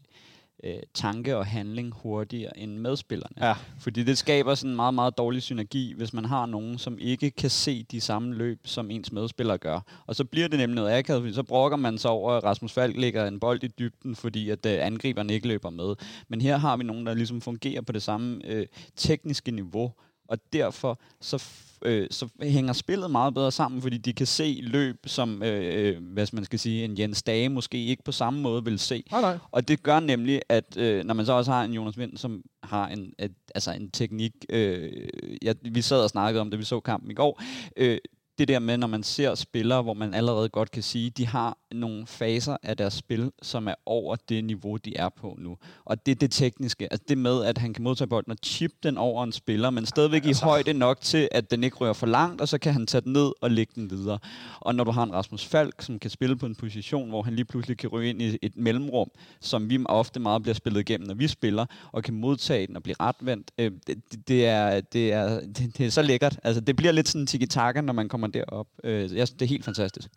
øh, 0.64 0.74
tanke 0.94 1.36
og 1.36 1.46
handling 1.46 1.92
hurtigere 2.02 2.58
end 2.58 2.76
medspillerne. 2.76 3.46
Ja. 3.46 3.54
Fordi 3.78 4.02
det 4.02 4.18
skaber 4.18 4.54
sådan 4.54 4.70
en 4.70 4.76
meget, 4.76 4.94
meget 4.94 5.18
dårlig 5.18 5.42
synergi, 5.42 5.94
hvis 5.96 6.12
man 6.12 6.24
har 6.24 6.46
nogen, 6.46 6.78
som 6.78 6.98
ikke 6.98 7.30
kan 7.30 7.50
se 7.50 7.82
de 7.82 8.00
samme 8.00 8.34
løb, 8.34 8.60
som 8.64 8.90
ens 8.90 9.12
medspillere 9.12 9.58
gør. 9.58 9.80
Og 10.06 10.16
så 10.16 10.24
bliver 10.24 10.48
det 10.48 10.58
nemlig 10.58 10.74
noget 10.74 10.98
akavet, 10.98 11.22
fordi 11.22 11.34
så 11.34 11.42
brokker 11.42 11.76
man 11.76 11.98
sig 11.98 12.10
over, 12.10 12.32
at 12.32 12.44
Rasmus 12.44 12.72
Falk 12.72 12.96
lægger 12.96 13.26
en 13.26 13.40
bold 13.40 13.64
i 13.64 13.68
dybden, 13.68 14.16
fordi 14.16 14.50
at 14.50 14.66
øh, 14.66 14.86
angriberne 14.86 15.32
ikke 15.32 15.48
løber 15.48 15.70
med. 15.70 15.94
Men 16.28 16.40
her 16.40 16.56
har 16.56 16.76
vi 16.76 16.84
nogen, 16.84 17.06
der 17.06 17.14
ligesom 17.14 17.40
fungerer 17.40 17.82
på 17.82 17.92
det 17.92 18.02
samme 18.02 18.40
øh, 18.46 18.66
tekniske 18.96 19.50
niveau, 19.50 19.92
og 20.30 20.38
derfor 20.52 20.98
så, 21.20 21.44
øh, 21.82 22.06
så 22.10 22.28
hænger 22.42 22.72
spillet 22.72 23.10
meget 23.10 23.34
bedre 23.34 23.52
sammen, 23.52 23.82
fordi 23.82 23.98
de 23.98 24.12
kan 24.12 24.26
se 24.26 24.60
løb, 24.62 24.96
som 25.06 25.42
øh, 25.42 25.88
øh, 25.88 26.04
hvad 26.12 26.26
man 26.32 26.44
skal 26.44 26.58
sige, 26.58 26.84
en 26.84 26.98
Jens 26.98 27.22
Dage 27.22 27.48
måske 27.48 27.84
ikke 27.86 28.02
på 28.02 28.12
samme 28.12 28.40
måde 28.40 28.64
vil 28.64 28.78
se. 28.78 29.04
Nej, 29.10 29.20
nej. 29.20 29.38
Og 29.50 29.68
det 29.68 29.82
gør 29.82 30.00
nemlig, 30.00 30.42
at 30.48 30.76
øh, 30.76 31.04
når 31.04 31.14
man 31.14 31.26
så 31.26 31.32
også 31.32 31.52
har 31.52 31.64
en 31.64 31.72
Jonas 31.72 31.98
Vind, 31.98 32.16
som 32.16 32.42
har 32.62 32.88
en, 32.88 33.12
et, 33.18 33.32
altså 33.54 33.72
en 33.72 33.90
teknik, 33.90 34.32
øh, 34.48 35.08
ja, 35.42 35.52
vi 35.62 35.82
sad 35.82 36.02
og 36.02 36.10
snakkede 36.10 36.40
om 36.40 36.50
det, 36.50 36.58
vi 36.58 36.64
så 36.64 36.80
kampen 36.80 37.10
i 37.10 37.14
går, 37.14 37.42
øh, 37.76 37.98
det 38.40 38.48
der 38.48 38.58
med, 38.58 38.76
når 38.76 38.86
man 38.86 39.02
ser 39.02 39.34
spillere, 39.34 39.82
hvor 39.82 39.94
man 39.94 40.14
allerede 40.14 40.48
godt 40.48 40.70
kan 40.70 40.82
sige, 40.82 41.10
de 41.10 41.26
har 41.26 41.58
nogle 41.72 42.06
faser 42.06 42.56
af 42.62 42.76
deres 42.76 42.94
spil, 42.94 43.32
som 43.42 43.68
er 43.68 43.74
over 43.86 44.16
det 44.28 44.44
niveau, 44.44 44.76
de 44.76 44.96
er 44.96 45.08
på 45.08 45.36
nu. 45.38 45.56
Og 45.84 46.06
det 46.06 46.12
er 46.12 46.16
det 46.16 46.30
tekniske. 46.30 46.92
Altså 46.92 47.04
det 47.08 47.18
med, 47.18 47.44
at 47.44 47.58
han 47.58 47.74
kan 47.74 47.84
modtage 47.84 48.08
bolden 48.08 48.32
og 48.32 48.38
chip 48.44 48.72
den 48.82 48.98
over 48.98 49.24
en 49.24 49.32
spiller, 49.32 49.70
men 49.70 49.86
stadigvæk 49.86 50.24
Altså. 50.26 50.44
i 50.44 50.48
højde 50.48 50.72
nok 50.72 51.00
til, 51.00 51.28
at 51.32 51.50
den 51.50 51.64
ikke 51.64 51.76
rører 51.76 51.92
for 51.92 52.06
langt, 52.06 52.40
og 52.40 52.48
så 52.48 52.58
kan 52.58 52.72
han 52.72 52.86
tage 52.86 53.00
den 53.00 53.12
ned 53.12 53.32
og 53.40 53.50
lægge 53.50 53.72
den 53.74 53.90
videre. 53.90 54.18
Og 54.60 54.74
når 54.74 54.84
du 54.84 54.90
har 54.90 55.02
en 55.02 55.12
Rasmus 55.12 55.44
Falk, 55.44 55.82
som 55.82 55.98
kan 55.98 56.10
spille 56.10 56.36
på 56.36 56.46
en 56.46 56.54
position, 56.54 57.08
hvor 57.08 57.22
han 57.22 57.34
lige 57.34 57.44
pludselig 57.44 57.76
kan 57.78 57.88
ryge 57.88 58.10
ind 58.10 58.22
i 58.22 58.38
et 58.42 58.56
mellemrum, 58.56 59.10
som 59.40 59.70
vi 59.70 59.78
ofte 59.86 60.20
meget 60.20 60.42
bliver 60.42 60.54
spillet 60.54 60.80
igennem, 60.80 61.06
når 61.06 61.14
vi 61.14 61.28
spiller, 61.28 61.66
og 61.92 62.02
kan 62.02 62.14
modtage 62.14 62.66
den 62.66 62.76
og 62.76 62.82
blive 62.82 62.96
retvendt, 63.00 63.50
øh, 63.58 63.70
det, 63.86 64.28
det, 64.28 64.46
er, 64.46 64.80
det, 64.80 65.12
er, 65.12 65.40
det, 65.40 65.58
det 65.78 65.86
er 65.86 65.90
så 65.90 66.02
lækkert. 66.02 66.38
Altså, 66.42 66.60
det 66.60 66.76
bliver 66.76 66.92
lidt 66.92 67.08
sådan 67.08 67.26
tiki-taka, 67.26 67.80
når 67.80 67.92
man 67.92 68.08
kommer 68.08 68.26
derop. 68.30 68.66
Øh, 68.84 69.16
jeg 69.16 69.28
det 69.28 69.42
er 69.42 69.46
helt 69.46 69.64
fantastisk. 69.64 70.10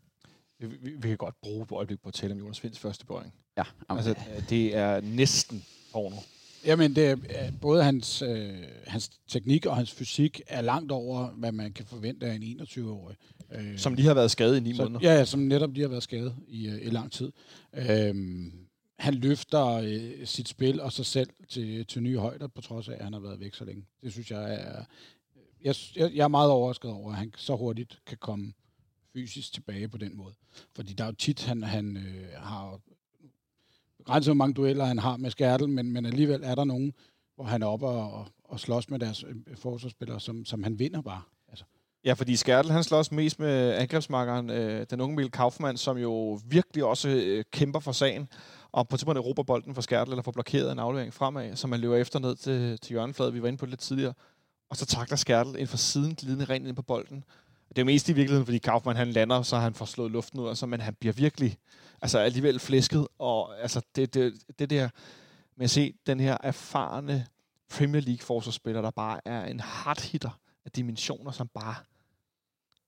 Vi, 0.60 0.68
vi, 0.68 0.92
vi 1.02 1.08
kan 1.08 1.18
godt 1.18 1.36
bruge 1.42 1.64
et 1.64 1.72
øjeblik 1.72 2.02
på 2.02 2.08
at 2.08 2.14
tale 2.14 2.34
om 2.34 2.40
Jonas 2.40 2.64
Vinds 2.64 2.80
første 2.80 3.06
berøring. 3.06 3.34
Ja, 3.58 3.64
Altså, 3.90 4.10
øh, 4.10 4.50
det 4.50 4.76
er 4.76 5.02
næsten 5.02 5.66
porno. 5.92 6.16
Jamen, 6.66 6.96
det 6.96 7.06
er, 7.08 7.16
øh, 7.18 7.60
både 7.62 7.84
hans, 7.84 8.22
øh, 8.22 8.54
hans 8.88 9.12
teknik 9.28 9.66
og 9.66 9.76
hans 9.76 9.92
fysik 9.92 10.42
er 10.48 10.62
langt 10.62 10.92
over, 10.92 11.28
hvad 11.28 11.52
man 11.52 11.74
kan 11.74 11.86
forvente 11.86 12.26
af 12.26 12.36
en 12.36 12.44
21-årig. 12.62 13.16
Øh, 13.52 13.78
Som 13.78 13.94
lige 13.94 14.06
har 14.08 14.14
været 14.14 14.32
skadet 14.32 14.58
i 14.58 14.60
ni 14.60 14.76
så, 14.76 14.84
måneder. 14.84 15.00
ja, 15.12 15.18
ja, 15.18 15.26
som 15.26 15.40
netop 15.40 15.74
lige 15.74 15.82
har 15.84 15.90
været 15.90 16.04
skadet 16.04 16.36
i, 16.48 16.68
øh, 16.68 16.82
i 16.82 16.90
lang 16.90 17.12
tid. 17.12 17.32
Øhm, 17.74 18.52
han 19.00 19.14
løfter 19.14 19.66
øh, 19.68 20.26
sit 20.26 20.48
spil 20.48 20.82
og 20.82 20.92
sig 20.92 21.06
selv 21.06 21.30
til, 21.50 21.86
til 21.86 22.04
nye 22.04 22.18
højder, 22.18 22.48
på 22.48 22.62
trods 22.62 22.90
af, 22.90 22.94
at 22.94 23.04
han 23.04 23.14
har 23.14 23.20
været 23.20 23.40
væk 23.40 23.54
så 23.56 23.66
længe. 23.66 23.86
Det 24.04 24.12
synes 24.12 24.32
jeg 24.32 24.54
er 24.54 24.84
jeg, 25.64 25.76
jeg, 25.96 26.12
jeg 26.14 26.24
er 26.24 26.28
meget 26.28 26.52
overrasket 26.52 26.92
over, 26.92 27.12
at 27.12 27.18
han 27.18 27.34
så 27.38 27.56
hurtigt 27.56 28.00
kan 28.06 28.18
komme 28.18 28.54
fysisk 29.14 29.54
tilbage 29.54 29.88
på 29.88 29.98
den 29.98 30.18
måde. 30.18 30.34
Fordi 30.76 30.94
der 30.94 31.04
er 31.04 31.08
jo 31.08 31.14
tit, 31.14 31.44
han, 31.44 31.64
han 31.64 31.98
øh, 31.98 32.28
har 32.36 32.80
begrænset, 33.98 34.28
hvor 34.28 34.38
mange 34.38 34.54
dueller 34.54 34.86
han 34.86 35.00
har 35.00 35.18
med 35.18 35.32
Skærtel, 35.32 35.70
men, 35.70 35.92
men 35.92 36.06
alligevel 36.06 36.42
er 36.44 36.56
der 36.56 36.64
nogen, 36.64 36.94
hvor 37.36 37.44
han 37.44 37.64
er 37.64 37.68
oppe 37.68 37.88
og, 37.88 38.12
og, 38.12 38.28
og 38.44 38.60
slås 38.60 38.90
med 38.90 39.00
deres 39.00 39.24
øh, 39.24 39.36
forsvarsspillere, 39.56 40.20
som, 40.20 40.46
som 40.46 40.64
han 40.64 40.80
vinder 40.80 41.02
bare. 41.02 41.22
Altså. 41.50 41.66
Ja, 42.06 42.14
fordi 42.14 42.36
Skærtel, 42.36 42.72
han 42.72 42.84
slås 42.84 43.12
mest 43.12 43.40
med 43.40 43.74
angrebsmarkeren, 43.74 44.50
øh, 44.50 44.86
den 44.90 45.02
unge 45.02 45.16
Mille 45.16 45.32
Kaufmann, 45.32 45.78
som 45.78 45.98
jo 45.98 46.40
virkelig 46.46 46.84
også 46.84 47.10
øh, 47.10 47.44
kæmper 47.52 47.80
for 47.80 47.92
sagen. 47.92 48.30
Og 48.72 48.88
på 48.88 48.98
tidspunkt 48.98 49.20
råber 49.20 49.44
bolden 49.44 49.76
for 49.76 49.82
Skærtel, 49.82 50.12
eller 50.12 50.24
får 50.24 50.32
blokeret 50.32 50.72
en 50.72 50.80
aflevering 50.80 51.14
fremad, 51.14 51.56
som 51.56 51.70
man 51.70 51.80
løber 51.80 51.96
efter 51.96 52.20
ned 52.20 52.36
til, 52.36 52.80
til 52.80 52.94
hjørnefladet. 52.94 53.34
Vi 53.34 53.42
var 53.42 53.48
inde 53.48 53.58
på 53.58 53.66
det 53.66 53.72
lidt 53.72 53.80
tidligere. 53.80 54.14
Og 54.74 54.78
så 54.78 54.86
takler 54.86 55.18
Skærtel 55.18 55.56
ind 55.60 55.68
fra 55.68 55.78
siden, 55.78 56.16
glidende 56.16 56.46
rent 56.46 56.68
ind 56.68 56.76
på 56.76 56.82
bolden. 56.82 57.24
Det 57.70 57.78
er 57.78 57.82
jo 57.82 57.86
mest 57.86 58.10
i 58.10 58.14
virkeligheden, 58.14 58.46
fordi 58.46 58.58
Kaufmann 58.58 58.98
han 58.98 59.12
lander, 59.12 59.42
så 59.42 59.58
han 59.58 59.74
får 59.74 59.86
slået 59.86 60.12
luften 60.12 60.40
ud, 60.40 60.50
altså, 60.50 60.66
men 60.66 60.82
han 60.82 60.96
bliver 60.96 61.14
virkelig 61.14 61.58
altså, 62.02 62.20
alligevel 62.20 62.60
flæsket. 62.60 63.08
Og 63.20 63.62
altså, 63.62 63.82
det, 63.96 64.14
det, 64.14 64.34
det 64.60 64.70
der 64.70 64.90
med 65.56 65.64
at 65.64 65.70
se 65.70 65.94
den 66.08 66.20
her 66.20 66.38
erfarne 66.44 67.28
Premier 67.70 68.02
League-forsvarsspiller, 68.02 68.82
der 68.82 68.92
bare 68.92 69.20
er 69.26 69.46
en 69.46 69.60
hardhitter 69.60 70.40
af 70.66 70.72
dimensioner, 70.72 71.32
som 71.32 71.48
bare 71.48 71.76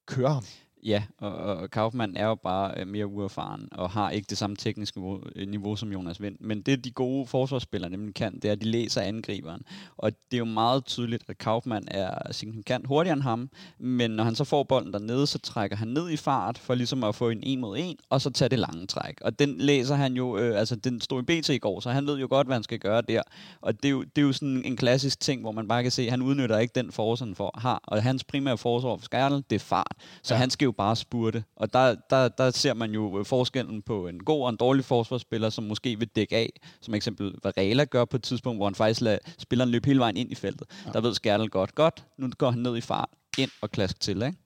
kører 0.06 0.30
ham. 0.30 0.44
Ja, 0.86 1.02
og, 1.18 1.32
og 1.32 1.70
Kaufmann 1.70 2.16
er 2.16 2.26
jo 2.26 2.34
bare 2.34 2.74
øh, 2.76 2.86
mere 2.86 3.06
uerfaren 3.06 3.68
og 3.72 3.90
har 3.90 4.10
ikke 4.10 4.26
det 4.30 4.38
samme 4.38 4.56
tekniske 4.56 4.98
niveau, 4.98 5.20
øh, 5.36 5.48
niveau 5.48 5.76
som 5.76 5.92
Jonas 5.92 6.22
Vind. 6.22 6.36
Men 6.40 6.62
det 6.62 6.84
de 6.84 6.90
gode 6.90 7.26
forsvarsspillere 7.26 7.90
nemlig 7.90 8.14
kan, 8.14 8.34
det 8.34 8.44
er, 8.44 8.52
at 8.52 8.60
de 8.60 8.66
læser 8.66 9.00
angriberen. 9.00 9.62
Og 9.96 10.12
det 10.12 10.36
er 10.36 10.38
jo 10.38 10.44
meget 10.44 10.84
tydeligt, 10.84 11.24
at 11.28 11.38
Kaufmann 11.38 11.88
er 11.90 12.32
signifikant 12.32 12.86
hurtigere 12.86 13.16
end 13.16 13.22
ham, 13.22 13.50
men 13.78 14.10
når 14.10 14.24
han 14.24 14.34
så 14.34 14.44
får 14.44 14.62
bolden 14.62 14.92
dernede, 14.92 15.26
så 15.26 15.38
trækker 15.38 15.76
han 15.76 15.88
ned 15.88 16.10
i 16.10 16.16
fart 16.16 16.58
for 16.58 16.74
ligesom 16.74 17.04
at 17.04 17.14
få 17.14 17.30
en 17.30 17.40
en 17.42 17.60
mod 17.60 17.78
en, 17.78 17.96
og 18.10 18.20
så 18.20 18.30
tage 18.30 18.48
det 18.48 18.58
lange 18.58 18.86
træk. 18.86 19.20
Og 19.20 19.38
den 19.38 19.58
læser 19.58 19.94
han 19.94 20.14
jo, 20.14 20.38
øh, 20.38 20.58
altså 20.58 20.76
den 20.76 21.00
stod 21.00 21.22
i 21.22 21.40
BT 21.40 21.48
i 21.48 21.58
går, 21.58 21.80
så 21.80 21.90
han 21.90 22.06
ved 22.06 22.18
jo 22.18 22.26
godt, 22.30 22.46
hvad 22.46 22.56
han 22.56 22.62
skal 22.62 22.78
gøre 22.78 23.02
der. 23.02 23.22
Og 23.60 23.82
det 23.82 23.84
er 23.84 23.92
jo, 23.92 24.02
det 24.02 24.22
er 24.22 24.26
jo 24.26 24.32
sådan 24.32 24.62
en 24.64 24.76
klassisk 24.76 25.20
ting, 25.20 25.40
hvor 25.40 25.52
man 25.52 25.68
bare 25.68 25.82
kan 25.82 25.92
se, 25.92 26.02
at 26.02 26.10
han 26.10 26.22
udnytter 26.22 26.58
ikke 26.58 26.72
den 26.74 26.92
forsvar, 26.92 27.26
han 27.26 27.34
får, 27.34 27.58
har. 27.58 27.80
Og 27.84 28.02
hans 28.02 28.24
primære 28.24 28.58
forsvar 28.58 28.96
for 28.96 29.04
Skærtel, 29.04 29.44
det 29.50 29.56
er 29.56 29.60
fart. 29.60 29.94
Så 30.22 30.34
ja. 30.34 30.38
han 30.38 30.50
skal 30.50 30.64
jo 30.64 30.72
bare 30.76 30.96
spurte. 30.96 31.44
Og 31.56 31.72
der, 31.72 31.94
der, 32.10 32.28
der 32.28 32.50
ser 32.50 32.74
man 32.74 32.90
jo 32.90 33.24
forskellen 33.26 33.82
på 33.82 34.08
en 34.08 34.24
god 34.24 34.42
og 34.42 34.50
en 34.50 34.56
dårlig 34.56 34.84
forsvarsspiller, 34.84 35.50
som 35.50 35.64
måske 35.64 35.98
vil 35.98 36.08
dække 36.08 36.36
af, 36.36 36.50
som 36.80 36.94
eksempel 36.94 37.34
Varela 37.44 37.84
gør 37.84 38.04
på 38.04 38.16
et 38.16 38.22
tidspunkt, 38.22 38.58
hvor 38.58 38.66
han 38.66 38.74
faktisk 38.74 39.00
lader 39.00 39.18
spilleren 39.38 39.70
løbe 39.70 39.86
hele 39.86 40.00
vejen 40.00 40.16
ind 40.16 40.32
i 40.32 40.34
feltet. 40.34 40.66
Ja. 40.86 40.90
Der 40.92 41.00
ved 41.00 41.14
Skærtel 41.14 41.50
godt, 41.50 41.74
godt, 41.74 42.04
nu 42.18 42.30
går 42.38 42.50
han 42.50 42.60
ned 42.60 42.76
i 42.76 42.80
fart, 42.80 43.08
ind 43.38 43.50
og 43.60 43.70
klask 43.70 44.00
til, 44.00 44.22
ikke? 44.22 44.38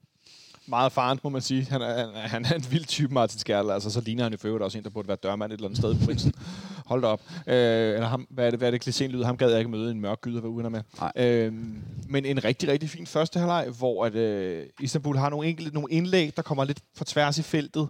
Meget 0.70 0.92
farligt, 0.92 1.24
må 1.24 1.30
man 1.30 1.42
sige. 1.42 1.66
Han 1.70 1.82
er, 1.82 2.10
han 2.14 2.44
er 2.44 2.54
en 2.54 2.64
vild 2.70 2.84
type, 2.84 3.14
Martin 3.14 3.38
Skærl. 3.38 3.70
Altså, 3.70 3.90
så 3.90 4.00
ligner 4.00 4.22
han 4.22 4.32
i 4.32 4.36
øvrigt 4.44 4.64
også 4.64 4.78
en, 4.78 4.84
der 4.84 4.90
burde 4.90 5.08
være 5.08 5.16
dørmand 5.22 5.52
et 5.52 5.56
eller 5.56 5.68
andet 5.68 5.78
sted 5.78 5.94
på 5.94 6.04
prinsen. 6.04 6.32
Hold 6.90 7.02
da 7.02 7.06
op. 7.06 7.20
Øh, 7.46 7.54
eller 7.94 8.06
ham, 8.06 8.26
hvad 8.30 8.46
er 8.46 8.50
det, 8.50 8.58
hvad 8.60 8.68
er 8.68 8.78
det 8.78 8.88
klichéen 8.88 9.06
lyder? 9.06 9.26
Ham 9.26 9.36
gad 9.36 9.50
jeg 9.50 9.58
ikke 9.58 9.70
møde 9.70 9.90
en 9.90 10.00
mørk 10.00 10.20
gyder, 10.20 10.40
hvad 10.40 10.50
uden 10.50 10.72
med. 10.72 10.82
Øh, 11.16 11.52
men 12.08 12.24
en 12.24 12.44
rigtig, 12.44 12.68
rigtig 12.68 12.90
fin 12.90 13.06
første 13.06 13.38
halvleg, 13.38 13.68
hvor 13.78 14.04
at, 14.04 14.14
øh, 14.14 14.66
Istanbul 14.80 15.16
har 15.16 15.30
nogle 15.30 15.48
enkelte 15.48 15.74
nogle 15.74 15.92
indlæg, 15.92 16.36
der 16.36 16.42
kommer 16.42 16.64
lidt 16.64 16.80
for 16.96 17.04
tværs 17.04 17.38
i 17.38 17.42
feltet 17.42 17.88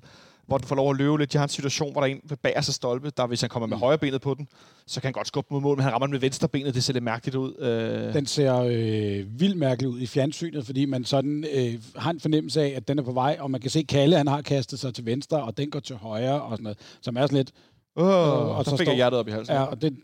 hvor 0.51 0.59
den 0.59 0.66
får 0.66 0.76
lov 0.76 0.90
at 0.90 0.96
løbe 0.96 1.18
lidt. 1.18 1.32
De 1.32 1.38
har 1.38 1.44
en 1.44 1.48
situation, 1.48 1.92
hvor 1.92 2.01
der 2.01 2.09
er 2.09 2.12
en 2.12 2.20
ved 2.24 2.36
bagerste 2.36 2.72
stolpe, 2.72 3.11
der 3.16 3.26
hvis 3.26 3.40
han 3.40 3.51
kommer 3.51 3.66
med 3.66 3.76
mm. 3.76 3.80
højre 3.80 3.98
benet 3.98 4.20
på 4.20 4.34
den, 4.34 4.48
så 4.86 5.01
kan 5.01 5.09
han 5.09 5.12
godt 5.12 5.26
skubbe 5.26 5.55
mod 5.55 5.61
mål, 5.61 5.76
men 5.76 5.84
han 5.84 5.92
rammer 5.92 6.07
den 6.07 6.12
med 6.12 6.20
venstre 6.20 6.48
benet, 6.48 6.74
det 6.74 6.84
ser 6.84 6.92
lidt 6.92 7.05
mærkeligt 7.05 7.36
ud. 7.36 7.55
Øh. 7.59 8.14
Den 8.14 8.26
ser 8.26 8.57
øh, 8.57 9.40
vildt 9.40 9.57
mærkeligt 9.57 9.92
ud 9.92 10.01
i 10.01 10.07
fjernsynet, 10.07 10.66
fordi 10.66 10.84
man 10.84 11.05
sådan 11.05 11.44
øh, 11.53 11.74
har 11.96 12.11
en 12.11 12.20
fornemmelse 12.20 12.62
af, 12.62 12.72
at 12.76 12.88
den 12.88 12.98
er 12.98 13.03
på 13.03 13.12
vej, 13.12 13.36
og 13.40 13.51
man 13.51 13.61
kan 13.61 13.70
se 13.70 13.82
Kalle, 13.82 14.16
han 14.16 14.26
har 14.26 14.42
kastet 14.42 14.78
sig 14.78 14.94
til 14.94 15.07
venstre, 15.07 15.42
og 15.42 15.57
den 15.57 15.70
går 15.70 15.80
til 15.80 15.96
højre, 15.96 16.42
og 16.42 16.51
sådan 16.51 16.62
noget, 16.62 16.78
som 17.01 17.16
er 17.16 17.20
sådan 17.20 17.36
lidt... 17.36 17.53
Oh, 17.96 18.07
og, 18.07 18.55
og 18.55 18.64
så, 18.64 18.70
så 18.70 18.76
fik 18.76 18.84
står, 18.84 18.92
jeg 18.92 18.96
hjertet 18.96 19.18
op 19.18 19.28
i 19.28 19.30
halsen. 19.30 19.55
Ja, 19.55 19.62
og 19.62 19.82
det, 19.82 19.96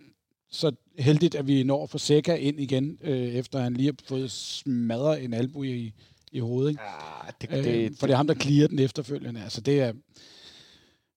så 0.50 0.72
heldigt, 0.98 1.34
at 1.34 1.46
vi 1.46 1.62
når 1.62 1.86
for 1.86 1.98
Seca 1.98 2.34
ind 2.34 2.60
igen, 2.60 2.98
øh, 3.02 3.18
efter 3.18 3.58
han 3.60 3.74
lige 3.74 3.86
har 3.86 3.94
fået 4.08 4.30
smadret 4.30 5.24
en 5.24 5.34
albu 5.34 5.62
i, 5.62 5.92
i 6.32 6.38
hovedet. 6.38 6.70
Ikke? 6.70 6.82
Ja, 6.82 7.30
det, 7.40 7.64
det, 7.64 7.84
øh, 7.84 7.90
for 7.98 8.06
det 8.06 8.12
er 8.12 8.16
ham, 8.16 8.26
der 8.26 8.34
clear 8.34 8.68
den 8.68 8.78
efterfølgende. 8.78 9.42
Altså, 9.42 9.60
det 9.60 9.80
er... 9.80 9.92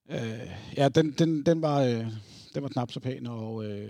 Øh, 0.10 0.50
ja, 0.78 0.90
den, 0.90 1.12
den, 1.12 1.46
den, 1.46 1.62
var, 1.62 1.82
øh, 1.82 2.06
den 2.56 2.64
var 2.64 2.70
knap 2.70 2.92
så 2.92 3.00
pæn 3.00 3.28
at, 3.28 3.66
øh, 3.66 3.90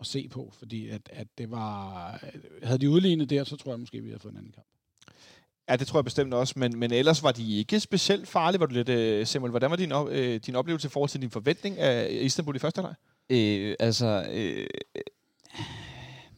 at 0.00 0.06
se 0.06 0.28
på, 0.28 0.52
fordi 0.58 0.88
at, 0.88 1.00
at 1.12 1.26
det 1.38 1.50
var... 1.50 2.24
Havde 2.62 2.78
de 2.78 2.90
udlignet 2.90 3.30
der, 3.30 3.44
så 3.44 3.56
tror 3.56 3.72
jeg 3.72 3.80
måske, 3.80 4.00
vi 4.00 4.08
havde 4.08 4.20
fået 4.20 4.32
en 4.32 4.38
anden 4.38 4.52
kamp. 4.52 4.66
Ja, 5.68 5.76
det 5.76 5.86
tror 5.86 5.98
jeg 5.98 6.04
bestemt 6.04 6.34
også, 6.34 6.54
men, 6.56 6.78
men 6.78 6.92
ellers 6.92 7.22
var 7.22 7.32
de 7.32 7.56
ikke 7.58 7.80
specielt 7.80 8.28
farlige. 8.28 8.60
Var 8.60 8.66
du 8.66 8.74
lidt, 8.74 8.88
øh, 8.88 9.26
Samuel, 9.26 9.50
hvordan 9.50 9.70
var 9.70 9.76
din, 9.76 9.92
øh, 10.10 10.40
din 10.46 10.54
oplevelse 10.54 10.86
i 10.86 10.90
forhold 10.90 11.10
til 11.10 11.22
din 11.22 11.30
forventning 11.30 11.78
af 11.78 12.08
Istanbul 12.10 12.56
i 12.56 12.58
første 12.58 12.82
halvleg? 12.82 12.94
Øh, 13.30 13.76
altså, 13.80 14.26
øh, 14.32 14.66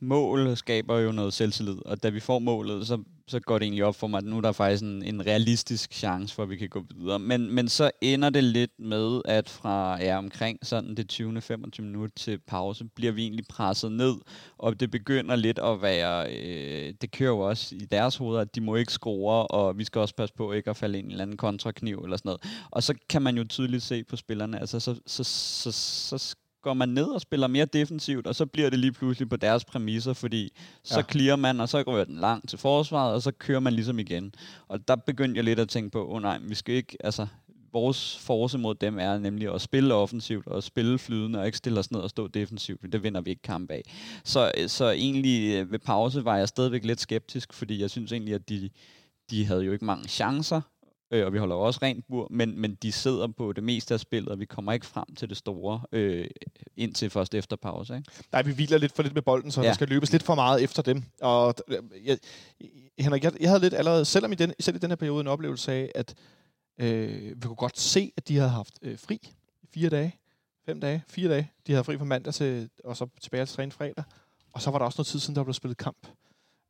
mål 0.00 0.56
skaber 0.56 0.98
jo 0.98 1.12
noget 1.12 1.34
selvtillid, 1.34 1.86
og 1.86 2.02
da 2.02 2.08
vi 2.08 2.20
får 2.20 2.38
målet, 2.38 2.86
så, 2.86 3.02
så 3.28 3.40
går 3.40 3.58
det 3.58 3.64
egentlig 3.64 3.84
op 3.84 3.94
for 3.94 4.06
mig, 4.06 4.18
at 4.18 4.24
nu 4.24 4.36
er 4.36 4.40
der 4.40 4.52
faktisk 4.52 4.82
en, 4.82 5.02
en 5.02 5.26
realistisk 5.26 5.92
chance 5.92 6.34
for, 6.34 6.42
at 6.42 6.50
vi 6.50 6.56
kan 6.56 6.68
gå 6.68 6.84
videre. 6.94 7.18
Men, 7.18 7.54
men 7.54 7.68
så 7.68 7.90
ender 8.00 8.30
det 8.30 8.44
lidt 8.44 8.70
med, 8.78 9.20
at 9.24 9.48
fra 9.48 10.02
ja, 10.02 10.18
omkring 10.18 10.58
sådan 10.62 10.94
det 10.94 11.08
20. 11.08 11.40
25 11.40 11.86
minut 11.86 12.10
til 12.16 12.38
pause, 12.38 12.84
bliver 12.84 13.12
vi 13.12 13.22
egentlig 13.22 13.46
presset 13.48 13.92
ned, 13.92 14.14
og 14.58 14.80
det 14.80 14.90
begynder 14.90 15.36
lidt 15.36 15.58
at 15.58 15.82
være, 15.82 16.36
øh, 16.36 16.94
det 17.00 17.10
kører 17.12 17.30
jo 17.30 17.38
også 17.38 17.74
i 17.74 17.78
deres 17.78 18.16
hoveder, 18.16 18.40
at 18.40 18.54
de 18.54 18.60
må 18.60 18.76
ikke 18.76 18.92
score, 18.92 19.46
og 19.46 19.78
vi 19.78 19.84
skal 19.84 20.00
også 20.00 20.14
passe 20.14 20.34
på 20.34 20.52
ikke 20.52 20.70
at 20.70 20.76
falde 20.76 20.98
ind 20.98 21.06
i 21.06 21.08
en 21.08 21.10
eller 21.10 21.22
anden 21.22 21.36
kontrakniv 21.36 21.98
eller 21.98 22.16
sådan 22.16 22.28
noget. 22.28 22.66
Og 22.70 22.82
så 22.82 22.94
kan 23.08 23.22
man 23.22 23.36
jo 23.36 23.44
tydeligt 23.44 23.82
se 23.82 24.04
på 24.04 24.16
spillerne, 24.16 24.60
altså 24.60 24.80
så, 24.80 24.94
så, 25.06 25.24
så, 25.24 25.72
så, 25.72 26.18
så 26.18 26.36
går 26.64 26.74
man 26.74 26.88
ned 26.88 27.04
og 27.04 27.20
spiller 27.20 27.46
mere 27.46 27.64
defensivt, 27.64 28.26
og 28.26 28.34
så 28.34 28.46
bliver 28.46 28.70
det 28.70 28.78
lige 28.78 28.92
pludselig 28.92 29.28
på 29.28 29.36
deres 29.36 29.64
præmisser, 29.64 30.12
fordi 30.12 30.52
så 30.84 30.98
ja. 30.98 31.02
clear 31.12 31.36
man, 31.36 31.60
og 31.60 31.68
så 31.68 31.82
går 31.82 32.04
den 32.04 32.16
langt 32.16 32.48
til 32.48 32.58
forsvaret, 32.58 33.14
og 33.14 33.22
så 33.22 33.32
kører 33.32 33.60
man 33.60 33.72
ligesom 33.72 33.98
igen. 33.98 34.34
Og 34.68 34.88
der 34.88 34.96
begyndte 34.96 35.38
jeg 35.38 35.44
lidt 35.44 35.58
at 35.58 35.68
tænke 35.68 35.90
på, 35.90 36.06
åh 36.06 36.14
oh, 36.14 36.22
nej, 36.22 36.38
vi 36.38 36.54
skal 36.54 36.74
ikke, 36.74 36.96
altså, 37.00 37.26
vores 37.72 38.18
force 38.18 38.58
mod 38.58 38.74
dem 38.74 38.98
er 38.98 39.18
nemlig 39.18 39.54
at 39.54 39.60
spille 39.60 39.94
offensivt 39.94 40.46
og 40.46 40.62
spille 40.62 40.98
flydende 40.98 41.38
og 41.38 41.46
ikke 41.46 41.58
stille 41.58 41.78
os 41.80 41.90
ned 41.90 42.00
og 42.00 42.10
stå 42.10 42.26
defensivt. 42.26 42.92
Det 42.92 43.02
vinder 43.02 43.20
vi 43.20 43.30
ikke 43.30 43.42
kamp 43.42 43.70
af. 43.70 43.82
Så, 44.24 44.52
så 44.66 44.90
egentlig 44.90 45.54
øh, 45.54 45.72
ved 45.72 45.78
pause 45.78 46.24
var 46.24 46.36
jeg 46.36 46.48
stadigvæk 46.48 46.84
lidt 46.84 47.00
skeptisk, 47.00 47.52
fordi 47.52 47.80
jeg 47.80 47.90
synes 47.90 48.12
egentlig, 48.12 48.34
at 48.34 48.48
de, 48.48 48.70
de 49.30 49.46
havde 49.46 49.62
jo 49.62 49.72
ikke 49.72 49.84
mange 49.84 50.08
chancer, 50.08 50.60
øh, 51.14 51.26
og 51.26 51.32
vi 51.32 51.38
holder 51.38 51.56
også 51.56 51.80
rent 51.82 52.06
bur, 52.06 52.26
men, 52.30 52.60
men 52.60 52.74
de 52.74 52.92
sidder 52.92 53.26
på 53.26 53.52
det 53.52 53.64
meste 53.64 53.94
af 53.94 54.00
spillet, 54.00 54.28
og 54.28 54.40
vi 54.40 54.44
kommer 54.44 54.72
ikke 54.72 54.86
frem 54.86 55.14
til 55.16 55.28
det 55.28 55.36
store 55.36 55.80
øh, 55.92 56.26
indtil 56.76 57.10
først 57.10 57.34
efter 57.34 57.56
pause. 57.56 57.96
Ikke? 57.96 58.10
Nej, 58.32 58.42
vi 58.42 58.52
hviler 58.52 58.78
lidt 58.78 58.92
for 58.92 59.02
lidt 59.02 59.14
med 59.14 59.22
bolden, 59.22 59.50
så 59.50 59.62
ja. 59.62 59.68
der 59.68 59.74
skal 59.74 59.88
løbes 59.88 60.12
lidt 60.12 60.22
for 60.22 60.34
meget 60.34 60.62
efter 60.62 60.82
dem. 60.82 61.02
Og 61.20 61.54
jeg, 62.04 62.18
Henrik, 62.98 63.24
jeg, 63.24 63.32
jeg 63.40 63.50
havde 63.50 63.60
lidt 63.60 63.74
allerede, 63.74 64.04
selvom 64.04 64.32
i 64.32 64.34
den, 64.34 64.52
selv 64.60 64.76
i 64.76 64.78
den 64.78 64.90
her 64.90 64.96
periode, 64.96 65.20
en 65.20 65.26
oplevelse 65.26 65.72
af, 65.72 65.92
at 65.94 66.14
øh, 66.78 67.28
vi 67.28 67.40
kunne 67.42 67.56
godt 67.56 67.78
se, 67.78 68.12
at 68.16 68.28
de 68.28 68.36
havde 68.36 68.50
haft 68.50 68.78
øh, 68.82 68.98
fri 68.98 69.32
fire 69.74 69.88
dage, 69.88 70.16
fem 70.66 70.80
dage, 70.80 71.02
fire 71.08 71.28
dage. 71.28 71.50
De 71.66 71.72
havde 71.72 71.84
fri 71.84 71.98
fra 71.98 72.04
mandag 72.04 72.34
til, 72.34 72.70
og 72.84 72.96
så 72.96 73.06
tilbage 73.20 73.46
til 73.46 73.56
træne 73.56 73.72
fredag. 73.72 74.04
Og 74.52 74.62
så 74.62 74.70
var 74.70 74.78
der 74.78 74.86
også 74.86 74.96
noget 74.98 75.06
tid 75.06 75.20
siden, 75.20 75.36
der 75.36 75.44
blev 75.44 75.54
spillet 75.54 75.78
kamp. 75.78 76.06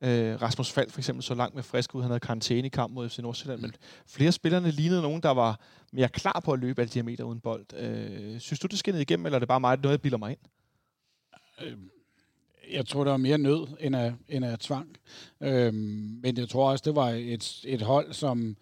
Øh, 0.05 0.43
Rasmus 0.43 0.71
Fald 0.71 0.91
for 0.91 1.01
eksempel 1.01 1.23
så 1.23 1.35
langt 1.35 1.55
med 1.55 1.63
frisk 1.63 1.95
ud. 1.95 2.03
Han 2.03 2.11
havde 2.11 2.21
karantæne 2.21 2.67
i 2.67 2.69
kamp 2.69 2.95
mod 2.95 3.09
FC 3.09 3.19
Nordsjælland. 3.19 3.61
Men 3.61 3.73
flere 4.07 4.33
spillerne 4.33 4.71
lignede 4.71 5.03
nogen, 5.03 5.23
der 5.23 5.31
var 5.31 5.61
mere 5.93 6.09
klar 6.09 6.41
på 6.45 6.53
at 6.53 6.59
løbe 6.59 6.81
alle 6.81 6.91
de 6.91 6.99
her 6.99 7.05
meter 7.05 7.25
uden 7.25 7.41
bold. 7.41 7.67
Øh, 7.77 8.41
synes 8.41 8.61
du, 8.61 8.67
det 8.67 8.79
skinnede 8.79 9.03
igennem, 9.03 9.27
eller 9.27 9.37
er 9.37 9.39
det 9.39 9.49
bare 9.49 9.61
mig, 9.61 9.79
noget, 9.79 9.93
jeg 9.93 10.03
bilder 10.03 10.19
mig 10.19 10.31
ind? 10.31 10.39
Øh, 11.63 11.77
jeg 12.73 12.87
tror, 12.87 13.05
der 13.05 13.11
var 13.11 13.19
mere 13.19 13.39
nød 13.39 13.67
end 13.81 13.97
af, 13.97 14.15
end 14.29 14.45
af 14.45 14.59
tvang. 14.59 14.97
Øh, 15.41 15.75
men 15.75 16.37
jeg 16.37 16.49
tror 16.49 16.71
også, 16.71 16.83
det 16.87 16.95
var 16.95 17.11
et, 17.11 17.61
et 17.65 17.83
hold, 17.83 18.13
som 18.13 18.57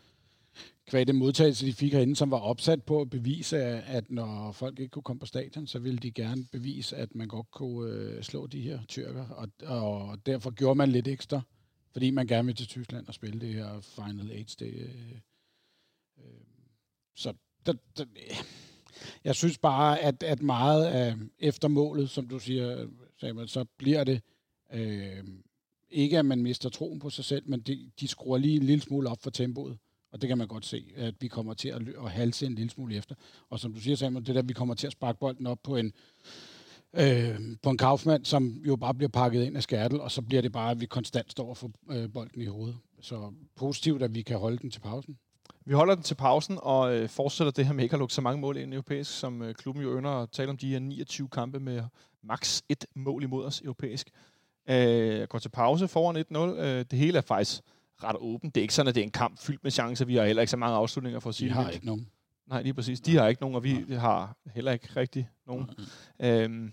kvad 0.93 1.07
den 1.07 1.17
modtagelse, 1.17 1.67
de 1.67 1.73
fik 1.73 1.93
herinde, 1.93 2.17
som 2.17 2.31
var 2.31 2.39
opsat 2.39 2.83
på 2.83 3.01
at 3.01 3.11
bevise, 3.11 3.59
at 3.65 4.11
når 4.11 4.53
folk 4.53 4.81
ikke 4.81 4.91
kunne 4.91 5.03
komme 5.03 5.21
på 5.21 5.27
stadion, 5.27 5.67
så 5.67 5.79
ville 5.79 5.99
de 5.99 6.11
gerne 6.11 6.45
bevise, 6.53 6.97
at 6.97 7.15
man 7.15 7.29
godt 7.29 7.51
kunne 7.51 7.93
øh, 7.93 8.23
slå 8.23 8.47
de 8.47 8.61
her 8.61 8.79
tyrker. 8.89 9.29
Og, 9.29 9.49
og 9.67 10.19
derfor 10.27 10.51
gjorde 10.51 10.75
man 10.75 10.89
lidt 10.89 11.09
ekstra, 11.09 11.41
fordi 11.93 12.11
man 12.11 12.27
gerne 12.27 12.47
ville 12.47 12.57
til 12.57 12.67
Tyskland 12.67 13.07
og 13.07 13.15
spille 13.15 13.41
det 13.41 13.55
her 13.55 13.81
Final 13.81 14.31
Eight. 14.31 14.57
Det, 14.61 14.67
øh, 14.67 15.19
øh, 16.19 16.25
så 17.15 17.33
der, 17.67 17.75
der, 17.97 18.05
jeg 19.25 19.35
synes 19.35 19.59
bare, 19.59 20.01
at, 20.01 20.23
at 20.23 20.43
meget 20.43 20.87
af 20.87 21.17
eftermålet, 21.39 22.11
som 22.11 22.29
du 22.29 22.39
siger, 22.39 22.89
Samuel, 23.21 23.49
så 23.49 23.65
bliver 23.79 24.05
det 24.05 24.23
øh, 24.73 25.25
ikke, 25.91 26.19
at 26.19 26.27
man 26.27 26.43
mister 26.43 26.69
troen 26.69 26.99
på 26.99 27.11
sig 27.11 27.25
selv, 27.25 27.49
men 27.49 27.61
de, 27.61 27.91
de 28.01 28.09
skruer 28.09 28.39
lige 28.39 28.57
en 28.57 28.63
lille 28.63 28.83
smule 28.83 29.09
op 29.09 29.23
for 29.23 29.31
tempoet. 29.31 29.79
Og 30.13 30.21
det 30.21 30.29
kan 30.29 30.39
man 30.39 30.49
godt 30.49 30.67
se, 30.67 30.85
at 30.97 31.15
vi 31.21 31.29
kommer 31.29 31.55
til 31.55 31.69
at, 31.69 31.83
at 32.05 32.11
halse 32.11 32.47
en 32.47 32.55
lille 32.55 32.71
smule 32.71 32.95
efter. 32.95 33.15
Og 33.51 33.61
som 33.61 33.75
du 33.75 33.81
siger, 33.81 33.97
Samuel, 33.97 34.27
det 34.27 34.35
der, 34.35 34.43
vi 34.43 34.53
kommer 34.53 34.75
til 34.75 34.87
at 34.87 34.93
sparke 34.93 35.19
bolden 35.19 35.47
op 35.47 35.59
på 35.63 35.77
en 35.77 35.93
øh, 36.95 37.39
på 37.63 37.71
en 37.71 37.79
Kaufmann, 37.79 38.25
som 38.25 38.63
jo 38.67 38.77
bare 38.77 38.95
bliver 38.95 39.09
pakket 39.09 39.45
ind 39.45 39.57
af 39.57 39.63
skærtel, 39.63 40.01
og 40.01 40.11
så 40.11 40.23
bliver 40.23 40.43
det 40.43 40.53
bare, 40.53 40.71
at 40.71 40.81
vi 40.81 40.87
konstant 40.87 41.31
står 41.31 41.49
og 41.49 41.57
får 41.57 41.71
øh, 41.91 42.13
bolden 42.13 42.43
i 42.43 42.47
hovedet. 42.47 42.77
Så 43.01 43.33
positivt, 43.57 44.03
at 44.03 44.15
vi 44.15 44.23
kan 44.23 44.39
holde 44.39 44.59
den 44.59 44.71
til 44.71 44.81
pausen. 44.81 45.19
Vi 45.65 45.75
holder 45.75 45.95
den 45.95 46.05
til 46.05 46.15
pausen 46.15 46.59
og 46.63 46.95
øh, 46.95 47.09
fortsætter 47.09 47.51
det 47.51 47.67
her 47.67 47.73
med 47.73 47.85
ikke 47.85 47.95
at 47.95 47.99
lukke 47.99 48.15
så 48.15 48.21
mange 48.21 48.41
mål 48.41 48.57
ind 48.57 48.73
europæisk, 48.73 49.19
som 49.19 49.43
øh, 49.43 49.55
klubben 49.55 49.83
jo 49.83 49.97
ønsker 49.97 50.11
at 50.11 50.31
tale 50.31 50.51
om 50.51 50.57
de 50.57 50.69
her 50.69 50.79
29 50.79 51.29
kampe 51.29 51.61
med 51.61 51.83
maks 52.23 52.63
et 52.69 52.87
mål 52.95 53.23
imod 53.23 53.45
os 53.45 53.61
europæisk. 53.61 54.11
Øh, 54.71 55.29
går 55.29 55.39
til 55.39 55.49
pause 55.49 55.89
foran 55.89 56.25
1-0. 56.57 56.61
Øh, 56.61 56.85
det 56.91 56.99
hele 56.99 57.19
er 57.19 57.23
faktisk 57.23 57.63
ret 58.05 58.17
åbent. 58.21 58.55
Det 58.55 58.61
er 58.61 58.63
ikke 58.63 58.75
sådan, 58.75 58.89
at 58.89 58.95
det 58.95 59.01
er 59.01 59.05
en 59.05 59.11
kamp 59.11 59.39
fyldt 59.39 59.63
med 59.63 59.71
chancer. 59.71 60.05
Vi 60.05 60.17
har 60.17 60.25
heller 60.25 60.43
ikke 60.43 60.51
så 60.51 60.57
mange 60.57 60.77
afslutninger 60.77 61.21
for 61.21 61.29
at 61.29 61.35
sige 61.35 61.49
Vi 61.49 61.53
har 61.55 61.65
det. 61.67 61.75
ikke 61.75 61.87
nogen. 61.87 62.09
Nej, 62.47 62.63
lige 62.63 62.75
præcis. 62.75 63.01
De 63.01 63.17
har 63.17 63.29
ikke 63.29 63.41
nogen, 63.43 63.57
og 63.57 63.63
vi 63.65 63.85
har 63.99 64.37
heller 64.55 64.73
ikke 64.73 64.89
rigtig 64.97 65.29
nogen. 65.47 65.71
Mm. 66.21 66.27
Øhm, 66.27 66.73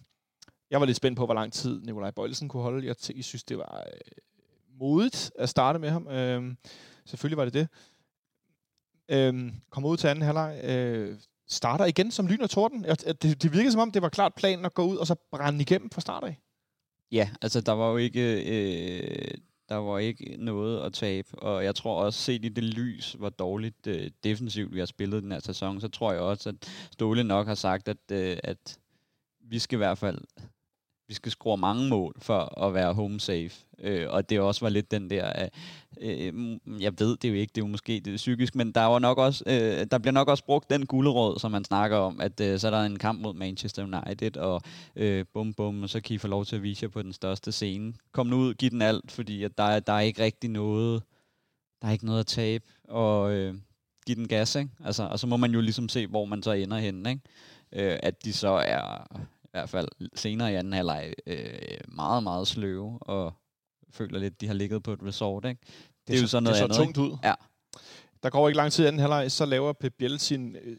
jeg 0.72 0.80
var 0.80 0.86
lidt 0.86 0.98
spændt 0.98 1.18
på, 1.18 1.26
hvor 1.26 1.34
lang 1.34 1.54
tid 1.54 1.82
Nikolaj 1.82 2.12
Bøjlesen 2.12 2.48
kunne 2.50 2.64
holde. 2.64 2.88
Jeg, 2.88 2.96
t- 3.02 3.16
jeg 3.16 3.24
synes, 3.24 3.44
det 3.44 3.58
var 3.58 3.84
øh, 3.94 4.00
modigt 4.80 5.32
at 5.40 5.50
starte 5.50 5.80
med 5.80 5.90
ham. 5.90 6.08
Øhm, 6.08 6.58
selvfølgelig 7.06 7.38
var 7.38 7.46
det 7.46 7.54
det. 7.54 7.68
Øhm, 9.10 9.52
kommer 9.70 9.90
ud 9.90 9.98
til 9.98 10.08
anden 10.08 10.22
halvleg. 10.26 10.62
Øh, 10.64 11.18
starter 11.48 11.86
igen 11.86 12.12
som 12.12 12.28
lyn 12.28 12.42
og 12.42 12.50
torden. 12.50 12.84
Det, 12.84 13.44
det 13.44 13.54
virkede 13.54 13.72
som 13.72 13.82
om, 13.82 13.92
det 13.92 14.02
var 14.02 14.10
klart 14.10 14.34
planen 14.36 14.66
at 14.66 14.74
gå 14.74 14.86
ud 14.86 14.98
og 14.98 15.08
så 15.08 15.16
brænde 15.32 15.62
igennem 15.62 15.90
fra 15.90 16.02
start 16.02 16.24
af. 16.24 16.40
Ja, 17.12 17.30
altså 17.42 17.62
der 17.62 17.72
var 17.72 17.90
jo 17.90 17.98
ikke, 17.98 18.44
øh, 18.46 19.38
der 19.70 19.76
var 19.76 20.00
ikke 20.00 20.36
noget 20.38 20.86
at 20.86 20.94
tabe, 20.94 21.28
og 21.38 21.64
jeg 21.64 21.76
tror 21.76 22.04
også, 22.04 22.20
set 22.20 22.46
i 22.46 22.50
det 22.50 22.64
lys, 22.64 23.14
hvor 23.14 23.30
dårligt 23.30 23.88
øh, 23.88 24.12
defensivt 24.24 24.74
vi 24.74 24.80
har 24.80 24.86
spillet 24.86 25.24
den 25.24 25.32
her 25.32 25.40
sæson, 25.40 25.82
så 25.82 25.88
tror 25.88 26.12
jeg 26.12 26.22
også, 26.22 26.50
at 26.50 26.56
Ståle 26.92 27.24
nok 27.24 27.48
har 27.48 27.56
sagt, 27.56 27.88
at, 27.88 28.12
øh, 28.12 28.38
at 28.44 28.80
vi 29.42 29.60
skal 29.60 29.76
i 29.76 29.78
hvert 29.78 29.98
fald 29.98 30.22
vi 31.10 31.14
skal 31.14 31.32
score 31.32 31.58
mange 31.58 31.90
mål 31.90 32.16
for 32.18 32.64
at 32.64 32.74
være 32.74 32.94
home 32.94 33.20
safe. 33.20 33.52
Øh, 33.80 34.06
og 34.10 34.30
det 34.30 34.40
også 34.40 34.66
var 34.66 34.70
lidt 34.70 34.92
den 34.92 35.10
der, 35.10 35.50
øh, 36.02 36.58
jeg 36.82 36.94
ved 37.00 37.18
det 37.18 37.30
jo 37.30 37.34
ikke, 37.34 37.52
det 37.56 37.62
er 37.62 37.66
jo 37.66 37.72
måske 37.72 38.02
det 38.06 38.14
er 38.14 38.18
psykisk, 38.18 38.56
men 38.56 38.72
der 38.72 38.84
var 38.84 39.00
nok 39.00 39.18
også, 39.18 39.44
øh, 39.48 39.88
der 39.92 39.98
bliver 39.98 40.12
nok 40.12 40.28
også 40.28 40.46
brugt 40.46 40.70
den 40.70 40.86
gulderåd, 40.86 41.40
som 41.40 41.52
man 41.52 41.66
snakker 41.66 41.98
om, 41.98 42.22
at 42.22 42.40
øh, 42.40 42.60
så 42.60 42.68
er 42.68 42.72
der 42.72 42.82
en 42.82 43.00
kamp 43.00 43.22
mod 43.22 43.34
Manchester 43.34 43.84
United, 43.84 44.38
og 44.38 44.62
øh, 44.96 45.26
bum 45.34 45.54
bum, 45.54 45.84
og 45.84 45.90
så 45.90 46.02
kan 46.02 46.14
I 46.14 46.18
få 46.18 46.28
lov 46.28 46.46
til 46.46 46.56
at 46.56 46.64
vise 46.64 46.84
jer 46.84 46.90
på 46.90 47.02
den 47.02 47.14
største 47.14 47.52
scene. 47.52 47.94
Kom 48.12 48.28
nu 48.28 48.36
ud, 48.36 48.54
giv 48.54 48.70
den 48.70 48.82
alt, 48.82 49.12
fordi 49.12 49.44
at 49.44 49.58
der, 49.58 49.64
er, 49.64 49.80
der 49.80 49.94
er 49.94 50.00
ikke 50.00 50.24
rigtig 50.24 50.50
noget, 50.50 51.04
der 51.82 51.88
er 51.88 51.92
ikke 51.92 52.06
noget 52.06 52.20
at 52.20 52.28
tabe, 52.28 52.66
og 52.90 53.32
øh, 53.32 53.56
giv 54.06 54.16
den 54.16 54.28
gas, 54.28 54.56
ikke? 54.56 54.70
Altså, 54.86 55.04
og 55.04 55.20
så 55.20 55.28
må 55.28 55.38
man 55.38 55.52
jo 55.52 55.62
ligesom 55.62 55.90
se, 55.90 56.08
hvor 56.08 56.26
man 56.26 56.44
så 56.44 56.52
ender 56.52 56.78
henne, 56.78 57.10
ikke? 57.10 57.92
Øh, 57.92 58.00
at 58.04 58.26
de 58.26 58.34
så 58.34 58.50
er 58.50 59.08
hvert 59.52 59.70
fald 59.70 59.88
senere 60.16 60.52
i 60.52 60.56
anden 60.56 60.74
halvleg 60.74 61.14
øh, 61.28 61.78
meget, 61.88 62.24
meget 62.24 62.48
sløve, 62.48 62.98
og 63.02 63.34
føler 63.92 64.20
lidt, 64.20 64.42
de 64.42 64.48
har 64.48 64.54
ligget 64.54 64.84
på 64.84 64.94
et 64.94 65.04
resort, 65.04 65.46
ikke? 65.46 65.62
Det, 65.62 66.08
det 66.08 66.18
er 66.18 66.22
jo 66.22 66.28
sådan 66.28 66.44
noget 66.44 66.54
det 66.54 66.60
så 66.76 66.82
andet, 66.82 66.96
tungt 66.96 66.98
ud. 66.98 67.18
Ja. 67.24 67.34
Der 68.24 68.30
går 68.30 68.48
ikke 68.50 68.58
lang 68.58 68.72
tid 68.72 68.84
i 68.84 68.88
anden 68.88 69.00
halvleg, 69.00 69.32
så 69.32 69.46
laver 69.46 69.74
Pep 69.74 69.94
Biel 69.98 70.20
sin 70.20 70.56
øh, 70.56 70.78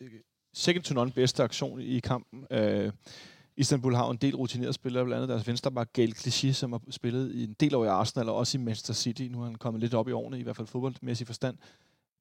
second 0.54 0.84
to 0.84 0.94
none 0.94 1.10
bedste 1.10 1.42
aktion 1.42 1.80
i 1.80 2.00
kampen. 2.00 2.46
Øh, 2.50 2.92
Istanbul 3.56 3.94
har 3.94 4.10
en 4.10 4.16
del 4.16 4.36
rutinerede 4.36 4.72
spillere, 4.72 5.04
blandt 5.04 5.16
andet 5.22 5.28
deres 5.28 5.46
venstreback 5.46 5.92
Gael 5.92 6.16
Clichy, 6.16 6.52
som 6.52 6.72
har 6.72 6.80
spillet 6.90 7.34
i 7.34 7.44
en 7.44 7.56
del 7.60 7.74
år 7.74 7.84
i 7.84 7.88
Arsenal, 7.88 8.28
og 8.28 8.36
også 8.36 8.58
i 8.58 8.60
Manchester 8.60 8.94
City. 8.94 9.22
Nu 9.22 9.40
er 9.40 9.44
han 9.44 9.54
kommet 9.54 9.80
lidt 9.80 9.94
op 9.94 10.08
i 10.08 10.12
årene, 10.12 10.38
i 10.38 10.42
hvert 10.42 10.56
fald 10.56 10.66
fodboldmæssig 10.66 11.26
forstand. 11.26 11.58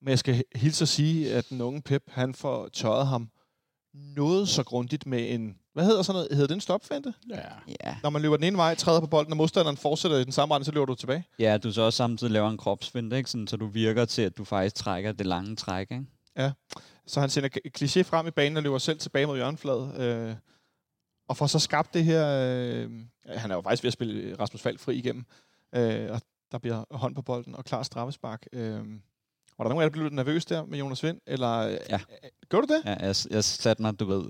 Men 0.02 0.10
jeg 0.10 0.20
skal 0.20 0.44
hilse 0.56 0.84
at 0.84 0.88
sige, 0.88 1.34
at 1.34 1.50
den 1.50 1.62
unge 1.62 1.82
Pep, 1.82 2.04
han 2.08 2.34
får 2.34 2.68
tørret 2.68 3.08
ham 3.08 3.30
noget 3.94 4.50
så 4.50 4.64
grundigt 4.64 5.06
med 5.06 5.34
en... 5.34 5.58
Hvad 5.74 5.86
hedder 5.86 6.02
sådan 6.02 6.16
noget? 6.16 6.28
Hedder 6.32 6.48
det 6.48 6.56
en 6.56 6.62
stopfinte? 6.62 7.14
Ja. 7.30 7.42
Ja. 7.86 7.96
Når 8.04 8.10
man 8.10 8.22
løber 8.22 8.36
den 8.38 8.44
ene 8.46 8.58
vej, 8.58 8.76
træder 8.76 9.00
på 9.00 9.08
bolden, 9.08 9.34
og 9.34 9.38
modstanderen 9.38 9.78
fortsætter 9.78 10.18
i 10.18 10.24
den 10.24 10.32
samme 10.32 10.56
retning, 10.56 10.66
så 10.66 10.72
løber 10.72 10.86
du 10.86 10.96
tilbage. 10.96 11.24
ja, 11.40 11.58
du 11.58 11.72
så 11.72 11.82
også 11.82 11.98
samtidig 11.98 12.32
laver 12.34 12.50
en 12.50 12.58
kropsfint, 12.58 13.14
ikke? 13.14 13.30
Sådan, 13.30 13.48
så 13.48 13.58
du 13.58 13.68
virker 13.68 14.06
til, 14.06 14.22
at 14.22 14.38
du 14.38 14.44
faktisk 14.44 14.76
trækker 14.76 15.12
det 15.12 15.26
lange 15.26 15.56
træk, 15.56 15.92
ikke? 15.92 16.06
Så 17.08 17.20
han 17.20 17.30
sender 17.30 17.50
kliché 17.78 18.02
frem 18.02 18.28
i 18.28 18.32
banen 18.32 18.58
og 18.58 18.64
løber 18.64 18.78
selv 18.78 19.00
tilbage 19.00 19.26
mod 19.26 19.36
hjørnefladet. 19.38 19.96
Øh, 20.02 20.36
og 21.30 21.38
får 21.38 21.48
så 21.48 21.60
skabt 21.60 21.94
det 21.94 22.04
her... 22.04 22.28
Øh, 22.28 22.92
han 23.26 23.52
er 23.52 23.56
jo 23.56 23.62
faktisk 23.62 23.84
ved 23.84 23.88
at 23.88 23.94
spille 23.94 24.36
Rasmus 24.40 24.62
Falk 24.62 24.80
fri 24.80 24.96
igennem. 24.96 25.26
Øh, 25.76 26.12
og 26.12 26.22
der 26.52 26.58
bliver 26.58 26.84
hånd 26.92 27.16
på 27.16 27.22
bolden 27.22 27.56
og 27.56 27.66
klar 27.66 27.84
straffespark. 27.84 28.46
Øh, 28.54 28.78
var 29.58 29.66
der 29.66 29.70
nogen 29.70 29.78
af 29.78 29.82
jer, 29.82 29.90
der 29.90 29.92
blev 29.92 30.04
lidt 30.04 30.14
nervøs 30.14 30.46
der 30.46 30.66
med 30.66 30.80
Jonas 30.80 31.04
Vind? 31.04 31.22
Eller, 31.28 31.64
Ja. 31.90 32.00
Gør 32.50 32.62
du 32.62 32.68
det? 32.74 32.82
Ja, 32.86 33.06
jeg, 33.08 33.16
jeg 33.30 33.44
satte 33.44 33.82
mig, 33.82 34.00
du 34.00 34.06
ved, 34.06 34.26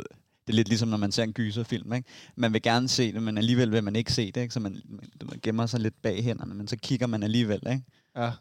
det 0.49 0.53
er 0.53 0.57
lidt 0.57 0.67
ligesom, 0.67 0.89
når 0.89 0.97
man 0.97 1.11
ser 1.11 1.23
en 1.23 1.33
gyserfilm, 1.33 1.93
ikke? 1.93 2.09
Man 2.35 2.53
vil 2.53 2.61
gerne 2.61 2.87
se 2.87 3.13
det, 3.13 3.23
men 3.23 3.37
alligevel 3.37 3.71
vil 3.71 3.83
man 3.83 3.95
ikke 3.95 4.13
se 4.13 4.31
det, 4.31 4.41
ikke? 4.41 4.53
Så 4.53 4.59
man, 4.59 4.81
du 5.21 5.27
ved, 5.29 5.41
gemmer 5.41 5.65
sig 5.65 5.79
lidt 5.79 6.01
bag 6.01 6.23
hænderne, 6.23 6.53
men 6.53 6.67
så 6.67 6.75
kigger 6.77 7.07
man 7.07 7.23
alligevel, 7.23 7.61
ikke? 7.69 7.83
Ja. 8.17 8.31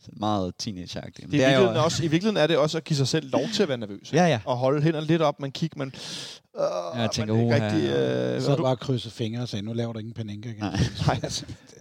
Så 0.00 0.10
meget 0.16 0.54
teenage-agtigt. 0.58 1.30
Det 1.32 1.44
er 1.44 1.48
i, 1.48 1.50
virkeligheden 1.50 1.76
også, 1.76 2.04
I 2.04 2.08
virkeligheden 2.08 2.36
er 2.36 2.46
det 2.46 2.56
også 2.58 2.78
at 2.78 2.84
give 2.84 2.96
sig 2.96 3.08
selv 3.08 3.30
lov 3.30 3.42
til 3.54 3.62
at 3.62 3.68
være 3.68 3.78
nervøs. 3.78 4.12
ikke? 4.12 4.16
Ja, 4.16 4.26
ja. 4.26 4.40
Og 4.44 4.56
holde 4.56 4.82
hænderne 4.82 5.06
lidt 5.06 5.22
op, 5.22 5.40
man 5.40 5.52
kigger, 5.52 5.78
man... 5.78 5.92
Øh, 6.58 7.00
jeg 7.00 7.10
tænker, 7.10 7.34
man 7.34 7.48
er 7.48 7.54
ikke 7.54 7.66
rigtig, 7.66 7.88
ja. 7.88 8.34
øh, 8.36 8.42
Så 8.42 8.56
du, 8.56 8.62
bare 8.62 8.76
krydse 8.76 9.10
fingre 9.10 9.42
og 9.42 9.48
sagde, 9.48 9.64
nu 9.64 9.72
laver 9.72 9.92
der 9.92 10.00
ingen 10.00 10.14
paninka 10.14 10.48
igen. 10.48 10.60
Nej. 10.60 10.78
Nej. 11.06 11.30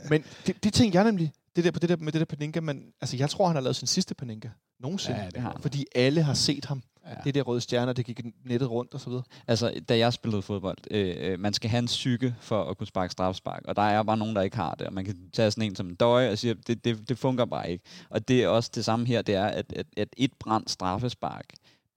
Men 0.10 0.24
det, 0.48 0.64
det 0.64 0.74
tænker 0.74 1.00
jeg 1.00 1.06
nemlig, 1.06 1.32
det 1.56 1.64
der, 1.64 1.72
på 1.72 1.80
det 1.80 1.90
der, 1.90 1.98
med 1.98 2.12
det 2.12 2.20
der 2.20 2.26
Paninka, 2.26 2.60
men 2.62 2.82
altså, 3.02 3.18
jeg 3.18 3.30
tror, 3.30 3.48
han 3.48 3.56
har 3.56 3.62
lavet 3.62 3.76
sin 3.76 3.88
sidste 3.88 4.16
Paninka 4.16 4.50
nogensinde. 4.80 5.20
Ja, 5.20 5.30
det 5.30 5.42
har 5.42 5.52
han. 5.52 5.62
Fordi 5.62 5.86
alle 5.96 6.24
har 6.24 6.34
set 6.34 6.66
ham. 6.66 6.82
Ja. 7.10 7.16
Det 7.24 7.36
der 7.36 7.42
røde 7.42 7.62
stjerner, 7.62 7.94
det 7.94 8.06
gik 8.06 8.22
nettet 8.44 8.72
rundt 8.72 8.94
og 8.94 9.00
så 9.00 9.10
videre. 9.10 9.24
Altså, 9.48 9.82
da 9.90 9.98
jeg 9.98 10.14
spillede 10.14 10.42
fodbold, 10.42 10.78
øh, 10.92 11.16
øh, 11.20 11.40
man 11.40 11.54
skal 11.54 11.70
have 11.70 11.80
en 11.80 11.86
psyke 11.86 12.36
for 12.40 12.64
at 12.64 12.78
kunne 12.78 12.88
sparke 12.88 13.12
straffespark, 13.12 13.62
og 13.66 13.76
der 13.76 13.82
er 13.82 14.04
bare 14.04 14.18
nogen, 14.18 14.36
der 14.36 14.42
ikke 14.42 14.56
har 14.56 14.76
det, 14.76 14.88
og 14.88 14.94
man 14.94 15.06
kan 15.06 15.18
tage 15.34 15.52
sådan 15.52 15.64
en 15.64 15.76
som 15.76 15.88
en 15.88 15.96
døje 15.96 16.32
og 16.32 16.38
sige, 16.38 16.52
at 16.52 16.58
det, 16.68 16.86
det, 16.86 17.10
det 17.10 17.18
fungerer 17.18 17.46
bare 17.46 17.72
ikke. 17.72 17.84
Og 18.10 18.28
det 18.28 18.44
er 18.44 18.48
også 18.48 18.72
det 18.76 18.86
samme 18.86 19.06
her, 19.06 19.22
det 19.22 19.36
er, 19.36 19.46
at, 19.46 19.74
at, 19.76 19.88
at 19.98 20.10
et 20.18 20.32
brændt 20.40 20.70
straffespark 20.70 21.46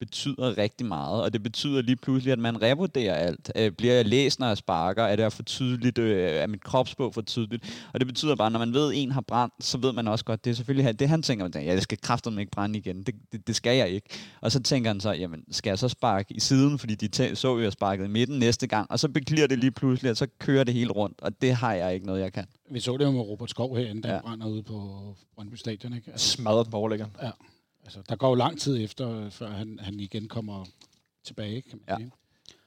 betyder 0.01 0.59
rigtig 0.59 0.87
meget, 0.87 1.23
og 1.23 1.33
det 1.33 1.43
betyder 1.43 1.83
lige 1.83 1.97
pludselig, 1.97 2.33
at 2.33 2.39
man 2.39 2.63
revurderer 2.63 3.15
alt. 3.15 3.53
Øh, 3.57 3.73
bliver 3.73 3.95
jeg 3.95 4.05
læst, 4.05 4.41
når 4.41 4.47
jeg 4.47 4.57
sparker? 4.57 5.03
Er 5.03 5.17
det 5.17 5.33
for 5.33 5.43
tydeligt? 5.43 5.99
Øh, 5.99 6.31
er 6.33 6.47
mit 6.47 6.65
kropsprog 6.65 7.15
for 7.15 7.23
tydeligt? 7.23 7.87
Og 7.95 8.01
det 8.01 8.07
betyder 8.09 8.35
bare, 8.37 8.47
at 8.47 8.53
når 8.53 8.59
man 8.59 8.73
ved, 8.75 8.93
at 8.93 8.99
en 8.99 9.11
har 9.13 9.21
brændt, 9.21 9.55
så 9.61 9.79
ved 9.79 9.93
man 9.93 10.09
også 10.09 10.25
godt, 10.25 10.45
det 10.45 10.51
er 10.51 10.55
selvfølgelig 10.55 10.99
det, 10.99 11.09
han 11.09 11.23
tænker, 11.23 11.49
ja, 11.55 11.65
jeg 11.65 11.83
skal 11.83 11.99
kraftedeme 12.01 12.41
ikke 12.41 12.51
brænde 12.53 12.79
igen. 12.79 13.03
Det, 13.03 13.15
det, 13.33 13.47
det, 13.47 13.57
skal 13.57 13.77
jeg 13.77 13.89
ikke. 13.91 14.09
Og 14.41 14.53
så 14.53 14.63
tænker 14.63 14.91
han 14.91 15.01
så, 15.01 15.13
jamen, 15.13 15.45
skal 15.51 15.71
jeg 15.71 15.79
så 15.79 15.89
sparke 15.89 16.35
i 16.35 16.41
siden, 16.41 16.79
fordi 16.79 16.95
de 16.95 17.09
tæ- 17.31 17.35
så 17.35 17.49
jo, 17.49 17.61
jeg 17.63 17.73
sparkede 17.73 18.07
i 18.09 18.11
midten 18.11 18.39
næste 18.39 18.67
gang, 18.67 18.91
og 18.91 18.99
så 18.99 19.09
beklirer 19.09 19.47
det 19.47 19.59
lige 19.59 19.71
pludselig, 19.71 20.11
og 20.11 20.17
så 20.17 20.27
kører 20.39 20.65
det 20.65 20.75
helt 20.75 20.91
rundt, 20.91 21.21
og 21.23 21.43
det 21.43 21.55
har 21.55 21.73
jeg 21.75 21.95
ikke 21.95 22.07
noget, 22.07 22.21
jeg 22.21 22.33
kan. 22.33 22.45
Vi 22.71 22.81
så 22.81 22.97
det 22.97 23.05
jo 23.05 23.11
med 23.11 23.21
Robert 23.21 23.51
Skov 23.51 23.77
herinde, 23.77 24.03
der 24.03 24.09
Ja. 24.09 24.15
ja. 24.15 24.21
brænder 24.21 24.47
ude 24.47 24.63
på 24.63 25.01
Brøndby 25.35 25.55
Stadion. 25.55 25.95
Ikke? 25.95 26.11
Altså, 26.11 26.29
Smadret 26.29 26.67
den 26.67 26.71
på 26.71 26.77
overlæggeren. 26.77 27.13
Altså, 27.89 28.03
der 28.09 28.17
går 28.17 28.29
jo 28.29 28.35
lang 28.35 28.61
tid 28.61 28.85
efter, 28.85 29.31
før 29.31 29.51
han, 29.51 29.79
han 29.83 30.01
igen 30.01 30.29
kommer 30.29 30.65
tilbage, 31.25 31.63
kan 31.63 31.79
man 31.79 31.85
Ja. 31.89 31.97
sige. 31.97 32.13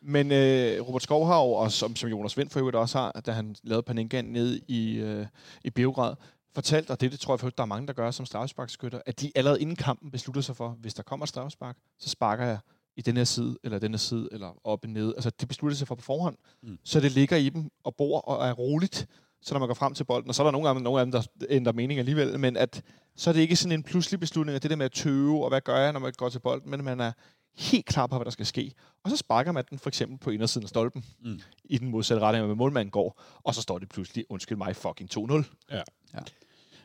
Men 0.01 0.31
øh, 0.31 0.87
Robert 0.87 1.03
Skov 1.03 1.25
har 1.27 1.37
jo, 1.43 1.51
og 1.51 1.71
som, 1.71 1.95
som 1.95 2.09
Jonas 2.09 2.37
Vind 2.37 2.49
for 2.49 2.59
øvrigt 2.59 2.75
også 2.75 2.97
har, 2.97 3.11
da 3.11 3.31
han 3.31 3.55
lavede 3.63 3.83
Paninkaen 3.83 4.25
ned 4.25 4.59
i, 4.67 4.93
øh, 4.95 5.25
i 5.63 5.69
Beograd, 5.69 6.15
fortalt, 6.55 6.89
og 6.89 7.01
det, 7.01 7.11
det 7.11 7.19
tror 7.19 7.33
jeg 7.33 7.39
faktisk, 7.39 7.57
der 7.57 7.63
er 7.63 7.67
mange, 7.67 7.87
der 7.87 7.93
gør 7.93 8.11
som 8.11 8.25
straffesparkskytter, 8.25 9.01
at 9.05 9.21
de 9.21 9.31
allerede 9.35 9.61
inden 9.61 9.75
kampen 9.75 10.11
beslutter 10.11 10.41
sig 10.41 10.55
for, 10.55 10.69
hvis 10.69 10.93
der 10.93 11.03
kommer 11.03 11.23
et 11.23 11.29
straffespark, 11.29 11.77
så 11.99 12.09
sparker 12.09 12.45
jeg 12.45 12.59
i 12.97 13.01
den 13.01 13.17
her 13.17 13.23
side, 13.23 13.57
eller 13.63 13.79
den 13.79 13.91
her 13.91 13.97
side, 13.97 14.29
eller 14.31 14.67
op 14.67 14.83
og 14.83 14.89
ned. 14.89 15.13
Altså, 15.15 15.29
de 15.29 15.45
beslutter 15.45 15.77
sig 15.77 15.87
for 15.87 15.95
på 15.95 16.01
forhånd, 16.01 16.37
mm. 16.63 16.77
så 16.83 16.99
det 16.99 17.11
ligger 17.11 17.37
i 17.37 17.49
dem 17.49 17.69
og 17.83 17.95
bor 17.95 18.19
og 18.19 18.47
er 18.47 18.53
roligt, 18.53 19.07
så 19.41 19.53
når 19.53 19.59
man 19.59 19.67
går 19.67 19.73
frem 19.75 19.93
til 19.93 20.03
bolden, 20.03 20.29
og 20.29 20.35
så 20.35 20.43
er 20.43 20.47
der 20.47 20.51
nogle 20.51 20.69
af 20.69 20.75
dem, 20.75 20.83
nogle 20.83 20.99
af 20.99 21.05
dem 21.05 21.11
der 21.11 21.21
ændrer 21.49 21.73
mening 21.73 21.99
alligevel, 21.99 22.39
men 22.39 22.57
at 22.57 22.81
så 23.15 23.29
er 23.29 23.33
det 23.33 23.41
ikke 23.41 23.55
sådan 23.55 23.71
en 23.71 23.83
pludselig 23.83 24.19
beslutning, 24.19 24.55
at 24.55 24.63
det 24.63 24.69
der 24.71 24.77
med 24.77 24.85
at 24.85 24.91
tøve, 24.91 25.43
og 25.43 25.49
hvad 25.49 25.61
gør 25.61 25.77
jeg, 25.77 25.93
når 25.93 25.99
man 25.99 26.13
går 26.17 26.29
til 26.29 26.39
bolden, 26.39 26.71
men 26.71 26.83
man 26.83 26.99
er 26.99 27.11
helt 27.57 27.85
klar 27.85 28.07
på, 28.07 28.15
hvad 28.15 28.25
der 28.25 28.31
skal 28.31 28.45
ske. 28.45 28.71
Og 29.03 29.09
så 29.09 29.17
sparker 29.17 29.51
man 29.51 29.63
den 29.69 29.79
for 29.79 29.89
eksempel 29.89 30.17
på 30.17 30.29
indersiden 30.29 30.65
af 30.65 30.69
stolpen, 30.69 31.05
Mm. 31.23 31.39
i 31.65 31.77
den 31.77 31.89
modsatte 31.89 32.21
retning, 32.23 32.45
hvor 32.45 32.55
målmanden 32.55 32.91
går, 32.91 33.21
og 33.43 33.55
så 33.55 33.61
står 33.61 33.79
det 33.79 33.89
pludselig, 33.89 34.25
undskyld 34.29 34.57
mig, 34.57 34.75
fucking 34.75 35.09
2-0. 35.17 35.43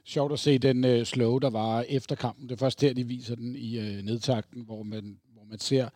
Sjovt 0.04 0.32
at 0.32 0.38
se 0.38 0.58
den 0.58 0.84
øh, 0.84 1.04
slow, 1.06 1.38
der 1.38 1.50
var 1.50 1.84
efter 1.88 2.14
kampen. 2.16 2.48
Det 2.48 2.54
er 2.54 2.58
først 2.58 2.80
der, 2.80 2.92
de 2.92 3.04
viser 3.04 3.34
den 3.34 3.56
i 3.56 3.78
øh, 3.78 4.02
nedtakten, 4.02 4.62
hvor 4.64 4.82
man, 4.82 5.18
hvor 5.32 5.44
man 5.50 5.58
ser 5.58 5.88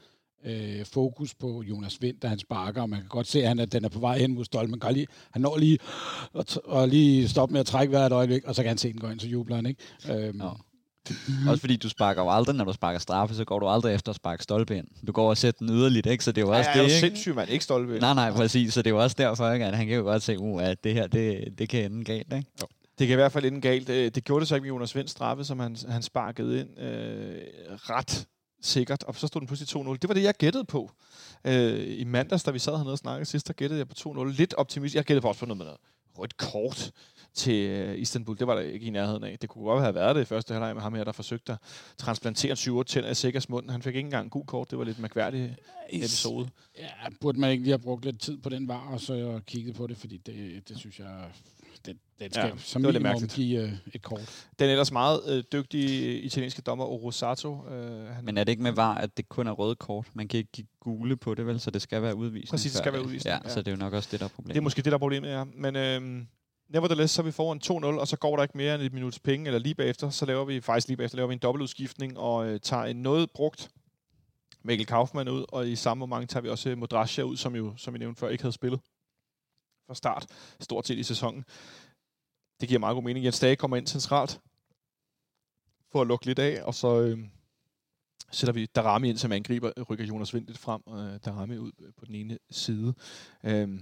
øh, 0.47 0.85
fokus 0.87 1.35
på 1.35 1.63
Jonas 1.63 2.03
Vind, 2.03 2.17
da 2.21 2.29
han 2.29 2.39
sparker, 2.39 2.83
og 2.83 2.91
man 2.91 3.01
kan 3.01 3.09
godt 3.09 3.27
se, 3.27 3.43
at 3.43 3.49
han 3.49 3.59
er, 3.59 3.65
den 3.65 3.85
er 3.85 3.89
på 3.89 3.99
vej 3.99 4.19
hen 4.19 4.35
mod 4.35 4.45
stolpen. 4.45 4.71
Man 4.71 4.81
kan 4.81 4.93
lige, 4.93 5.07
han 5.33 5.43
når 5.43 5.59
lige 5.59 5.79
at, 6.39 6.57
og 6.57 6.89
lige 6.89 7.29
stoppe 7.29 7.53
med 7.53 7.61
at 7.61 7.67
trække 7.67 7.91
hvert 7.91 8.13
øjeblik, 8.13 8.45
og 8.45 8.55
så 8.55 8.63
kan 8.63 8.69
han 8.69 8.79
se 8.79 8.93
den 8.93 9.01
gå 9.01 9.09
ind, 9.09 9.21
så 9.21 9.27
jubler 9.29 9.57
han, 9.57 9.67
ikke? 9.67 9.83
Øhm, 10.11 10.41
Ja. 10.41 10.49
Også 11.51 11.61
fordi 11.61 11.77
du 11.77 11.89
sparker 11.89 12.23
jo 12.23 12.31
aldrig, 12.31 12.57
når 12.57 12.65
du 12.65 12.73
sparker 12.73 12.99
straffe, 12.99 13.35
så 13.35 13.45
går 13.45 13.59
du 13.59 13.69
aldrig 13.69 13.95
efter 13.95 14.11
at 14.11 14.17
sparke 14.17 14.43
stolpe 14.43 14.77
ind. 14.77 14.87
Du 15.07 15.13
går 15.13 15.29
og 15.29 15.37
sætter 15.37 15.59
den 15.67 15.77
yderligt, 15.77 16.07
ikke? 16.07 16.25
Så 16.25 16.33
det 16.33 16.43
er 16.43 16.47
jo 16.47 16.53
også 16.53 16.71
er 16.71 16.75
du 16.75 16.79
det, 16.79 16.85
ikke? 16.85 17.01
sindssyg, 17.01 17.35
mand. 17.35 17.51
Ikke 17.51 17.65
stolpe. 17.65 17.99
Nej, 17.99 18.15
nej, 18.15 18.33
præcis. 18.33 18.75
Så 18.75 18.83
det 18.83 18.87
er 18.91 18.95
jo 18.95 19.03
også 19.03 19.17
derfor, 19.19 19.53
ikke? 19.53 19.67
at 19.67 19.77
han 19.77 19.87
kan 19.87 19.97
jo 19.97 20.03
godt 20.03 20.23
se, 20.23 20.39
uh, 20.39 20.63
at 20.63 20.85
det 20.85 20.95
her, 20.95 21.07
det, 21.07 21.45
det 21.59 21.69
kan 21.69 21.93
ende 21.93 22.05
galt, 22.05 22.33
ikke? 22.33 22.47
Det 22.99 23.07
kan 23.09 23.15
i 23.15 23.15
hvert 23.15 23.33
fald 23.33 23.45
ende 23.45 23.61
galt. 23.61 23.87
Det, 23.87 24.15
det 24.15 24.25
gjorde 24.25 24.41
det 24.41 24.49
så 24.49 24.55
ikke 24.55 24.63
med 24.63 24.69
Jonas 24.69 24.97
Vinds 24.97 25.11
straffe, 25.11 25.45
som 25.45 25.61
han, 25.61 25.77
han 25.89 26.03
sparkede 26.03 26.61
ind 26.61 26.81
øh, 26.81 27.35
ret 27.67 28.27
sikkert, 28.61 29.03
og 29.03 29.15
så 29.15 29.27
stod 29.27 29.41
den 29.41 29.47
pludselig 29.47 29.83
2-0. 29.87 29.93
Det 29.93 30.09
var 30.09 30.15
det, 30.15 30.23
jeg 30.23 30.35
gættede 30.35 30.65
på. 30.65 30.91
Øh, 31.45 32.01
I 32.01 32.05
mandags, 32.05 32.43
da 32.43 32.51
vi 32.51 32.59
sad 32.59 32.77
hernede 32.77 32.93
og 32.93 32.99
snakkede 32.99 33.25
sidst, 33.25 33.49
der 33.49 33.53
gættede 33.53 33.79
jeg 33.79 33.89
på 33.89 33.95
2-0. 33.99 34.25
Lidt 34.25 34.55
optimist. 34.55 34.95
Jeg 34.95 35.05
gættede 35.05 35.23
på 35.23 35.29
også 35.29 35.41
på 35.41 35.47
noget 35.47 35.59
med 35.59 35.67
noget 35.67 35.81
rødt 36.19 36.37
kort 36.37 36.91
til 37.35 37.71
øh, 37.71 37.99
Istanbul. 37.99 38.39
Det 38.39 38.47
var 38.47 38.55
der 38.55 38.63
ikke 38.63 38.87
i 38.87 38.91
nærheden 38.91 39.25
af. 39.25 39.39
Det 39.39 39.49
kunne 39.49 39.65
godt 39.65 39.83
have 39.83 39.95
været 39.95 40.17
det 40.17 40.23
i 40.23 40.25
første 40.25 40.55
halvleg 40.55 40.75
med 40.75 40.83
ham 40.83 40.95
her, 40.95 41.05
der 41.05 41.13
forsøgte 41.13 41.53
at 41.53 41.59
transplantere 41.97 42.57
7 42.57 42.85
tænder 42.85 43.11
i 43.11 43.15
Sikkers 43.15 43.49
mund. 43.49 43.71
Han 43.71 43.83
fik 43.83 43.95
ikke 43.95 44.07
engang 44.07 44.31
gul 44.31 44.47
kort. 44.47 44.71
Det 44.71 44.79
var 44.79 44.85
lidt 44.85 44.99
mærkværdigt 44.99 45.53
episode. 45.91 46.49
Ja, 46.79 46.89
burde 47.21 47.41
man 47.41 47.51
ikke 47.51 47.65
lige 47.65 47.73
have 47.73 47.83
brugt 47.83 48.05
lidt 48.05 48.21
tid 48.21 48.39
på 48.39 48.49
den 48.49 48.69
var, 48.69 48.89
og 48.93 49.01
så 49.01 49.41
kigget 49.47 49.75
på 49.75 49.87
det, 49.87 49.97
fordi 49.97 50.17
det, 50.17 50.69
det 50.69 50.79
synes 50.79 50.99
jeg, 50.99 51.31
det, 51.87 51.97
det 52.19 52.35
skal 52.35 52.47
Ja, 52.47 52.53
det 52.53 52.61
som 52.61 52.83
lidt 52.83 53.03
minimum 53.03 53.29
give 53.29 53.63
øh, 53.63 53.73
et 53.95 54.03
kort. 54.03 54.47
Den 54.59 54.71
ellers 54.71 54.93
meget 54.93 55.21
øh, 55.29 55.45
dygtige 55.53 56.21
italienske 56.21 56.63
dommer, 56.63 56.85
Orosato. 56.85 57.69
Øh, 57.69 58.07
han, 58.07 58.25
Men 58.25 58.39
er 58.39 58.45
det 58.45 58.53
ikke 58.53 58.63
med 58.63 58.73
var, 58.73 58.95
at 58.95 59.17
det 59.17 59.29
kun 59.29 59.47
er 59.47 59.53
røde 59.53 59.75
kort? 59.75 60.07
Man 60.15 60.29
kan 60.29 60.39
ikke 60.39 60.53
give 60.53 60.67
gule 60.81 61.17
på 61.17 61.35
det, 61.35 61.47
vel? 61.47 61.61
Så 61.61 61.71
det 61.71 61.83
skal 61.83 62.03
være 62.03 62.15
udvisning. 62.15 62.49
Præcis, 62.51 62.73
det 62.73 62.79
før 62.79 62.83
skal 62.83 62.93
være 62.93 63.03
udvisning, 63.03 63.33
Ja, 63.33 63.39
ja. 63.45 63.55
så 63.55 63.61
det 63.63 63.69
er 63.69 63.73
jo 63.73 63.79
nok 63.79 63.93
også 63.93 64.09
det, 64.13 64.21
der 64.21 64.27
er 64.27 64.31
problemet. 64.31 64.55
Det 64.55 64.61
er 64.61 64.63
måske 64.63 64.77
det, 64.83 64.85
der 64.93 64.95
er 64.95 64.99
problemet, 64.99 65.29
ja. 65.29 65.45
Men 65.45 65.77
øhm, 65.77 66.27
nevertheless, 66.69 67.15
så 67.15 67.23
er 67.23 67.25
vi 67.25 67.31
foran 67.33 67.61
2-0, 67.97 68.01
og 68.01 68.09
så 68.09 68.17
går 68.17 68.37
der 68.37 68.43
ikke 68.43 68.57
mere 68.57 68.75
end 68.75 68.83
et 68.83 68.93
minuts 68.93 69.19
penge, 69.19 69.47
eller 69.47 69.59
lige 69.59 69.75
bagefter, 69.75 70.11
så 70.11 70.27
laver 70.27 70.45
vi, 70.45 70.61
faktisk 70.61 70.89
lige 70.89 70.97
bagefter, 70.97 71.17
laver 71.17 71.29
vi 71.29 71.33
en 71.33 71.39
dobbeltudskiftning, 71.39 72.19
og 72.19 72.47
øh, 72.47 72.61
tager 72.61 72.85
en 72.85 72.97
noget 72.97 73.31
brugt 73.31 73.71
Mikkel 74.65 74.87
Kaufmann 74.87 75.29
ud, 75.29 75.45
og 75.49 75.69
i 75.69 75.77
samme 75.77 76.07
moment 76.07 76.31
tager 76.31 76.43
vi 76.43 76.49
også 76.49 76.77
Modrasja 76.77 77.23
ud, 77.23 77.37
som 77.37 77.57
jo, 77.57 77.73
som 77.77 77.95
vi 77.95 77.99
nævnte 77.99 78.21
før, 78.21 78.29
ikke 78.29 78.43
havde 78.43 78.53
spillet 78.53 78.81
fra 79.91 79.95
start, 79.95 80.27
stort 80.61 80.87
set 80.87 80.99
i 80.99 81.03
sæsonen. 81.03 81.45
Det 82.61 82.69
giver 82.69 82.81
meget 82.81 82.95
god 82.95 83.03
mening. 83.03 83.25
Jens 83.25 83.41
Dage 83.41 83.57
kommer 83.57 83.77
ind 83.77 83.87
centralt, 83.87 84.41
for 85.93 86.01
at 86.01 86.07
lukke 86.07 86.27
lidt 86.27 86.39
af, 86.39 86.63
og 86.63 86.75
så 86.75 87.01
øh, 87.01 87.19
sætter 88.31 88.53
vi 88.53 88.67
Darami 88.67 89.09
ind 89.09 89.19
som 89.19 89.33
angriber, 89.33 89.73
rykker 89.91 90.05
Jonas 90.05 90.35
Vind 90.35 90.47
lidt 90.47 90.59
frem, 90.59 90.83
og 90.87 91.07
øh, 91.07 91.21
Darami 91.25 91.59
ud 91.59 91.73
på 91.99 92.05
den 92.05 92.15
ene 92.15 92.39
side. 92.51 92.95
Øh, 93.45 93.81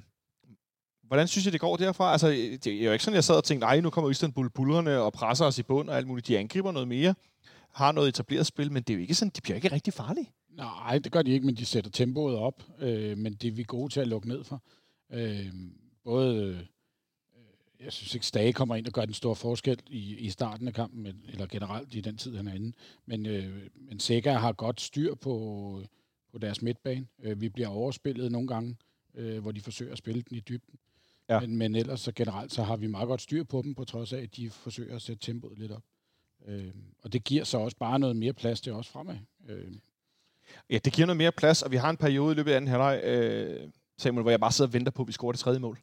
Hvordan 1.02 1.28
synes 1.28 1.44
jeg, 1.44 1.52
det 1.52 1.60
går 1.60 1.76
derfra? 1.76 2.12
Altså, 2.12 2.28
det 2.28 2.66
er 2.66 2.84
jo 2.84 2.92
ikke 2.92 3.04
sådan, 3.04 3.14
jeg 3.14 3.24
sad 3.24 3.36
og 3.36 3.44
tænkte, 3.44 3.66
nej, 3.66 3.80
nu 3.80 3.90
kommer 3.90 4.10
Istanbul 4.10 4.50
bullerne 4.50 5.00
og 5.00 5.12
presser 5.12 5.44
os 5.44 5.58
i 5.58 5.62
bund 5.62 5.88
og 5.88 5.96
alt 5.96 6.06
muligt. 6.06 6.28
De 6.28 6.38
angriber 6.38 6.72
noget 6.72 6.88
mere, 6.88 7.14
har 7.72 7.92
noget 7.92 8.08
etableret 8.08 8.46
spil, 8.46 8.72
men 8.72 8.82
det 8.82 8.90
er 8.90 8.94
jo 8.94 9.00
ikke 9.00 9.14
sådan, 9.14 9.32
de 9.36 9.40
bliver 9.40 9.56
ikke 9.56 9.72
rigtig 9.72 9.94
farlige. 9.94 10.32
Nej, 10.50 10.98
det 10.98 11.12
gør 11.12 11.22
de 11.22 11.30
ikke, 11.30 11.46
men 11.46 11.56
de 11.56 11.66
sætter 11.66 11.90
tempoet 11.90 12.36
op. 12.36 12.62
Øh, 12.78 13.18
men 13.18 13.34
det 13.34 13.48
er 13.48 13.52
vi 13.52 13.62
gode 13.62 13.92
til 13.92 14.00
at 14.00 14.08
lukke 14.08 14.28
ned 14.28 14.44
for. 14.44 14.62
Øh, 15.12 15.52
både, 16.08 16.36
øh, 16.44 16.56
jeg 17.84 17.92
synes 17.92 18.14
ikke, 18.14 18.26
Stage 18.26 18.52
kommer 18.52 18.76
ind 18.76 18.86
og 18.86 18.92
gør 18.92 19.04
den 19.04 19.14
store 19.14 19.36
forskel 19.36 19.78
i, 19.86 20.16
i 20.16 20.30
starten 20.30 20.68
af 20.68 20.74
kampen, 20.74 21.02
men, 21.02 21.24
eller 21.28 21.46
generelt 21.46 21.94
i 21.94 22.00
den 22.00 22.16
tid, 22.16 22.36
han 22.36 22.48
er 22.48 22.54
inde. 22.54 22.72
Men, 23.06 23.26
øh, 23.26 23.68
men 23.74 24.00
Sega 24.00 24.32
har 24.32 24.52
godt 24.52 24.80
styr 24.80 25.14
på, 25.14 25.82
på 26.32 26.38
deres 26.38 26.62
midtbane. 26.62 27.06
Øh, 27.22 27.40
vi 27.40 27.48
bliver 27.48 27.68
overspillet 27.68 28.32
nogle 28.32 28.48
gange, 28.48 28.76
øh, 29.14 29.38
hvor 29.38 29.52
de 29.52 29.60
forsøger 29.60 29.92
at 29.92 29.98
spille 29.98 30.22
den 30.22 30.36
i 30.36 30.40
dybden. 30.40 30.78
Ja. 31.28 31.40
Men, 31.40 31.56
men 31.56 31.76
ellers 31.76 32.00
så 32.00 32.12
generelt, 32.12 32.52
så 32.52 32.62
har 32.62 32.76
vi 32.76 32.86
meget 32.86 33.08
godt 33.08 33.22
styr 33.22 33.44
på 33.44 33.62
dem, 33.62 33.74
på 33.74 33.84
trods 33.84 34.12
af, 34.12 34.20
at 34.22 34.36
de 34.36 34.50
forsøger 34.50 34.96
at 34.96 35.02
sætte 35.02 35.26
tempoet 35.26 35.58
lidt 35.58 35.72
op. 35.72 35.82
Øh, 36.46 36.74
og 37.02 37.12
det 37.12 37.24
giver 37.24 37.44
så 37.44 37.58
også 37.58 37.76
bare 37.76 37.98
noget 37.98 38.16
mere 38.16 38.32
plads 38.32 38.60
til 38.60 38.72
os 38.72 38.88
fremad. 38.88 39.16
Øh, 39.48 39.72
Ja, 40.70 40.78
det 40.78 40.92
giver 40.92 41.06
noget 41.06 41.16
mere 41.16 41.32
plads, 41.32 41.62
og 41.62 41.70
vi 41.70 41.76
har 41.76 41.90
en 41.90 41.96
periode 41.96 42.32
i 42.32 42.36
løbet 42.36 42.52
af 42.52 42.56
anden 42.56 42.70
halvleg, 42.70 43.00
øh, 43.04 43.70
Samuel, 43.98 44.22
hvor 44.22 44.30
jeg 44.30 44.40
bare 44.40 44.52
sidder 44.52 44.68
og 44.68 44.72
venter 44.72 44.92
på, 44.92 45.02
at 45.02 45.08
vi 45.08 45.12
scorer 45.12 45.32
det 45.32 45.40
tredje 45.40 45.58
mål. 45.58 45.78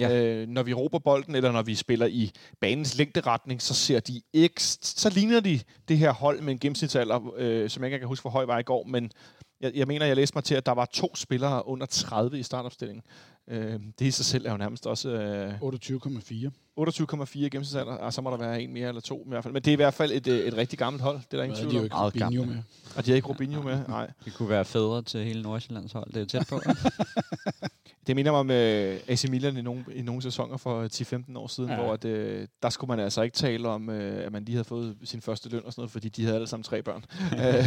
Ja. 0.00 0.24
Øh, 0.24 0.48
når 0.48 0.62
vi 0.62 0.72
råber 0.74 0.98
bolden, 0.98 1.34
eller 1.34 1.52
når 1.52 1.62
vi 1.62 1.74
spiller 1.74 2.06
i 2.06 2.30
banens 2.60 2.98
længderetning, 2.98 3.62
så 3.62 3.74
ser 3.74 4.00
de 4.00 4.22
ikke, 4.32 4.62
så 4.82 5.10
ligner 5.10 5.40
de 5.40 5.60
det 5.88 5.98
her 5.98 6.12
hold 6.12 6.40
med 6.40 6.52
en 6.52 6.58
gennemsnitsalder, 6.58 7.34
øh, 7.36 7.70
som 7.70 7.82
jeg 7.82 7.88
ikke 7.88 7.98
kan 7.98 8.08
huske, 8.08 8.22
hvor 8.22 8.30
høj 8.30 8.44
var 8.44 8.58
i 8.58 8.62
går, 8.62 8.84
men 8.84 9.12
jeg, 9.60 9.72
jeg 9.74 9.86
mener, 9.86 10.06
jeg 10.06 10.16
læste 10.16 10.36
mig 10.36 10.44
til, 10.44 10.54
at 10.54 10.66
der 10.66 10.72
var 10.72 10.84
to 10.84 11.16
spillere 11.16 11.68
under 11.68 11.86
30 11.86 12.38
i 12.38 12.42
startopstillingen. 12.42 13.02
Øh, 13.48 13.80
det 13.98 14.06
i 14.06 14.10
sig 14.10 14.24
selv 14.24 14.46
er 14.46 14.50
jo 14.50 14.56
nærmest 14.56 14.86
også 14.86 15.10
øh, 15.10 15.54
28,4. 15.54 16.50
28,4 16.80 17.38
i 17.38 17.48
gennemsnitsalder, 17.48 17.92
og 17.92 18.12
så 18.12 18.20
må 18.20 18.30
der 18.30 18.36
være 18.36 18.62
en 18.62 18.72
mere 18.72 18.88
eller 18.88 19.00
to 19.00 19.24
i 19.26 19.28
hvert 19.28 19.42
fald. 19.42 19.54
Men 19.54 19.62
det 19.62 19.70
er 19.70 19.72
i 19.72 19.76
hvert 19.76 19.94
fald 19.94 20.12
et, 20.12 20.26
øh, 20.26 20.38
et 20.38 20.56
rigtig 20.56 20.78
gammelt 20.78 21.02
hold, 21.02 21.16
det 21.16 21.32
er 21.32 21.36
der 21.36 21.44
ingen 21.44 21.58
tvivl 21.58 21.70
de 21.70 21.76
jo 21.76 21.80
om. 21.80 21.84
ikke 21.84 22.24
Robinho 22.24 22.44
med. 22.44 22.62
Og 22.96 23.06
de 23.06 23.10
har 23.10 23.16
ikke 23.16 23.28
Robinho 23.28 23.62
med, 23.62 23.80
nej. 23.88 24.10
Det 24.24 24.34
kunne 24.34 24.48
være 24.48 24.64
fædre 24.64 25.02
til 25.02 25.24
hele 25.24 25.42
Nordsjællands 25.42 25.92
hold. 25.92 26.12
Det 26.12 26.22
er 26.22 26.26
tæt 26.26 26.46
på. 26.48 26.60
Det 28.10 28.16
minder 28.16 28.32
mig 28.32 28.40
om 28.40 28.50
øh, 28.50 29.00
AC 29.08 29.24
Milan 29.28 29.56
i 29.56 29.62
nogle, 29.62 29.84
i 29.94 30.02
nogle 30.02 30.22
sæsoner 30.22 30.56
for 30.56 30.86
10-15 31.32 31.38
år 31.38 31.46
siden, 31.46 31.70
ja. 31.70 31.76
Hvor 31.76 31.92
at, 31.92 32.04
øh, 32.04 32.48
der 32.62 32.70
skulle 32.70 32.88
man 32.88 33.00
altså 33.00 33.22
ikke 33.22 33.34
tale 33.34 33.68
om, 33.68 33.90
øh, 33.90 34.26
at 34.26 34.32
man 34.32 34.44
lige 34.44 34.54
havde 34.54 34.64
fået 34.64 34.96
sin 35.04 35.20
første 35.20 35.48
løn 35.48 35.62
og 35.64 35.72
sådan 35.72 35.80
noget, 35.80 35.90
fordi 35.90 36.08
de 36.08 36.22
havde 36.22 36.34
alle 36.34 36.46
sammen 36.46 36.64
tre 36.64 36.82
børn. 36.82 37.04
øh, 37.44 37.64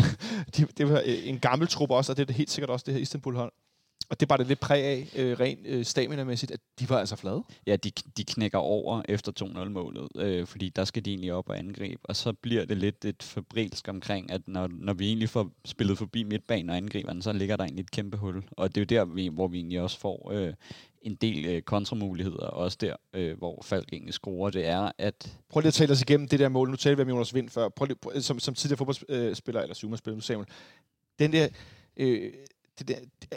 de, 0.57 0.67
det 0.77 0.89
var 0.89 1.01
øh, 1.05 1.27
en 1.29 1.39
gammel 1.39 1.67
trup 1.67 1.91
også, 1.91 2.11
og 2.11 2.17
det 2.17 2.29
er 2.29 2.33
helt 2.33 2.51
sikkert 2.51 2.69
også 2.69 2.83
det 2.83 2.93
her 2.93 3.01
Istanbul-hold. 3.01 3.53
Og 4.13 4.19
det 4.19 4.29
var 4.29 4.37
det 4.37 4.47
lidt 4.47 4.59
præg 4.59 4.83
af, 4.83 5.09
øh, 5.15 5.39
rent 5.39 5.59
øh, 5.65 5.85
stamina-mæssigt, 5.85 6.51
at 6.51 6.59
de 6.79 6.89
var 6.89 6.99
altså 6.99 7.15
flade. 7.15 7.43
ja, 7.67 7.75
de, 7.75 7.91
de 8.17 8.23
knækker 8.23 8.57
over 8.57 9.01
efter 9.09 9.31
2-0-målet, 9.43 10.07
øh, 10.15 10.47
fordi 10.47 10.69
der 10.69 10.85
skal 10.85 11.05
de 11.05 11.09
egentlig 11.09 11.33
op 11.33 11.49
og 11.49 11.57
angribe. 11.57 12.01
Og 12.03 12.15
så 12.15 12.33
bliver 12.33 12.65
det 12.65 12.77
lidt 12.77 13.05
et 13.05 13.23
fabrilsk 13.23 13.87
omkring, 13.87 14.31
at 14.31 14.41
når, 14.47 14.69
når 14.71 14.93
vi 14.93 15.07
egentlig 15.07 15.29
får 15.29 15.51
spillet 15.65 15.97
forbi 15.97 16.23
midtbanen 16.23 16.69
og 16.69 16.77
angriberen, 16.77 17.21
så 17.21 17.33
ligger 17.33 17.55
der 17.55 17.63
egentlig 17.63 17.83
et 17.83 17.91
kæmpe 17.91 18.17
hul. 18.17 18.43
Og 18.51 18.75
det 18.75 18.81
er 18.81 18.95
jo 18.97 19.05
der, 19.05 19.13
vi, 19.13 19.27
hvor 19.27 19.47
vi 19.47 19.57
egentlig 19.57 19.81
også 19.81 19.99
får 19.99 20.31
øh, 20.33 20.53
en 21.01 21.15
del 21.15 21.45
øh, 21.45 21.61
kontramuligheder, 21.61 22.47
også 22.47 22.77
der, 22.81 22.95
øh, 23.13 23.37
hvor 23.37 23.61
Falk 23.63 23.93
egentlig 23.93 24.13
scorer. 24.13 24.49
Det 24.49 24.67
er, 24.67 24.91
at 24.97 25.37
Prøv 25.49 25.61
lige 25.61 25.67
at 25.67 25.73
tale 25.73 25.91
os 25.91 26.01
igennem 26.01 26.27
det 26.27 26.39
der 26.39 26.49
mål. 26.49 26.69
Nu 26.69 26.75
talte 26.75 26.97
vi 26.97 27.01
om 27.01 27.09
Jonas 27.09 27.33
Vind 27.33 27.49
før. 27.49 27.69
Prøv 27.69 27.85
lige, 27.85 27.97
prøv, 28.01 28.21
som, 28.21 28.39
som 28.39 28.53
tidligere 28.53 28.77
fodboldspiller, 28.77 29.61
eller 29.61 29.75
Zuma-spiller, 29.75 30.15
nu 30.15 30.21
Samuel. 30.21 30.47
Den 31.19 31.31
der, 31.31 31.47
øh, 31.97 32.33
det 32.79 32.87
der, 32.87 32.95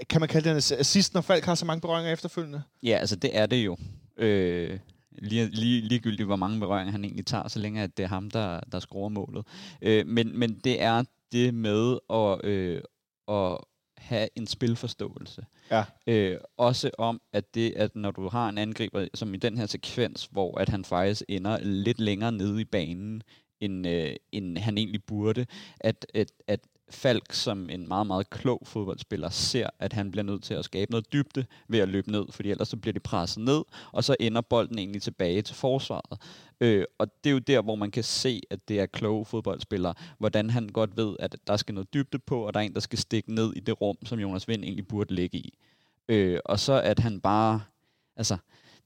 kan 0.09 0.21
man 0.21 0.29
kalde 0.29 0.49
det 0.49 0.73
en 0.73 0.79
assist, 0.81 1.15
når 1.15 1.21
Falk 1.21 1.45
har 1.45 1.55
så 1.55 1.65
mange 1.65 1.81
berøringer 1.81 2.13
efterfølgende? 2.13 2.63
Ja, 2.83 2.97
altså 2.97 3.17
det 3.17 3.37
er 3.37 3.47
det 3.47 3.65
jo. 3.65 3.77
Øh, 4.17 4.79
lige, 5.11 5.47
lige, 5.47 5.81
ligegyldigt, 5.81 6.27
hvor 6.27 6.37
mange 6.37 6.61
berøringer 6.61 6.93
han 6.93 7.05
egentlig 7.05 7.27
tager, 7.27 7.49
så 7.49 7.59
længe 7.59 7.83
at 7.83 7.97
det 7.97 8.03
er 8.03 8.09
ham, 8.09 8.31
der, 8.31 8.61
der 8.73 8.81
scorer 8.81 9.09
målet. 9.09 9.47
Øh, 9.83 10.07
men, 10.07 10.39
men 10.39 10.59
det 10.65 10.83
er 10.83 11.03
det 11.33 11.55
med 11.55 11.99
at, 12.11 12.45
øh, 12.45 12.83
at 13.29 13.59
have 13.99 14.29
en 14.35 14.47
spilforståelse. 14.47 15.47
Ja. 15.71 15.85
Øh, 16.07 16.39
også 16.57 16.91
om, 16.99 17.21
at 17.33 17.55
det, 17.55 17.73
at 17.77 17.97
når 17.97 18.11
du 18.11 18.29
har 18.29 18.49
en 18.49 18.59
angriber, 18.59 19.07
som 19.15 19.35
i 19.35 19.37
den 19.37 19.59
her 19.59 19.67
sekvens, 19.67 20.29
hvor 20.33 20.59
at 20.59 20.69
han 20.69 20.85
faktisk 20.85 21.23
ender 21.29 21.59
lidt 21.61 22.01
længere 22.01 22.33
nede 22.33 22.61
i 22.61 22.65
banen, 22.65 23.23
end, 23.61 23.87
øh, 23.87 24.17
end 24.33 24.59
han 24.59 24.79
egentlig 24.79 25.05
burde, 25.05 25.47
at, 25.81 26.07
at, 26.15 26.33
at 26.47 26.61
Falk 26.91 27.33
som 27.33 27.71
en 27.71 27.89
meget, 27.89 28.07
meget 28.07 28.31
klog 28.31 28.63
fodboldspiller 28.65 29.31
ser, 29.31 29.71
at 29.79 29.93
han 29.93 30.11
bliver 30.11 30.25
nødt 30.25 30.43
til 30.43 30.55
at 30.55 30.65
skabe 30.65 30.91
noget 30.91 31.13
dybde 31.13 31.47
ved 31.69 31.79
at 31.79 31.89
løbe 31.89 32.11
ned, 32.11 32.25
fordi 32.31 32.51
ellers 32.51 32.69
så 32.69 32.77
bliver 32.77 32.93
det 32.93 33.03
presset 33.03 33.43
ned, 33.43 33.63
og 33.93 34.05
så 34.05 34.17
ender 34.21 34.41
bolden 34.41 34.79
egentlig 34.79 35.03
tilbage 35.03 35.43
til 35.43 35.55
forsvaret. 35.55 36.21
Øh, 36.61 36.85
og 36.99 37.25
det 37.25 37.31
er 37.31 37.33
jo 37.33 37.39
der, 37.39 37.63
hvor 37.63 37.75
man 37.75 37.91
kan 37.91 38.05
se, 38.05 38.43
at 38.51 38.69
det 38.69 38.81
er 38.81 38.87
kloge 38.87 39.25
fodboldspillere, 39.25 39.95
hvordan 40.19 40.51
han 40.51 40.69
godt 40.69 40.97
ved, 40.97 41.17
at 41.19 41.37
der 41.47 41.57
skal 41.57 41.75
noget 41.75 41.95
dybde 41.95 42.19
på, 42.19 42.47
og 42.47 42.55
der 42.55 42.61
er 42.61 42.65
en, 42.65 42.75
der 42.75 42.81
skal 42.81 42.99
stikke 42.99 43.35
ned 43.35 43.53
i 43.57 43.61
det 43.61 43.81
rum, 43.81 43.97
som 44.05 44.19
Jonas 44.19 44.49
Vind 44.49 44.65
egentlig 44.65 44.89
burde 44.89 45.15
ligge 45.15 45.39
i. 45.39 45.59
Øh, 46.09 46.41
og 46.45 46.59
så 46.59 46.81
at 46.81 46.99
han 46.99 47.21
bare, 47.21 47.63
altså 48.17 48.37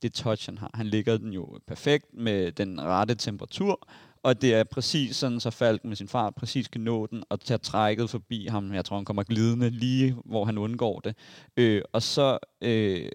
det 0.03 0.13
touch, 0.13 0.49
han 0.49 0.59
har, 0.59 0.71
han 0.75 0.87
ligger 0.87 1.17
den 1.17 1.33
jo 1.33 1.59
perfekt 1.67 2.15
med 2.15 2.53
den 2.53 2.81
rette 2.81 3.15
temperatur, 3.15 3.89
og 4.23 4.43
det 4.43 4.55
er 4.55 4.65
præcis 4.65 5.17
sådan, 5.17 5.41
så 5.41 5.51
Falk 5.51 5.85
med 5.85 5.97
sin 5.97 6.09
far 6.09 6.31
præcis 6.31 6.69
kan 6.69 6.81
nå 6.81 7.07
den 7.07 7.23
og 7.29 7.41
tage 7.41 7.59
trækket 7.59 8.11
forbi 8.11 8.47
ham. 8.47 8.75
Jeg 8.75 8.85
tror, 8.85 8.97
han 8.97 9.05
kommer 9.05 9.23
glidende 9.23 9.71
lige, 9.71 10.17
hvor 10.25 10.45
han 10.45 10.59
undgår 10.59 11.01
det. 11.01 11.17
Øh, 11.57 11.83
og 11.93 12.03
så 12.03 12.39
øh, 12.61 13.09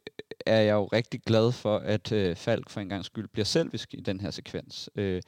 er 0.46 0.62
jeg 0.62 0.74
jo 0.74 0.86
rigtig 0.86 1.22
glad 1.22 1.52
for, 1.52 1.78
at 1.78 2.12
øh, 2.12 2.36
Falk 2.36 2.70
for 2.70 2.82
en 2.82 2.90
gang 2.90 3.06
skyld 3.06 3.28
bliver 3.28 3.46
selvisk 3.46 3.94
i 3.94 4.02
den 4.02 4.20
her 4.20 4.32
sekvens. 4.32 4.90
Øh, 4.96 5.22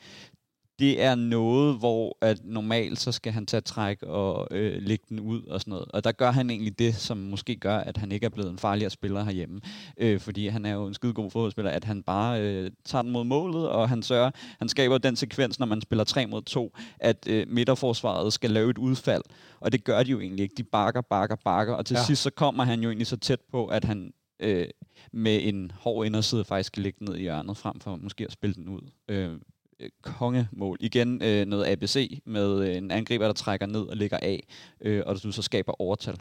det 0.79 1.01
er 1.03 1.15
noget, 1.15 1.77
hvor 1.77 2.17
at 2.21 2.41
normalt 2.45 2.99
så 2.99 3.11
skal 3.11 3.31
han 3.33 3.45
tage 3.45 3.61
træk 3.61 4.03
og 4.03 4.47
øh, 4.51 4.81
lægge 4.81 5.05
den 5.09 5.19
ud 5.19 5.43
og 5.43 5.59
sådan 5.61 5.71
noget. 5.71 5.85
Og 5.91 6.03
der 6.03 6.11
gør 6.11 6.31
han 6.31 6.49
egentlig 6.49 6.79
det, 6.79 6.95
som 6.95 7.17
måske 7.17 7.55
gør, 7.55 7.77
at 7.77 7.97
han 7.97 8.11
ikke 8.11 8.25
er 8.25 8.29
blevet 8.29 8.49
en 8.51 8.57
farligere 8.57 8.89
spiller 8.89 9.23
herhjemme. 9.23 9.61
Øh, 9.97 10.19
fordi 10.19 10.47
han 10.47 10.65
er 10.65 10.73
jo 10.73 10.87
en 10.87 10.93
skide 10.93 11.13
god 11.13 11.31
fodboldspiller, 11.31 11.71
at 11.71 11.83
han 11.83 12.03
bare 12.03 12.41
øh, 12.41 12.71
tager 12.85 13.01
den 13.01 13.11
mod 13.11 13.23
målet, 13.23 13.69
og 13.69 13.89
han 13.89 14.03
sørger, 14.03 14.31
han 14.59 14.69
skaber 14.69 14.97
den 14.97 15.15
sekvens, 15.15 15.59
når 15.59 15.65
man 15.65 15.81
spiller 15.81 16.03
3 16.03 16.25
mod 16.25 16.41
2, 16.41 16.71
at 16.99 17.27
øh, 17.29 17.47
midterforsvaret 17.49 18.33
skal 18.33 18.51
lave 18.51 18.69
et 18.69 18.77
udfald. 18.77 19.23
Og 19.59 19.71
det 19.71 19.83
gør 19.83 20.03
de 20.03 20.11
jo 20.11 20.19
egentlig 20.19 20.43
ikke. 20.43 20.55
De 20.57 20.63
bakker, 20.63 21.01
bakker, 21.01 21.35
bakker, 21.35 21.73
og 21.73 21.85
til 21.85 21.93
Ja. 21.95 22.03
sidst 22.03 22.21
så 22.23 22.29
kommer 22.29 22.63
han 22.63 22.81
jo 22.81 22.89
egentlig 22.89 23.07
så 23.07 23.17
tæt 23.17 23.39
på, 23.51 23.67
at 23.67 23.83
han 23.83 24.13
øh, 24.39 24.67
med 25.13 25.39
en 25.43 25.71
hård 25.79 26.05
inderside 26.05 26.45
faktisk 26.45 26.67
skal 26.67 26.83
lægge 26.83 26.99
den 26.99 27.07
ned 27.09 27.15
i 27.17 27.21
hjørnet, 27.21 27.57
frem 27.57 27.79
for 27.79 27.95
måske 27.95 28.25
at 28.25 28.31
spille 28.31 28.53
den 28.53 28.69
ud. 28.69 28.81
Øh, 29.09 29.31
øh, 29.79 29.89
kongemål. 30.01 30.77
Igen 30.79 31.21
øh, 31.21 31.45
noget 31.45 31.67
ABC 31.67 32.21
med 32.25 32.69
øh, 32.69 32.77
en 32.77 32.91
angriber, 32.91 33.25
der 33.25 33.33
trækker 33.33 33.65
ned 33.65 33.81
og 33.81 33.97
ligger 33.97 34.17
af, 34.21 34.47
øh, 34.81 35.03
og 35.05 35.23
du 35.23 35.31
så 35.31 35.41
skaber 35.41 35.81
overtal. 35.81 36.17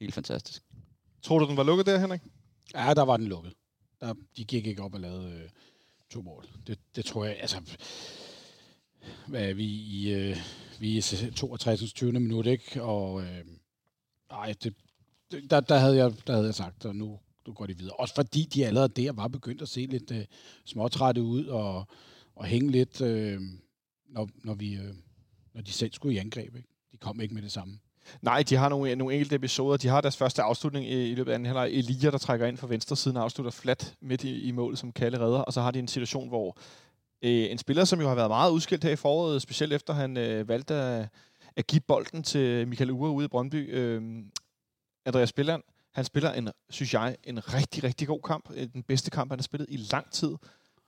Helt 0.00 0.14
fantastisk. 0.14 0.62
Tror 1.22 1.38
du, 1.38 1.46
den 1.46 1.56
var 1.56 1.62
lukket 1.62 1.86
der, 1.86 1.98
Henrik? 1.98 2.20
Ja, 2.74 2.94
der 2.94 3.02
var 3.02 3.16
den 3.16 3.26
lukket. 3.26 3.52
Der, 4.00 4.14
de 4.36 4.44
gik 4.44 4.66
ikke 4.66 4.82
op 4.82 4.94
og 4.94 5.00
lavede 5.00 5.32
øh, 5.32 5.48
to 6.10 6.22
mål. 6.22 6.46
Det, 6.66 6.78
det 6.96 7.04
tror 7.04 7.24
jeg, 7.24 7.36
altså... 7.40 7.60
Hvad 9.26 9.48
er 9.48 9.54
vi 9.54 9.64
i 9.64 10.12
øh, 10.12 10.36
vi 10.80 10.98
er 10.98 11.30
62. 11.36 11.92
20. 11.92 12.12
minut, 12.12 12.46
ikke? 12.46 12.82
Og 12.82 13.22
øh, 13.22 13.44
ej, 14.30 14.54
det, 14.62 14.74
det, 15.30 15.50
der, 15.50 15.60
der, 15.60 15.78
havde 15.78 15.96
jeg, 15.96 16.12
der 16.26 16.32
havde 16.32 16.46
jeg 16.46 16.54
sagt, 16.54 16.84
at 16.84 16.96
nu, 16.96 17.18
nu 17.46 17.52
går 17.52 17.66
de 17.66 17.78
videre. 17.78 17.96
Også 17.96 18.14
fordi 18.14 18.42
de 18.54 18.66
allerede 18.66 18.88
der 18.88 19.12
var 19.12 19.28
begyndt 19.28 19.62
at 19.62 19.68
se 19.68 19.86
lidt 19.86 20.10
øh, 20.10 20.24
småtrætte 20.64 21.22
ud 21.22 21.44
og, 21.44 21.86
og 22.40 22.46
hænge 22.46 22.70
lidt, 22.70 23.00
øh, 23.00 23.40
når, 24.08 24.28
når, 24.44 24.54
vi, 24.54 24.74
øh, 24.74 24.94
når 25.54 25.62
de 25.62 25.72
selv 25.72 25.92
skulle 25.92 26.14
i 26.14 26.18
angreb. 26.18 26.56
Ikke? 26.56 26.68
De 26.92 26.96
kom 26.96 27.20
ikke 27.20 27.34
med 27.34 27.42
det 27.42 27.52
samme. 27.52 27.78
Nej, 28.22 28.42
de 28.42 28.56
har 28.56 28.68
nogle, 28.68 28.96
nogle 28.96 29.14
enkelte 29.14 29.36
episoder. 29.36 29.76
De 29.76 29.88
har 29.88 30.00
deres 30.00 30.16
første 30.16 30.42
afslutning 30.42 30.86
i, 30.86 31.10
i 31.10 31.14
løbet 31.14 31.30
af 31.30 31.34
anden 31.34 31.46
halvleg. 31.46 31.70
Elia, 31.70 32.10
der 32.10 32.18
trækker 32.18 32.46
ind 32.46 32.56
fra 32.56 32.66
venstre 32.66 32.96
siden, 32.96 33.16
afslutter 33.16 33.50
flat 33.50 33.94
midt 34.00 34.24
i, 34.24 34.40
i 34.40 34.50
målet 34.50 34.78
som 34.78 34.92
Kalle 34.92 35.20
redder. 35.20 35.38
Og 35.38 35.52
så 35.52 35.60
har 35.60 35.70
de 35.70 35.78
en 35.78 35.88
situation, 35.88 36.28
hvor 36.28 36.58
øh, 37.22 37.50
en 37.50 37.58
spiller, 37.58 37.84
som 37.84 38.00
jo 38.00 38.08
har 38.08 38.14
været 38.14 38.30
meget 38.30 38.50
udskilt 38.50 38.84
her 38.84 38.90
i 38.90 38.96
foråret, 38.96 39.42
specielt 39.42 39.72
efter 39.72 39.92
han 39.92 40.16
øh, 40.16 40.48
valgte 40.48 40.74
at, 40.74 41.08
at 41.56 41.66
give 41.66 41.80
bolden 41.80 42.22
til 42.22 42.68
Michael 42.68 42.90
Ure 42.90 43.10
ude 43.10 43.24
i 43.24 43.28
Brøndby, 43.28 43.74
øh, 43.74 44.02
Andreas 45.06 45.32
Billand, 45.32 45.62
han 45.94 46.04
spiller 46.04 46.32
en, 46.32 46.48
synes 46.70 46.94
jeg, 46.94 47.16
en 47.24 47.54
rigtig, 47.54 47.84
rigtig 47.84 48.08
god 48.08 48.20
kamp. 48.22 48.50
Øh, 48.54 48.68
den 48.72 48.82
bedste 48.82 49.10
kamp, 49.10 49.30
han 49.32 49.38
har 49.38 49.42
spillet 49.42 49.66
i 49.70 49.76
lang 49.76 50.10
tid. 50.10 50.36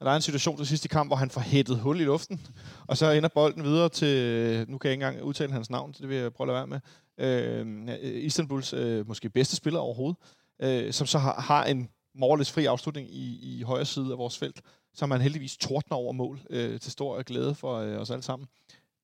Og 0.02 0.06
der 0.06 0.12
er 0.12 0.16
en 0.16 0.22
situation 0.22 0.56
til 0.56 0.66
sidste 0.66 0.88
kamp, 0.88 1.08
hvor 1.08 1.16
han 1.16 1.30
får 1.30 1.40
hættet 1.40 1.78
hul 1.78 2.00
i 2.00 2.04
luften, 2.04 2.46
og 2.86 2.96
så 2.96 3.10
ender 3.10 3.28
bolden 3.28 3.64
videre 3.64 3.88
til, 3.88 4.64
nu 4.68 4.78
kan 4.78 4.88
jeg 4.88 4.92
ikke 4.92 5.06
engang 5.06 5.24
udtale 5.24 5.52
hans 5.52 5.70
navn, 5.70 5.94
så 5.94 6.02
det 6.02 6.08
vil 6.08 6.16
jeg 6.16 6.32
prøve 6.32 6.44
at 6.44 6.54
lade 6.54 6.70
være 6.70 6.80
med, 7.18 7.86
øh, 7.98 8.24
Istanbuls 8.24 8.72
øh, 8.72 9.08
måske 9.08 9.30
bedste 9.30 9.56
spiller 9.56 9.80
overhovedet, 9.80 10.16
øh, 10.62 10.92
som 10.92 11.06
så 11.06 11.18
har, 11.18 11.40
har 11.40 11.64
en 11.64 11.88
mårløs 12.14 12.50
fri 12.50 12.64
afslutning 12.64 13.08
i, 13.10 13.58
i 13.58 13.62
højre 13.62 13.84
side 13.84 14.12
af 14.12 14.18
vores 14.18 14.38
felt, 14.38 14.60
som 14.94 15.08
man 15.08 15.20
heldigvis 15.20 15.56
tordner 15.56 15.96
over 15.96 16.12
mål 16.12 16.40
øh, 16.50 16.80
til 16.80 16.92
stor 16.92 17.22
glæde 17.22 17.54
for 17.54 17.76
øh, 17.76 17.96
os 18.00 18.10
alle 18.10 18.22
sammen. 18.22 18.48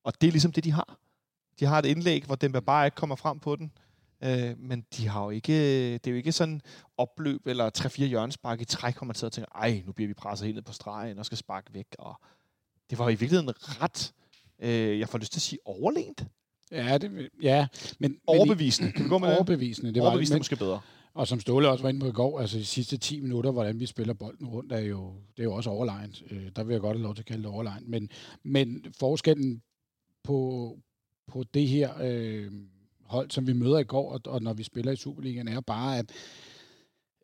Og 0.03 0.21
det 0.21 0.27
er 0.27 0.31
ligesom 0.31 0.51
det, 0.51 0.63
de 0.63 0.71
har. 0.71 0.97
De 1.59 1.65
har 1.65 1.79
et 1.79 1.85
indlæg, 1.85 2.25
hvor 2.25 2.35
Demba 2.35 2.59
bare 2.59 2.87
ikke 2.87 2.95
kommer 2.95 3.15
frem 3.15 3.39
på 3.39 3.55
den. 3.55 3.71
Øh, 4.23 4.59
men 4.59 4.85
de 4.97 5.07
har 5.07 5.23
jo 5.23 5.29
ikke, 5.29 5.93
det 5.93 6.07
er 6.07 6.11
jo 6.11 6.17
ikke 6.17 6.31
sådan 6.31 6.61
opløb 6.97 7.47
eller 7.47 7.69
3-4 7.77 8.03
hjørnespark 8.03 8.61
i 8.61 8.65
træk, 8.65 8.97
hvor 8.97 9.05
man 9.05 9.15
sidder 9.15 9.29
og 9.29 9.33
tænker, 9.33 9.51
ej, 9.55 9.83
nu 9.85 9.91
bliver 9.91 10.07
vi 10.07 10.13
presset 10.13 10.45
helt 10.45 10.55
ned 10.55 10.63
på 10.63 10.73
stregen 10.73 11.19
og 11.19 11.25
skal 11.25 11.37
sparke 11.37 11.73
væk. 11.73 11.87
Og 11.99 12.21
det 12.89 12.99
var 12.99 13.09
i 13.09 13.15
virkeligheden 13.15 13.49
ret, 13.57 14.13
øh, 14.59 14.99
jeg 14.99 15.09
får 15.09 15.17
lyst 15.17 15.31
til 15.31 15.39
at 15.39 15.41
sige, 15.41 15.59
overlænt. 15.65 16.25
Ja, 16.71 16.97
det, 16.97 17.29
ja 17.41 17.67
men, 17.99 18.17
overbevisende. 18.27 18.91
Kan 18.91 19.03
vi 19.05 19.09
gå 19.09 19.17
med 19.17 19.35
overbevisende, 19.35 19.93
det? 19.93 20.01
Overbevisende 20.01 20.35
men, 20.35 20.39
måske 20.39 20.55
bedre. 20.55 20.81
Og 21.13 21.27
som 21.27 21.39
Ståle 21.39 21.69
også 21.69 21.81
var 21.81 21.89
inde 21.89 21.99
på 21.99 22.07
i 22.07 22.11
går, 22.11 22.39
altså 22.39 22.57
de 22.57 22.65
sidste 22.65 22.97
10 22.97 23.19
minutter, 23.19 23.51
hvordan 23.51 23.79
vi 23.79 23.85
spiller 23.85 24.13
bolden 24.13 24.47
rundt, 24.47 24.71
er 24.71 24.79
jo, 24.79 25.13
det 25.37 25.39
er 25.39 25.43
jo 25.43 25.53
også 25.53 25.69
overlegnet. 25.69 26.23
Øh, 26.31 26.51
der 26.55 26.63
vil 26.63 26.73
jeg 26.73 26.81
godt 26.81 26.97
have 26.97 27.03
lov 27.03 27.15
til 27.15 27.21
at 27.21 27.25
kalde 27.25 27.43
det 27.43 27.51
overlegnet. 27.51 27.89
Men, 27.89 28.09
men 28.43 28.85
forskellen 28.99 29.61
på, 30.23 30.77
på 31.27 31.43
det 31.53 31.67
her 31.67 31.93
øh, 32.01 32.51
hold, 33.09 33.31
som 33.31 33.47
vi 33.47 33.53
møder 33.53 33.79
i 33.79 33.83
går, 33.83 34.11
og, 34.11 34.21
og 34.25 34.41
når 34.41 34.53
vi 34.53 34.63
spiller 34.63 34.91
i 34.91 34.95
Superligaen, 34.95 35.47
er 35.47 35.61
bare, 35.61 35.97
at 35.97 36.11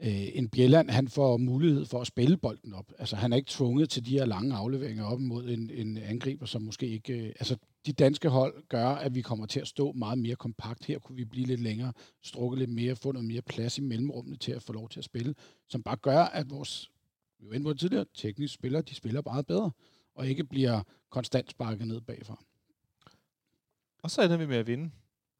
øh, 0.01 0.37
en 0.37 0.49
Bjelland, 0.49 0.89
han 0.89 1.07
får 1.07 1.37
mulighed 1.37 1.85
for 1.85 2.01
at 2.01 2.07
spille 2.07 2.37
bolden 2.37 2.73
op. 2.73 2.91
Altså, 2.99 3.15
han 3.15 3.33
er 3.33 3.37
ikke 3.37 3.49
tvunget 3.49 3.89
til 3.89 4.05
de 4.05 4.11
her 4.11 4.25
lange 4.25 4.55
afleveringer 4.55 5.05
op 5.05 5.19
mod 5.19 5.49
en, 5.49 5.69
en 5.73 5.97
angriber, 5.97 6.45
som 6.45 6.61
måske 6.61 6.87
ikke... 6.87 7.13
Øh, 7.13 7.27
altså, 7.27 7.57
de 7.85 7.93
danske 7.93 8.29
hold 8.29 8.67
gør, 8.67 8.87
at 8.87 9.15
vi 9.15 9.21
kommer 9.21 9.45
til 9.45 9.59
at 9.59 9.67
stå 9.67 9.91
meget 9.91 10.19
mere 10.19 10.35
kompakt. 10.35 10.85
Her 10.85 10.99
kunne 10.99 11.15
vi 11.15 11.25
blive 11.25 11.45
lidt 11.45 11.61
længere, 11.61 11.93
strukke 12.23 12.57
lidt 12.57 12.69
mere, 12.69 12.95
få 12.95 13.11
noget 13.11 13.27
mere 13.27 13.41
plads 13.41 13.77
i 13.77 13.81
mellemrummene 13.81 14.37
til 14.37 14.51
at 14.51 14.61
få 14.61 14.73
lov 14.73 14.89
til 14.89 14.99
at 14.99 15.05
spille, 15.05 15.35
som 15.69 15.83
bare 15.83 15.95
gør, 15.95 16.19
at 16.19 16.49
vores, 16.49 16.91
vi 17.39 17.47
var 17.47 17.53
inde 17.53 17.63
på 17.63 17.73
det 17.73 17.79
tidligere, 17.79 18.05
tekniske 18.13 18.53
spillere, 18.53 18.81
de 18.81 18.95
spiller 18.95 19.21
bare 19.21 19.43
bedre, 19.43 19.71
og 20.15 20.27
ikke 20.27 20.43
bliver 20.43 20.81
konstant 21.09 21.51
sparket 21.51 21.87
ned 21.87 22.01
bagfra. 22.01 22.43
Og 24.03 24.11
så 24.11 24.21
ender 24.23 24.37
vi 24.37 24.45
med 24.45 24.57
at 24.57 24.67
vinde 24.67 24.91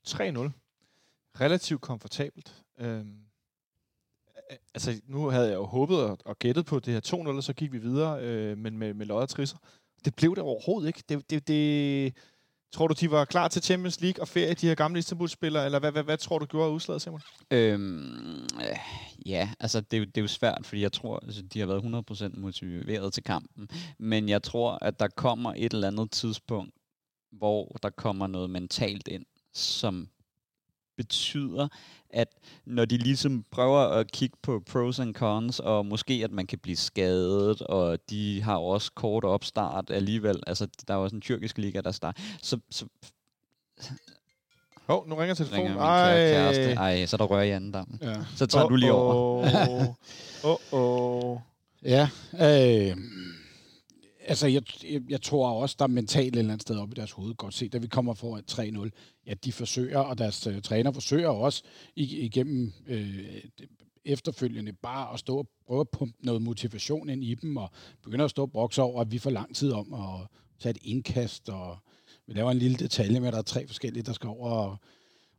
3-0. 0.10 0.52
Relativt 1.42 1.82
komfortabelt. 1.82 2.64
Øhm, 2.80 3.26
altså, 4.74 5.02
nu 5.08 5.30
havde 5.30 5.48
jeg 5.48 5.56
jo 5.56 5.66
håbet 5.66 5.98
og, 5.98 6.18
og 6.26 6.40
gættet 6.40 6.66
på 6.66 6.80
det 6.80 6.94
her 6.94 7.02
2-0, 7.24 7.28
og 7.28 7.44
så 7.44 7.54
gik 7.54 7.72
vi 7.72 7.78
videre, 7.78 8.24
øh, 8.24 8.58
men 8.58 8.78
med, 8.78 8.94
med 8.94 9.06
lod 9.06 9.22
og 9.22 9.30
trisser. 9.30 9.58
Det 10.06 10.16
blev 10.16 10.36
det 10.36 10.44
overhovedet 10.44 10.88
ikke. 10.88 11.04
Det, 11.10 11.30
det, 11.30 11.48
det, 11.48 12.14
tror 12.76 12.88
du, 12.88 12.96
de 13.00 13.12
var 13.12 13.26
klar 13.26 13.48
til 13.48 13.64
Champions 13.64 14.02
League 14.02 14.22
og 14.22 14.28
ferie, 14.28 14.54
de 14.54 14.68
her 14.68 14.76
gamle 14.76 15.00
Istanbul-spillere, 15.00 15.66
eller 15.66 15.80
hvad, 15.80 15.92
hvad, 15.92 16.04
hvad 16.04 16.18
tror 16.18 16.40
du 16.40 16.46
gjorde 16.46 16.72
udslaget, 16.72 17.02
Simon? 17.02 17.22
Øhm, 17.52 18.44
øh, 18.44 18.78
ja, 19.26 19.50
altså 19.60 19.82
det, 19.82 19.92
det 19.92 20.18
er 20.18 20.22
jo 20.22 20.28
svært, 20.28 20.66
fordi 20.66 20.82
jeg 20.82 20.92
tror, 20.92 21.20
altså, 21.20 21.42
de 21.42 21.60
har 21.60 21.68
været 21.68 22.32
100% 22.34 22.40
motiveret 22.40 23.14
til 23.14 23.24
kampen, 23.24 23.70
men 24.00 24.30
jeg 24.30 24.44
tror, 24.44 24.78
at 24.82 25.00
der 25.00 25.08
kommer 25.08 25.54
et 25.58 25.74
eller 25.74 25.88
andet 25.88 26.12
tidspunkt, 26.12 26.74
hvor 27.32 27.78
der 27.84 27.90
kommer 27.90 28.28
noget 28.28 28.50
mentalt 28.50 29.08
ind, 29.08 29.26
som 29.56 30.10
betyder, 30.98 31.68
at 32.10 32.28
når 32.66 32.86
de 32.86 32.98
ligesom 32.98 33.46
prøver 33.52 33.80
at 33.80 34.12
kigge 34.12 34.38
på 34.42 34.64
pros 34.72 35.00
and 35.00 35.14
cons, 35.14 35.60
og 35.60 35.86
måske 35.86 36.22
at 36.24 36.32
man 36.32 36.48
kan 36.48 36.60
blive 36.60 36.76
skadet, 36.78 37.62
og 37.62 38.00
de 38.10 38.42
har 38.42 38.58
også 38.58 38.92
kort 38.96 39.24
opstart 39.24 39.90
alligevel, 39.90 40.44
altså 40.48 40.68
der 40.88 40.94
er 40.94 40.98
også 40.98 41.16
en 41.16 41.22
tyrkisk 41.22 41.58
liga, 41.58 41.82
der 41.82 41.92
starter, 41.92 42.22
så, 42.42 42.60
så 42.70 42.86
Hov, 44.88 45.02
oh, 45.02 45.10
nu 45.10 45.16
ringer 45.16 45.36
telefonen. 45.36 45.66
Ringer 45.66 45.82
Ej. 45.82 46.16
Kæreste. 46.16 46.74
Ej, 46.74 47.06
så 47.06 47.18
der 47.18 47.24
rører 47.24 47.44
i 47.44 47.50
anden 47.50 47.72
dam. 47.72 48.00
Ja. 48.02 48.16
Så 48.36 48.46
tager 48.46 48.66
oh, 48.66 48.72
du 48.72 48.76
lige 48.76 48.92
over. 48.92 49.48
Åh, 50.44 50.56
oh, 50.72 51.32
oh. 51.32 51.40
Ja, 51.96 52.10
øh, 52.34 52.98
altså, 54.26 54.48
jeg, 54.48 54.62
jeg, 54.84 55.02
jeg 55.10 55.22
tror 55.22 55.62
også, 55.62 55.76
der 55.80 55.86
er 55.86 55.90
mentalt 55.90 56.36
et 56.36 56.40
eller 56.40 56.54
andet 56.54 56.62
sted 56.62 56.78
op 56.78 56.92
i 56.92 56.96
deres 56.96 57.12
hoved. 57.12 57.34
Godt 57.34 57.54
se, 57.54 57.70
da 57.70 57.78
vi 57.78 57.88
kommer 57.88 58.14
foran 58.14 58.44
3-0. 58.52 58.90
Ja, 59.28 59.34
de 59.34 59.52
forsøger, 59.52 60.00
og 60.00 60.18
deres 60.18 60.48
uh, 60.48 60.62
træner 60.62 60.92
forsøger 60.92 61.30
også 61.30 61.64
igennem 61.96 62.74
øh, 62.88 63.42
efterfølgende 64.06 64.74
bare 64.74 65.14
at 65.14 65.20
stå 65.20 65.38
og 65.38 65.48
prøve 65.68 65.82
at 65.82 65.90
pumpe 65.90 66.26
noget 66.26 66.42
motivation 66.42 67.10
ind 67.10 67.24
i 67.24 67.34
dem, 67.34 67.58
og 67.58 67.70
begynder 68.04 68.26
at 68.26 68.32
stå 68.32 68.42
og 68.42 68.52
brokse 68.52 68.82
over, 68.82 69.02
at 69.02 69.12
vi 69.12 69.18
får 69.18 69.30
lang 69.30 69.56
tid 69.56 69.72
om 69.72 69.94
at 69.94 70.28
tage 70.60 70.72
et 70.72 70.78
indkast, 70.82 71.50
og 71.50 71.78
vi 72.28 72.34
laver 72.34 72.52
en 72.52 72.58
lille 72.58 72.78
detalje 72.78 73.20
med, 73.20 73.28
at 73.28 73.34
der 73.34 73.40
er 73.40 73.44
tre 73.44 73.68
forskellige, 73.68 74.04
der 74.04 74.14
skal 74.14 74.30
over 74.30 74.50
og, 74.50 74.78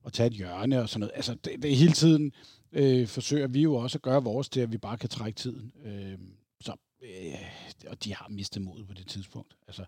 og 0.03 0.13
tage 0.13 0.27
et 0.27 0.33
hjørne 0.33 0.83
og 0.83 0.89
sådan 0.89 1.01
noget. 1.01 1.13
Altså, 1.15 1.35
det, 1.35 1.63
det 1.63 1.77
hele 1.77 1.93
tiden 1.93 2.33
øh, 2.73 3.07
forsøger 3.07 3.47
vi 3.47 3.63
jo 3.63 3.75
også 3.75 3.99
at 3.99 4.03
gøre 4.03 4.23
vores 4.23 4.49
til, 4.49 4.61
at 4.61 4.73
vi 4.73 4.79
bare 4.79 4.99
kan 4.99 5.09
trække 5.09 5.37
tiden. 5.37 5.73
Øh, 5.85 6.19
øh, 7.03 7.35
og 7.87 8.05
de 8.05 8.15
har 8.15 8.29
mistet 8.29 8.63
mod 8.63 8.85
på 8.85 8.95
det 8.95 9.07
tidspunkt. 9.07 9.57
Altså, 9.67 9.85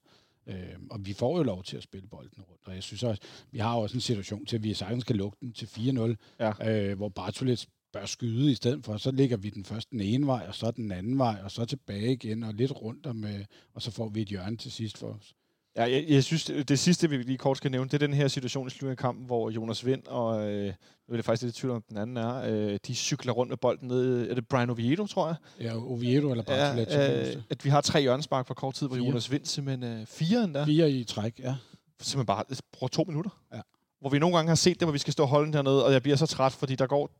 øh, 0.46 0.76
og 0.90 1.06
vi 1.06 1.12
får 1.12 1.36
jo 1.36 1.42
lov 1.42 1.64
til 1.64 1.76
at 1.76 1.82
spille 1.82 2.08
bolden 2.08 2.42
rundt, 2.42 2.62
og 2.64 2.74
jeg 2.74 2.82
synes 2.82 3.02
også, 3.02 3.22
vi 3.50 3.58
har 3.58 3.74
også 3.74 3.96
en 3.96 4.00
situation 4.00 4.46
til, 4.46 4.56
at 4.56 4.62
vi 4.62 4.74
sagtens 4.74 5.02
skal 5.02 5.16
lukke 5.16 5.38
den 5.40 5.52
til 5.52 5.66
4-0, 5.66 6.14
ja. 6.40 6.70
øh, 6.70 6.96
hvor 6.96 7.08
Bartolets 7.08 7.68
bør 7.92 8.06
skyde 8.06 8.50
i 8.52 8.54
stedet 8.54 8.84
for, 8.84 8.96
så 8.96 9.10
ligger 9.10 9.36
vi 9.36 9.50
den 9.50 9.64
først 9.64 9.90
den 9.90 10.00
ene 10.00 10.26
vej, 10.26 10.44
og 10.48 10.54
så 10.54 10.70
den 10.70 10.92
anden 10.92 11.18
vej, 11.18 11.40
og 11.44 11.50
så 11.50 11.64
tilbage 11.64 12.12
igen, 12.12 12.42
og 12.42 12.54
lidt 12.54 12.82
rundt 12.82 13.06
om, 13.06 13.24
øh, 13.24 13.44
og 13.74 13.82
så 13.82 13.90
får 13.90 14.08
vi 14.08 14.22
et 14.22 14.28
hjørne 14.28 14.56
til 14.56 14.72
sidst 14.72 14.98
for 14.98 15.08
os. 15.08 15.34
Ja, 15.78 15.82
jeg, 15.82 16.04
jeg 16.08 16.24
synes, 16.24 16.44
det 16.44 16.78
sidste, 16.78 17.10
vi 17.10 17.16
lige 17.16 17.38
kort 17.38 17.56
skal 17.56 17.70
nævne, 17.70 17.88
det 17.88 17.94
er 18.02 18.06
den 18.06 18.14
her 18.14 18.28
situation 18.28 18.66
i 18.66 18.70
slutningen 18.70 18.92
af 18.92 18.96
kampen, 18.96 19.26
hvor 19.26 19.50
Jonas 19.50 19.86
Vind 19.86 20.06
og, 20.06 20.50
øh, 20.50 20.72
nu 21.08 21.12
er 21.12 21.16
det 21.16 21.24
faktisk 21.24 21.42
lidt 21.42 21.56
tvivl 21.56 21.74
om, 21.74 21.82
den 21.88 21.96
anden 21.96 22.16
er, 22.16 22.42
øh, 22.42 22.78
de 22.86 22.94
cykler 22.94 23.32
rundt 23.32 23.50
med 23.50 23.56
bolden 23.56 23.88
ned. 23.88 24.30
Er 24.30 24.34
det 24.34 24.48
Brian 24.48 24.70
Oviedo, 24.70 25.06
tror 25.06 25.26
jeg? 25.26 25.36
Ja, 25.60 25.76
Oviedo 25.76 26.30
eller 26.30 26.44
Bartolet. 26.44 26.86
Ja, 26.90 27.30
øh, 27.36 27.42
at 27.50 27.64
vi 27.64 27.70
har 27.70 27.80
tre 27.80 28.00
hjørnespark 28.00 28.46
for 28.46 28.54
kort 28.54 28.74
tid, 28.74 28.86
hvor 28.86 28.96
fire. 28.96 29.06
Jonas 29.06 29.30
Vind 29.30 29.44
simpelthen 29.44 30.00
øh, 30.00 30.06
fire 30.06 30.44
endda. 30.44 30.64
Fire 30.64 30.90
i 30.90 31.04
træk, 31.04 31.38
ja. 31.38 31.54
Simpelthen 32.00 32.26
bare 32.26 32.44
bruger 32.72 32.88
to 32.88 33.04
minutter. 33.08 33.30
Ja. 33.54 33.60
Hvor 34.00 34.10
vi 34.10 34.18
nogle 34.18 34.36
gange 34.36 34.48
har 34.48 34.54
set 34.54 34.80
det, 34.80 34.86
hvor 34.86 34.92
vi 34.92 34.98
skal 34.98 35.12
stå 35.12 35.22
og 35.22 35.28
holde 35.28 35.52
dernede, 35.52 35.84
og 35.84 35.92
jeg 35.92 36.02
bliver 36.02 36.16
så 36.16 36.26
træt, 36.26 36.52
fordi 36.52 36.74
der 36.74 36.86
går 36.86 37.10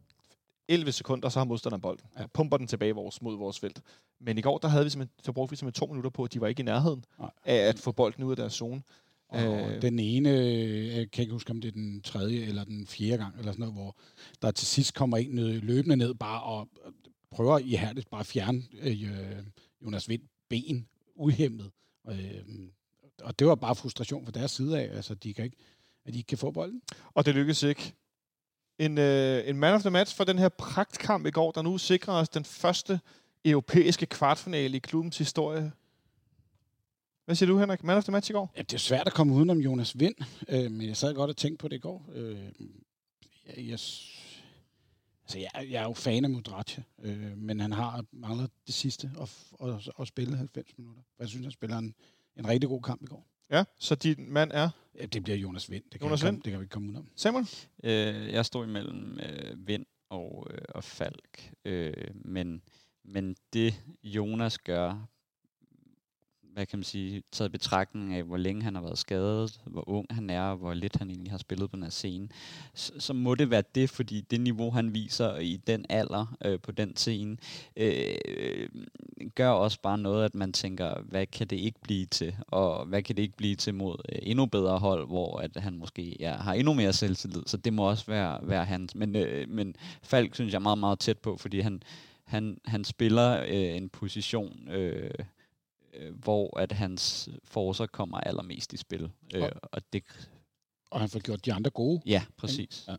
11 0.69 0.93
sekunder, 0.93 1.29
så 1.29 1.39
har 1.39 1.45
modstanderen 1.45 1.81
bolden. 1.81 2.07
Ja. 2.19 2.27
Pumper 2.27 2.57
den 2.57 2.67
tilbage 2.67 2.95
vores, 2.95 3.23
mod 3.23 3.37
vores 3.37 3.61
felt. 3.61 3.83
Men 4.21 4.39
i 4.39 4.41
går, 4.41 4.59
der 4.59 4.69
havde 4.69 4.85
vi 4.85 4.91
simpelthen, 4.91 5.15
så 5.25 5.33
brugte 5.33 5.51
vi 5.51 5.57
simpelthen 5.57 5.81
to 5.81 5.87
minutter 5.87 6.11
på, 6.11 6.25
at 6.25 6.33
de 6.33 6.41
var 6.41 6.47
ikke 6.47 6.61
i 6.61 6.65
nærheden 6.65 7.05
Nej. 7.19 7.31
af 7.45 7.57
at 7.57 7.79
få 7.79 7.93
bolden 7.93 8.25
ud 8.25 8.31
af 8.31 8.37
deres 8.37 8.53
zone. 8.53 8.83
Og 9.29 9.71
øh, 9.71 9.83
den 9.83 9.99
ene, 9.99 10.31
jeg 10.97 11.11
kan 11.11 11.23
ikke 11.23 11.33
huske, 11.33 11.51
om 11.51 11.61
det 11.61 11.69
er 11.69 11.73
den 11.73 12.03
tredje 12.03 12.41
eller 12.41 12.65
den 12.65 12.87
fjerde 12.87 13.23
gang, 13.23 13.39
eller 13.39 13.53
sådan 13.53 13.61
noget, 13.61 13.75
hvor 13.75 13.97
der 14.43 14.51
til 14.51 14.67
sidst 14.67 14.95
kommer 14.95 15.17
en 15.17 15.39
løbende 15.39 15.97
ned 15.97 16.15
bare 16.15 16.43
og 16.43 16.69
prøver 17.31 17.59
i 17.59 17.77
hærdet 17.77 18.09
bare 18.09 18.21
at 18.21 18.27
fjerne 18.27 18.63
øh, 18.81 19.09
Jonas 19.85 20.09
Vind 20.09 20.23
ben 20.49 20.89
uhemmet. 21.15 21.71
Øh, 22.11 22.43
og 23.23 23.39
det 23.39 23.47
var 23.47 23.55
bare 23.55 23.75
frustration 23.75 24.25
fra 24.25 24.33
deres 24.33 24.51
side 24.51 24.81
af, 24.81 24.97
altså 24.97 25.15
de 25.15 25.35
kan 25.35 25.45
ikke, 25.45 25.57
at 26.05 26.13
de 26.13 26.19
ikke 26.19 26.29
kan 26.29 26.39
få 26.39 26.51
bolden. 26.51 26.83
Og 27.15 27.27
det 27.27 27.35
lykkedes 27.35 27.63
ikke 27.63 27.95
en, 28.79 28.99
øh, 28.99 29.49
en 29.49 29.57
man 29.57 29.75
of 29.75 29.81
the 29.81 29.91
match 29.91 30.17
for 30.17 30.25
den 30.25 30.39
her 30.39 30.49
pragtkamp 30.49 31.27
i 31.27 31.31
går, 31.31 31.53
der 31.53 31.63
nu 31.63 31.79
sikrer 31.79 32.15
os 32.15 32.29
den 32.29 32.45
første 32.45 33.01
europæiske 33.45 34.07
kvartfinale 34.07 34.77
i 34.77 34.81
klubbens 34.81 35.19
historie. 35.19 35.73
Hvad 37.25 37.37
siger 37.37 37.51
du, 37.51 37.59
Henrik? 37.59 37.85
Man 37.85 37.97
of 37.97 38.05
the 38.05 38.13
match 38.13 38.31
i 38.31 38.33
går? 38.33 38.53
Ja, 38.57 38.63
det 38.63 38.75
er 38.75 38.79
svært 38.79 39.07
at 39.07 39.13
komme 39.13 39.35
udenom 39.35 39.59
Jonas 39.59 39.99
Vind, 39.99 40.15
øh, 40.49 40.71
men 40.71 40.89
jeg 40.89 40.97
sad 40.97 41.15
godt 41.15 41.31
og 41.31 41.37
tænkte 41.37 41.63
på 41.63 41.69
det 41.69 41.77
i 41.77 41.79
går. 41.79 42.11
Øh, 42.13 42.39
jeg, 43.47 43.57
jeg, 43.57 43.73
altså, 45.23 45.39
jeg, 45.39 45.51
jeg 45.55 45.83
er 45.83 45.83
jo 45.83 45.93
fan 45.93 46.25
af 46.25 46.31
Modric, 46.31 46.79
øh, 47.03 47.37
men 47.37 47.61
han 47.61 47.73
har 47.73 48.05
manglet 48.13 48.51
det 48.67 48.75
sidste 48.75 49.11
at, 49.21 49.31
at, 49.63 49.89
at 50.01 50.09
spille 50.09 50.37
90 50.37 50.79
minutter. 50.79 51.03
Jeg 51.19 51.29
synes, 51.29 51.45
han 51.45 51.53
spiller 51.53 51.79
en, 51.79 51.95
en 52.37 52.49
rigtig 52.49 52.69
god 52.69 52.83
kamp 52.83 53.03
i 53.03 53.07
går. 53.07 53.27
Ja, 53.51 53.65
så 53.79 53.95
din 53.95 54.33
mand 54.33 54.51
er 54.55 54.71
Ja, 54.99 55.07
det 55.07 55.23
bliver 55.23 55.37
Jonas 55.39 55.71
Vind. 55.71 55.85
Det 55.93 56.01
kan, 56.01 56.09
Jonas 56.09 56.23
vi, 56.23 56.27
Vind? 56.27 56.37
komme, 56.37 56.43
det 56.45 56.51
kan 56.53 56.61
vi 56.61 56.65
ikke 56.65 56.73
komme 56.73 56.91
ud 56.91 56.97
om. 56.97 57.09
Samuel. 57.17 57.49
Øh, 57.85 58.33
jeg 58.33 58.47
står 58.47 58.65
imellem 58.65 59.21
øh, 59.21 59.69
Vind 59.69 59.87
og, 60.11 60.47
øh, 60.51 60.59
og 60.69 60.85
Falk. 60.85 61.53
Øh, 61.65 61.93
men, 62.15 62.63
men 63.05 63.37
det 63.53 63.75
Jonas 64.03 64.59
gør, 64.59 65.09
hvad 66.59 66.67
kan 66.67 66.79
man 66.79 66.85
sige, 66.85 67.23
taget 67.33 67.49
i 67.49 67.53
betragtning 67.53 68.15
af, 68.15 68.23
hvor 68.23 68.37
længe 68.37 68.63
han 68.63 68.75
har 68.75 68.83
været 68.83 68.99
skadet, 68.99 69.61
hvor 69.67 69.89
ung 69.89 70.07
han 70.11 70.31
er, 70.31 70.43
og 70.43 70.57
hvor 70.57 70.75
lidt 70.75 70.97
han 70.97 71.11
egentlig 71.11 71.31
har 71.31 71.39
spillet 71.39 71.71
på 71.71 71.77
den 71.77 71.83
her 71.83 71.91
scene, 71.91 72.29
så, 72.75 72.93
så 72.99 73.13
må 73.13 73.35
det 73.35 73.51
være 73.51 73.63
det, 73.75 73.91
fordi 73.91 74.21
det 74.21 74.41
niveau, 74.41 74.71
han 74.71 74.95
viser 74.95 75.37
i 75.37 75.57
den 75.57 75.87
alder 75.89 76.37
øh, 76.45 76.61
på 76.61 76.73
den 76.73 76.97
scene, 76.97 77.37
øh, 77.77 78.69
gør 79.35 79.49
også 79.49 79.81
bare 79.83 79.99
noget, 79.99 80.25
at 80.25 80.35
man 80.35 80.53
tænker, 80.53 81.01
hvad 81.03 81.27
kan 81.27 81.47
det 81.47 81.57
ikke 81.57 81.81
blive 81.83 82.07
til, 82.07 82.37
og 82.49 82.87
hvad 82.87 83.03
kan 83.03 83.17
det 83.17 83.23
ikke 83.23 83.37
blive 83.37 83.57
til 83.57 83.75
mod 83.75 83.97
øh, 84.13 84.19
endnu 84.23 84.47
bedre 84.47 84.79
hold, 84.79 85.07
hvor 85.07 85.39
at 85.39 85.57
han 85.57 85.77
måske 85.77 86.17
ja, 86.21 86.37
har 86.37 86.55
endnu 86.55 86.75
mere 86.75 86.93
selvtillid, 86.93 87.43
så 87.47 87.57
det 87.57 87.73
må 87.73 87.89
også 87.89 88.07
være, 88.07 88.39
være 88.43 88.65
hans. 88.65 88.95
Men, 88.95 89.17
øh, 89.17 89.49
men 89.49 89.75
Falk 90.03 90.35
synes 90.35 90.53
jeg 90.53 90.59
er 90.59 90.63
meget, 90.63 90.79
meget 90.79 90.99
tæt 90.99 91.19
på, 91.19 91.37
fordi 91.37 91.61
han, 91.61 91.83
han, 92.25 92.59
han 92.65 92.85
spiller 92.85 93.43
øh, 93.49 93.77
en 93.77 93.89
position, 93.89 94.69
øh, 94.71 95.11
øh, 95.95 96.15
hvor 96.15 96.59
at 96.61 96.73
hans 96.73 97.29
forser 97.45 97.87
kommer 97.87 98.19
allermest 98.21 98.73
i 98.73 98.77
spil. 98.77 99.11
Øh, 99.35 99.43
Og- 99.43 99.51
og 99.73 99.83
det, 99.93 100.03
Og 100.91 101.01
han 101.01 101.09
får 101.09 101.19
gjort 101.21 101.45
de 101.45 101.53
andre 101.53 101.71
gode. 101.71 102.01
ja, 102.07 102.23
præcis. 102.37 102.85
Ja. 102.89 102.97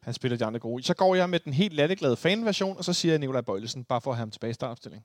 Han 0.00 0.14
spiller 0.14 0.38
de 0.38 0.44
andre 0.44 0.60
gode. 0.60 0.82
Så 0.82 0.94
går 0.94 1.14
jeg 1.14 1.30
med 1.30 1.40
den 1.40 1.52
helt 1.52 1.74
latteglade 1.74 2.16
fanversion, 2.16 2.76
og 2.76 2.84
så 2.84 2.92
siger 2.92 3.12
jeg 3.12 3.18
Nikolaj 3.18 3.40
Bøjlesen, 3.40 3.84
bare 3.84 4.00
for 4.00 4.10
at 4.10 4.16
have 4.16 4.22
ham 4.22 4.30
tilbage 4.30 4.50
i 4.50 4.54
startopstilling. 4.54 5.04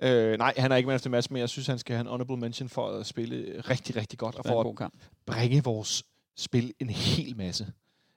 Ja. 0.00 0.08
Øh, 0.32 0.38
nej, 0.38 0.54
han 0.56 0.72
er 0.72 0.76
ikke 0.76 0.86
man 0.86 0.96
efter 0.96 1.10
match, 1.10 1.32
men 1.32 1.40
jeg 1.40 1.48
synes, 1.48 1.66
han 1.66 1.78
skal 1.78 1.96
have 1.96 2.00
en 2.00 2.06
honorable 2.06 2.36
mention 2.36 2.68
for 2.68 2.88
at 2.88 3.06
spille 3.06 3.60
rigtig, 3.60 3.96
rigtig 3.96 4.18
godt, 4.18 4.34
og 4.34 4.44
for 4.44 4.52
en 4.54 4.58
at 4.60 4.64
god 4.64 4.76
kamp. 4.76 4.94
bringe 5.26 5.64
vores 5.64 6.04
spil 6.36 6.74
en 6.80 6.90
hel 6.90 7.36
masse. 7.36 7.72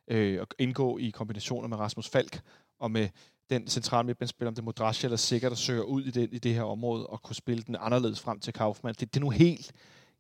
Øh, 0.08 0.42
og 0.42 0.48
indgå 0.60 0.98
i 0.98 1.10
kombinationer 1.10 1.68
med 1.68 1.78
Rasmus 1.78 2.10
Falk, 2.10 2.42
og 2.80 2.92
med 2.92 3.10
den 3.52 3.68
centrale 3.68 4.06
midtbanespiller, 4.06 4.48
om 4.48 4.56
det 4.56 4.62
er 4.62 4.66
Modrasje 4.66 5.08
eller 5.08 5.18
sikkert, 5.18 5.50
der 5.50 5.56
søger 5.56 5.84
ud 5.84 6.04
i, 6.04 6.12
den, 6.12 6.30
i 6.32 6.40
det 6.40 6.54
her 6.54 6.64
område, 6.64 7.08
og 7.08 7.22
kunne 7.22 7.36
spille 7.36 7.64
den 7.64 7.76
anderledes 7.80 8.20
frem 8.20 8.40
til 8.40 8.54
Kaufmann. 8.54 8.96
Det, 9.00 9.14
det 9.14 9.20
er 9.20 9.24
nu 9.24 9.30
helt, 9.30 9.72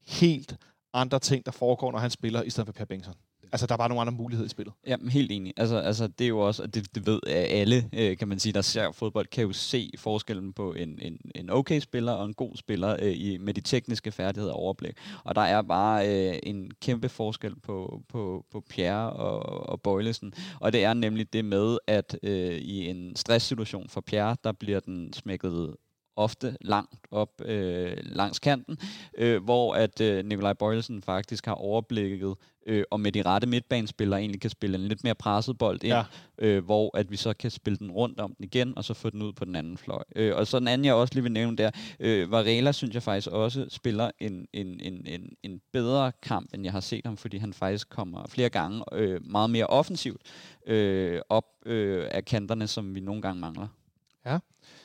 helt 0.07 0.57
andre 0.93 1.19
ting, 1.19 1.45
der 1.45 1.51
foregår, 1.51 1.91
når 1.91 1.99
han 1.99 2.09
spiller, 2.09 2.43
i 2.43 2.49
stedet 2.49 2.67
for 2.67 2.73
Per 2.73 2.85
Bengtsson. 2.85 3.15
Altså, 3.51 3.67
der 3.67 3.73
er 3.73 3.77
bare 3.77 3.89
nogle 3.89 4.01
andre 4.01 4.13
muligheder 4.13 4.45
i 4.45 4.49
spillet. 4.49 4.73
Jamen, 4.87 5.09
helt 5.09 5.31
enig. 5.31 5.53
Altså, 5.57 5.77
altså, 5.77 6.07
det 6.07 6.23
er 6.23 6.27
jo 6.27 6.39
også, 6.39 6.63
og 6.63 6.73
det, 6.73 6.95
det 6.95 7.05
ved 7.05 7.19
alle, 7.27 7.89
øh, 7.93 8.17
kan 8.17 8.27
man 8.27 8.39
sige, 8.39 8.53
der 8.53 8.61
ser 8.61 8.91
fodbold, 8.91 9.27
kan 9.27 9.43
jo 9.43 9.53
se 9.53 9.91
forskellen 9.97 10.53
på 10.53 10.73
en, 10.73 10.99
en, 11.01 11.17
en 11.35 11.49
okay 11.49 11.79
spiller 11.79 12.11
og 12.11 12.25
en 12.25 12.33
god 12.33 12.55
spiller 12.55 12.95
øh, 13.01 13.13
i, 13.15 13.37
med 13.37 13.53
de 13.53 13.61
tekniske 13.61 14.11
færdigheder 14.11 14.53
og 14.53 14.59
overblik. 14.59 14.97
Og 15.23 15.35
der 15.35 15.41
er 15.41 15.61
bare 15.61 16.07
øh, 16.09 16.39
en 16.43 16.71
kæmpe 16.81 17.09
forskel 17.09 17.55
på, 17.59 18.01
på, 18.09 18.45
på 18.51 18.63
Pierre 18.69 19.09
og, 19.13 19.69
og 19.69 19.81
Bøjlesen. 19.81 20.33
Og 20.59 20.73
det 20.73 20.83
er 20.83 20.93
nemlig 20.93 21.33
det 21.33 21.45
med, 21.45 21.77
at 21.87 22.17
øh, 22.23 22.57
i 22.57 22.89
en 22.89 23.15
stresssituation 23.15 23.89
for 23.89 24.01
Pierre, 24.01 24.35
der 24.43 24.51
bliver 24.51 24.79
den 24.79 25.13
smækket 25.13 25.75
ofte 26.15 26.57
langt 26.61 26.95
op 27.11 27.41
øh, 27.45 27.97
langs 28.03 28.39
kanten, 28.39 28.77
øh, 29.17 29.43
hvor 29.43 29.73
at 29.73 30.01
øh, 30.01 30.25
Nikolaj 30.25 30.53
Bøjlesen 30.53 31.01
faktisk 31.01 31.45
har 31.45 31.53
overblikket 31.53 32.35
øh, 32.67 32.83
og 32.91 32.99
med 32.99 33.11
de 33.11 33.21
rette 33.21 33.47
midtbanespillere 33.47 34.19
egentlig 34.19 34.41
kan 34.41 34.49
spille 34.49 34.77
en 34.77 34.87
lidt 34.87 35.03
mere 35.03 35.15
presset 35.15 35.57
bold 35.57 35.83
ind, 35.83 35.93
Ja. 35.93 36.03
øh, 36.37 36.65
hvor 36.65 36.97
at 36.97 37.11
vi 37.11 37.15
så 37.15 37.33
kan 37.33 37.51
spille 37.51 37.77
den 37.77 37.91
rundt 37.91 38.19
om 38.19 38.33
den 38.35 38.43
igen, 38.43 38.77
og 38.77 38.83
så 38.83 38.93
få 38.93 39.09
den 39.09 39.21
ud 39.21 39.33
på 39.33 39.45
den 39.45 39.55
anden 39.55 39.77
fløj. 39.77 40.03
Øh, 40.15 40.35
og 40.35 40.47
så 40.47 40.59
den 40.59 40.67
anden, 40.67 40.85
jeg 40.85 40.93
også 40.93 41.13
lige 41.13 41.23
vil 41.23 41.31
nævne 41.31 41.57
der, 41.57 41.71
øh, 41.99 42.31
Varela 42.31 42.71
synes 42.71 42.93
jeg 42.93 43.03
faktisk 43.03 43.27
også 43.27 43.65
spiller 43.69 44.11
en, 44.19 44.47
en, 44.53 44.79
en, 44.79 45.07
en, 45.07 45.29
en 45.43 45.61
bedre 45.73 46.11
kamp, 46.23 46.53
end 46.53 46.63
jeg 46.63 46.71
har 46.71 46.79
set 46.79 47.05
ham, 47.05 47.17
fordi 47.17 47.37
han 47.37 47.53
faktisk 47.53 47.89
kommer 47.89 48.27
flere 48.29 48.49
gange 48.49 48.83
øh, 48.93 49.19
meget 49.25 49.49
mere 49.49 49.67
offensivt 49.67 50.21
øh, 50.67 51.21
op 51.29 51.45
øh, 51.65 52.07
af 52.11 52.25
kanterne, 52.25 52.67
som 52.67 52.95
vi 52.95 52.99
nogle 52.99 53.21
gange 53.21 53.41
mangler. 53.41 53.67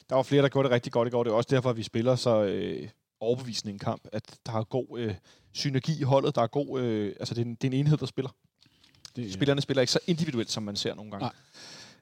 Der 0.09 0.15
var 0.15 0.23
flere, 0.23 0.43
der 0.43 0.49
gjorde 0.49 0.67
det 0.69 0.75
rigtig 0.75 0.93
godt 0.93 1.09
i 1.09 1.11
går. 1.11 1.25
Det 1.25 1.31
er 1.31 1.35
også 1.35 1.49
derfor, 1.51 1.71
at 1.71 1.77
vi 1.77 1.83
spiller 1.83 2.17
så 2.17 2.43
øh, 2.45 2.89
overbevisende 3.21 3.73
en 3.73 3.79
kamp, 3.79 4.09
at 4.13 4.39
der 4.47 4.53
er 4.53 4.65
god 4.65 4.99
øh, 4.99 5.15
synergi 5.53 6.01
i 6.01 6.03
holdet. 6.03 6.35
Der 6.35 6.43
er 6.43 6.47
god, 6.47 6.81
øh, 6.81 7.15
altså 7.21 7.35
det 7.35 7.41
er, 7.41 7.45
en, 7.45 7.55
det 7.55 7.65
er 7.65 7.69
en 7.73 7.79
enhed, 7.79 7.97
der 7.97 8.07
spiller. 8.07 8.31
Det, 9.17 9.33
Spillerne 9.33 9.61
spiller 9.61 9.81
ikke 9.81 9.93
så 9.93 9.99
individuelt, 10.07 10.51
som 10.51 10.63
man 10.63 10.77
ser 10.77 10.95
nogle 10.95 11.11
gange. 11.11 11.25
Nej. 11.25 11.33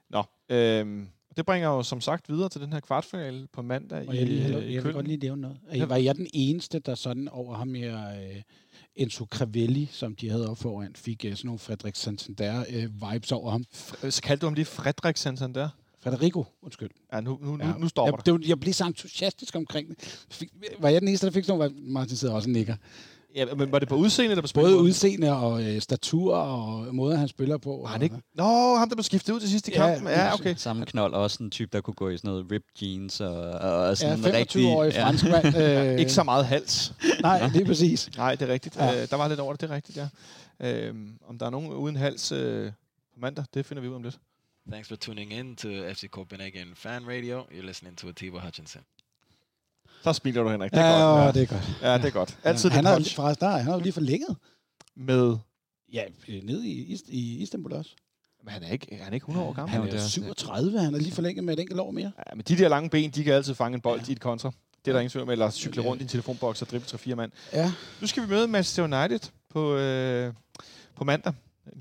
Nå, 0.09 0.23
øhm, 0.55 1.07
det 1.37 1.45
bringer 1.45 1.69
jo 1.69 1.83
som 1.83 2.01
sagt 2.01 2.29
videre 2.29 2.49
til 2.49 2.61
den 2.61 2.73
her 2.73 2.79
kvartfinale 2.79 3.47
på 3.53 3.61
mandag 3.61 4.07
Og 4.07 4.15
i, 4.15 4.17
jeg, 4.17 4.25
lige, 4.27 4.45
øh, 4.45 4.51
jeg, 4.51 4.63
i 4.63 4.75
jeg 4.75 4.83
vil 4.83 4.93
godt 4.93 5.07
lige 5.07 5.17
nævne 5.17 5.41
noget. 5.41 5.59
Ja. 5.73 5.85
Var 5.85 5.95
jeg 5.95 6.15
den 6.15 6.27
eneste, 6.33 6.79
der 6.79 6.95
sådan 6.95 7.29
over 7.29 7.55
ham 7.55 7.73
her, 7.73 8.09
øh, 8.09 8.41
Enzo 8.95 9.25
Cravelli, 9.25 9.89
som 9.91 10.15
de 10.15 10.29
havde 10.29 10.49
op 10.49 10.57
foran, 10.57 10.95
fik 10.95 11.25
øh, 11.25 11.35
sådan 11.35 11.47
nogle 11.47 11.59
Frederik 11.59 11.95
Santander-vibes 11.95 13.31
over 13.31 13.51
ham? 13.51 13.65
F- 13.75 14.09
Så 14.09 14.21
kaldte 14.21 14.41
du 14.41 14.45
ham 14.45 14.53
lige 14.53 14.65
Frederik 14.65 15.17
Santander? 15.17 15.69
Frederico, 16.05 16.45
undskyld. 16.61 16.89
Ja, 17.13 17.21
nu, 17.21 17.39
nu, 17.41 17.57
Ja. 17.61 17.73
nu, 17.79 17.87
stopper 17.87 18.13
jeg, 18.17 18.25
det. 18.25 18.33
var- 18.33 18.39
Jeg 18.47 18.59
blev 18.59 18.73
så 18.73 18.85
entusiastisk 18.85 19.55
omkring 19.55 19.89
det. 19.89 20.25
Fik, 20.31 20.49
var 20.79 20.89
jeg 20.89 21.01
den 21.01 21.07
eneste, 21.07 21.25
der 21.27 21.31
fik 21.33 21.43
sådan 21.45 21.59
nogle, 21.59 21.75
Martin 21.93 22.17
sidder 22.17 22.33
også 22.33 22.49
og 22.49 22.53
nikker. 22.53 22.75
Ja, 23.35 23.45
men 23.55 23.71
var 23.71 23.79
det 23.79 23.87
på 23.87 23.95
udseende 23.95 24.31
eller 24.31 24.41
på 24.41 24.47
spil? 24.47 24.61
Både 24.61 24.77
udseende 24.77 25.37
og 25.37 25.63
øh, 25.63 25.81
statur 25.81 26.35
og 26.35 26.95
måder, 26.95 27.17
han 27.17 27.27
spiller 27.27 27.57
på. 27.57 27.79
Var 27.83 27.87
han 27.89 28.01
ikke? 28.01 28.15
Nå, 28.35 28.75
ham 28.75 28.89
der 28.89 28.95
blev 28.95 29.03
skiftet 29.03 29.33
ud 29.33 29.39
til 29.39 29.49
sidst 29.49 29.67
i 29.67 29.71
Ja, 29.71 29.77
kampen. 29.93 30.07
Ja, 30.07 30.33
okay. 30.33 30.55
Samme 30.57 30.85
knold, 30.85 31.13
også 31.13 31.43
en 31.43 31.51
type, 31.51 31.69
der 31.73 31.81
kunne 31.81 31.93
gå 31.93 32.09
i 32.09 32.17
sådan 32.17 32.27
noget 32.29 32.51
ripped 32.51 32.69
jeans 32.81 33.21
og, 33.21 33.35
og 33.51 33.97
sådan 33.97 34.19
Ja, 34.19 34.27
en 34.29 34.33
rigtig... 34.35 34.65
25-årig 34.65 34.93
ja. 34.93 35.03
franskmand. 35.05 35.55
Øh, 35.93 35.99
Ikke 35.99 36.11
så 36.11 36.23
meget 36.23 36.45
hals. 36.45 36.93
Nej, 37.21 37.49
det 37.53 37.61
er 37.61 37.65
præcis. 37.65 38.09
Nej, 38.17 38.35
det 38.35 38.49
er 38.49 38.53
rigtigt. 38.53 38.75
Ja. 38.77 39.01
Øh, 39.01 39.09
der 39.09 39.15
var 39.15 39.27
lidt 39.27 39.39
over 39.39 39.53
det, 39.53 39.61
det 39.61 39.71
er 39.71 39.75
rigtigt, 39.75 39.97
ja. 39.97 40.07
Øhm, 40.59 41.09
om 41.27 41.37
der 41.37 41.45
er 41.45 41.49
nogen 41.49 41.69
uden 41.73 41.95
hals 41.95 42.31
øh, 42.31 42.71
på 43.13 43.19
mandag, 43.19 43.45
det 43.53 43.65
finder 43.65 43.81
vi 43.81 43.87
ud 43.89 43.95
om 43.95 44.03
lidt. 44.03 44.17
Thanks 44.71 44.87
for 44.87 44.95
tuning 44.95 45.31
in 45.33 45.55
to 45.55 45.67
FC 45.93 46.09
Copenhagen 46.09 46.67
Fan 46.75 47.07
Radio. 47.07 47.41
You're 47.51 47.65
listening 47.65 47.97
to 47.97 48.07
Atiba 48.09 48.39
Hutchinson. 48.39 48.81
Så 50.03 50.13
smiler 50.13 50.43
du, 50.43 50.49
Henrik. 50.49 50.71
Det 50.71 50.77
Ja, 50.77 50.83
er 50.85 51.23
godt. 51.25 51.35
det 51.35 51.41
er 51.43 51.47
godt. 51.47 51.77
Ja, 51.81 51.97
det 51.97 52.05
er 52.05 52.09
godt. 52.09 52.37
Altid 52.43 52.69
han 52.69 52.85
har, 52.85 52.93
forresten, 53.15 53.45
der, 53.45 53.51
han 53.57 53.65
har 53.65 53.73
jo 53.73 53.79
lige 53.79 53.93
forlænget. 53.93 54.37
med... 54.95 55.37
Ja, 55.93 56.03
nede 56.43 56.67
i, 56.67 56.97
i 57.07 57.41
Istanbul 57.41 57.73
også. 57.73 57.89
Men 58.43 58.51
han 58.53 58.63
er 58.63 58.69
ikke, 58.71 58.95
han 59.01 59.07
er 59.09 59.13
ikke 59.13 59.23
100 59.23 59.47
år 59.47 59.53
gammel. 59.53 59.71
Han 59.71 59.81
er 59.81 59.87
er 59.91 59.93
også- 59.95 60.09
37, 60.09 60.79
han 60.79 60.93
har 60.93 60.99
lige 61.01 61.11
forlænget 61.11 61.43
med 61.43 61.53
et 61.53 61.59
enkelt 61.59 61.79
år 61.79 61.91
mere. 61.91 62.11
Ja, 62.29 62.35
men 62.35 62.43
de 62.47 62.57
der 62.57 62.67
lange 62.69 62.89
ben, 62.89 63.11
de 63.11 63.23
kan 63.23 63.33
altid 63.33 63.55
fange 63.55 63.75
en 63.75 63.81
bold 63.81 63.99
Ja. 63.99 64.05
ja. 64.07 64.09
i 64.09 64.11
et 64.11 64.19
kontra. 64.21 64.51
Det 64.85 64.91
er 64.91 64.93
der 64.95 64.99
ingen 64.99 65.09
tvivl 65.11 65.23
om. 65.23 65.29
Eller 65.29 65.49
cykle 65.51 65.81
Ja. 65.83 65.87
rundt 65.89 66.01
i 66.01 66.03
en 66.03 66.09
telefonboks 66.09 66.61
og 66.61 66.69
drible 66.69 66.85
3-4 66.87 67.15
mand. 67.15 67.31
Ja. 67.53 67.71
Nu 68.01 68.07
skal 68.07 68.23
vi 68.23 68.27
møde 68.29 68.47
Manchester 68.47 68.83
United 68.83 69.29
på, 69.49 69.75
øh, 69.75 70.33
på 70.95 71.03
mandag. 71.03 71.33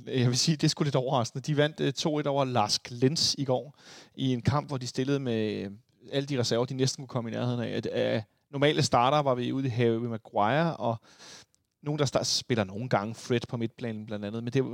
Jeg 0.06 0.28
vil 0.28 0.38
sige, 0.38 0.56
det 0.56 0.70
skulle 0.70 0.86
lidt 0.86 0.96
overraskende. 0.96 1.42
De 1.42 1.56
vandt 1.56 1.80
øh, 1.80 1.92
2-1 1.98 2.28
over 2.28 2.44
Lask 2.44 2.88
Lens 2.90 3.34
i 3.38 3.44
går, 3.44 3.74
i 4.14 4.32
en 4.32 4.42
kamp, 4.42 4.68
hvor 4.68 4.76
de 4.76 4.86
stillede 4.86 5.20
med 5.20 5.52
øh, 5.52 5.70
alle 6.12 6.26
de 6.26 6.38
reserver, 6.38 6.64
de 6.64 6.74
næsten 6.74 7.02
kunne 7.02 7.08
komme 7.08 7.30
i 7.30 7.32
nærheden 7.32 7.60
af. 7.60 7.68
At, 7.68 8.16
øh, 8.16 8.22
normale 8.50 8.82
starter 8.82 9.18
var 9.18 9.34
vi 9.34 9.52
ude 9.52 9.66
i 9.66 9.70
Harry 9.70 9.96
Maguire, 9.96 10.76
og 10.76 10.96
nogen, 11.82 11.98
der 11.98 12.04
start, 12.04 12.26
spiller 12.26 12.64
nogle 12.64 12.88
gange 12.88 13.14
Fred 13.14 13.40
på 13.48 13.56
midtplanen 13.56 14.06
blandt 14.06 14.24
andet, 14.24 14.44
men 14.44 14.52
det, 14.52 14.64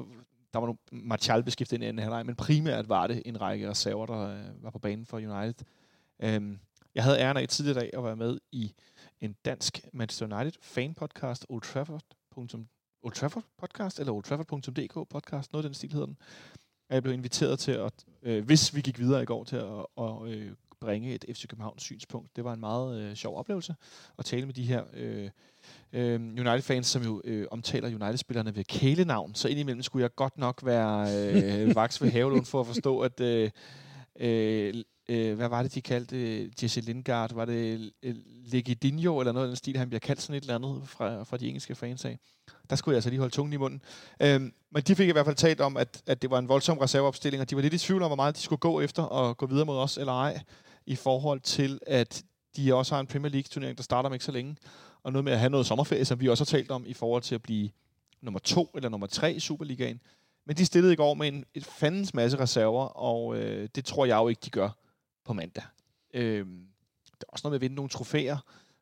der 0.53 0.59
var 0.59 0.67
nogle 0.67 0.79
Martial 0.93 1.43
beskiftet 1.43 1.77
ind 1.77 1.85
i 1.85 1.87
anden 1.87 2.03
halvleg, 2.03 2.27
men 2.27 2.35
primært 2.35 2.89
var 2.89 3.07
det 3.07 3.23
en 3.27 3.41
række 3.41 3.71
reserver, 3.71 4.07
der 4.07 4.21
øh, 4.21 4.65
var 4.65 4.71
på 4.71 4.79
banen 4.79 5.07
for 5.07 5.17
United. 5.17 5.67
Øhm, 6.23 6.59
jeg 6.95 7.05
havde 7.05 7.19
æren 7.19 7.37
af 7.37 7.49
tidligere 7.49 7.81
dag 7.81 7.91
at 7.93 8.05
være 8.05 8.17
med 8.17 8.39
i 8.53 8.75
en 9.21 9.37
dansk 9.45 9.81
Manchester 9.93 10.37
United 10.37 10.61
fan 10.63 10.95
podcast, 10.95 11.47
Old 11.49 11.63
Trafford. 11.63 12.03
Old 13.03 13.15
Trafford 13.15 13.45
podcast, 13.59 14.01
eller 14.01 14.13
oldtrafford.dk 14.13 15.09
podcast, 15.11 15.53
noget 15.53 15.65
af 15.65 15.69
den 15.69 15.75
stil 15.75 15.93
hedder 15.93 16.07
den. 16.07 16.17
Jeg 16.91 17.03
blev 17.03 17.15
inviteret 17.15 17.59
til 17.59 17.73
at, 17.73 17.93
øh, 18.23 18.45
hvis 18.45 18.75
vi 18.75 18.81
gik 18.81 18.99
videre 18.99 19.23
i 19.23 19.25
går, 19.25 19.45
til 19.45 19.57
at, 19.57 19.87
at 19.99 20.23
øh, 20.27 20.53
bringe 20.81 21.15
et 21.15 21.25
FC 21.33 21.47
Københavns 21.49 21.83
synspunkt. 21.83 22.37
Det 22.37 22.45
var 22.45 22.53
en 22.53 22.61
meget 22.61 23.01
øh, 23.01 23.15
sjov 23.15 23.39
oplevelse 23.39 23.75
at 24.19 24.25
tale 24.25 24.47
med 24.47 24.55
de 24.55 24.63
her 24.63 24.85
øh, 24.95 25.31
øh, 25.93 26.15
United-fans, 26.21 26.87
som 26.87 27.03
jo 27.03 27.23
øh, 27.25 27.47
omtaler 27.51 27.89
United-spillerne 27.89 28.57
ved 28.57 28.65
kælenavn. 28.65 29.35
Så 29.35 29.49
indimellem 29.49 29.83
skulle 29.83 30.03
jeg 30.03 30.15
godt 30.15 30.39
nok 30.39 30.61
være 30.65 31.09
øh, 31.69 31.75
vaks 31.75 32.03
ved 32.03 32.11
havelån 32.11 32.45
for 32.45 32.61
at 32.61 32.67
forstå, 32.67 33.01
at 33.01 33.21
øh, 33.21 33.51
øh, 34.21 34.75
øh, 35.11 35.37
hvad 35.37 35.49
var 35.49 35.63
det, 35.63 35.75
de 35.75 35.81
kaldte 35.81 36.17
øh, 36.17 36.51
Jesse 36.63 36.81
Lingard? 36.81 37.35
Var 37.35 37.45
det 37.45 37.93
øh, 38.03 38.15
Legidinho 38.45 39.21
eller 39.21 39.33
noget 39.33 39.47
af 39.47 39.49
den 39.49 39.57
stil, 39.57 39.77
han 39.77 39.89
bliver 39.89 40.01
kaldt 40.01 40.23
sådan 40.23 40.37
et 40.37 40.41
eller 40.41 40.55
andet 40.55 40.83
fra, 40.85 41.23
fra 41.23 41.37
de 41.37 41.47
engelske 41.47 41.75
fans 41.75 42.05
af? 42.05 42.19
Der 42.71 42.77
skulle 42.77 42.93
jeg 42.93 42.97
altså 42.97 43.11
lige 43.11 43.21
holde 43.21 43.35
tungen 43.35 43.53
i 43.53 43.57
munden. 43.57 43.83
Øhm, 44.23 44.53
men 44.71 44.83
de 44.83 44.95
fik 44.95 45.09
i 45.09 45.13
hvert 45.13 45.25
fald 45.25 45.37
talt 45.37 45.61
om, 45.61 45.77
at, 45.77 46.03
at 46.07 46.23
det 46.23 46.31
var 46.31 46.39
en 46.39 46.49
voldsom 46.49 46.79
reserveopstilling, 46.79 47.41
og 47.41 47.51
de 47.51 47.57
var 47.57 47.63
lidt 47.63 47.75
i 47.75 47.79
tvivl 47.79 48.03
om, 48.03 48.09
hvor 48.09 48.17
meget 48.17 48.37
de 48.37 48.41
skulle 48.41 48.61
gå 48.61 48.81
efter 48.81 49.03
og 49.03 49.37
gå 49.37 49.47
videre 49.47 49.67
mod 49.67 49.77
os 49.77 49.99
eller 49.99 50.13
ej, 50.13 50.43
i 50.87 50.97
forhold 50.97 51.41
til, 51.41 51.79
at 51.87 52.23
de 52.57 52.75
også 52.75 52.95
har 52.95 53.01
en 53.01 53.07
Premier 53.07 53.31
League-turnering, 53.31 53.77
der 53.77 53.83
starter 53.83 54.09
om 54.09 54.13
ikke 54.13 54.25
så 54.25 54.33
længe, 54.33 54.57
og 55.03 55.13
noget 55.13 55.25
med 55.25 55.33
at 55.33 55.39
have 55.39 55.51
noget 55.51 55.67
sommerferie, 55.67 56.05
som 56.05 56.21
vi 56.21 56.29
også 56.29 56.45
har 56.45 56.59
talt 56.59 56.71
om, 56.71 56.85
i 56.87 56.95
forhold 56.95 57.23
til 57.23 57.35
at 57.35 57.43
blive 57.43 57.71
nummer 58.23 58.41
to 58.41 58.71
eller 58.75 58.89
nummer 58.89 59.07
tre 59.07 59.33
i 59.33 59.41
Superligaen. 59.41 60.01
Men 60.47 60.57
de 60.57 60.67
stillede 60.67 60.93
i 60.93 60.97
går 60.97 61.15
med 61.15 61.29
en 61.29 61.45
et 61.55 61.65
fandens 61.65 62.15
masse 62.15 62.39
reserver, 62.39 62.85
og 62.85 63.37
øh, 63.37 63.69
det 63.75 63.85
tror 63.85 64.05
jeg 64.05 64.17
jo 64.17 64.29
ikke, 64.29 64.41
de 64.45 64.51
gør 64.51 64.71
på 65.25 65.33
mandag. 65.33 65.65
Øh, 66.15 66.47
der 67.21 67.27
er 67.29 67.33
også 67.33 67.47
noget 67.47 67.53
med 67.53 67.57
at 67.57 67.61
vinde 67.61 67.77
nogle 67.77 67.89
trofæer. 67.89 68.39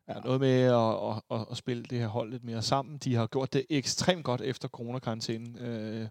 Ja, 0.07 0.13
noget 0.13 0.39
med 0.39 0.61
at, 0.61 0.73
at, 1.09 1.39
at, 1.39 1.47
at 1.51 1.57
spille 1.57 1.83
det 1.83 1.99
her 1.99 2.07
hold 2.07 2.31
lidt 2.31 2.43
mere 2.43 2.61
sammen. 2.61 2.97
De 2.97 3.15
har 3.15 3.27
gjort 3.27 3.53
det 3.53 3.65
ekstremt 3.69 4.25
godt 4.25 4.41
efter 4.41 4.67
coronakarantænen. 4.67 5.57
Øh, 5.57 6.07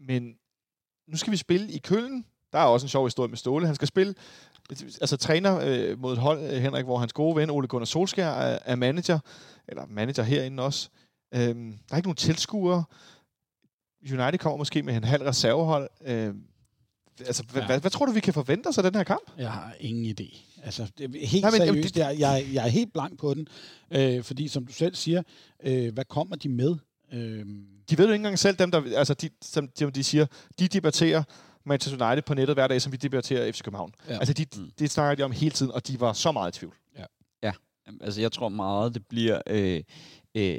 men 0.00 0.38
nu 1.08 1.16
skal 1.16 1.30
vi 1.30 1.36
spille 1.36 1.72
i 1.72 1.78
Køln. 1.78 2.24
Der 2.52 2.58
er 2.58 2.64
også 2.64 2.84
en 2.84 2.88
sjov 2.88 3.06
historie 3.06 3.28
med 3.28 3.36
Ståle. 3.36 3.66
Han 3.66 3.74
skal 3.74 3.88
spille, 3.88 4.14
altså 5.00 5.16
træner 5.16 5.60
øh, 5.64 5.98
mod 5.98 6.12
et 6.12 6.18
hold, 6.18 6.42
øh, 6.42 6.62
Henrik, 6.62 6.84
hvor 6.84 6.98
hans 6.98 7.12
gode 7.12 7.36
ven, 7.36 7.50
Ole 7.50 7.68
Gunnar 7.68 7.84
Solskær, 7.84 8.28
er, 8.28 8.58
er 8.64 8.76
manager, 8.76 9.18
eller 9.68 9.86
manager 9.86 10.22
herinde 10.22 10.62
også. 10.62 10.88
Øhm, 11.34 11.78
der 11.88 11.92
er 11.92 11.96
ikke 11.96 12.08
nogen 12.08 12.16
tilskuere. 12.16 12.84
United 14.02 14.38
kommer 14.38 14.56
måske 14.56 14.82
med 14.82 14.96
en 14.96 15.04
halv 15.04 15.22
reservehold. 15.22 15.88
Øhm, 16.04 16.44
altså, 17.26 17.42
ja. 17.54 17.60
Ja. 17.60 17.66
hvad, 17.66 17.80
hvad 17.80 17.90
tror 17.90 18.06
du, 18.06 18.12
vi 18.12 18.20
kan 18.20 18.34
forvente 18.34 18.66
os 18.66 18.78
af 18.78 18.84
den 18.84 18.94
her 18.94 19.02
kamp? 19.04 19.30
Jeg 19.38 19.52
har 19.52 19.74
ingen 19.80 20.14
idé. 20.20 20.36
Altså, 20.62 20.86
det 20.98 21.14
er 21.22 21.26
helt 21.26 21.42
Nej, 21.42 21.50
men- 21.50 21.60
seriøst, 21.60 21.96
jeg, 21.96 22.16
jeg, 22.18 22.46
jeg 22.52 22.64
er 22.64 22.68
helt 22.70 22.92
blank 22.92 23.18
på 23.18 23.34
den. 23.34 23.48
Øh, 23.90 24.22
fordi, 24.24 24.48
som 24.48 24.66
du 24.66 24.72
selv 24.72 24.94
siger, 24.94 25.22
øh, 25.64 25.94
hvad 25.94 26.04
kommer 26.04 26.36
de 26.36 26.48
med? 26.48 26.76
Øh, 27.12 27.46
De 27.90 27.98
ved 27.98 28.04
jo 28.06 28.12
ikke 28.12 28.14
engang 28.14 28.38
selv, 28.38 28.56
dem 28.56 28.70
der, 28.70 28.82
altså 28.98 29.14
de, 29.14 29.30
som 29.42 29.68
de, 29.68 29.90
de 29.90 30.04
siger, 30.04 30.26
de 30.58 30.68
debatterer 30.68 31.22
Manchester 31.66 32.06
United 32.06 32.22
på 32.22 32.34
nettet 32.34 32.56
hver 32.56 32.66
dag, 32.66 32.82
som 32.82 32.92
vi 32.92 32.96
debatterer 32.96 33.52
FC 33.52 33.62
København. 33.62 33.92
Ja. 34.08 34.12
Ja. 34.12 34.18
Altså, 34.18 34.32
de, 34.34 34.46
Mm. 34.56 34.70
det 34.78 34.90
snakker 34.90 35.14
de 35.14 35.22
om 35.22 35.32
hele 35.32 35.50
tiden, 35.50 35.72
og 35.72 35.88
de 35.88 36.00
var 36.00 36.12
så 36.12 36.32
meget 36.32 36.56
i 36.56 36.58
tvivl. 36.58 36.74
Jamen, 37.86 38.00
Altså, 38.02 38.20
jeg 38.20 38.32
tror 38.32 38.48
meget, 38.48 38.94
det 38.94 39.06
bliver... 39.08 39.40
Øh, 39.46 39.82
øh, 40.34 40.58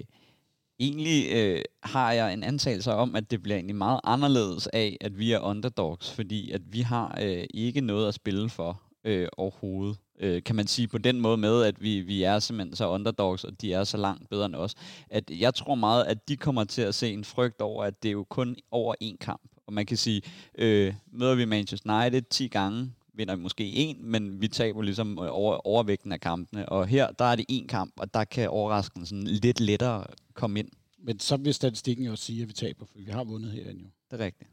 egentlig 0.80 1.32
øh, 1.32 1.62
har 1.84 2.12
jeg 2.12 2.34
en 2.34 2.44
antagelse 2.44 2.94
om, 2.94 3.16
at 3.16 3.32
det 3.32 3.44
bliver 3.44 3.56
egentlig 3.56 3.76
meget 3.76 4.00
anderledes 4.04 4.68
af, 4.68 4.98
at 5.02 5.20
vi 5.20 5.32
er 5.32 5.40
underdogs, 5.40 6.12
fordi 6.12 6.52
at 6.52 6.62
vi 6.66 6.82
har 6.82 7.18
øh, 7.22 7.44
ikke 7.54 7.82
noget 7.82 8.08
at 8.08 8.14
spille 8.14 8.50
for 8.50 8.82
øh, 9.04 9.28
overhovedet. 9.38 9.98
Øh, 10.20 10.44
kan 10.44 10.56
man 10.56 10.68
sige 10.68 10.88
på 10.88 10.98
den 10.98 11.20
måde 11.20 11.38
med, 11.38 11.64
at 11.64 11.82
vi, 11.82 12.00
vi 12.00 12.24
er 12.24 12.40
simpelthen 12.40 12.76
så 12.76 12.90
underdogs, 12.90 13.44
og 13.44 13.62
de 13.62 13.74
er 13.74 13.84
så 13.84 13.98
langt 13.98 14.30
bedre 14.30 14.46
end 14.46 14.56
os. 14.56 14.76
At 15.10 15.32
jeg 15.40 15.54
tror 15.54 15.76
meget, 15.76 16.04
at 16.04 16.30
de 16.30 16.38
kommer 16.38 16.64
til 16.64 16.82
at 16.82 16.96
se 16.96 17.14
en 17.14 17.24
frygt 17.24 17.62
over, 17.62 17.84
at 17.84 18.04
det 18.04 18.10
er 18.10 18.14
jo 18.14 18.24
kun 18.24 18.56
over 18.72 18.96
én 19.04 19.18
kamp. 19.18 19.42
Og 19.68 19.74
man 19.74 19.86
kan 19.86 19.98
sige, 19.98 20.22
øh, 20.58 20.94
møder 21.12 21.36
vi 21.36 21.46
Manchester 21.46 22.02
United 22.02 22.22
10 22.22 22.48
gange, 22.48 22.92
vinder 23.14 23.36
vi 23.36 23.42
måske 23.42 23.64
en, 23.64 23.98
men 24.12 24.42
vi 24.42 24.48
taber 24.48 24.82
ligesom 24.82 25.20
øh, 25.22 25.28
over, 25.32 25.68
overvægten 25.68 26.12
af 26.12 26.22
kampene. 26.22 26.70
Og 26.70 26.88
her, 26.88 27.12
der 27.12 27.26
er 27.26 27.36
det 27.36 27.46
en 27.50 27.68
kamp, 27.68 27.94
og 27.98 28.14
der 28.14 28.24
kan 28.24 28.50
overraskelsen 28.50 29.24
lidt 29.24 29.60
lettere 29.60 30.04
komme 30.40 30.60
ind. 30.60 30.70
men 31.03 31.20
så 31.20 31.38
vil 31.38 31.53
statistikken 31.53 32.06
jo 32.06 32.16
sige, 32.16 32.41
at 32.41 32.48
vi 32.48 32.53
taber, 32.53 32.86
for 32.86 32.98
vi 32.98 33.11
har 33.11 33.24
vundet 33.24 33.52
herinde 33.52 33.82
jo. 33.82 33.88
Det 34.11 34.22
er 34.22 34.26
rigtigt. 34.26 34.49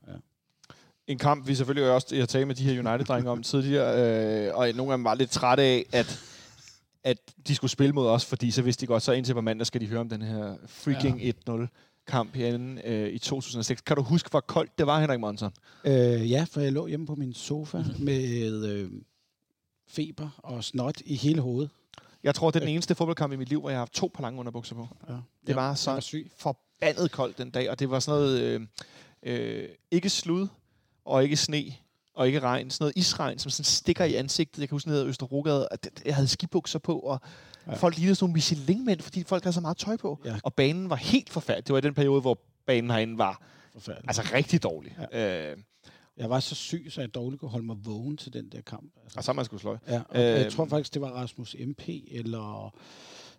En 1.07 1.19
kamp, 1.19 1.49
vi 1.49 1.55
selvfølgelig 1.55 1.91
også 1.91 2.17
har 2.17 2.27
talt 2.27 2.47
med 2.47 2.55
de 2.55 2.63
her 2.65 2.91
United-drenge 2.91 3.31
om 3.31 3.43
tidligere, 3.43 4.49
øh, 4.49 4.55
og 4.55 4.69
nogle 4.75 4.93
af 4.93 4.99
dem 4.99 5.05
var 5.05 5.15
lidt 5.15 5.31
trætte 5.31 5.63
af, 5.63 5.87
at, 5.93 6.21
at 7.05 7.19
de 7.49 7.55
skulle 7.55 7.71
spille 7.71 7.93
mod 7.93 8.07
os, 8.07 8.25
fordi 8.25 8.51
så 8.51 8.63
vidste 8.63 8.81
de 8.81 8.87
godt, 8.87 9.03
så 9.03 9.13
indtil 9.13 9.35
på 9.35 9.41
mandag 9.41 9.67
skal 9.67 9.81
de 9.81 9.87
høre 9.87 10.01
om 10.01 10.09
den 10.09 10.23
her 10.23 10.57
freaking 10.67 11.23
ja. 11.23 11.33
1-0 11.49 11.67
kamp 12.07 12.35
herinde 12.35 12.83
øh, 12.85 13.09
i 13.13 13.19
2006. 13.19 13.81
Kan 13.81 13.97
du 13.97 14.03
huske, 14.03 14.31
hvor 14.31 14.41
koldt 14.41 14.79
det 14.79 14.87
var, 14.87 15.01
Henrik 15.01 15.21
Monson? 15.21 15.53
Øh, 15.85 16.31
ja, 16.31 16.47
for 16.51 16.61
jeg 16.61 16.73
lå 16.73 16.87
hjemme 16.87 17.07
på 17.07 17.15
min 17.15 17.35
sofa 17.35 17.85
med 17.99 18.65
øh, 18.65 18.91
feber 19.89 20.41
og 20.43 20.65
snot 20.65 21.01
i 21.05 21.15
hele 21.15 21.41
hovedet. 21.41 21.71
Jeg 22.27 22.35
tror, 22.35 22.51
det 22.51 22.57
er 22.57 22.61
den 22.61 22.69
eneste 22.69 22.95
fodboldkamp 22.95 23.33
i 23.33 23.37
mit 23.37 23.49
liv, 23.49 23.61
hvor 23.61 23.71
jeg 23.71 23.77
har 23.77 23.81
haft 23.81 23.93
to 23.93 24.11
par 24.15 24.23
lange 24.23 24.41
underbukser 24.41 24.75
på. 24.75 24.89
Ja. 25.09 25.15
Det 25.47 25.57
var 25.57 25.75
så 25.75 25.91
var 25.93 26.01
syg. 26.01 26.31
forbandet 26.37 27.11
koldt 27.11 27.39
den 27.39 27.51
dag, 27.51 27.71
og 27.71 27.79
det 27.79 27.91
var 27.91 28.01
sådan 28.01 28.21
noget, 28.21 28.41
øh, 28.41 28.61
øh, 29.23 29.69
ikke 29.91 30.11
slud, 30.11 30.49
og 31.05 31.23
ikke 31.23 31.37
sne, 31.37 31.65
og 32.15 32.27
ikke 32.27 32.41
regn, 32.41 32.71
sådan 32.71 32.85
noget 32.85 32.97
isregn, 32.97 33.39
som 33.39 33.51
sådan 33.51 33.65
stikker 33.65 34.05
i 34.05 34.15
ansigtet. 34.15 34.61
Jeg 34.61 34.69
kan 34.69 34.75
huske, 34.75 34.91
i 34.91 34.93
Østerrogade, 34.93 35.69
at 35.71 36.03
jeg 36.05 36.15
havde 36.15 36.29
skibukser 36.29 36.79
på, 36.79 36.99
og 36.99 37.21
ja. 37.67 37.75
Folk 37.75 37.97
lignede 37.97 38.15
sådan 38.15 38.25
nogle 38.25 38.33
Michelin-mænd, 38.33 39.01
fordi 39.01 39.25
folk 39.25 39.45
havde 39.45 39.55
så 39.55 39.61
meget 39.61 39.77
tøj 39.77 39.97
på. 39.97 40.21
Ja. 40.25 40.37
Og 40.43 40.55
banen 40.55 40.91
var 40.91 40.97
helt 40.97 41.31
forfærdelig. 41.31 41.67
Det 41.67 41.73
var 41.73 41.79
i 41.79 41.83
den 41.83 41.95
periode, 41.95 42.21
hvor 42.21 42.39
banen 42.67 42.91
herinde 42.91 43.19
var 43.19 43.43
altså 44.09 44.23
rigtig 44.33 44.63
dårlig. 44.63 44.99
Ja. 45.13 45.51
Øh, 45.51 45.57
Jeg 46.17 46.31
var 46.31 46.41
så 46.41 46.55
syg, 46.55 46.87
så 46.91 47.01
jeg 47.01 47.15
dårligt 47.15 47.41
kunne 47.41 47.51
holde 47.51 47.67
mig 47.67 47.77
vågen 47.85 48.17
til 48.17 48.33
den 48.33 48.49
der 48.49 48.61
kamp. 48.61 48.93
Altså. 49.03 49.19
og 49.19 49.25
så 49.25 49.33
man 49.33 49.45
skulle 49.45 49.61
sløj. 49.61 49.77
Ja, 49.89 50.03
og 50.09 50.17
Øhm. 50.17 50.25
jeg 50.43 50.53
tror 50.53 50.65
faktisk, 50.67 50.95
det 50.95 51.03
var 51.03 51.09
Rasmus 51.11 51.57
MP 51.67 51.89
eller 52.11 52.75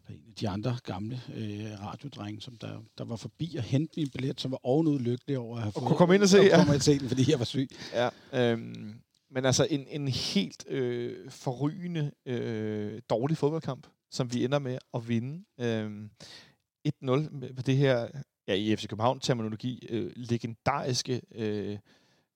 en 0.09 0.13
af 0.29 0.33
de 0.39 0.49
andre 0.49 0.77
gamle 0.83 1.21
øh, 1.35 1.79
radiodrenge, 1.85 2.41
som 2.41 2.55
der, 2.55 2.81
der 2.97 3.03
var 3.05 3.15
forbi 3.15 3.55
og 3.57 3.63
hente 3.63 3.93
min 3.99 4.09
billet, 4.09 4.41
som 4.41 4.51
var 4.51 4.59
ovenud 4.63 4.99
lykkelig 4.99 5.37
over 5.37 5.55
at 5.57 5.61
have 5.63 5.71
fået 5.71 5.85
kunne 5.85 5.97
komme 5.97 6.15
ind 6.15 6.23
og 6.23 6.29
se, 6.29 6.39
og 6.39 6.45
ja. 6.45 6.55
komme 6.57 6.73
ind 6.73 6.75
og 6.79 6.83
se 6.83 6.99
den, 6.99 7.07
fordi 7.07 7.31
jeg 7.31 7.39
var 7.39 7.45
syg. 7.45 7.69
Ja, 7.93 8.09
øhm, 8.33 8.93
men 9.31 9.45
altså 9.45 9.67
en, 9.69 9.87
en 9.89 10.07
helt 10.07 10.65
øh, 10.67 11.31
forrygende 11.31 12.11
øh, 12.25 13.01
dårlig 13.09 13.37
fodboldkamp, 13.37 13.87
som 14.11 14.33
vi 14.33 14.43
ender 14.45 14.59
med 14.59 14.77
at 14.93 15.07
vinde. 15.07 15.43
Øhm, 15.59 16.09
1-0 16.87 16.91
med 17.01 17.53
på 17.53 17.61
det 17.61 17.77
her, 17.77 18.07
ja, 18.47 18.53
i 18.53 18.75
FC 18.75 18.87
København-terminologi, 18.87 19.87
øh, 19.89 20.11
legendariske, 20.15 21.21
øh, 21.35 21.77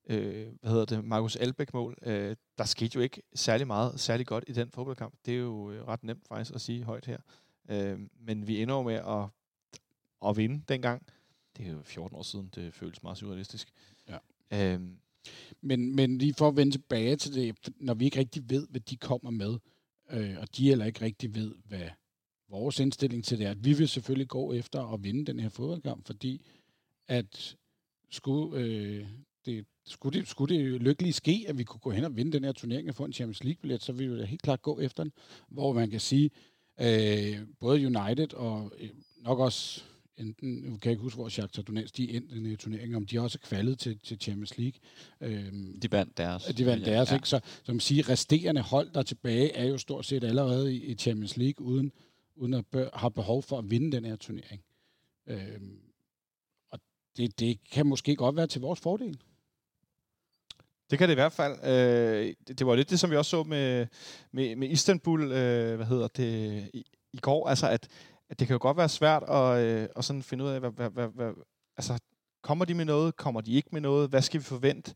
øh, 0.06 0.48
hvad 0.62 0.72
hedder 0.72 0.86
det, 0.86 1.06
Markus 1.06 1.36
Albæk-mål. 1.36 1.98
Øh, 2.02 2.36
der 2.58 2.64
skete 2.64 2.96
jo 2.96 3.02
ikke 3.02 3.22
særlig 3.36 3.68
meget, 3.68 4.00
særlig 4.00 4.28
godt 4.28 4.44
i 4.48 4.54
den 4.54 4.72
fodboldkamp. 4.72 5.14
Det 5.26 5.34
er 5.34 5.38
jo 5.38 5.72
øh, 5.72 5.88
ret 5.88 6.04
nemt 6.04 6.28
faktisk 6.28 6.56
at 6.56 6.62
sige 6.62 6.84
højt 6.84 7.06
her. 7.06 7.18
Øh, 7.70 8.00
men 8.20 8.48
vi 8.48 8.62
ender 8.62 8.76
jo 8.76 8.82
med 8.82 8.94
at, 8.96 9.30
at 10.30 10.38
vinde 10.38 10.64
dengang. 10.68 11.06
Det 11.58 11.68
er 11.68 11.72
jo 11.72 11.82
14 11.84 12.18
år 12.18 12.22
siden, 12.22 12.50
det 12.56 12.74
føles 12.74 13.04
meget 13.04 13.18
surrealistisk. 13.18 13.72
Ja. 14.10 14.18
Øhm, 14.54 14.98
Men, 15.62 15.96
men 15.96 16.18
lige 16.18 16.34
for 16.34 16.48
at 16.48 16.56
vende 16.56 16.72
tilbage 16.72 17.16
til 17.16 17.34
det, 17.34 17.70
når 17.76 17.94
vi 17.94 18.06
ikke 18.06 18.20
rigtig 18.20 18.50
ved, 18.50 18.68
hvad 18.68 18.82
de 18.82 18.98
kommer 18.98 19.32
med, 19.32 19.58
øh, 20.12 20.38
og 20.40 20.58
de 20.58 20.68
heller 20.68 20.86
ikke 20.86 21.02
rigtig 21.02 21.36
ved, 21.36 21.56
hvad 21.66 21.90
vores 22.50 22.80
indstilling 22.80 23.24
til 23.24 23.38
det 23.40 23.46
er, 23.48 23.52
at 23.52 23.66
vi 23.66 23.74
vil 23.74 23.88
selvfølgelig 23.90 24.28
gå 24.28 24.54
efter 24.54 24.94
at 24.94 25.04
vinde 25.04 25.26
den 25.26 25.40
her 25.40 25.50
fodboldkamp, 25.50 26.06
fordi 26.06 26.46
at 27.08 27.58
skulle, 28.10 28.60
øh, 28.60 29.08
det, 29.46 29.66
skulle, 29.86 30.20
det, 30.20 30.28
skulle 30.28 30.56
det 30.56 30.82
lykkeligt 30.82 31.16
ske, 31.16 31.46
at 31.48 31.58
vi 31.58 31.64
kunne 31.64 31.80
gå 31.80 31.92
hen 31.92 32.04
og 32.04 32.16
vinde 32.16 32.32
den 32.32 32.44
her 32.44 32.52
turnering 32.52 32.90
og 32.90 32.96
få 32.96 33.06
en 33.06 33.14
Champions 33.14 33.44
League-billet, 33.44 33.84
så 33.84 33.92
vil 33.92 34.12
vi 34.12 34.20
da 34.20 34.26
helt 34.26 34.42
klart 34.42 34.62
gå 34.62 34.80
efter 34.80 35.04
den, 35.04 35.14
hvor 35.50 35.74
man 35.74 35.90
kan 35.90 36.00
sige, 36.00 36.32
øh, 36.82 37.40
både 37.60 37.86
United 37.86 38.34
og 38.34 38.72
øh, 38.80 38.90
nok 39.24 39.40
også 39.40 39.84
enten, 40.22 40.50
nu 40.50 40.70
kan 40.70 40.80
jeg 40.84 40.92
ikke 40.92 41.04
huske, 41.04 41.18
hvor 41.18 41.30
Shakhtar 41.30 41.62
Donetsk 41.62 41.98
de 41.98 42.12
endte 42.12 42.36
den 42.36 42.46
her 42.46 42.58
turnering, 42.58 42.96
om 42.96 43.06
de 43.06 43.20
også 43.20 43.40
er 43.42 43.48
kvalet 43.48 43.80
til, 43.80 44.00
til 44.00 44.18
Champions 44.20 44.58
League. 44.58 44.80
Øhm, 45.22 45.80
De 45.80 45.92
vandt 45.92 46.18
deres. 46.18 46.44
de 46.44 46.66
vandt 46.66 46.86
deres, 46.86 47.10
ja. 47.10 47.16
ikke? 47.16 47.30
Så 47.30 47.40
som 47.64 47.80
siger, 47.80 48.10
resterende 48.10 48.62
hold, 48.62 48.90
der 48.94 49.00
er 49.00 49.04
tilbage, 49.04 49.52
er 49.52 49.66
jo 49.66 49.78
stort 49.78 50.06
set 50.06 50.24
allerede 50.24 50.76
i, 50.76 50.84
i 50.86 50.96
Champions 50.96 51.38
League, 51.38 51.66
uden, 51.66 51.92
uden 52.36 52.54
at 52.54 52.66
bør, 52.66 52.90
have 52.94 53.12
behov 53.12 53.44
for 53.44 53.58
at 53.58 53.72
vinde 53.72 53.92
den 53.92 54.06
her 54.06 54.16
turnering. 54.16 54.62
Øhm, 55.28 55.80
og 56.72 56.80
det, 57.18 57.40
det 57.40 57.70
kan 57.72 57.86
måske 57.86 58.16
godt 58.16 58.36
være 58.36 58.48
til 58.48 58.62
vores 58.62 58.80
fordel. 58.80 59.18
Det 60.92 61.00
kan 61.00 61.08
det 61.10 61.14
i 61.14 61.16
hvert 61.16 61.32
fald. 61.32 61.54
Øh, 61.66 62.34
det, 62.48 62.60
det 62.60 62.68
var 62.68 62.76
lidt 62.76 62.90
det, 62.90 63.00
som 63.00 63.12
vi 63.12 63.16
også 63.16 63.30
så 63.30 63.44
med, 63.44 63.88
med, 64.32 64.56
med 64.56 64.70
Istanbul, 64.70 65.22
øh, 65.32 65.76
hvad 65.76 65.86
hedder 65.86 66.08
det, 66.08 66.70
i, 66.74 66.86
i 67.14 67.18
går. 67.18 67.48
Altså, 67.50 67.68
at, 67.70 67.88
at 68.30 68.40
det 68.40 68.48
kan 68.48 68.54
jo 68.54 68.60
godt 68.62 68.78
være 68.78 68.90
svært 68.90 69.24
at, 69.30 69.60
øh, 69.66 69.88
at 69.96 70.06
sådan 70.06 70.24
finde 70.24 70.44
ud 70.44 70.50
af, 70.50 70.60
hvad, 70.60 70.72
hvad, 70.72 70.90
hvad, 70.90 71.08
hvad, 71.08 71.32
altså, 71.78 72.00
kommer 72.44 72.66
de 72.66 72.74
med 72.74 72.86
noget? 72.86 73.16
Kommer 73.16 73.42
de 73.42 73.54
ikke 73.54 73.70
med 73.72 73.82
noget? 73.82 74.10
Hvad 74.10 74.22
skal 74.22 74.40
vi 74.40 74.44
forvente? 74.46 74.94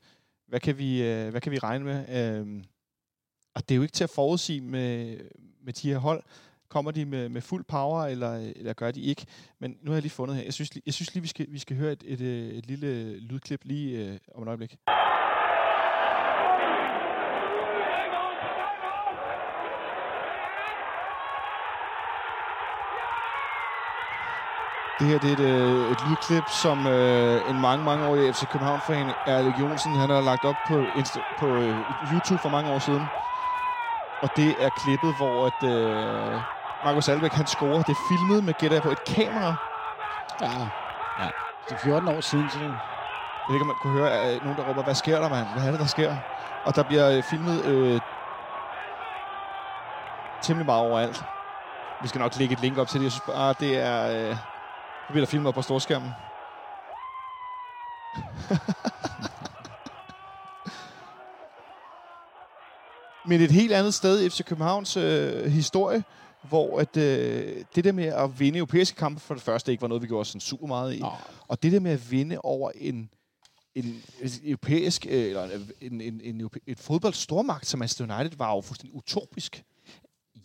Hvad 0.47 0.59
kan 0.59 0.77
vi, 0.77 1.03
øh, 1.03 1.29
hvad 1.29 1.41
kan 1.41 1.51
vi 1.51 1.59
regne 1.59 1.85
med? 1.85 1.97
Øh, 2.39 2.63
og 3.55 3.69
det 3.69 3.75
er 3.75 3.77
jo 3.77 3.81
ikke 3.81 3.91
til 3.93 4.03
at 4.03 4.09
forudsige 4.09 4.61
med, 4.61 5.17
med 5.63 5.73
de 5.73 5.89
her 5.89 5.97
hold. 5.97 6.23
Kommer 6.69 6.91
de 6.91 7.05
med, 7.05 7.29
med 7.29 7.41
fuld 7.41 7.63
power, 7.63 8.03
eller, 8.05 8.35
eller 8.35 8.73
gør 8.73 8.91
de 8.91 9.01
ikke? 9.01 9.25
Men 9.59 9.77
nu 9.81 9.91
har 9.91 9.95
jeg 9.95 10.01
lige 10.01 10.11
fundet 10.11 10.37
her. 10.37 10.43
Jeg 10.43 10.53
synes, 10.53 10.73
lige- 10.73 10.83
jeg 10.85 10.93
synes 10.93 11.13
lige, 11.13 11.21
vi 11.21 11.27
skal, 11.27 11.45
vi 11.49 11.59
skal 11.59 11.77
høre 11.77 11.91
et, 11.91 12.03
et, 12.05 12.21
øh, 12.21 12.49
et 12.49 12.65
lille 12.65 13.19
lydklip 13.19 13.61
lige 13.63 14.05
øh, 14.11 14.17
om 14.35 14.43
et 14.43 14.47
øjeblik. 14.47 14.75
Det 24.99 25.07
her 25.07 25.19
det 25.19 25.29
er 25.29 25.33
et, 25.33 25.39
øh, 25.39 25.91
et 25.91 26.01
lydklip, 26.01 26.49
som 26.49 26.87
øh, 26.87 27.41
en 27.49 27.59
mange, 27.59 27.85
mange 27.85 28.05
år 28.05 28.15
i 28.15 28.33
FC 28.33 28.47
København-fan, 28.47 29.13
Erling 29.25 29.59
Jonsen, 29.59 29.95
han 29.95 30.09
har 30.09 30.21
lagt 30.21 30.45
op 30.45 30.57
på, 30.65 30.91
Insta- 30.95 31.33
på 31.37 31.59
øh, 31.59 31.77
YouTube 32.11 32.41
for 32.41 32.49
mange 32.49 32.71
år 32.71 32.79
siden. 32.79 33.11
Og 34.21 34.29
det 34.35 34.63
er 34.63 34.69
klippet, 34.69 35.15
hvor 35.15 35.47
at, 35.47 35.63
øh, 35.63 36.41
Markus 36.83 37.07
Albeck, 37.09 37.33
han 37.33 37.47
scorer. 37.47 37.83
Det 37.83 37.97
er 37.97 38.01
filmet 38.09 38.43
med, 38.43 38.53
gætter 38.53 38.81
på, 38.81 38.91
et 38.91 39.03
kamera. 39.03 39.55
Ja. 40.41 40.69
Ja. 41.19 41.29
Det 41.69 41.75
er 41.75 41.77
14 41.77 42.07
år 42.07 42.21
siden, 42.21 42.49
så 42.49 42.59
det, 42.59 42.65
Jeg 42.65 42.79
ved 43.47 43.55
ikke, 43.55 43.63
om 43.63 43.67
man 43.67 43.75
kunne 43.75 43.93
høre 43.93 44.35
øh, 44.35 44.43
nogen, 44.43 44.57
der 44.57 44.63
råber, 44.63 44.83
hvad 44.83 44.95
sker 44.95 45.19
der, 45.21 45.29
mand? 45.29 45.47
Hvad 45.53 45.63
er 45.63 45.71
det, 45.71 45.79
der 45.79 45.85
sker? 45.85 46.17
Og 46.65 46.75
der 46.75 46.83
bliver 46.83 47.09
øh, 47.09 47.23
filmet 47.23 47.65
øh, 47.65 48.01
temmelig 50.41 50.65
meget 50.65 50.81
overalt. 50.81 51.25
Vi 52.01 52.07
skal 52.07 52.19
nok 52.19 52.35
lægge 52.35 52.53
et 52.53 52.59
link 52.59 52.77
op 52.77 52.87
til 52.87 52.99
det. 52.99 53.03
Jeg 53.03 53.11
synes 53.11 53.25
bare, 53.27 53.53
det 53.59 53.77
er... 53.77 54.29
Øh, 54.31 54.37
det 55.07 55.11
bliver 55.13 55.25
der 55.25 55.31
filmet 55.31 55.53
på 55.53 55.61
storskærmen. 55.61 56.09
Men 63.27 63.41
et 63.41 63.51
helt 63.51 63.73
andet 63.73 63.93
sted 63.93 64.21
i 64.23 64.29
FC 64.29 64.43
Københavns 64.43 64.97
øh, 64.97 65.45
historie. 65.51 66.03
hvor 66.49 66.79
at, 66.79 66.97
øh, 66.97 67.63
det 67.75 67.83
der 67.83 67.91
med 67.91 68.03
at 68.05 68.39
vinde 68.39 68.57
europæiske 68.59 68.97
kampe 68.97 69.21
for 69.21 69.33
det 69.33 69.43
første 69.43 69.71
ikke 69.71 69.81
var 69.81 69.87
noget, 69.87 70.01
vi 70.03 70.07
gjorde 70.07 70.25
sådan 70.25 70.41
super 70.41 70.67
meget 70.67 70.93
i. 70.95 70.99
Nå, 70.99 71.11
Og 71.47 71.63
det 71.63 71.71
der 71.71 71.79
med 71.79 71.91
at 71.91 72.11
vinde 72.11 72.37
over 72.43 72.71
en, 72.75 73.09
en 73.75 74.03
europæisk, 74.43 75.05
øh, 75.09 75.23
eller 75.25 75.49
en, 75.81 76.01
en, 76.01 76.21
en, 76.23 76.41
europæ- 76.41 76.63
et 76.67 76.79
fodboldstormagt 76.79 77.65
som 77.67 77.79
Manchester 77.79 78.17
United, 78.17 78.37
var 78.37 78.55
jo 78.55 78.61
fuldstændig 78.61 78.95
utopisk. 78.95 79.63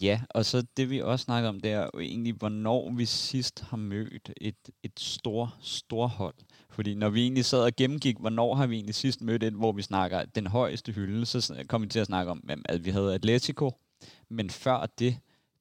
Ja, 0.01 0.21
og 0.31 0.45
så 0.45 0.67
det 0.77 0.91
vi 0.91 1.01
også 1.01 1.23
snakker 1.25 1.49
om, 1.49 1.61
det 1.61 1.73
er 1.73 1.91
jo 1.95 2.01
egentlig, 2.01 2.35
hvornår 2.35 2.93
vi 2.93 3.05
sidst 3.05 3.61
har 3.61 3.77
mødt 3.77 4.33
et, 4.41 4.71
et 4.83 5.01
stor, 5.01 5.57
stor 5.63 6.07
hold. 6.07 6.35
Fordi 6.71 6.95
når 6.95 7.11
vi 7.11 7.23
egentlig 7.23 7.45
sad 7.45 7.63
og 7.63 7.77
gennemgik, 7.77 8.17
hvornår 8.21 8.55
har 8.55 8.67
vi 8.67 8.75
egentlig 8.75 8.95
sidst 8.95 9.21
mødt 9.21 9.43
et, 9.43 9.53
hvor 9.53 9.73
vi 9.73 9.83
snakker 9.83 10.25
den 10.25 10.47
højeste 10.47 10.93
hylde, 10.93 11.27
så 11.27 11.65
kom 11.69 11.83
vi 11.83 11.87
til 11.87 11.99
at 11.99 12.07
snakke 12.07 12.31
om, 12.31 12.45
at 12.49 12.59
altså, 12.65 12.83
vi 12.83 12.91
havde 12.91 13.15
Atletico, 13.15 13.71
men 14.29 14.51
før 14.51 14.87
det, 14.99 15.17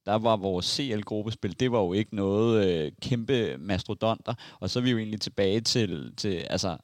der 0.06 0.14
var 0.14 0.36
vores 0.36 0.66
CL-gruppespil, 0.66 1.60
det 1.60 1.72
var 1.72 1.78
jo 1.78 1.92
ikke 1.92 2.16
noget 2.16 2.66
øh, 2.66 2.92
kæmpe 3.02 3.56
mastodonter, 3.58 4.34
og 4.60 4.70
så 4.70 4.78
er 4.78 4.82
vi 4.82 4.90
jo 4.90 4.98
egentlig 4.98 5.20
tilbage 5.20 5.60
til, 5.60 6.16
til 6.16 6.34
altså, 6.34 6.76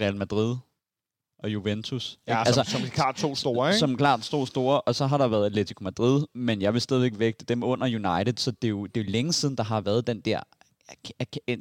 Real 0.00 0.16
Madrid 0.16 0.56
og 1.42 1.52
Juventus. 1.52 2.18
Ja, 2.28 2.40
ikke? 2.40 2.52
som, 2.52 2.64
som 2.64 2.82
klart 2.82 3.14
to 3.14 3.34
store, 3.34 3.68
ikke? 3.68 3.78
Som 3.78 3.96
klart 3.96 4.24
stod 4.24 4.46
store, 4.46 4.80
og 4.80 4.94
så 4.94 5.06
har 5.06 5.18
der 5.18 5.28
været 5.28 5.46
Atletico 5.46 5.84
Madrid, 5.84 6.26
men 6.34 6.62
jeg 6.62 6.72
vil 6.72 6.80
stadigvæk 6.80 7.12
vægte 7.18 7.44
dem 7.44 7.62
under 7.62 7.86
United, 7.86 8.34
så 8.36 8.50
det 8.50 8.64
er 8.64 8.70
jo, 8.70 8.86
det 8.86 9.00
er 9.00 9.04
jo 9.04 9.10
længe 9.10 9.32
siden, 9.32 9.56
der 9.56 9.62
har 9.64 9.80
været 9.80 10.06
den 10.06 10.20
der 10.20 10.40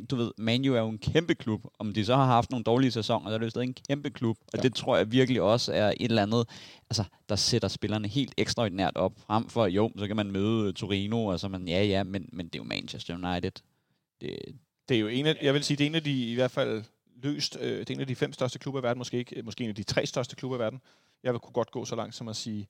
du 0.09 0.15
ved, 0.15 0.31
Manu 0.37 0.73
er 0.73 0.79
jo 0.79 0.89
en 0.89 0.97
kæmpe 0.97 1.35
klub. 1.35 1.65
Om 1.79 1.93
de 1.93 2.05
så 2.05 2.15
har 2.15 2.25
haft 2.25 2.51
nogle 2.51 2.63
dårlige 2.63 2.91
sæsoner, 2.91 3.29
så 3.29 3.33
er 3.33 3.37
det 3.37 3.45
jo 3.45 3.49
stadig 3.49 3.67
en 3.67 3.75
kæmpe 3.89 4.09
klub. 4.09 4.37
Og 4.53 4.57
ja. 4.57 4.61
det 4.61 4.75
tror 4.75 4.97
jeg 4.97 5.11
virkelig 5.11 5.41
også 5.41 5.73
er 5.73 5.87
et 5.89 5.95
eller 5.99 6.21
andet, 6.21 6.49
altså, 6.89 7.03
der 7.29 7.35
sætter 7.35 7.67
spillerne 7.67 8.07
helt 8.07 8.33
ekstraordinært 8.37 8.95
op. 8.95 9.13
Frem 9.27 9.49
for, 9.49 9.65
jo, 9.65 9.91
så 9.97 10.07
kan 10.07 10.15
man 10.15 10.31
møde 10.31 10.73
Torino, 10.73 11.25
og 11.25 11.39
så 11.39 11.47
man, 11.47 11.67
ja, 11.67 11.83
ja, 11.83 12.03
men, 12.03 12.29
men 12.33 12.45
det 12.45 12.55
er 12.55 12.59
jo 12.59 12.63
Manchester 12.63 13.13
United. 13.13 13.51
Det, 14.21 14.37
Det 14.89 14.95
er 14.95 15.01
jo 15.01 15.07
en 15.07 15.25
af, 15.25 15.37
jeg 15.41 15.53
vil 15.53 15.63
sige, 15.63 15.77
det 15.77 15.83
er 15.83 15.89
en 15.89 15.95
af 15.95 16.03
de 16.03 16.31
i 16.31 16.35
hvert 16.35 16.51
fald 16.51 16.83
løst, 17.23 17.57
øh, 17.59 17.79
det 17.79 17.89
er 17.89 17.93
en 17.93 17.99
af 18.01 18.07
de 18.07 18.15
fem 18.15 18.33
største 18.33 18.59
klubber 18.59 18.79
i 18.79 18.83
verden, 18.83 18.97
måske 18.97 19.17
ikke, 19.17 19.35
øh, 19.35 19.45
måske 19.45 19.63
en 19.63 19.69
af 19.69 19.75
de 19.75 19.83
tre 19.83 20.05
største 20.05 20.35
klubber 20.35 20.57
i 20.57 20.59
verden. 20.59 20.81
Jeg 21.23 21.33
vil 21.33 21.39
kunne 21.39 21.53
godt 21.53 21.71
gå 21.71 21.85
så 21.85 21.95
langt 21.95 22.15
som 22.15 22.27
at 22.27 22.35
sige 22.35 22.67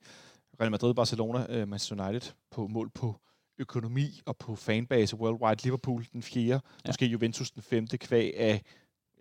Real 0.61 0.71
Madrid, 0.71 0.93
Barcelona, 0.93 1.45
øh, 1.49 1.67
Manchester 1.67 2.07
United 2.07 2.31
på 2.51 2.67
mål 2.67 2.89
på 2.89 3.15
økonomi 3.57 4.21
og 4.25 4.37
på 4.37 4.55
fanbase 4.55 5.15
worldwide. 5.15 5.63
Liverpool 5.63 6.05
den 6.13 6.21
fjerde, 6.23 6.49
ja. 6.53 6.59
måske 6.89 7.05
Juventus 7.05 7.51
den 7.51 7.61
femte, 7.63 7.97
kvæg 7.97 8.33
af 8.37 8.61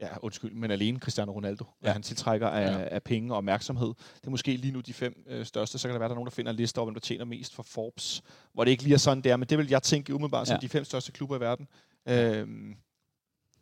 ja, 0.01 0.09
undskyld, 0.23 0.55
men 0.55 0.71
alene 0.71 0.99
Cristiano 0.99 1.33
Ronaldo. 1.33 1.65
Ja. 1.85 1.93
Han 1.93 2.03
tiltrækker 2.03 2.49
af, 2.49 2.73
Ja. 2.81 2.89
af 2.95 3.03
penge 3.03 3.33
og 3.33 3.37
opmærksomhed. 3.37 3.89
Det 3.89 4.27
er 4.27 4.31
måske 4.31 4.57
lige 4.57 4.73
nu 4.73 4.81
de 4.81 4.93
fem 4.93 5.25
øh, 5.27 5.47
største. 5.47 5.79
Så 5.79 5.89
kan 5.89 5.93
der 5.93 5.99
være, 5.99 6.09
der 6.09 6.15
er 6.15 6.17
nogen, 6.17 6.27
der 6.27 6.35
finder 6.35 6.51
en 6.51 6.57
liste 6.57 6.79
over, 6.79 6.87
hvem 6.87 6.95
der 6.95 7.01
tjener 7.01 7.25
mest 7.25 7.55
for 7.55 7.63
Forbes. 7.63 8.23
Hvor 8.53 8.65
det 8.65 8.71
ikke 8.71 8.83
lige 8.83 8.95
er 8.95 8.99
sådan 8.99 9.25
der, 9.25 9.37
men 9.37 9.49
det 9.49 9.59
vil 9.59 9.69
jeg 9.69 9.83
tænke 9.83 10.15
umiddelbart 10.15 10.47
som 10.49 10.55
Ja. 10.55 10.61
de 10.61 10.69
fem 10.69 10.85
største 10.85 11.13
klubber 11.13 11.37
i 11.37 11.41
verden. 11.41 11.69
Øhm, 12.09 12.77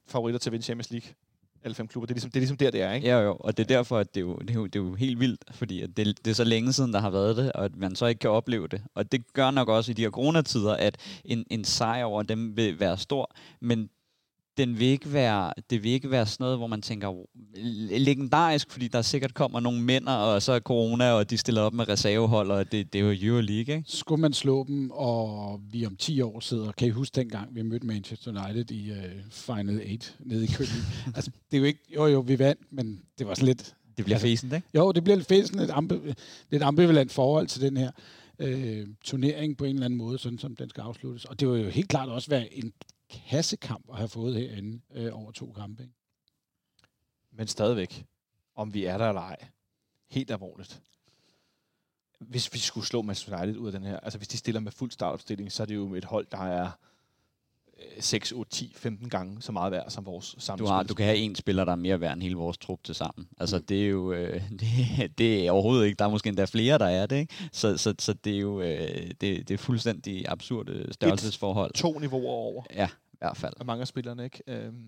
favoritter 0.06 0.38
til 0.38 0.48
at 0.48 0.52
vinde 0.52 0.64
Champions 0.64 0.90
League. 0.90 1.10
Alle 1.64 1.74
fem 1.74 1.88
klubber. 1.88 2.06
Det 2.06 2.10
er 2.10 2.14
ligesom, 2.14 2.30
det 2.30 2.36
er 2.36 2.40
ligesom 2.40 2.56
der, 2.56 2.70
det 2.70 2.82
er, 2.82 2.92
ikke? 2.92 3.06
Ja, 3.08 3.20
jo, 3.20 3.36
og 3.40 3.56
det 3.56 3.62
er 3.62 3.76
derfor, 3.76 3.98
at 3.98 4.14
det 4.14 4.20
er 4.20 4.24
jo, 4.24 4.36
det 4.36 4.50
er 4.50 4.54
jo, 4.54 4.66
det 4.66 4.76
er 4.76 4.82
jo 4.82 4.94
helt 4.94 5.20
vildt, 5.20 5.44
fordi 5.50 5.82
at 5.82 5.96
det, 5.96 6.24
det 6.24 6.30
er 6.30 6.34
så 6.34 6.44
længe 6.44 6.72
siden, 6.72 6.92
der 6.92 7.00
har 7.00 7.10
været 7.10 7.36
det, 7.36 7.52
og 7.52 7.64
at 7.64 7.76
man 7.76 7.96
så 7.96 8.06
ikke 8.06 8.18
kan 8.18 8.30
opleve 8.30 8.68
det. 8.68 8.82
Og 8.94 9.12
det 9.12 9.32
gør 9.32 9.50
nok 9.50 9.68
også 9.68 9.90
i 9.90 9.94
de 9.94 10.02
her 10.02 10.10
coronatider, 10.10 10.74
at 10.74 10.96
en, 11.24 11.44
en 11.50 11.64
sejr 11.64 12.04
over 12.04 12.22
dem 12.22 12.56
vil 12.56 12.80
være 12.80 12.98
stor, 12.98 13.34
men 13.60 13.90
den 14.58 14.78
vil 14.78 14.86
ikke 14.86 15.12
være, 15.12 15.52
det 15.70 15.82
vil 15.82 15.90
ikke 15.92 16.10
være 16.10 16.26
sådan 16.26 16.44
noget, 16.44 16.58
hvor 16.58 16.66
man 16.66 16.82
tænker 16.82 17.08
"Wow, 17.08 17.24
legendarisk, 17.90 18.70
fordi 18.70 18.88
der 18.88 19.02
sikkert 19.02 19.34
kommer 19.34 19.60
nogle 19.60 19.82
mænd, 19.82 20.06
og 20.08 20.42
så 20.42 20.52
er 20.52 20.60
corona, 20.60 21.12
og 21.12 21.30
de 21.30 21.38
stiller 21.38 21.62
op 21.62 21.74
med 21.74 21.88
reservehold, 21.88 22.50
og 22.50 22.72
det, 22.72 22.92
det 22.92 22.98
er 23.00 23.02
jo 23.12 23.32
Euroleague, 23.32 23.58
ikke? 23.76 23.82
Skulle 23.86 24.20
man 24.20 24.32
slå 24.32 24.64
dem, 24.64 24.90
og 24.90 25.60
vi 25.70 25.86
om 25.86 25.96
10 25.96 26.20
år 26.20 26.40
sidder, 26.40 26.72
kan 26.72 26.88
I 26.88 26.90
huske 26.90 27.14
dengang, 27.14 27.54
vi 27.54 27.62
mødte 27.62 27.86
Manchester 27.86 28.44
United 28.46 28.70
i 28.70 28.90
uh, 28.90 28.96
Final 29.30 29.76
8 29.92 30.12
nede 30.20 30.44
i 30.44 30.46
Køben? 30.46 30.74
altså, 31.16 31.30
det 31.50 31.56
er 31.56 31.60
jo 31.60 31.64
ikke, 31.64 31.80
jo 31.94 32.06
jo, 32.06 32.20
vi 32.20 32.38
vandt, 32.38 32.60
men 32.70 33.00
det 33.18 33.26
var 33.26 33.34
sådan 33.34 33.46
lidt, 33.46 33.74
Det 33.96 34.04
bliver 34.04 34.16
Altså, 34.16 34.26
fæsent, 34.26 34.52
ikke? 34.52 34.66
jo, 34.74 34.92
det 34.92 35.04
bliver 35.04 35.16
lidt 35.16 35.48
sådan 35.48 35.60
et, 35.64 35.70
ambi, 35.70 35.94
lidt 36.50 36.62
ambivalent 36.62 37.12
forhold 37.12 37.46
til 37.46 37.60
den 37.60 37.76
her 37.76 37.90
øh, 38.38 38.86
turnering 39.04 39.56
på 39.56 39.64
en 39.64 39.74
eller 39.74 39.84
anden 39.84 39.98
måde, 39.98 40.18
sådan 40.18 40.38
som 40.38 40.56
den 40.56 40.70
skal 40.70 40.80
afsluttes. 40.80 41.24
Og 41.24 41.40
det 41.40 41.48
vil 41.48 41.62
jo 41.62 41.68
helt 41.68 41.88
klart 41.88 42.08
også 42.08 42.30
være 42.30 42.54
en 42.54 42.72
kassekamp 43.10 43.90
at 43.90 43.96
have 43.96 44.08
fået 44.08 44.34
herinde 44.34 44.80
øh, 44.90 45.10
over 45.12 45.32
to 45.32 45.52
kampe. 45.52 45.82
Ikke? 45.82 45.94
Men 47.30 47.48
stadigvæk, 47.48 48.06
om 48.54 48.74
vi 48.74 48.84
er 48.84 48.98
der 48.98 49.08
eller 49.08 49.20
ej. 49.20 49.48
Helt 50.06 50.30
alvorligt. 50.30 50.82
Hvis 52.18 52.54
vi 52.54 52.58
skulle 52.58 52.86
slå 52.86 53.02
Manchester 53.02 53.42
United 53.42 53.60
ud 53.60 53.66
af 53.66 53.72
den 53.72 53.84
her, 53.84 54.00
altså 54.00 54.18
hvis 54.18 54.28
de 54.28 54.36
stiller 54.36 54.60
med 54.60 54.72
fuld 54.72 54.90
startopstilling, 54.90 55.52
så 55.52 55.62
er 55.62 55.66
det 55.66 55.74
jo 55.74 55.94
et 55.94 56.04
hold, 56.04 56.26
der 56.26 56.38
er 56.38 56.70
6, 58.00 58.32
8, 58.32 58.50
10, 58.50 58.72
15 58.76 59.08
gange 59.08 59.42
så 59.42 59.52
meget 59.52 59.72
værd 59.72 59.90
som 59.90 60.06
vores 60.06 60.34
Du, 60.34 60.40
samlede 60.40 60.70
har, 60.70 60.82
du 60.82 60.94
kan 60.94 61.06
have 61.06 61.16
en 61.18 61.34
spiller, 61.34 61.64
der 61.64 61.72
er 61.72 61.76
mere 61.76 62.00
værd 62.00 62.12
end 62.12 62.22
hele 62.22 62.34
vores 62.34 62.58
trup 62.58 62.84
til 62.84 62.94
sammen. 62.94 63.28
Altså, 63.40 63.58
det 63.58 63.84
er 63.84 63.88
jo 63.88 64.12
øh, 64.12 64.42
det, 64.60 65.18
det 65.18 65.46
er 65.46 65.50
overhovedet 65.50 65.86
ikke. 65.86 65.96
Der 65.96 66.04
er 66.04 66.08
måske 66.10 66.28
endda 66.28 66.44
flere, 66.44 66.78
der 66.78 66.86
er 66.86 67.06
det, 67.06 67.16
ikke? 67.16 67.34
Så, 67.52 67.76
så, 67.76 67.94
så 67.98 68.12
det 68.12 68.34
er 68.34 68.38
jo 68.40 68.60
øh, 68.60 69.10
det, 69.20 69.20
det 69.20 69.50
er 69.50 69.58
fuldstændig 69.58 70.24
absurde 70.28 70.92
størrelsesforhold. 70.92 71.72
To 71.74 71.98
niveauer 71.98 72.30
over 72.32 72.64
Ja, 72.74 72.86
i 73.12 73.16
hvert 73.18 73.36
fald. 73.36 73.52
af 73.60 73.66
mange 73.66 73.80
af 73.80 73.88
spillerne, 73.88 74.24
ikke? 74.24 74.42
Øhm, 74.46 74.84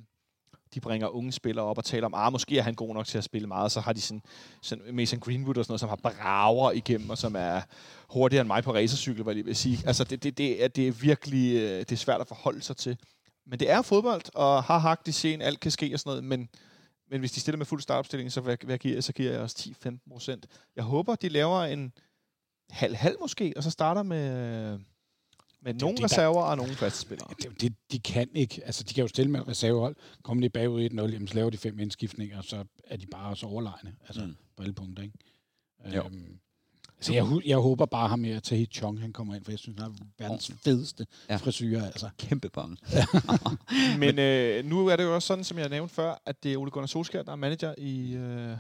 de 0.75 0.81
bringer 0.81 1.09
unge 1.09 1.33
spillere 1.33 1.65
op 1.65 1.79
og 1.79 1.85
taler 1.85 2.07
om, 2.07 2.15
ah, 2.15 2.33
måske 2.33 2.59
er 2.59 2.63
han 2.63 2.75
god 2.75 2.95
nok 2.95 3.07
til 3.07 3.19
at 3.19 3.25
spille 3.25 3.49
meget, 3.49 3.73
så 3.73 3.81
har 3.81 3.93
de 3.93 4.01
sådan, 4.01 4.23
sådan 4.63 4.95
Mason 4.95 5.21
Greenwood 5.21 5.57
og 5.57 5.65
sådan 5.65 5.73
noget, 5.73 5.81
som 5.81 5.89
har 5.89 5.97
brager 5.97 6.71
igennem, 6.71 7.11
og 7.11 7.19
som 7.19 7.37
er 7.37 7.61
hurtigere 8.09 8.41
end 8.41 8.47
mig 8.47 8.65
på 8.65 8.75
racercykel, 8.75 9.23
hvad 9.23 9.33
jeg 9.33 9.37
lige 9.37 9.45
vil 9.45 9.57
sige. 9.57 9.79
Altså, 9.87 10.05
det, 10.05 10.23
det, 10.23 10.39
det, 10.39 10.65
er, 10.65 10.69
det 10.69 10.89
er 10.89 10.93
virkelig 10.93 11.55
øh, 11.55 11.79
det 11.79 11.93
er 11.93 11.97
svært 11.97 12.21
at 12.21 12.29
forholde 12.29 12.63
sig 12.63 12.77
til. 12.77 12.99
Men 13.47 13.59
det 13.59 13.71
er 13.71 13.83
fodbold, 13.83 14.23
og 14.35 14.65
har 14.65 14.79
hak 14.79 15.01
i 15.07 15.13
sen, 15.13 15.43
alt 15.43 15.61
kan 15.61 15.71
ske 15.71 15.91
og 15.95 16.01
sådan 16.01 16.11
noget, 16.11 16.25
men, 16.25 16.49
men 17.11 17.21
hvis 17.21 17.33
de 17.33 17.41
stiller 17.41 17.57
med 17.57 17.67
fuld 17.67 17.81
startopstilling, 17.81 18.33
så, 18.33 18.41
hvad, 18.41 18.57
hvad 18.65 18.79
giver, 18.79 18.95
jeg? 18.95 19.05
så 19.05 19.13
giver 19.13 19.33
jeg 19.33 19.41
også 19.41 19.71
10-15 19.87 19.99
procent. 20.13 20.47
Jeg 20.77 20.85
håber, 20.85 21.15
de 21.15 21.29
laver 21.29 21.63
en 21.63 21.93
halv-halv 22.71 23.17
måske, 23.21 23.53
og 23.57 23.63
så 23.63 23.71
starter 23.71 24.03
med, 24.03 24.79
med 25.62 25.74
nogle 25.74 25.97
det, 25.97 25.99
der- 25.99 26.05
reserver 26.05 26.43
og 26.43 26.57
nogle 26.57 26.74
faste 26.74 26.99
spillere. 27.01 27.28
Det, 27.43 27.61
det, 27.61 27.74
de 27.93 27.99
kan 27.99 28.28
ikke. 28.35 28.62
Altså, 28.65 28.85
de 28.85 28.95
kan 28.95 29.03
jo 29.03 29.09
stille 29.09 29.31
med 29.31 29.49
reservehold. 29.49 29.97
Kommer 30.23 30.43
de 30.43 30.49
bagud 30.49 30.89
1-0, 30.91 30.95
jamen, 31.12 31.28
så 31.28 31.35
laver 31.35 31.51
de 31.51 31.59
fem 31.59 31.78
indskiftninger, 31.78 32.39
og 32.39 32.45
så 32.45 32.65
er 32.85 32.97
de 32.97 33.07
bare 33.07 33.28
også 33.31 33.47
overlegne. 33.47 33.93
Altså, 34.09 34.24
Mm. 34.24 34.37
på 34.57 34.62
alle 34.62 34.73
punkter, 34.74 35.03
ikke? 35.03 35.15
Jo. 35.97 36.03
Øhm, 36.05 36.39
så 37.03 37.12
jeg, 37.15 37.27
jeg 37.47 37.57
håber 37.59 37.87
bare 37.87 38.09
ham 38.09 38.19
med 38.19 38.41
Tahi 38.41 38.66
Chong, 38.66 39.01
han 39.01 39.12
kommer 39.12 39.35
ind, 39.35 39.45
for 39.45 39.53
jeg 39.53 39.59
synes, 39.59 39.81
han 39.81 39.91
er 39.91 39.95
verdens 40.19 40.53
fedeste 40.65 41.07
Ja. 41.28 41.32
ja. 41.35 41.39
frisyrer, 41.39 41.87
altså. 41.87 42.09
Kæmpe 42.19 42.49
bange. 42.49 42.77
Men 43.99 44.19
øh, 44.19 44.65
nu 44.65 44.87
er 44.87 44.97
det 44.97 45.05
jo 45.05 45.15
også 45.15 45.27
sådan, 45.27 45.45
som 45.45 45.59
jeg 45.59 45.69
nævnte 45.69 45.95
før, 45.95 46.23
at 46.27 46.43
det 46.43 46.53
er 46.53 46.57
Ole 46.57 46.70
Gunnar 46.70 46.87
Solskjaer, 46.87 47.23
der 47.24 47.32
er 47.32 47.37
manager 47.37 47.74
i, 47.78 48.12
øh, 48.12 48.57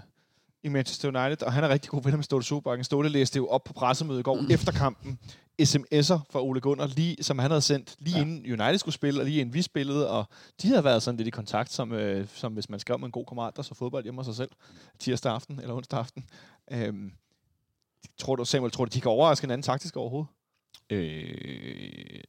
i 0.62 0.68
Manchester 0.68 1.08
United, 1.08 1.46
og 1.46 1.52
han 1.52 1.64
er 1.64 1.68
rigtig 1.68 1.90
god 1.90 2.02
venner 2.02 2.16
med 2.16 2.24
Ståle 2.24 2.44
Solbakken. 2.44 2.84
Ståle 2.84 3.08
læste 3.08 3.36
jo 3.36 3.46
op 3.46 3.64
på 3.64 3.72
pressemødet 3.72 4.20
i 4.20 4.22
går 4.22 4.40
mm. 4.40 4.50
efter 4.50 4.72
kampen, 4.72 5.18
sms'er 5.62 6.18
fra 6.30 6.42
Ole 6.42 6.60
Gunnar, 6.60 6.86
lige, 6.86 7.16
som 7.22 7.38
han 7.38 7.50
havde 7.50 7.60
sendt 7.62 7.96
lige 7.98 8.14
ja. 8.14 8.18
Ja. 8.18 8.24
inden 8.24 8.60
United 8.60 8.78
skulle 8.78 8.94
spille, 8.94 9.20
og 9.20 9.26
lige 9.26 9.40
inden 9.40 9.54
vi 9.54 9.62
spillede, 9.62 10.10
og 10.10 10.24
de 10.62 10.68
havde 10.68 10.84
været 10.84 11.02
sådan 11.02 11.16
lidt 11.16 11.28
i 11.28 11.30
kontakt, 11.30 11.72
som, 11.72 11.92
øh, 11.92 12.28
som 12.34 12.52
hvis 12.52 12.68
man 12.68 12.80
skrev 12.80 12.98
med 12.98 13.06
en 13.06 13.12
god 13.12 13.26
kammerat, 13.26 13.56
der 13.56 13.62
så 13.62 13.74
fodbold 13.74 14.02
hjemme 14.02 14.18
hos 14.18 14.26
sig 14.26 14.34
selv, 14.34 14.50
tirsdag 14.98 15.32
aften 15.32 15.60
eller 15.60 15.74
onsdag 15.74 15.98
aften. 15.98 16.24
Øhm, 16.72 17.12
tror 18.18 18.36
du, 18.36 18.44
Samuel, 18.44 18.72
tror 18.72 18.84
du, 18.84 18.90
de 18.94 19.00
kan 19.00 19.10
overraske 19.10 19.44
en 19.44 19.50
anden 19.50 19.62
taktisk 19.62 19.96
overhovedet? 19.96 20.28
Øh, 20.90 22.20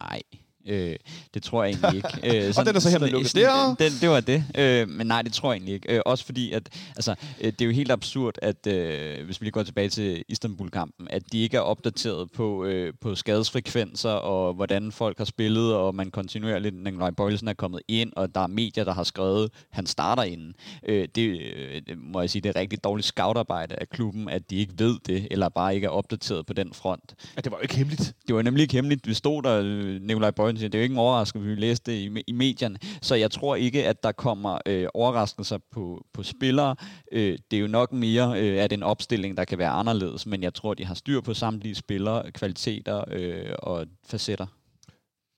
nej. 0.00 0.22
Øh, 0.68 0.96
det 1.34 1.42
tror 1.42 1.64
jeg 1.64 1.72
egentlig 1.72 1.96
ikke. 1.96 2.08
Øh, 2.46 2.54
Og 2.58 2.66
den 2.66 2.76
er 2.76 2.80
så 2.80 2.90
hermed 2.90 3.08
lukket. 3.08 3.34
Der! 3.34 3.74
Den, 3.78 3.92
det 4.00 4.08
var 4.10 4.20
det. 4.20 4.44
Øh, 4.58 4.88
men 4.88 5.06
nej, 5.06 5.22
det 5.22 5.32
tror 5.32 5.52
jeg 5.52 5.56
egentlig 5.56 5.74
ikke. 5.74 5.94
Øh, 5.94 6.00
også 6.06 6.24
fordi, 6.24 6.52
at 6.52 6.68
altså, 6.96 7.14
øh, 7.40 7.52
det 7.52 7.60
er 7.60 7.66
jo 7.66 7.72
helt 7.72 7.90
absurd, 7.92 8.34
at 8.42 8.66
øh, 8.66 9.24
hvis 9.24 9.40
vi 9.40 9.44
lige 9.44 9.52
går 9.52 9.62
tilbage 9.62 9.88
til 9.88 10.24
Istanbul-kampen, 10.28 11.06
at 11.10 11.22
de 11.32 11.38
ikke 11.42 11.56
er 11.56 11.60
opdateret 11.60 12.30
på, 12.32 12.64
øh, 12.64 12.92
på 13.00 13.14
skadesfrekvenser 13.14 14.10
og 14.10 14.54
hvordan 14.54 14.92
folk 14.92 15.18
har 15.18 15.24
spillet, 15.24 15.74
og 15.74 15.94
man 15.94 16.10
kontinuerligt, 16.10 16.74
Nikolaj 16.84 17.10
Bøjlesen 17.10 17.48
er 17.48 17.54
kommet 17.54 17.80
ind, 17.88 18.12
og 18.16 18.34
der 18.34 18.40
er 18.40 18.46
medier, 18.46 18.84
der 18.84 18.92
har 18.94 19.04
skrevet, 19.04 19.50
han 19.70 19.86
starter 19.86 20.22
inden. 20.22 20.54
Øh, 20.88 21.08
det, 21.14 21.40
øh, 21.40 21.82
må 21.98 22.20
jeg 22.20 22.30
sige, 22.30 22.42
det 22.42 22.56
er 22.56 22.60
rigtig 22.60 22.84
dårligt 22.84 23.06
scoutarbejde 23.06 23.74
af 23.74 23.88
klubben, 23.88 24.28
at 24.28 24.50
de 24.50 24.56
ikke 24.56 24.72
ved 24.78 24.96
det, 25.06 25.28
eller 25.30 25.48
bare 25.48 25.74
ikke 25.74 25.84
er 25.84 25.90
opdateret 25.90 26.46
på 26.46 26.52
den 26.52 26.72
front. 26.72 27.14
Ja, 27.36 27.40
det 27.40 27.52
var 27.52 27.58
jo 27.58 27.62
ikke 27.62 27.76
hemmeligt. 27.76 28.14
Det 28.26 28.34
var 28.34 28.42
nemlig 28.42 28.62
ikke 28.62 28.74
hemmeligt. 28.74 29.06
Vi 29.06 29.14
stod 29.14 29.42
der, 29.42 29.60
øh, 29.64 30.02
Nikolaj 30.02 30.30
Bøjen 30.56 30.60
siger, 30.60 30.68
det 30.68 30.78
er 30.78 30.82
jo 30.82 30.82
ikke 30.82 30.92
en 30.92 30.98
overraskelse, 30.98 31.48
vi 31.48 31.54
læste 31.54 31.92
det 31.92 31.98
i, 31.98 32.22
i 32.26 32.32
medierne. 32.32 32.78
Så 33.02 33.14
jeg 33.14 33.30
tror 33.30 33.56
ikke, 33.56 33.86
at 33.88 34.02
der 34.02 34.12
kommer 34.12 34.58
øh, 34.66 34.88
overraskelser 34.94 35.58
på, 35.70 36.04
på 36.12 36.22
spillere. 36.22 36.76
Øh, 37.12 37.38
det 37.50 37.56
er 37.56 37.60
jo 37.60 37.66
nok 37.66 37.92
mere, 37.92 38.40
øh, 38.40 38.62
at 38.62 38.72
en 38.72 38.82
opstilling, 38.82 39.36
der 39.36 39.44
kan 39.44 39.58
være 39.58 39.70
anderledes, 39.70 40.26
men 40.26 40.42
jeg 40.42 40.54
tror, 40.54 40.74
de 40.74 40.84
har 40.84 40.94
styr 40.94 41.20
på 41.20 41.34
samtlige 41.34 41.74
spillere, 41.74 42.32
kvaliteter 42.32 43.04
øh, 43.08 43.54
og 43.58 43.86
facetter. 44.06 44.46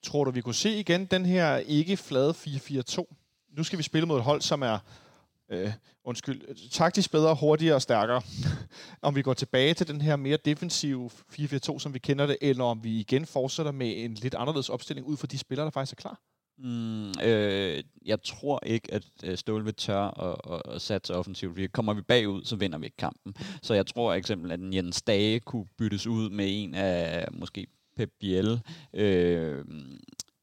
Tror 0.03 0.25
du, 0.25 0.31
vi 0.31 0.41
kunne 0.41 0.55
se 0.55 0.79
igen 0.79 1.07
den 1.07 1.27
her 1.27 1.57
ikke 1.57 1.97
flade 1.97 2.31
4-4-2? 2.31 3.05
Nu 3.57 3.65
skal 3.65 3.79
vi 3.79 3.83
spille 3.83 4.07
mod 4.07 4.19
et 4.19 4.25
hold, 4.25 4.41
som 4.41 4.63
er 4.63 4.79
øh, 5.51 5.73
undskyld, 6.05 6.71
taktisk 6.71 7.11
bedre, 7.11 7.35
hurtigere 7.35 7.75
og 7.75 7.83
stærkere. 7.83 8.23
om 9.03 9.17
vi 9.17 9.23
går 9.23 9.35
tilbage 9.35 9.75
til 9.75 9.89
den 9.89 10.01
her 10.01 10.17
mere 10.17 10.39
defensive 10.45 11.11
4-4-2, 11.33 11.79
som 11.79 11.95
vi 11.95 11.99
kender 11.99 12.27
det, 12.27 12.37
eller 12.41 12.65
om 12.65 12.85
vi 12.85 13.01
igen 13.01 13.27
fortsætter 13.27 13.73
med 13.73 14.05
en 14.05 14.15
lidt 14.15 14.35
anderledes 14.35 14.69
opstilling 14.69 15.07
ud 15.07 15.17
for 15.17 15.27
de 15.27 15.39
spillere, 15.39 15.65
der 15.65 15.71
faktisk 15.71 15.93
er 15.93 16.01
klar. 16.01 16.21
Mm, 16.59 17.09
øh, 17.23 17.83
jeg 18.07 18.23
tror 18.23 18.61
ikke, 18.67 18.95
at 18.95 19.05
øh, 19.25 19.39
Ståle 19.39 19.65
vil 19.65 19.75
tør 19.75 20.01
at, 20.01 20.55
at, 20.55 20.75
at 20.75 20.83
satse 20.83 21.15
offensivt. 21.15 21.57
Vi 21.57 21.67
kommer 21.67 21.95
vi 21.95 22.03
bagud, 22.03 22.45
så 22.45 22.57
vinder 22.57 22.79
vi 22.79 22.87
ikke 22.87 22.97
kampen. 22.97 23.35
Så 23.63 23.75
jeg 23.75 23.87
tror 23.87 24.15
eksempel, 24.15 24.53
at 24.53 24.61
Jens 24.75 25.03
Dage 25.03 25.41
kunne 25.41 25.67
byttes 25.79 26.07
ud 26.07 26.31
med 26.31 26.47
en 26.49 26.75
af 26.75 27.29
måske 27.33 27.67
Pep 27.97 28.11
Biel, 28.21 28.61
øh, 28.95 29.65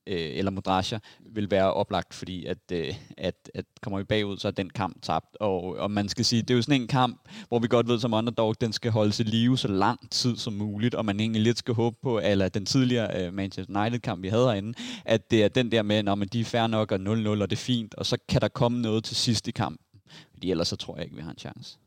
øh, 0.07 0.37
eller 0.37 0.51
Modrasja, 0.51 0.99
vil 1.33 1.51
være 1.51 1.73
oplagt, 1.73 2.13
fordi 2.13 2.45
at, 2.45 2.57
øh, 2.71 2.93
at, 3.17 3.51
at 3.53 3.65
kommer 3.81 3.97
vi 3.97 4.03
bagud, 4.03 4.37
så 4.37 4.47
er 4.47 4.51
den 4.51 4.69
kamp 4.69 5.01
tabt. 5.01 5.37
Og, 5.39 5.63
og 5.63 5.91
man 5.91 6.09
skal 6.09 6.25
sige, 6.25 6.41
det 6.41 6.49
er 6.49 6.55
jo 6.55 6.61
sådan 6.61 6.81
en 6.81 6.87
kamp, 6.87 7.29
hvor 7.47 7.59
vi 7.59 7.67
godt 7.67 7.87
ved 7.87 7.99
som 7.99 8.13
underdog, 8.13 8.61
den 8.61 8.73
skal 8.73 8.91
holde 8.91 9.11
sig 9.11 9.25
live 9.25 9.57
så 9.57 9.67
lang 9.67 10.11
tid 10.11 10.37
som 10.37 10.53
muligt, 10.53 10.95
og 10.95 11.05
man 11.05 11.19
egentlig 11.19 11.41
lidt 11.41 11.57
skal 11.57 11.73
håbe 11.73 11.97
på, 12.01 12.19
eller 12.19 12.49
den 12.49 12.65
tidligere 12.65 13.25
øh, 13.25 13.33
Manchester 13.33 13.81
United-kamp, 13.81 14.23
vi 14.23 14.27
havde 14.27 14.45
herinde, 14.45 14.73
at 15.05 15.31
det 15.31 15.43
er 15.43 15.47
den 15.47 15.71
der 15.71 15.81
med, 15.81 16.03
når 16.03 16.15
man 16.15 16.27
de 16.27 16.39
er 16.39 16.45
fair 16.45 16.67
nok 16.67 16.91
og 16.91 16.99
0-0, 16.99 17.07
og 17.07 17.49
det 17.49 17.51
er 17.51 17.55
fint, 17.55 17.95
og 17.95 18.05
så 18.05 18.17
kan 18.29 18.41
der 18.41 18.47
komme 18.47 18.81
noget 18.81 19.03
til 19.03 19.15
sidst 19.15 19.47
i 19.47 19.51
kampen. 19.51 19.79
Fordi 20.33 20.51
ellers 20.51 20.67
så 20.67 20.75
tror 20.75 20.95
jeg 20.95 21.03
ikke, 21.03 21.15
vi 21.15 21.21
har 21.21 21.31
en 21.31 21.37
chance. 21.37 21.77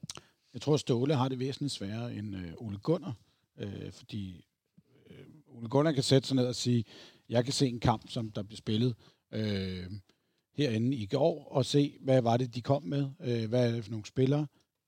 Jeg 0.55 0.63
tror, 0.63 0.77
Ståle 0.77 1.15
har 1.15 1.29
det 1.29 1.39
væsentligt 1.39 1.73
sværere 1.73 2.15
end 2.15 2.37
øh, 2.37 2.53
Ole 2.57 2.79
Gunnar, 2.79 3.15
øh, 3.59 3.93
fordi 3.93 4.45
øh, 5.11 5.57
Ole 5.57 5.69
Gunnar 5.69 5.93
kan 5.93 6.03
sætte 6.03 6.29
sig 6.29 6.37
ned 6.37 6.47
og 6.47 6.55
sige, 6.55 6.85
jeg 7.29 7.45
kan 7.45 7.53
se 7.53 7.67
en 7.67 7.81
kamp, 7.81 8.11
som 8.11 8.31
der 8.31 8.43
blev 8.43 8.57
spillet 8.57 8.95
øh, 9.33 9.91
herinde 10.55 10.97
i 10.97 11.07
går, 11.07 11.45
og 11.45 11.65
se, 11.65 11.99
hvad 12.01 12.23
var 12.23 12.37
det, 12.37 12.55
de 12.55 12.63
kom 12.63 12.83
med, 12.83 13.11
øh, 13.21 13.49
hvad 13.49 13.69
er 13.69 13.75
det 13.75 13.85
for 13.85 13.91
nogle 13.91 14.07
spillere. 14.07 14.47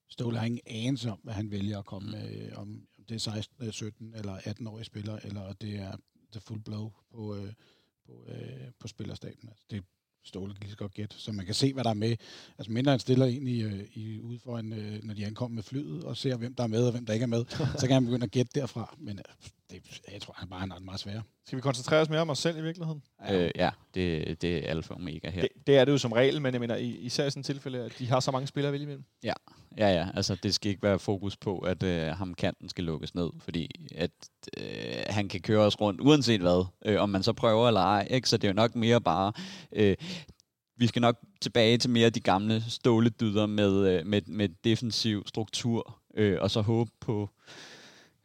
Ståle 0.09 0.39
har 0.39 0.47
ingen 0.47 0.61
anelse 0.67 1.11
om, 1.11 1.21
hvad 1.23 1.35
han 1.35 1.51
vælger 1.51 1.79
at 1.79 1.85
komme 1.85 2.11
med, 2.11 2.53
om 2.53 2.87
det 3.09 3.15
er 3.15 3.19
16, 3.19 3.73
17 3.73 4.15
eller 4.15 4.37
18-årige 4.39 4.85
spillere, 4.85 5.27
eller 5.27 5.53
det 5.53 5.77
er 5.77 5.97
the 6.33 6.41
full 6.41 6.63
blow 6.63 6.91
på, 7.11 7.37
øh, 7.37 7.53
på, 8.07 8.27
øh, 8.29 8.71
på 8.79 8.89
spillerstaben. 8.89 9.49
Altså, 9.49 9.65
det 9.71 9.85
Ståle 10.25 10.55
kan 10.55 10.61
lige 10.61 10.71
så 10.71 10.77
godt 10.77 10.95
gætte, 10.95 11.17
så 11.19 11.33
man 11.33 11.47
kan 11.47 11.55
se, 11.55 11.73
hvad 11.73 11.85
der 11.85 11.91
er 11.91 11.95
med. 11.95 12.17
Altså 12.59 12.73
mindre 12.73 12.91
han 12.91 13.01
stiller 13.01 13.27
ind 13.27 13.49
i, 13.49 13.63
øh, 13.63 13.85
i 13.95 14.21
ude 14.21 14.39
foran, 14.39 14.73
øh, 14.73 15.05
når 15.05 15.15
de 15.15 15.27
ankommer 15.27 15.55
med 15.55 15.63
flyet, 15.63 16.05
og 16.05 16.17
ser, 16.17 16.37
hvem 16.37 16.55
der 16.55 16.63
er 16.63 16.69
med, 16.69 16.85
og 16.85 16.93
hvem 16.93 17.07
der 17.07 17.13
ikke 17.13 17.25
er 17.25 17.27
med, 17.27 17.45
så 17.81 17.87
kan 17.87 17.95
han 17.95 18.05
begynde 18.05 18.25
at 18.25 18.31
gætte 18.31 18.61
derfra. 18.61 18.95
Men 18.99 19.19
øh, 19.19 19.25
det, 19.71 20.01
jeg 20.13 20.23
tror, 20.23 20.35
han 20.37 20.49
bare 20.49 20.63
er 20.77 20.81
meget 20.81 21.01
svær. 21.01 21.21
Skal 21.47 21.57
vi 21.57 21.61
koncentrere 21.61 22.01
os 22.01 22.09
mere 22.09 22.21
om 22.21 22.31
os 22.31 22.39
selv 22.39 22.59
i 22.59 22.63
virkeligheden? 22.63 23.03
Ja, 23.21 23.45
øh, 23.45 23.51
ja 23.57 23.71
det, 23.95 24.43
det 24.43 24.57
er 24.57 24.71
alfa 24.71 24.95
og 24.95 25.01
omega 25.01 25.31
her. 25.31 25.41
Det, 25.41 25.51
det 25.67 25.79
er 25.79 25.85
det 25.85 25.93
jo 25.93 25.99
som 25.99 26.13
regel, 26.13 26.43
men 26.43 26.53
jeg 26.53 26.61
mener, 26.61 26.77
især 26.77 27.27
i 27.27 27.31
sådan 27.31 27.41
et 27.41 27.47
tilfælde, 27.47 27.79
at 27.79 27.93
de 27.99 28.07
har 28.07 28.21
så 28.21 28.31
mange 28.31 28.47
spillere 28.47 28.69
at 28.69 28.73
vælge 28.73 28.83
imellem. 28.83 29.05
Ja, 29.23 29.33
ja, 29.79 29.89
ja. 29.89 30.09
Altså, 30.15 30.35
det 30.35 30.55
skal 30.55 30.71
ikke 30.71 30.83
være 30.83 30.99
fokus 30.99 31.37
på, 31.37 31.59
at 31.59 31.83
øh, 31.83 32.07
ham 32.07 32.35
kanten 32.35 32.69
skal 32.69 32.85
lukkes 32.85 33.15
ned, 33.15 33.31
fordi 33.39 33.89
at 33.95 34.11
øh, 34.57 35.03
han 35.07 35.29
kan 35.29 35.41
køre 35.41 35.61
os 35.61 35.81
rundt, 35.81 36.01
uanset 36.01 36.41
hvad, 36.41 36.65
øh, 36.85 37.03
om 37.03 37.09
man 37.09 37.23
så 37.23 37.33
prøver 37.33 37.69
eller 37.69 37.81
ej. 37.81 38.09
Ikke? 38.11 38.29
Så 38.29 38.37
det 38.37 38.45
er 38.45 38.53
jo 38.53 38.57
nok 38.57 38.75
mere 38.75 39.01
bare... 39.01 39.33
Øh, 39.73 39.97
vi 40.77 40.87
skal 40.87 41.03
nok 41.03 41.17
tilbage 41.41 41.79
til 41.79 41.91
mere 41.91 42.07
af 42.07 42.13
de 42.13 42.21
gamle 42.21 42.63
ståledyder 42.69 43.47
med, 43.47 43.89
øh, 43.89 44.07
med, 44.07 44.23
med 44.27 44.49
defensiv 44.65 45.23
struktur, 45.27 45.99
øh, 46.17 46.39
og 46.41 46.51
så 46.51 46.61
håbe 46.61 46.91
på 47.01 47.31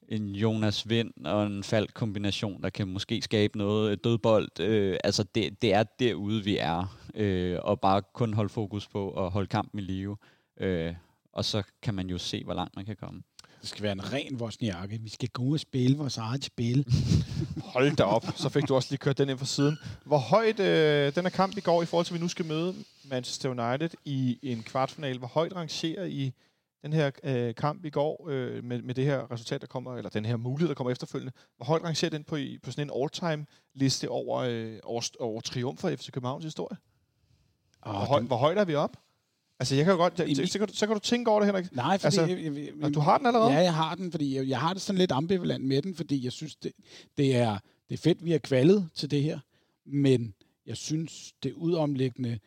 en 0.07 0.35
Jonas 0.35 0.89
Vind 0.89 1.25
og 1.25 1.45
en 1.47 1.63
Falk 1.63 1.91
kombination, 1.93 2.61
der 2.61 2.69
kan 2.69 2.87
måske 2.87 3.21
skabe 3.21 3.57
noget 3.57 3.91
øh, 3.91 3.97
dødbold. 4.03 4.59
Øh, 4.59 4.97
altså 5.03 5.23
det, 5.35 5.61
det 5.61 5.73
er 5.73 5.83
derude, 5.83 6.43
vi 6.43 6.57
er, 6.57 6.97
øh, 7.15 7.59
og 7.61 7.79
bare 7.79 8.01
kun 8.13 8.33
holde 8.33 8.49
fokus 8.49 8.87
på 8.87 9.25
at 9.25 9.31
holde 9.31 9.47
kampen 9.47 9.79
i 9.79 9.83
live. 9.83 10.17
Øh, 10.59 10.93
og 11.35 11.45
så 11.45 11.63
kan 11.81 11.93
man 11.93 12.09
jo 12.09 12.17
se, 12.17 12.43
hvor 12.43 12.53
langt 12.53 12.75
man 12.75 12.85
kan 12.85 12.95
komme. 12.95 13.23
Det 13.61 13.69
skal 13.69 13.83
være 13.83 13.91
en 13.91 14.13
ren 14.13 14.35
Wozniacki. 14.35 14.97
Vi 14.97 15.09
skal 15.09 15.29
gå 15.29 15.43
ud 15.43 15.53
og 15.53 15.59
spille 15.59 15.97
vores 15.97 16.17
eget 16.17 16.43
spil. 16.43 16.85
Hold 17.73 17.95
da 17.95 18.03
op. 18.03 18.25
Så 18.35 18.49
fik 18.49 18.67
du 18.67 18.75
også 18.75 18.87
lige 18.91 18.97
kørt 18.97 19.17
den 19.17 19.29
ind 19.29 19.37
fra 19.37 19.45
siden. 19.45 19.77
Hvor 20.05 20.17
højt 20.17 20.59
øh, 20.59 21.15
den 21.15 21.23
her 21.23 21.29
kamp 21.29 21.57
i 21.57 21.61
går, 21.61 21.81
i 21.81 21.85
forhold 21.85 22.05
til, 22.05 22.13
at 22.13 22.19
vi 22.19 22.23
nu 22.23 22.27
skal 22.27 22.45
møde 22.45 22.75
Manchester 23.03 23.49
United 23.49 23.89
i 24.05 24.39
en 24.41 24.63
kvartfinal, 24.63 25.17
hvor 25.17 25.27
højt 25.27 25.55
rangerer 25.55 26.05
I 26.05 26.33
den 26.83 26.93
her 26.93 27.11
øh, 27.23 27.55
kamp 27.55 27.85
i 27.85 27.89
går 27.89 28.27
øh, 28.29 28.63
med, 28.63 28.81
med 28.81 28.95
det 28.95 29.05
her 29.05 29.31
resultat, 29.31 29.61
der 29.61 29.67
kommer, 29.67 29.95
eller 29.95 30.09
den 30.09 30.25
her 30.25 30.37
mulighed, 30.37 30.67
der 30.67 30.75
kommer 30.75 30.91
efterfølgende. 30.91 31.33
Hvor 31.57 31.65
højt 31.65 31.83
rangerer 31.83 32.11
den 32.11 32.23
på, 32.23 32.37
på 32.63 32.71
sådan 32.71 32.89
en 32.89 33.01
all-time 33.01 33.45
liste 33.73 34.09
over, 34.09 34.37
øh, 34.39 34.79
over, 34.83 35.09
over 35.19 35.41
triumfer 35.41 35.89
i 35.89 35.95
FC 35.97 36.11
Københavns 36.11 36.43
historie? 36.43 36.77
Oh, 37.81 37.91
hvor, 37.91 38.05
høj, 38.05 38.19
den... 38.19 38.27
hvor 38.27 38.37
højt 38.37 38.57
er 38.57 38.65
vi 38.65 38.75
op? 38.75 38.97
Altså, 39.59 39.75
jeg 39.75 39.85
kan 39.85 39.91
jo 39.91 39.97
godt... 39.97 40.19
Jeg, 40.19 40.47
så, 40.47 40.59
kan 40.59 40.67
du, 40.67 40.73
så 40.73 40.87
kan 40.87 40.95
du 40.95 40.99
tænke 40.99 41.31
over 41.31 41.39
det, 41.39 41.47
Henrik. 41.47 41.75
Nej, 41.75 41.97
fordi... 41.97 42.05
Altså, 42.05 42.21
jeg, 42.21 42.55
jeg, 42.55 42.71
jeg, 42.79 42.93
du 42.93 42.99
har 42.99 43.17
den 43.17 43.27
allerede? 43.27 43.51
Ja, 43.51 43.59
jeg 43.59 43.73
har 43.73 43.95
den, 43.95 44.11
fordi 44.11 44.35
jeg, 44.35 44.47
jeg 44.47 44.59
har 44.59 44.73
det 44.73 44.81
sådan 44.81 44.99
lidt 44.99 45.11
ambivalent 45.11 45.65
med 45.65 45.81
den, 45.81 45.95
fordi 45.95 46.23
jeg 46.23 46.31
synes, 46.31 46.55
det, 46.55 46.71
det, 47.17 47.35
er, 47.35 47.57
det 47.89 47.93
er 47.93 47.97
fedt, 47.97 48.25
vi 48.25 48.33
er 48.33 48.37
kvalet 48.37 48.89
til 48.95 49.11
det 49.11 49.23
her, 49.23 49.39
men 49.85 50.33
jeg 50.65 50.77
synes, 50.77 51.33
det 51.43 51.53
udomliggende 51.53 52.39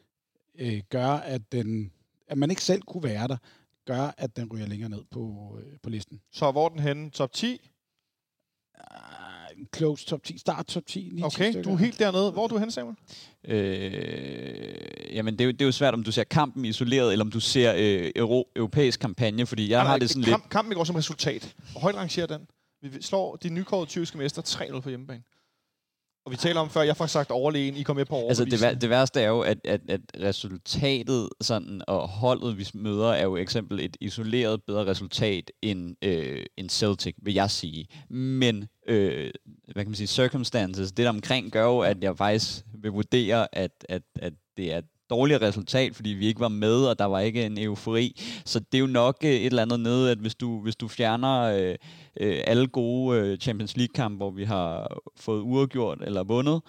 øh, 0.59 0.83
gør, 0.89 1.09
at, 1.09 1.53
den, 1.53 1.93
at 2.29 2.39
man 2.39 2.51
ikke 2.51 2.63
selv 2.63 2.83
kunne 2.83 3.03
være 3.03 3.29
der, 3.29 3.37
gør, 3.87 4.15
at 4.17 4.37
den 4.37 4.53
ryger 4.53 4.67
længere 4.67 4.91
ned 4.91 5.05
på, 5.11 5.57
øh, 5.61 5.79
på 5.83 5.91
listen. 5.91 6.21
Så 6.33 6.51
hvor 6.51 6.65
er 6.65 6.69
den 6.69 6.79
henne? 6.79 7.11
Top 7.11 7.33
10? 7.33 7.61
Close 9.77 10.07
top 10.07 10.25
10, 10.25 10.39
start 10.39 10.67
top 10.67 10.87
10. 10.87 11.11
9, 11.13 11.23
okay, 11.23 11.53
10 11.53 11.63
du 11.63 11.73
er 11.73 11.77
helt 11.77 11.99
dernede. 11.99 12.31
Hvor 12.31 12.45
er 12.45 12.49
du 12.49 12.59
hen, 12.59 12.71
Samuel? 12.71 12.97
Øh, 13.45 15.17
jamen, 15.17 15.35
det 15.35 15.41
er, 15.41 15.45
jo, 15.45 15.51
det 15.51 15.63
er 15.63 15.67
jo 15.67 15.73
svært, 15.73 15.95
om 15.95 16.03
du 16.03 16.13
ser 16.13 16.25
kampen 16.25 16.65
isoleret, 16.65 17.13
eller 17.13 17.25
om 17.25 17.31
du 17.31 17.41
ser 17.41 17.75
øh, 17.77 18.11
euro, 18.17 18.49
europæisk 18.57 19.01
kampagne, 19.01 19.47
fordi 19.47 19.71
jeg 19.71 19.83
nej, 19.83 19.91
har 19.91 19.99
det 19.99 20.11
sådan 20.11 20.23
kamp, 20.23 20.45
lidt... 20.45 20.51
Kampen 20.51 20.75
går 20.75 20.85
som 20.85 20.97
resultat. 20.97 21.55
Hvor 21.73 21.81
højt 21.81 21.95
rangerer 21.95 22.27
den? 22.27 22.47
Vi 22.83 23.03
slår 23.03 23.37
de 23.37 23.49
nykårede 23.49 23.87
tyrkiske 23.87 24.19
mester 24.19 24.43
3-0 24.43 24.81
på 24.81 24.89
hjemmebane. 24.89 25.23
Og 26.29 26.33
vi 26.33 26.37
taler 26.37 26.61
om 26.61 26.71
før, 26.71 26.83
jeg 26.83 26.97
får 26.97 27.07
sagt 27.07 27.31
overlegen, 27.31 27.77
I 27.77 27.83
kom 27.83 27.97
med 27.97 28.05
på 28.05 28.17
Altså 28.29 28.45
det, 28.45 28.63
vær, 28.63 28.75
det 28.75 28.91
værste 28.91 29.21
er 29.21 29.29
jo, 29.29 29.41
at, 29.41 29.59
at, 29.65 29.81
at 29.89 30.01
resultatet 30.21 31.29
sådan, 31.41 31.83
og 31.87 32.09
holdet, 32.09 32.59
vi 32.59 32.67
møder, 32.75 33.09
er 33.09 33.23
jo 33.23 33.37
eksempel 33.37 33.81
et 33.81 33.97
isoleret 34.01 34.63
bedre 34.63 34.87
resultat 34.87 35.51
end, 35.63 35.97
øh, 36.05 36.45
end 36.57 36.71
Celtic, 36.71 37.15
vil 37.23 37.35
jeg 37.35 37.51
sige. 37.51 37.87
Men, 38.11 38.69
øh, 38.89 39.31
hvad 39.65 39.85
kan 39.85 39.91
man 39.91 39.95
sige, 39.95 40.07
circumstances, 40.07 40.93
det 40.93 41.05
der 41.05 41.09
omkring 41.09 41.53
gør 41.53 41.65
jo, 41.65 41.79
at 41.79 41.97
jeg 42.05 42.17
faktisk 42.17 42.65
vil 42.83 42.91
vurdere, 42.91 43.47
at, 43.53 43.73
at, 43.89 44.03
at 44.17 44.33
det 44.57 44.73
er 44.73 44.81
dårligere 45.11 45.49
resultat, 45.49 45.97
fordi 45.97 46.11
vi 46.11 46.27
ikke 46.27 46.41
var 46.41 46.49
med, 46.49 46.85
og 46.85 46.99
der 46.99 47.05
var 47.05 47.21
ikke 47.21 47.47
en 47.47 47.59
eufori. 47.59 48.21
Så 48.45 48.61
det 48.61 48.75
er 48.75 48.79
jo 48.79 48.87
nok 48.87 49.17
øh, 49.25 49.31
et 49.31 49.47
eller 49.47 49.63
andet 49.63 49.81
nede, 49.81 50.11
at 50.11 50.19
hvis 50.19 50.35
du, 50.35 50.61
hvis 50.61 50.77
du 50.77 50.89
fjerner 50.89 51.41
øh, 51.43 51.75
øh, 52.21 52.41
alle 52.47 52.67
gode 52.67 53.21
øh, 53.21 53.39
Champions 53.39 53.77
League-kampe, 53.77 54.17
hvor 54.17 54.31
vi 54.31 54.45
har 54.45 54.99
fået 55.17 55.41
uafgjort 55.41 56.03
eller 56.03 56.25
vundet, 56.25 56.63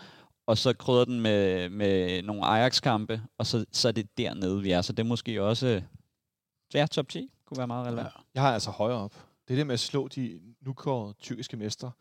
og 0.48 0.58
så 0.58 0.74
krydder 0.74 1.06
den 1.06 1.22
med, 1.22 1.70
med 1.70 2.24
nogle 2.24 2.46
Ajax-kampe, 2.46 3.22
og 3.38 3.46
så, 3.46 3.66
så 3.72 3.88
er 3.88 3.92
det 3.92 4.18
dernede, 4.18 4.62
vi 4.62 4.72
er. 4.72 4.82
Så 4.82 4.94
det 4.94 5.00
er 5.00 5.08
måske 5.08 5.44
også 5.44 5.82
ja, 6.74 6.86
top 6.86 7.10
10 7.10 7.32
kunne 7.46 7.58
være 7.58 7.68
meget 7.68 7.88
relevant. 7.88 8.08
Jeg 8.34 8.44
har 8.44 8.54
altså 8.54 8.72
højere 8.72 8.98
op. 8.98 9.14
Det 9.48 9.54
er 9.54 9.58
det 9.58 9.68
med 9.68 9.74
at 9.74 9.80
slå 9.80 10.08
de 10.08 10.40
nukårede 10.62 11.14
tyrkiske 11.20 11.58
mestre 11.58 11.92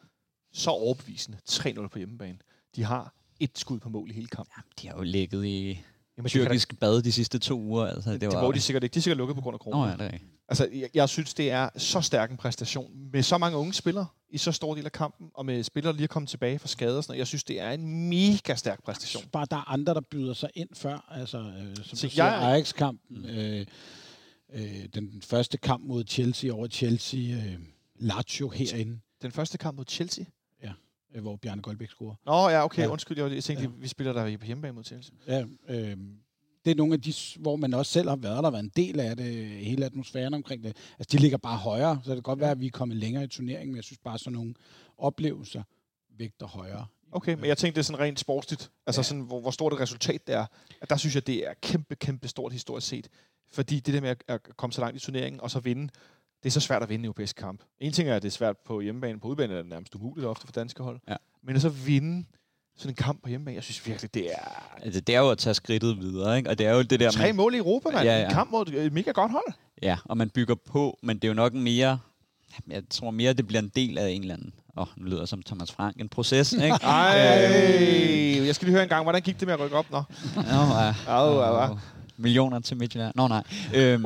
så 0.53 0.71
overbevisende 0.71 1.39
3-0 1.51 1.89
på 1.89 1.99
hjemmebane. 1.99 2.39
De 2.77 2.85
har 2.85 3.15
et 3.41 3.59
skud 3.59 3.79
på 3.79 3.89
mål 3.89 4.11
i 4.11 4.13
hele 4.13 4.27
kampen. 4.27 4.53
Jamen, 4.57 4.73
de 4.83 4.89
har 4.89 4.97
jo 4.97 5.03
ligget 5.03 5.45
i 5.45 5.81
Jamen, 6.17 6.29
tyrkisk 6.29 6.81
bad 6.81 7.03
de 7.03 7.13
sidste 7.13 7.39
to 7.39 7.61
uger. 7.61 7.87
Altså, 7.87 8.13
det, 8.13 8.21
det, 8.21 8.27
var... 8.27 8.35
det 8.35 8.43
må 8.43 8.53
de 8.53 8.61
sikkert 8.61 8.85
ikke. 8.85 8.95
De 8.95 8.99
er 8.99 9.03
sikkert 9.03 9.19
lukket 9.19 9.37
på 9.37 9.43
grund 9.43 9.55
af 9.55 9.59
corona. 9.59 9.81
Nå, 9.81 9.87
ja, 9.87 9.97
det 9.97 10.01
er 10.01 10.11
ikke. 10.11 10.27
Altså, 10.49 10.69
jeg, 10.73 10.89
jeg 10.95 11.09
synes, 11.09 11.35
det 11.35 11.51
er 11.51 11.69
så 11.77 12.01
stærk 12.01 12.31
en 12.31 12.37
præstation 12.37 13.11
med 13.13 13.23
så 13.23 13.39
mange 13.39 13.57
unge 13.59 13.73
spillere 13.75 14.07
i 14.31 14.39
så 14.39 14.53
stor 14.53 14.75
del 14.75 14.85
af 14.85 14.93
kampen, 14.93 15.31
og 15.35 15.47
med 15.47 15.63
spillere, 15.63 15.93
lige 15.93 16.05
er 16.05 16.09
kommet 16.09 16.29
tilbage 16.31 16.59
fra 16.59 16.69
skader 16.69 16.97
og 16.97 17.05
sådan 17.05 17.11
noget. 17.13 17.19
Jeg 17.19 17.27
synes, 17.27 17.45
det 17.45 17.61
er 17.61 17.71
en 17.71 18.09
mega 18.09 18.55
stærk 18.55 18.85
præstation. 18.85 19.23
Bare 19.33 19.47
der 19.51 19.57
er 19.57 19.69
andre, 19.71 19.95
der 19.95 20.01
byder 20.01 20.35
sig 20.35 20.51
ind 20.55 20.69
før. 20.75 21.07
Altså, 21.11 21.39
øh, 21.39 21.77
som 21.77 21.85
Så 21.85 22.07
du 22.07 22.11
siger, 22.11 22.25
jeg- 22.25 22.43
Ajax-kampen. 22.43 23.25
Øh, 23.25 23.67
øh, 24.55 24.85
den 24.95 25.23
første 25.23 25.59
kamp 25.59 25.85
mod 25.85 26.05
Chelsea 26.09 26.53
over 26.53 26.67
Chelsea. 26.69 27.21
Øh, 27.21 27.59
Lazio 27.97 28.49
herinde, 28.49 29.01
Den 29.23 29.33
første 29.33 29.59
kamp 29.59 29.77
mod 29.77 29.85
Chelsea. 29.89 30.25
øh, 31.15 31.23
hvor 31.23 31.37
Bjarne 31.37 31.63
Goldbæk 31.63 31.89
scorer. 31.91 32.15
Nå, 32.27 32.49
ja, 32.49 32.65
okay, 32.65 32.83
Ja. 32.83 32.89
undskyld. 32.89 33.19
Jeg, 33.19 33.33
jeg 33.35 33.45
tænkte, 33.45 33.65
Ja. 33.65 33.71
vi 33.81 33.89
spiller 33.89 34.13
der 34.13 34.37
på 34.39 34.45
hjemmebane 34.47 34.73
mod 34.75 34.85
Chelsea. 34.85 35.15
Ja, 35.27 35.45
øh, 35.69 35.97
det 36.65 36.71
er 36.71 36.75
nogle 36.75 36.95
af 36.95 37.01
de, 37.01 37.15
hvor 37.41 37.57
man 37.57 37.75
også 37.75 37.93
selv 37.93 38.09
har 38.09 38.17
været 38.17 38.45
der, 38.45 38.51
været 38.51 38.63
en 38.65 38.73
del 38.77 39.01
af 39.01 39.17
det, 39.17 39.49
hele 39.49 39.85
atmosfæren 39.85 40.35
omkring 40.35 40.65
det. 40.65 40.77
Altså, 40.99 41.17
de 41.17 41.23
ligger 41.23 41.39
bare 41.39 41.57
højere, 41.57 42.01
så 42.05 42.11
det 42.11 42.17
kan 42.17 42.23
godt 42.23 42.41
være, 42.41 42.51
at 42.51 42.61
vi 42.61 42.67
er 42.67 42.71
kommet 42.71 42.97
længere 42.97 43.25
i 43.25 43.27
turneringen, 43.27 43.69
men 43.69 43.77
jeg 43.77 43.85
synes 43.85 43.99
bare, 43.99 44.19
sådan 44.19 44.33
nogle 44.33 44.55
oplevelser 44.99 45.63
vægter 46.19 46.47
højere. 46.47 46.87
Okay, 47.13 47.35
men 47.35 47.45
jeg 47.45 47.59
tænkte, 47.59 47.77
det 47.77 47.83
er 47.83 47.85
sådan 47.87 48.01
rent 48.01 48.21
sportsligt. 48.21 48.71
Altså 48.87 48.99
Ja. 48.99 49.03
sådan, 49.03 49.23
hvor, 49.23 49.41
hvor 49.41 49.51
stort 49.51 49.73
et 49.73 49.81
resultat 49.81 50.27
det 50.27 50.35
er. 50.35 50.47
At 50.81 50.91
der 50.91 50.97
synes 50.97 51.15
jeg, 51.15 51.27
det 51.27 51.49
er 51.49 51.55
kæmpe, 51.63 51.97
kæmpe 51.97 52.29
stort 52.29 52.53
historisk 52.53 52.87
set. 52.89 53.09
Fordi 53.53 53.81
det 53.81 53.95
der 53.95 54.01
med 54.01 54.09
at, 54.11 54.23
at 54.29 54.43
komme 54.57 54.73
så 54.73 54.81
langt 54.81 54.97
i 54.97 55.01
turneringen, 55.01 55.41
og 55.41 55.51
så 55.51 55.61
vinde, 55.61 55.89
det 56.43 56.49
er 56.49 56.51
så 56.51 56.61
svært 56.61 56.83
at 56.83 56.89
vinde 56.89 57.01
en 57.01 57.05
europæisk 57.05 57.37
kamp. 57.37 57.63
En 57.81 57.93
ting 57.93 58.09
er, 58.09 58.17
at 58.17 58.23
det 58.23 58.29
er 58.29 58.33
svært 58.33 58.57
på 58.59 58.81
hjemmebane, 58.81 59.21
på 59.21 59.29
udebane 59.29 59.53
er 59.53 59.57
det 59.57 59.67
nærmest 59.67 59.95
umuligt 59.95 60.27
ofte 60.27 60.47
for 60.47 60.53
danske 60.53 60.83
hold. 60.83 61.01
Ja. 61.09 61.17
Men 61.43 61.57
at 61.57 61.63
så 61.63 61.69
vinde 61.69 62.25
sådan 62.79 62.91
en 62.91 62.95
kamp 62.95 63.23
på 63.23 63.29
hjemmebane. 63.29 63.55
Jeg 63.55 63.63
synes 63.63 63.87
virkelig, 63.87 64.15
det 64.15 64.33
er 64.33 64.73
Altså, 64.83 65.01
det 65.01 65.15
er 65.15 65.21
jo 65.21 65.31
at 65.31 65.39
tage 65.39 65.55
skridtet 65.55 66.01
videre, 66.01 66.37
ikke? 66.37 66.51
Og 66.51 66.59
det 66.59 66.67
er 66.67 66.75
jo 66.75 66.83
det 66.83 67.01
der... 67.01 67.11
tre 67.11 67.33
mål 67.33 67.55
i 67.55 67.59
Europa, 67.59 67.89
mand. 67.91 68.05
Ja, 68.05 68.19
Ja. 68.19 68.25
En 68.25 68.31
kamp 68.31 68.51
mod 68.51 68.69
et 68.69 68.93
mega 68.93 69.11
godt 69.11 69.33
hold. 69.33 69.53
Ja, 69.83 69.97
og 70.05 70.17
man 70.17 70.31
bygger 70.31 70.55
på, 70.55 70.99
men 71.03 71.17
det 71.17 71.25
er 71.25 71.29
jo 71.29 71.35
nok 71.35 71.55
mere... 71.55 71.99
Jeg 72.69 72.83
tror 72.91 73.11
mere, 73.11 73.33
det 73.33 73.47
bliver 73.47 73.63
en 73.63 73.73
del 73.77 73.99
af 73.99 74.09
en 74.11 74.21
eller 74.21 74.35
anden... 74.35 74.53
Åh, 74.77 74.83
oh, 74.83 74.89
nu 74.97 75.05
lyder 75.05 75.19
jeg 75.19 75.29
som 75.29 75.43
Thomas 75.43 75.73
Frank. 75.73 75.97
En 76.01 76.09
proces, 76.09 76.53
ikke? 76.53 76.67
Ej, 76.83 78.47
jeg 78.47 78.55
skal 78.55 78.67
lige 78.67 78.73
høre 78.75 78.83
en 78.83 78.89
gang, 78.89 79.03
hvordan 79.03 79.23
gik 79.23 79.41
det 79.41 79.49
med 79.49 79.55
at 79.55 79.61
rykke 79.61 79.77
op? 79.77 79.91
Nå. 79.91 80.03
Nå, 80.37 80.43
ja. 80.43 80.95
Au, 81.07 81.41
au, 81.41 81.57
au. 81.57 81.79
Millioner 82.19 82.61
til 82.61 82.77
Midtjylland. 82.77 83.13
Nå, 83.15 83.29
nej. 83.29 83.43
Øhm, 83.75 84.05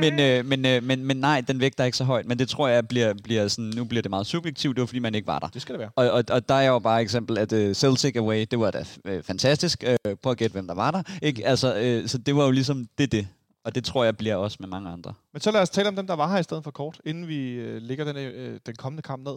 men, 0.00 0.20
øh, 0.20 0.46
men, 0.46 0.66
øh, 0.66 0.82
men, 0.82 1.04
men 1.04 1.16
nej, 1.16 1.40
den 1.40 1.60
vægter 1.60 1.84
ikke 1.84 1.96
så 1.96 2.04
højt. 2.04 2.26
Men 2.26 2.38
det 2.38 2.48
tror 2.48 2.68
jeg 2.68 2.88
bliver, 2.88 3.14
bliver 3.24 3.48
sådan, 3.48 3.72
nu 3.76 3.84
bliver 3.84 4.02
det 4.02 4.10
meget 4.10 4.26
subjektivt, 4.26 4.76
det 4.76 4.80
var 4.80 4.86
fordi, 4.86 4.98
man 4.98 5.14
ikke 5.14 5.26
var 5.26 5.38
der. 5.38 5.48
Det 5.48 5.62
skal 5.62 5.72
det 5.72 5.80
være. 5.80 5.90
Og, 5.96 6.10
og, 6.10 6.24
og 6.30 6.48
der 6.48 6.54
er 6.54 6.68
jo 6.68 6.78
bare 6.78 7.02
eksempel, 7.02 7.38
at 7.38 7.52
uh, 7.52 7.72
Celtic 7.72 8.16
Away, 8.16 8.46
det 8.50 8.58
var 8.58 8.70
da 8.70 8.84
øh, 9.04 9.22
fantastisk. 9.22 9.84
Øh, 9.86 10.16
prøv 10.22 10.30
at 10.30 10.38
gætte, 10.38 10.52
hvem 10.52 10.66
der 10.66 10.74
var 10.74 10.90
der. 10.90 11.02
Ikke? 11.22 11.46
Altså, 11.46 11.76
øh, 11.76 12.08
så 12.08 12.18
det 12.18 12.36
var 12.36 12.44
jo 12.44 12.50
ligesom 12.50 12.86
det, 12.98 13.12
det. 13.12 13.28
Og 13.64 13.74
det 13.74 13.84
tror 13.84 14.04
jeg 14.04 14.16
bliver 14.16 14.36
også 14.36 14.56
med 14.60 14.68
mange 14.68 14.90
andre. 14.90 15.14
Men 15.32 15.40
så 15.40 15.50
lad 15.50 15.62
os 15.62 15.70
tale 15.70 15.88
om 15.88 15.96
dem, 15.96 16.06
der 16.06 16.16
var 16.16 16.30
her 16.32 16.38
i 16.38 16.42
stedet 16.42 16.64
for 16.64 16.70
kort, 16.70 17.00
inden 17.04 17.28
vi 17.28 17.50
øh, 17.50 17.82
lægger 17.82 18.04
den, 18.04 18.16
øh, 18.16 18.60
den 18.66 18.74
kommende 18.74 19.02
kamp 19.02 19.24
ned. 19.24 19.36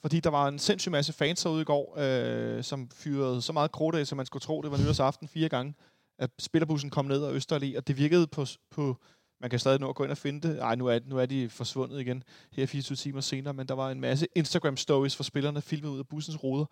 Fordi 0.00 0.20
der 0.20 0.30
var 0.30 0.48
en 0.48 0.58
sindssyg 0.58 0.92
masse 0.92 1.12
fans 1.12 1.42
herude 1.42 1.60
i 1.60 1.64
går, 1.64 1.98
øh, 1.98 2.64
som 2.64 2.88
fyrede 2.94 3.42
så 3.42 3.52
meget 3.52 3.72
krudt 3.72 3.94
af, 3.94 4.06
som 4.06 4.16
man 4.16 4.26
skulle 4.26 4.40
tro, 4.40 4.62
det 4.62 4.70
var 4.70 4.78
nytårsaften 4.78 5.28
fire 5.28 5.48
gange. 5.48 5.74
At 6.18 6.30
spillerbussen 6.38 6.90
kom 6.90 7.04
ned 7.04 7.22
og 7.22 7.34
Østerlig, 7.34 7.76
og 7.76 7.88
det 7.88 7.96
virkede 7.96 8.26
på, 8.26 8.44
på 8.70 8.96
man 9.40 9.50
kan 9.50 9.58
stadig 9.58 9.80
nå 9.80 9.88
at 9.88 9.94
gå 9.94 10.04
ind 10.04 10.10
og 10.10 10.18
finde 10.18 10.48
det. 10.48 10.58
Ej, 10.58 10.74
nu 10.74 10.86
er, 10.86 10.98
nu 11.06 11.18
er 11.18 11.26
de 11.26 11.48
forsvundet 11.48 12.00
igen 12.00 12.22
her 12.52 12.66
24 12.66 12.96
timer 12.96 13.20
senere, 13.20 13.54
men 13.54 13.68
der 13.68 13.74
var 13.74 13.90
en 13.90 14.00
masse 14.00 14.26
Instagram-stories 14.38 15.16
for 15.16 15.22
spillerne 15.22 15.62
filmet 15.62 15.88
ud 15.88 15.98
af 15.98 16.08
bussens 16.08 16.44
ruder. 16.44 16.64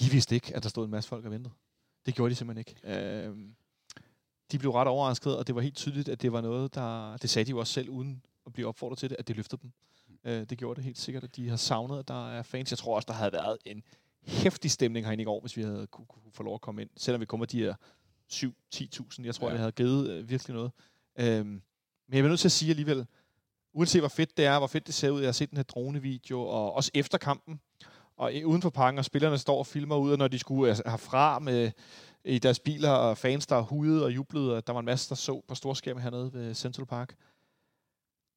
De 0.00 0.10
vidste 0.10 0.34
ikke, 0.34 0.56
at 0.56 0.62
der 0.62 0.68
stod 0.68 0.84
en 0.84 0.90
masse 0.90 1.08
folk 1.08 1.24
og 1.24 1.30
ventede. 1.30 1.54
Det 2.06 2.14
gjorde 2.14 2.30
de 2.30 2.34
simpelthen 2.34 2.64
ikke. 2.68 2.98
Øh, 2.98 3.36
de 4.52 4.58
blev 4.58 4.70
ret 4.70 4.88
overrasket, 4.88 5.36
og 5.36 5.46
det 5.46 5.54
var 5.54 5.60
helt 5.60 5.76
tydeligt, 5.76 6.08
at 6.08 6.22
det 6.22 6.32
var 6.32 6.40
noget, 6.40 6.74
der... 6.74 7.16
Det 7.16 7.30
sagde 7.30 7.46
de 7.46 7.50
jo 7.50 7.58
også 7.58 7.72
selv, 7.72 7.90
uden 7.90 8.22
at 8.46 8.52
blive 8.52 8.68
opfordret 8.68 8.98
til 8.98 9.10
det, 9.10 9.16
at 9.18 9.28
det 9.28 9.36
løftede 9.36 9.62
dem. 9.62 9.72
Øh, 10.24 10.44
det 10.44 10.58
gjorde 10.58 10.76
det 10.76 10.84
helt 10.84 10.98
sikkert, 10.98 11.24
at 11.24 11.36
de 11.36 11.48
har 11.48 11.56
savnet, 11.56 11.98
at 11.98 12.08
der 12.08 12.30
er 12.30 12.42
fans. 12.42 12.70
Jeg 12.70 12.78
tror 12.78 12.96
også, 12.96 13.06
der 13.06 13.12
havde 13.12 13.32
været 13.32 13.58
en 13.66 13.82
hæftig 14.22 14.70
stemning 14.70 15.06
herinde 15.06 15.22
i 15.22 15.24
går, 15.24 15.40
hvis 15.40 15.56
vi 15.56 15.62
havde 15.62 15.86
kunne, 15.86 16.06
kunne 16.06 16.32
få 16.32 16.42
lov 16.42 16.54
at 16.54 16.60
komme 16.60 16.82
ind. 16.82 16.90
Selvom 16.96 17.20
vi 17.20 17.26
kommer 17.26 17.46
de 17.46 17.58
her 17.58 17.74
7-10.000. 18.32 19.24
Jeg 19.24 19.34
tror, 19.34 19.46
ja. 19.46 19.52
Det 19.52 19.60
havde 19.60 19.72
givet 19.72 20.10
øh, 20.10 20.30
virkelig 20.30 20.54
noget. 20.54 20.70
Øhm, 21.18 21.46
men 21.46 21.62
jeg 22.12 22.18
er 22.18 22.28
nødt 22.28 22.40
til 22.40 22.48
at 22.48 22.52
sige 22.52 22.70
alligevel, 22.70 23.06
uanset 23.72 24.00
hvor 24.00 24.08
fedt 24.08 24.36
det 24.36 24.44
er, 24.44 24.58
hvor 24.58 24.66
fedt 24.66 24.86
det 24.86 24.94
ser 24.94 25.10
ud, 25.10 25.20
jeg 25.20 25.26
har 25.28 25.32
set 25.32 25.50
den 25.50 25.56
her 25.58 25.62
dronevideo, 25.62 26.40
og 26.40 26.72
også 26.72 26.90
efter 26.94 27.18
kampen, 27.18 27.60
og 28.16 28.32
uden 28.44 28.62
for 28.62 28.70
parken, 28.70 28.98
og 28.98 29.04
spillerne 29.04 29.38
står 29.38 29.58
og 29.58 29.66
filmer 29.66 29.96
ud, 29.96 30.12
og 30.12 30.18
når 30.18 30.28
de 30.28 30.38
skulle 30.38 30.68
altså, 30.68 30.82
have 30.86 30.98
fra 30.98 31.38
med 31.38 31.70
i 32.24 32.38
deres 32.38 32.58
biler, 32.58 32.90
og 32.90 33.18
fans, 33.18 33.46
der 33.46 33.60
hudede 33.60 34.04
og 34.04 34.14
jublede, 34.14 34.56
og 34.56 34.66
der 34.66 34.72
var 34.72 34.80
en 34.80 34.86
masse, 34.86 35.08
der 35.08 35.14
så 35.14 35.42
på 35.48 35.54
storskærm 35.54 35.98
hernede 35.98 36.32
ved 36.32 36.54
Central 36.54 36.86
Park. 36.86 37.14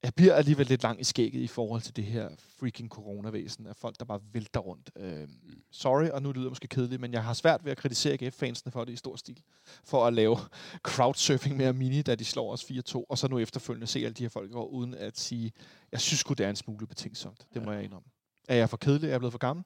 Jeg 0.04 0.14
bliver 0.16 0.34
alligevel 0.36 0.68
lidt 0.68 0.84
lang 0.84 1.02
i 1.02 1.04
skægget 1.04 1.42
i 1.42 1.48
forhold 1.48 1.82
til 1.82 1.96
det 1.96 2.04
her 2.04 2.30
freaking 2.60 2.90
coronavæsen 2.90 3.68
af 3.68 3.76
folk, 3.76 4.00
der 4.00 4.06
bare 4.06 4.20
vælter 4.34 4.60
rundt. 4.60 4.92
Øhm, 4.96 5.62
sorry, 5.72 6.10
og 6.10 6.22
nu 6.22 6.32
lyder 6.32 6.44
det 6.44 6.52
måske 6.52 6.68
kedeligt, 6.68 7.02
men 7.02 7.14
jeg 7.14 7.24
har 7.24 7.34
svært 7.34 7.66
ved 7.66 7.72
at 7.72 7.78
kritisere 7.78 8.14
AGF-fansene 8.14 8.72
for 8.72 8.86
det 8.86 8.94
i 8.94 8.96
stor 8.96 9.16
stil. 9.16 9.42
For 9.84 10.06
at 10.06 10.14
lave 10.14 10.38
crowdsurfing 10.90 11.58
med 11.58 11.74
Mini, 11.74 12.02
da 12.02 12.16
de 12.16 12.26
slår 12.26 12.52
os 12.54 12.64
4-2, 12.64 13.04
og 13.10 13.18
så 13.18 13.28
nu 13.28 13.40
efterfølgende 13.40 13.88
se 13.88 14.00
alle 14.00 14.14
de 14.14 14.24
her 14.24 14.30
folk 14.30 14.52
gå, 14.52 14.66
uden 14.66 14.94
at 14.94 15.20
sige, 15.20 15.52
jeg 15.92 16.02
synes 16.02 16.20
sgu, 16.20 16.34
det 16.34 16.46
er 16.46 16.50
en 16.50 16.56
smule 16.56 16.88
betingsomt. 16.88 17.48
Det 17.54 17.64
må 17.66 17.72
jeg 17.72 17.84
indrømme. 17.84 18.08
Er 18.48 18.56
jeg 18.56 18.70
for 18.70 18.78
kedelig? 18.78 19.08
Er 19.08 19.12
jeg 19.12 19.20
blevet 19.20 19.34
for 19.34 19.40
gammel? 19.40 19.66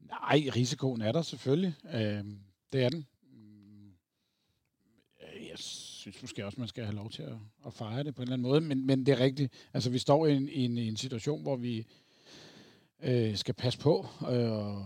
Nej, 0.00 0.48
risikoen 0.56 1.00
er 1.02 1.12
der 1.12 1.22
selvfølgelig. 1.22 1.74
Øhm, 1.94 2.40
det 2.72 2.82
er 2.84 2.88
den. 2.88 3.06
Mm, 3.32 3.88
øh, 5.22 5.46
Jeg 5.48 5.58
synes 6.12 6.22
måske 6.22 6.46
også, 6.46 6.60
man 6.60 6.68
skal 6.68 6.84
have 6.84 6.96
lov 6.96 7.10
til 7.10 7.22
at, 7.22 7.36
at 7.66 7.72
fejre 7.72 8.04
det 8.04 8.14
på 8.14 8.22
en 8.22 8.28
eller 8.28 8.32
anden 8.36 8.48
måde, 8.48 8.60
men, 8.60 8.86
men 8.86 9.06
det 9.06 9.12
er 9.12 9.20
rigtigt. 9.20 9.52
Altså, 9.74 9.90
vi 9.90 9.98
står 9.98 10.26
i 10.26 10.34
en, 10.36 10.48
i 10.48 10.64
en, 10.64 10.78
i 10.78 10.88
en 10.88 10.96
situation, 10.96 11.42
hvor 11.42 11.56
vi 11.56 11.86
øh, 13.02 13.36
skal 13.36 13.54
passe 13.54 13.78
på, 13.78 14.06
øh, 14.30 14.50
og, 14.52 14.84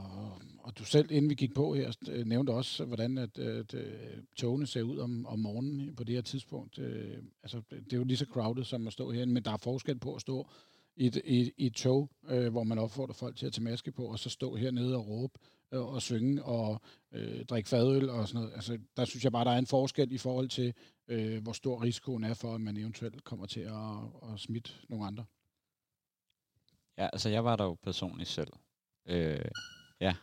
og 0.59 0.79
du 0.79 0.85
selv, 0.85 1.11
inden 1.11 1.31
vi 1.31 1.35
gik 1.35 1.55
på 1.55 1.75
her, 1.75 1.93
øh, 2.09 2.27
nævnte 2.27 2.51
også, 2.51 2.85
hvordan 2.85 3.19
at, 3.19 3.39
at, 3.39 3.75
at 3.75 4.21
togene 4.37 4.67
ser 4.67 4.83
ud 4.83 4.99
om, 4.99 5.27
om 5.27 5.39
morgenen 5.39 5.97
på 5.97 6.05
det 6.05 6.15
her 6.15 6.23
tidspunkt. 6.23 6.79
Øh, 6.79 7.17
altså, 7.43 7.63
det, 7.71 7.93
er 7.93 7.97
jo 7.97 8.05
lige 8.05 8.17
så 8.17 8.27
crowded 8.27 8.65
som 8.65 8.87
at 8.87 8.93
stå 8.93 9.11
herinde, 9.11 9.33
men 9.35 9.43
der 9.43 9.53
er 9.53 9.57
forskel 9.57 9.99
på 9.99 10.15
at 10.15 10.21
stå 10.21 10.49
i 10.97 11.07
et, 11.07 11.23
i, 11.25 11.41
et- 11.41 11.53
i 11.57 11.67
et 11.67 11.75
tog, 11.75 12.11
øh, 12.29 12.51
hvor 12.51 12.65
man 12.65 12.79
opfordrer 12.79 13.15
folk 13.15 13.37
til 13.37 13.47
at 13.47 13.53
tage 13.53 13.65
maske 13.65 13.93
på, 13.93 14.05
og 14.05 14.19
så 14.19 14.31
stå 14.31 14.55
hernede 14.57 14.97
og 14.97 15.09
råbe 15.09 15.39
øh, 15.73 15.95
og 15.95 16.03
synge 16.03 16.43
og 16.45 16.81
øh, 17.13 17.45
drikke 17.45 17.69
fadøl 17.69 18.11
og 18.11 18.29
sådan 18.29 18.41
noget. 18.41 18.55
Altså, 18.55 18.79
der 18.97 19.05
synes 19.05 19.25
jeg 19.25 19.33
bare, 19.33 19.45
der 19.45 19.51
er 19.51 19.59
en 19.59 19.67
forskel 19.67 20.13
i 20.13 20.19
forhold 20.19 20.49
til, 20.49 20.75
øh, 21.09 21.43
hvor 21.43 21.53
stor 21.53 21.83
risikoen 21.83 22.25
er 22.25 22.35
for, 22.35 22.55
at 22.55 22.61
man 22.61 22.77
eventuelt 22.77 23.25
kommer 23.25 23.47
til 23.47 23.61
at, 23.61 24.33
at 24.33 24.41
smitte 24.41 24.71
nogle 24.89 25.07
andre. 25.07 25.25
Ja, 26.99 27.09
altså 27.13 27.29
jeg 27.29 27.45
var 27.45 27.57
der 27.57 27.65
jo 27.65 27.77
personligt 27.83 28.31
selv. 28.31 28.53
Øh, 29.09 29.45
ja, 30.01 30.15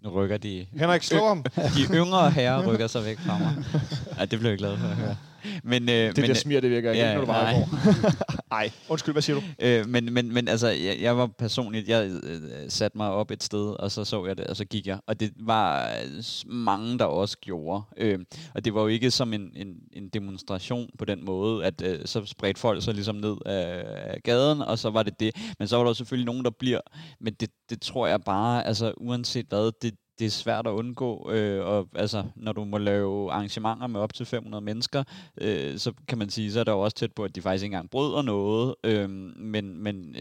nu 0.00 0.10
rykker 0.10 0.36
de... 0.36 0.66
Henrik, 0.72 1.02
slå 1.02 1.26
ham! 1.26 1.42
De 1.76 1.94
yngre 1.94 2.30
herrer 2.30 2.72
rykker 2.72 2.86
sig 2.86 3.04
væk 3.04 3.18
fra 3.18 3.38
mig. 3.38 3.64
Ja, 4.18 4.24
det 4.24 4.38
blev 4.38 4.50
jeg 4.50 4.58
glad 4.58 4.78
for 4.78 4.86
at 4.86 4.96
høre. 4.96 5.16
Men, 5.64 5.82
øh, 5.82 5.88
Det 5.88 6.18
men, 6.18 6.28
der 6.28 6.34
smir, 6.34 6.60
det 6.60 6.70
virker 6.70 6.90
ikke, 6.90 7.04
ja, 7.04 7.14
når 7.14 7.20
du 7.20 7.26
bare 7.26 7.52
nej. 7.52 7.60
går. 7.60 8.10
Ej, 8.56 8.70
undskyld, 8.88 9.14
hvad 9.14 9.22
siger 9.22 9.36
du? 9.36 9.42
Øh, 9.58 9.88
men, 9.88 10.12
men, 10.12 10.34
men 10.34 10.48
altså, 10.48 10.68
jeg, 10.68 10.96
jeg 11.00 11.16
var 11.16 11.26
personligt, 11.26 11.88
jeg 11.88 12.10
øh, 12.22 12.40
satte 12.68 12.96
mig 12.98 13.10
op 13.10 13.30
et 13.30 13.42
sted, 13.42 13.80
og 13.80 13.90
så 13.90 14.04
så 14.04 14.26
jeg 14.26 14.38
det, 14.38 14.46
og 14.46 14.56
så 14.56 14.64
gik 14.64 14.86
jeg. 14.86 14.98
Og 15.06 15.20
det 15.20 15.32
var 15.40 15.88
øh, 16.04 16.52
mange, 16.52 16.98
der 16.98 17.04
også 17.04 17.38
gjorde. 17.38 17.82
Øh, 17.96 18.18
og 18.54 18.64
det 18.64 18.74
var 18.74 18.80
jo 18.80 18.86
ikke 18.86 19.10
som 19.10 19.32
en, 19.32 19.50
en, 19.56 19.68
en 19.92 20.08
demonstration 20.08 20.90
på 20.98 21.04
den 21.04 21.24
måde, 21.24 21.64
at 21.64 21.82
øh, 21.82 21.98
så 22.04 22.24
spredte 22.26 22.60
folk 22.60 22.84
sig 22.84 22.94
ligesom 22.94 23.16
ned 23.16 23.36
af 23.46 24.22
gaden, 24.24 24.62
og 24.62 24.78
så 24.78 24.90
var 24.90 25.02
det 25.02 25.20
det. 25.20 25.36
Men 25.58 25.68
så 25.68 25.76
var 25.76 25.84
der 25.84 25.92
selvfølgelig 25.92 26.26
nogen, 26.26 26.44
der 26.44 26.50
bliver. 26.50 26.80
Men 27.20 27.34
det, 27.34 27.50
det 27.70 27.80
tror 27.80 28.06
jeg 28.06 28.20
bare, 28.20 28.66
altså 28.66 28.94
uanset 28.96 29.46
hvad, 29.48 29.72
det, 29.82 29.94
det 30.22 30.28
er 30.28 30.30
svært 30.30 30.66
at 30.66 30.70
undgå, 30.70 31.30
øh, 31.30 31.66
og 31.66 31.88
altså, 31.94 32.24
når 32.36 32.52
du 32.52 32.64
må 32.64 32.78
lave 32.78 33.32
arrangementer 33.32 33.86
med 33.86 34.00
op 34.00 34.14
til 34.14 34.26
500 34.26 34.64
mennesker, 34.64 35.04
øh, 35.40 35.78
så 35.78 35.92
kan 36.08 36.18
man 36.18 36.30
sige, 36.30 36.52
så 36.52 36.60
er 36.60 36.64
der 36.64 36.72
jo 36.72 36.80
også 36.80 36.96
tæt 36.96 37.12
på, 37.12 37.24
at 37.24 37.34
de 37.34 37.42
faktisk 37.42 37.64
ikke 37.64 37.74
engang 37.74 37.90
bryder 37.90 38.22
noget, 38.22 38.74
øh, 38.84 39.10
men, 39.10 39.82
men 39.82 40.16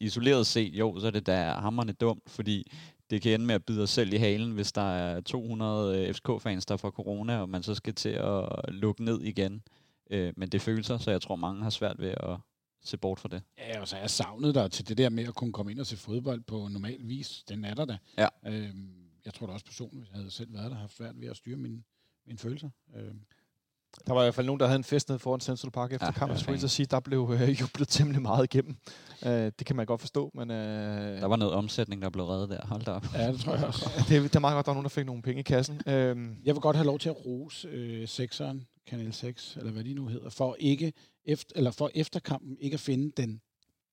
isoleret 0.00 0.46
set, 0.46 0.74
jo, 0.74 1.00
så 1.00 1.06
er 1.06 1.10
det 1.10 1.26
da 1.26 1.50
hammerne 1.50 1.92
dumt, 1.92 2.30
fordi 2.30 2.72
det 3.10 3.22
kan 3.22 3.32
ende 3.32 3.46
med 3.46 3.54
at 3.54 3.64
bide 3.64 3.82
os 3.82 3.90
selv 3.90 4.12
i 4.12 4.16
halen, 4.16 4.52
hvis 4.52 4.72
der 4.72 4.92
er 4.92 5.20
200 5.20 6.14
FCK-fans, 6.14 6.66
der 6.66 6.76
får 6.76 6.90
corona, 6.90 7.40
og 7.40 7.48
man 7.48 7.62
så 7.62 7.74
skal 7.74 7.94
til 7.94 8.08
at 8.08 8.48
lukke 8.68 9.04
ned 9.04 9.20
igen. 9.20 9.62
Øh, 10.10 10.32
men 10.36 10.48
det 10.48 10.62
føles 10.62 10.86
så 10.86 11.04
jeg 11.06 11.20
tror, 11.20 11.36
mange 11.36 11.62
har 11.62 11.70
svært 11.70 11.98
ved 11.98 12.08
at 12.10 12.36
se 12.82 12.96
bort 12.96 13.20
fra 13.20 13.28
det. 13.28 13.42
Ja, 13.58 13.80
og 13.80 13.88
så 13.88 13.96
er 13.96 14.00
jeg 14.00 14.10
savnet 14.10 14.54
der 14.54 14.68
til 14.68 14.88
det 14.88 14.98
der 14.98 15.08
med 15.08 15.24
at 15.24 15.34
kunne 15.34 15.52
komme 15.52 15.72
ind 15.72 15.80
og 15.80 15.86
se 15.86 15.96
fodbold 15.96 16.40
på 16.40 16.68
normal 16.68 16.98
vis. 17.00 17.44
Den 17.48 17.64
er 17.64 17.74
der 17.74 17.84
da. 17.84 17.98
Ja. 18.18 18.28
Øhm, 18.46 18.99
jeg 19.24 19.34
tror 19.34 19.46
da 19.46 19.52
også 19.52 19.66
personligt, 19.66 20.00
hvis 20.00 20.10
jeg 20.10 20.16
havde 20.18 20.30
selv 20.30 20.52
været 20.54 20.70
der, 20.70 20.76
haft 20.76 20.96
svært 20.96 21.20
ved 21.20 21.28
at 21.28 21.36
styre 21.36 21.56
mine, 21.56 21.82
mine 22.26 22.38
følelser. 22.38 22.70
Øhm, 22.96 23.20
Der 24.06 24.12
var 24.14 24.22
i 24.22 24.24
hvert 24.24 24.34
fald 24.34 24.46
nogen, 24.46 24.60
der 24.60 24.66
havde 24.66 24.76
en 24.76 24.84
fest 24.84 25.08
nede 25.08 25.18
foran 25.18 25.40
Central 25.40 25.70
Park 25.70 25.92
efter 25.92 26.06
Ja, 26.06 26.12
kampen. 26.12 26.28
ja, 26.28 26.32
Jeg 26.32 26.40
skulle 26.40 26.60
så 26.60 26.68
sige, 26.68 26.86
der 26.86 27.00
blev 27.00 27.30
øh, 27.40 27.60
jublet 27.60 27.88
temmelig 27.88 28.22
meget 28.22 28.44
igennem. 28.54 28.76
Øh, 29.26 29.30
det 29.30 29.66
kan 29.66 29.76
man 29.76 29.86
godt 29.86 30.00
forstå, 30.00 30.30
men 30.34 30.50
øh, 30.50 31.20
Der 31.20 31.26
var 31.26 31.36
noget 31.36 31.54
omsætning, 31.54 32.02
der 32.02 32.10
blev 32.10 32.24
reddet 32.24 32.48
der. 32.48 32.66
Hold 32.66 32.82
da 32.82 32.90
op. 32.90 33.04
ja, 33.14 33.32
det 33.32 33.40
tror 33.40 33.54
jeg 33.54 33.64
også. 33.64 33.90
det, 34.08 34.16
er- 34.16 34.22
det 34.22 34.36
er 34.36 34.40
meget 34.40 34.54
godt, 34.56 34.66
der 34.66 34.72
er 34.72 34.74
nogen, 34.74 34.84
der 34.84 34.88
fik 34.88 35.06
nogle 35.06 35.22
penge 35.22 35.40
i 35.40 35.42
kassen. 35.42 35.80
Øh, 35.86 36.16
Jeg 36.44 36.54
vil 36.54 36.60
godt 36.60 36.76
have 36.76 36.86
lov 36.86 36.98
til 36.98 37.08
at 37.08 37.26
rose 37.26 37.68
øh, 37.68 38.08
sekseren, 38.08 38.66
Kanal 38.86 39.12
6, 39.12 39.56
eller 39.56 39.72
hvad 39.72 39.84
de 39.84 39.94
nu 39.94 40.06
hedder, 40.06 40.30
for 40.30 40.56
ikke 40.58 40.92
efter, 41.24 41.52
eller 41.56 41.70
for 41.70 41.90
efter 41.94 42.20
kampen 42.20 42.56
ikke 42.60 42.74
at 42.74 42.80
finde 42.80 43.12
den 43.22 43.40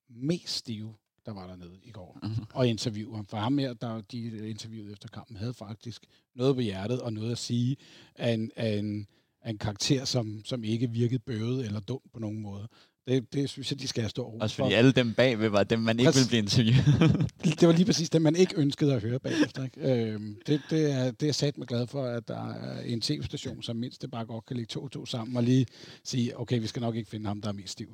mest 0.10 0.54
stive, 0.56 0.95
der 1.28 1.34
var 1.34 1.48
dernede 1.48 1.80
i 1.84 1.91
går, 1.91 2.20
Mhm. 2.24 2.45
og 2.54 2.68
interviewe 2.68 3.16
ham. 3.16 3.26
For 3.26 3.38
ham 3.38 3.58
her, 3.58 3.74
der 3.74 4.02
de 4.02 4.49
interviewede 4.49 4.91
efter 4.91 5.08
kampen, 5.08 5.38
havde 5.38 5.54
faktisk 5.54 6.06
noget 6.36 6.56
på 6.56 6.62
hjertet 6.62 7.02
og 7.02 7.14
noget 7.14 7.32
at 7.32 7.38
sige 7.38 7.78
af 8.16 8.32
en, 8.34 8.52
af 8.56 8.78
en, 8.78 9.08
af 9.41 9.49
en 9.49 9.58
karakter, 9.58 10.06
som, 10.06 10.41
som 10.45 10.64
ikke 10.64 10.90
virkede 10.90 11.20
bøvet 11.20 11.66
eller 11.66 11.80
dum 11.80 12.02
på 12.14 12.20
nogen 12.20 12.40
måde. 12.40 12.68
Det, 13.08 13.34
det 13.34 13.50
synes 13.50 13.72
jeg, 13.72 13.80
de 13.80 13.88
skal 13.88 14.02
have 14.04 14.10
stor 14.10 14.24
ros 14.24 14.42
Også 14.42 14.56
for. 14.56 14.64
fordi 14.64 14.74
alle 14.76 14.92
dem 14.92 15.14
bagved 15.14 15.50
var 15.50 15.64
dem, 15.64 15.80
man 15.80 16.00
ikke 16.00 16.12
Præcis. 16.12 16.32
ville 16.32 16.44
blive 16.56 16.74
interviewet. 16.74 17.32
Det 17.60 17.68
var 17.68 17.74
lige 17.74 17.86
præcis 17.86 18.10
det, 18.10 18.22
man 18.22 18.36
ikke 18.36 18.54
ønskede 18.58 18.94
at 18.94 19.02
høre 19.02 19.20
bagefter. 19.20 19.64
Ikke? 19.64 20.12
Øhm, 20.12 20.38
det, 20.48 20.62
det, 20.70 20.92
er, 20.92 21.12
det 21.12 21.30
er 21.30 21.34
sat 21.34 21.58
mig 21.58 21.68
glad 21.68 21.88
for, 21.88 22.04
at 22.04 22.28
der 22.28 22.54
er 22.54 22.82
en 22.82 23.02
tv-station, 23.02 23.64
som 23.64 23.76
mindst 23.76 24.02
det 24.02 24.12
bare 24.12 24.26
godt 24.26 24.46
kan 24.46 24.56
lægge 24.56 24.70
to 24.70 24.84
og 24.84 24.92
to 24.92 25.06
sammen 25.06 25.38
og 25.38 25.44
lige 25.44 25.66
sige, 26.04 26.40
okay, 26.40 26.60
vi 26.60 26.68
skal 26.68 26.82
nok 26.82 26.96
ikke 26.96 27.10
finde 27.10 27.28
ham, 27.28 27.42
der 27.42 27.50
er 27.50 27.54
mest 27.54 27.72
stiv. 27.72 27.88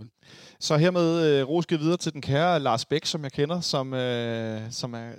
så 0.59 0.77
hermed 0.77 1.25
øh, 1.27 1.47
roske 1.47 1.79
videre 1.79 1.97
til 1.97 2.13
den 2.13 2.21
kære 2.21 2.59
Lars 2.59 2.85
Bæk, 2.85 3.05
som 3.05 3.23
jeg 3.23 3.31
kender, 3.31 3.59
som, 3.61 3.93
øh, 3.93 4.61
som 4.71 4.93
er 4.93 5.11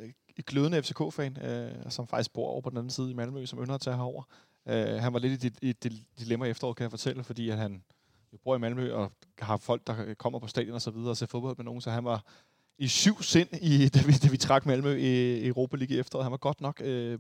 glødende 0.47 0.83
FCK-fan, 0.83 1.37
øh, 1.45 1.71
og 1.85 1.93
som 1.93 2.09
faktisk 2.09 2.33
bor 2.33 2.49
over 2.49 2.61
på 2.61 2.71
den 2.71 2.79
anden 2.79 2.91
side 2.91 3.11
i 3.11 3.15
Malmø, 3.15 3.47
som 3.47 3.59
ynder 3.59 3.75
at 3.75 3.81
tage 3.81 3.97
herover. 3.97 4.23
Øh, 4.69 4.87
han 4.87 5.13
var 5.13 5.19
lidt 5.19 5.45
i 5.45 5.51
i 5.63 5.71
et 5.71 5.93
dilemma 6.19 6.47
i 6.47 6.51
efteråret, 6.51 6.77
kan 6.77 6.85
jeg 6.85 6.91
fortælle, 6.91 7.25
fordi 7.25 7.49
at 7.51 7.59
han 7.59 7.83
jo 8.35 8.39
bor 8.45 8.57
i 8.57 8.59
Malmø 8.59 8.95
og 8.95 9.13
har 9.39 9.57
folk, 9.57 9.87
der 9.87 10.15
kommer 10.15 10.39
på 10.39 10.47
stadion 10.47 10.75
og 10.75 10.83
så 10.83 10.91
videre 10.91 11.11
og 11.11 11.17
ser 11.17 11.27
fodbold 11.27 11.57
med 11.57 11.65
nogen, 11.65 11.81
så 11.81 11.91
han 11.91 12.05
var 12.05 12.25
i 12.79 12.89
syv 12.89 13.23
sind, 13.23 13.49
i, 13.61 13.89
da, 13.95 14.03
vi, 14.07 14.13
da 14.13 14.29
vi 14.29 14.37
trak 14.37 14.67
Malmø 14.67 14.97
i 14.97 15.47
Europa 15.47 15.77
League 15.77 15.97
i 15.97 16.01
efteråret. 16.01 16.25
Han 16.25 16.31
var 16.31 16.37
godt 16.37 16.61
nok... 16.61 16.81
Øh, 16.85 17.19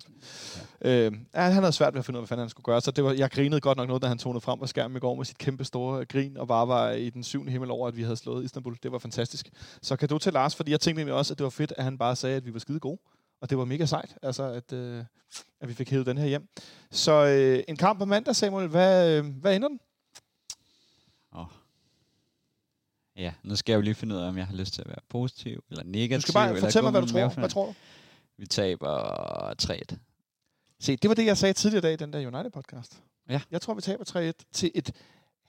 øh, 0.80 1.12
ja, 1.34 1.40
han 1.40 1.52
havde 1.52 1.72
svært 1.72 1.94
ved 1.94 1.98
at 1.98 2.04
finde 2.04 2.18
ud 2.18 2.20
af, 2.20 2.22
hvad 2.22 2.28
fanden 2.28 2.42
han 2.42 2.50
skulle 2.50 2.64
gøre. 2.64 2.80
Så 2.80 2.90
det 2.90 3.04
var, 3.04 3.12
jeg 3.12 3.30
grinede 3.30 3.60
godt 3.60 3.78
nok 3.78 3.88
noget, 3.88 4.02
da 4.02 4.06
han 4.06 4.18
tonede 4.18 4.40
frem 4.40 4.58
på 4.58 4.66
skærmen 4.66 4.96
i 4.96 5.00
går 5.00 5.14
med 5.14 5.24
sit 5.24 5.38
kæmpe 5.38 5.64
store 5.64 6.04
grin, 6.04 6.36
og 6.36 6.48
bare 6.48 6.68
var 6.68 6.90
i 6.90 7.10
den 7.10 7.24
syvende 7.24 7.52
himmel 7.52 7.70
over, 7.70 7.88
at 7.88 7.96
vi 7.96 8.02
havde 8.02 8.16
slået 8.16 8.44
Istanbul. 8.44 8.76
Det 8.82 8.92
var 8.92 8.98
fantastisk. 8.98 9.50
Så 9.82 9.96
kan 9.96 10.08
du 10.08 10.18
til 10.18 10.32
Lars, 10.32 10.56
fordi 10.56 10.70
jeg 10.70 10.80
tænkte 10.80 11.00
nemlig 11.00 11.14
også, 11.14 11.34
at 11.34 11.38
det 11.38 11.44
var 11.44 11.50
fedt, 11.50 11.72
at 11.76 11.84
han 11.84 11.98
bare 11.98 12.16
sagde, 12.16 12.36
at 12.36 12.46
vi 12.46 12.52
var 12.52 12.58
skide 12.58 12.80
gode. 12.80 12.98
Og 13.40 13.50
det 13.50 13.58
var 13.58 13.64
mega 13.64 13.86
sejt, 13.86 14.16
altså 14.22 14.42
at, 14.42 14.72
øh, 14.72 15.04
at 15.60 15.68
vi 15.68 15.74
fik 15.74 15.90
hævet 15.90 16.06
den 16.06 16.18
her 16.18 16.26
hjem. 16.26 16.48
Så 16.90 17.12
øh, 17.12 17.64
en 17.68 17.76
kamp 17.76 17.98
på 17.98 18.04
mandag, 18.04 18.36
Samuel. 18.36 18.68
Hvad, 18.68 19.18
øh, 19.18 19.24
hvad 19.40 19.56
ender 19.56 19.68
den? 19.68 19.80
Oh. 21.32 21.46
Ja, 23.16 23.32
nu 23.42 23.56
skal 23.56 23.72
jeg 23.72 23.76
jo 23.76 23.82
lige 23.82 23.94
finde 23.94 24.14
ud 24.14 24.20
af, 24.20 24.28
om 24.28 24.38
jeg 24.38 24.46
har 24.46 24.54
lyst 24.56 24.74
til 24.74 24.82
at 24.82 24.88
være 24.88 24.98
positiv 25.08 25.64
eller 25.70 25.84
negativ. 25.84 26.16
Du 26.16 26.20
skal 26.22 26.32
bare 26.34 26.60
fortælle 26.60 26.82
mig, 26.82 26.90
hvad 26.90 27.00
du 27.02 27.06
tror. 27.08 27.28
Hvad 27.28 27.48
tror 27.48 27.66
du? 27.66 27.74
Vi 28.38 28.46
taber 28.46 29.54
3-1. 29.62 29.96
Se, 30.80 30.96
det 30.96 31.08
var 31.08 31.14
det, 31.14 31.26
jeg 31.26 31.36
sagde 31.38 31.52
tidligere 31.52 31.78
i 31.78 31.82
dag 31.82 31.92
i 31.92 31.96
den 31.96 32.12
der 32.12 32.30
United-podcast. 32.30 33.02
Ja. 33.28 33.40
Jeg 33.50 33.60
tror, 33.60 33.74
vi 33.74 33.80
taber 33.80 34.32
3-1 34.38 34.50
til 34.52 34.70
et 34.74 34.92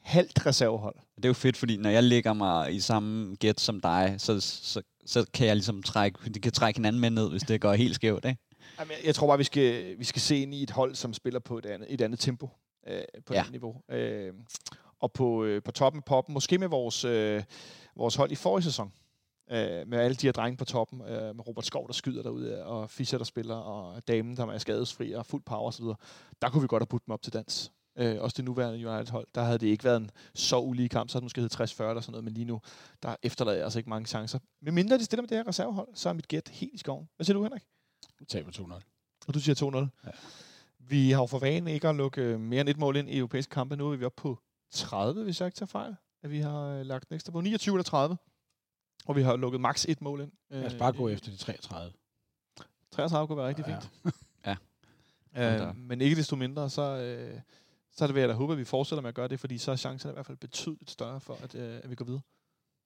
halvt 0.01 0.45
reservehold. 0.45 0.95
Det 1.15 1.25
er 1.25 1.29
jo 1.29 1.33
fedt, 1.33 1.57
fordi 1.57 1.77
når 1.77 1.89
jeg 1.89 2.03
lægger 2.03 2.33
mig 2.33 2.73
i 2.75 2.79
samme 2.79 3.35
gæt 3.35 3.59
som 3.59 3.81
dig, 3.81 4.15
så, 4.17 4.39
så, 4.39 4.81
så 5.05 5.25
kan 5.33 5.47
jeg 5.47 5.55
ligesom 5.55 5.83
trække, 5.83 6.29
de 6.29 6.39
kan 6.39 6.51
trække 6.51 6.77
hinanden 6.77 7.01
med 7.01 7.09
ned, 7.09 7.29
hvis 7.29 7.41
det 7.43 7.61
går 7.61 7.73
helt 7.73 7.95
skævt, 7.95 8.25
ikke? 8.25 8.41
Jamen, 8.79 8.91
jeg- 8.91 9.05
jeg 9.05 9.15
tror 9.15 9.27
bare, 9.27 9.37
vi 9.37 9.43
skal, 9.43 9.99
vi 9.99 10.03
skal 10.03 10.21
se 10.21 10.37
ind 10.37 10.53
i 10.53 10.63
et 10.63 10.71
hold, 10.71 10.95
som 10.95 11.13
spiller 11.13 11.39
på 11.39 11.57
et 11.57 11.65
andet, 11.65 11.93
et 11.93 12.01
andet 12.01 12.19
tempo. 12.19 12.49
Øh, 12.87 13.01
på 13.25 13.33
Ja. 13.33 13.39
ja. 13.39 13.45
et 13.45 13.51
niveau. 13.51 13.81
Øh, 13.91 14.33
og 14.99 15.11
på, 15.11 15.43
øh, 15.43 15.63
på 15.63 15.71
toppen 15.71 15.99
af 15.99 16.05
poppen, 16.05 16.33
måske 16.33 16.57
med 16.57 16.67
vores, 16.67 17.05
øh, 17.05 17.43
vores 17.95 18.15
hold 18.15 18.31
i 18.31 18.35
forrige 18.35 18.63
sæson. 18.63 18.93
Øh, 19.51 19.87
med 19.87 19.97
alle 19.99 20.15
de 20.15 20.27
her 20.27 20.31
drenge 20.31 20.57
på 20.57 20.65
toppen, 20.65 21.01
øh, 21.01 21.35
med 21.35 21.47
Robert 21.47 21.65
Skov, 21.65 21.87
der 21.87 21.93
skyder 21.93 22.23
derude, 22.23 22.65
og 22.65 22.89
Fischer, 22.89 23.17
der 23.17 23.25
spiller, 23.25 23.55
og 23.55 24.07
damen, 24.07 24.37
der 24.37 24.45
er 24.45 24.57
skadesfri 24.57 25.11
og 25.11 25.25
fuld 25.25 25.43
power 25.45 25.67
osv. 25.67 25.85
Der 26.41 26.49
kunne 26.49 26.61
vi 26.61 26.67
godt 26.67 26.81
have 26.81 26.87
budt 26.87 27.05
dem 27.05 27.13
op 27.13 27.21
til 27.21 27.33
dans. 27.33 27.71
Øh, 27.97 28.21
også 28.21 28.33
det 28.37 28.45
nuværende 28.45 28.89
United-hold. 28.89 29.27
Der 29.35 29.43
havde 29.43 29.57
det 29.57 29.67
ikke 29.67 29.83
været 29.83 29.97
en 29.97 30.11
så 30.35 30.59
ulige 30.59 30.89
kamp, 30.89 31.09
så 31.09 31.15
havde 31.15 31.21
det 31.21 31.25
måske 31.25 31.41
heddet 31.41 31.79
60-40 31.79 31.83
eller 31.89 32.01
sådan 32.01 32.11
noget, 32.11 32.23
men 32.23 32.33
lige 32.33 32.45
nu, 32.45 32.61
der 33.03 33.15
efterlader 33.23 33.57
jeg 33.57 33.63
altså 33.63 33.79
ikke 33.79 33.89
mange 33.89 34.07
chancer. 34.07 34.39
Men 34.61 34.73
mindre 34.73 34.97
de 34.97 35.05
stiller 35.05 35.21
med 35.21 35.29
det 35.29 35.37
her 35.37 35.47
reservehold, 35.47 35.87
så 35.93 36.09
er 36.09 36.13
mit 36.13 36.27
gæt 36.27 36.49
helt 36.49 36.73
i 36.73 36.77
skoven. 36.77 37.09
Hvad 37.15 37.25
siger 37.25 37.37
du, 37.37 37.43
Henrik? 37.43 37.63
Vi 38.19 38.25
taber 38.25 38.51
2-0. 38.51 39.25
Og 39.27 39.33
du 39.33 39.39
siger 39.39 39.89
2-0. 40.01 40.07
Ja. 40.07 40.11
Vi 40.79 41.11
har 41.11 41.21
jo 41.21 41.25
for 41.25 41.39
vane 41.39 41.73
ikke 41.73 41.87
at 41.87 41.95
lukke 41.95 42.21
øh, 42.21 42.39
mere 42.39 42.61
end 42.61 42.69
et 42.69 42.77
mål 42.77 42.95
ind 42.95 43.09
i 43.09 43.17
europæiske 43.17 43.51
kampe. 43.51 43.75
Nu 43.75 43.91
er 43.91 43.95
vi 43.95 44.05
oppe 44.05 44.21
på 44.21 44.39
30, 44.71 45.23
hvis 45.23 45.39
jeg 45.41 45.47
ikke 45.47 45.55
tager 45.55 45.67
fejl. 45.67 45.95
At 46.23 46.31
vi 46.31 46.39
har 46.39 46.59
øh, 46.65 46.85
lagt 46.85 47.09
en 47.09 47.15
ekstra 47.15 47.31
på 47.31 47.41
29 47.41 47.75
eller 47.75 47.83
30. 47.83 48.17
Og 49.05 49.15
vi 49.15 49.21
har 49.21 49.35
lukket 49.35 49.61
maks 49.61 49.85
et 49.85 50.01
mål 50.01 50.21
ind. 50.21 50.31
Lad 50.49 50.65
os 50.65 50.73
bare 50.73 50.93
gå 50.93 51.07
Øh, 51.07 51.13
efter 51.13 51.31
de 51.31 51.37
33. 51.37 51.93
33 52.91 53.27
kunne 53.27 53.37
være 53.37 53.47
rigtig 53.47 53.65
Ja. 53.67 53.73
fint. 53.79 53.91
Hold 55.35 55.59
da. 55.59 55.65
Øh, 55.67 55.75
men 55.77 56.01
ikke 56.01 56.15
desto 56.15 56.35
mindre, 56.35 56.69
så, 56.69 56.81
øh, 56.81 57.39
så 57.91 58.05
er 58.05 58.07
det 58.07 58.15
ved 58.15 58.21
at 58.23 58.35
håbe, 58.35 58.53
at 58.53 58.59
vi 58.59 58.65
fortsætter 58.65 59.01
med 59.01 59.09
at 59.09 59.15
gøre 59.15 59.27
det, 59.27 59.39
fordi 59.39 59.57
så 59.57 59.71
er 59.71 59.75
chancerne 59.75 60.11
i 60.11 60.15
hvert 60.15 60.25
fald 60.25 60.37
betydeligt 60.37 60.91
større 60.91 61.19
for, 61.21 61.37
at, 61.43 61.55
øh, 61.55 61.79
at 61.83 61.89
vi 61.89 61.95
går 61.95 62.05
videre. 62.05 62.21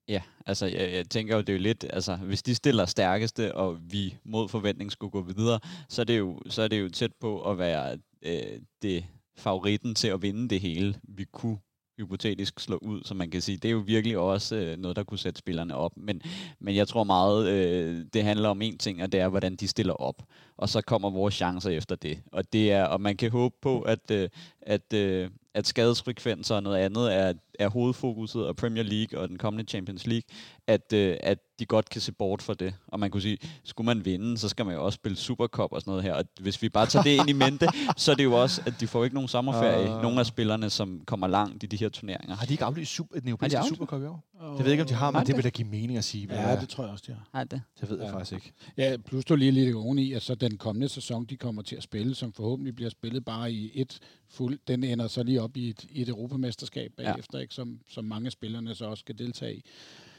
Ja, 0.07 0.21
altså 0.45 0.65
jeg, 0.65 0.93
jeg 0.93 1.09
tænker 1.09 1.35
jo, 1.35 1.41
det 1.41 1.49
er 1.49 1.53
jo 1.53 1.59
lidt, 1.59 1.85
altså 1.89 2.15
hvis 2.15 2.43
de 2.43 2.55
stiller 2.55 2.85
stærkeste, 2.85 3.55
og 3.55 3.91
vi 3.91 4.17
mod 4.23 4.49
forventning 4.49 4.91
skulle 4.91 5.11
gå 5.11 5.21
videre, 5.21 5.59
så 5.89 6.01
er 6.01 6.05
det 6.05 6.17
jo, 6.19 6.41
så 6.49 6.61
er 6.61 6.67
det 6.67 6.81
jo 6.81 6.89
tæt 6.89 7.11
på 7.19 7.51
at 7.51 7.57
være 7.57 7.99
øh, 8.21 8.61
det 8.81 9.05
favoritten 9.37 9.95
til 9.95 10.07
at 10.07 10.21
vinde 10.21 10.49
det 10.49 10.59
hele, 10.61 10.99
vi 11.03 11.23
kunne 11.25 11.57
hypotetisk 11.99 12.59
slå 12.59 12.77
ud, 12.81 13.01
så 13.03 13.13
man 13.13 13.29
kan 13.31 13.41
sige, 13.41 13.57
det 13.57 13.67
er 13.67 13.71
jo 13.71 13.83
virkelig 13.85 14.17
også 14.17 14.55
øh, 14.55 14.77
noget, 14.77 14.97
der 14.97 15.03
kunne 15.03 15.17
sætte 15.17 15.39
spillerne 15.39 15.75
op. 15.75 15.91
Men, 15.95 16.21
men 16.59 16.75
jeg 16.75 16.87
tror 16.87 17.03
meget, 17.03 17.47
øh, 17.49 18.05
det 18.13 18.23
handler 18.23 18.49
om 18.49 18.61
en 18.61 18.77
ting, 18.77 19.03
og 19.03 19.11
det 19.11 19.19
er, 19.19 19.27
hvordan 19.27 19.55
de 19.55 19.67
stiller 19.67 19.93
op. 19.93 20.23
Og 20.57 20.69
så 20.69 20.81
kommer 20.81 21.09
vores 21.09 21.33
chancer 21.33 21.69
efter 21.69 21.95
det. 21.95 22.19
Og 22.31 22.53
det 22.53 22.71
er, 22.71 22.83
og 22.83 23.01
man 23.01 23.17
kan 23.17 23.31
håbe 23.31 23.55
på, 23.61 23.81
at, 23.81 24.11
øh, 24.11 24.29
at, 24.61 24.93
øh, 24.93 25.29
at 25.53 25.67
skadesfrekvenser 25.67 26.55
og 26.55 26.63
noget 26.63 26.77
andet 26.77 27.15
er, 27.15 27.33
er 27.59 27.69
hovedfokuset 27.69 28.43
af 28.45 28.55
Premier 28.55 28.83
League 28.83 29.19
og 29.19 29.29
den 29.29 29.37
kommende 29.37 29.69
Champions 29.69 30.07
League, 30.07 30.23
at, 30.67 30.93
øh, 30.93 31.17
at 31.23 31.37
de 31.59 31.65
godt 31.65 31.89
kan 31.89 32.01
se 32.01 32.11
bort 32.11 32.41
fra 32.41 32.53
det. 32.53 32.73
Og 32.87 32.99
man 32.99 33.11
kunne 33.11 33.21
sige, 33.21 33.37
skulle 33.63 33.85
man 33.85 34.05
vinde, 34.05 34.37
så 34.37 34.49
skal 34.49 34.65
man 34.65 34.75
jo 34.75 34.85
også 34.85 34.95
spille 34.95 35.15
Supercup 35.17 35.71
og 35.71 35.81
sådan 35.81 35.91
noget 35.91 36.03
her. 36.03 36.13
Og 36.13 36.23
hvis 36.41 36.61
vi 36.61 36.69
bare 36.69 36.85
tager 36.85 37.03
det 37.03 37.09
ind 37.09 37.29
i 37.29 37.33
mente, 37.33 37.67
så 37.97 38.11
er 38.11 38.15
det 38.15 38.23
jo 38.23 38.41
også, 38.41 38.61
at 38.65 38.73
de 38.79 38.87
får 38.87 39.03
ikke 39.03 39.13
nogen 39.13 39.27
sommerferie. 39.27 39.89
Ah. 39.95 40.01
Nogle 40.01 40.19
af 40.19 40.25
spillerne, 40.25 40.69
som 40.69 41.01
kommer 41.05 41.27
langt 41.27 41.63
i 41.63 41.67
de 41.67 41.77
her 41.77 41.89
turneringer. 41.89 42.35
Har 42.35 42.45
de 42.45 42.53
ikke 42.53 42.63
aflyst 42.65 42.91
super, 42.93 43.19
den 43.19 43.27
europæiske 43.29 43.57
aflyst? 43.57 43.69
Supercup 43.75 44.01
i 44.01 44.05
år? 44.05 44.23
Oh. 44.41 44.49
Det 44.49 44.57
ved 44.59 44.65
jeg 44.65 44.71
ikke, 44.71 44.81
om 44.83 44.87
de 44.87 44.93
har, 44.93 45.05
Har 45.05 45.11
men 45.11 45.21
de 45.21 45.25
det 45.27 45.35
vil 45.35 45.43
da 45.43 45.49
give 45.49 45.67
mening 45.67 45.97
at 45.97 46.03
sige. 46.03 46.27
Ja, 46.31 46.55
det 46.61 46.69
tror 46.69 46.83
jeg 46.83 46.91
også, 46.91 47.03
de 47.07 47.11
har. 47.13 47.29
Nej, 47.33 47.43
det. 47.43 47.61
det 47.81 47.89
ved 47.89 47.97
jeg 47.99 48.07
Ja. 48.07 48.13
faktisk 48.13 48.33
ikke. 48.33 48.51
Ja, 48.77 48.97
plus 49.05 49.25
du 49.25 49.35
lige 49.35 49.51
lidt 49.51 49.75
oveni, 49.75 50.13
at 50.13 50.21
så 50.21 50.35
den 50.35 50.57
kommende 50.57 50.89
sæson, 50.89 51.25
de 51.25 51.37
kommer 51.37 51.61
til 51.61 51.75
at 51.75 51.83
spille, 51.83 52.15
som 52.15 52.33
forhåbentlig 52.33 52.75
bliver 52.75 52.89
spillet 52.89 53.25
bare 53.25 53.51
i 53.51 53.71
et 53.81 53.99
fuld, 54.29 54.59
den 54.67 54.83
ender 54.83 55.07
så 55.07 55.23
lige 55.23 55.41
op 55.41 55.57
i 55.57 55.69
et, 55.69 55.85
i 55.89 56.01
et 56.01 56.09
europamesterskab 56.09 56.91
Ja. 56.99 57.03
bagefter, 57.11 57.39
ikke, 57.49 57.55
som, 57.55 57.79
som 57.87 58.05
mange 58.05 58.25
af 58.25 58.31
spillerne 58.31 58.75
så 58.75 58.85
også 58.85 59.01
skal 59.01 59.17
deltage 59.17 59.55
i. 59.55 59.63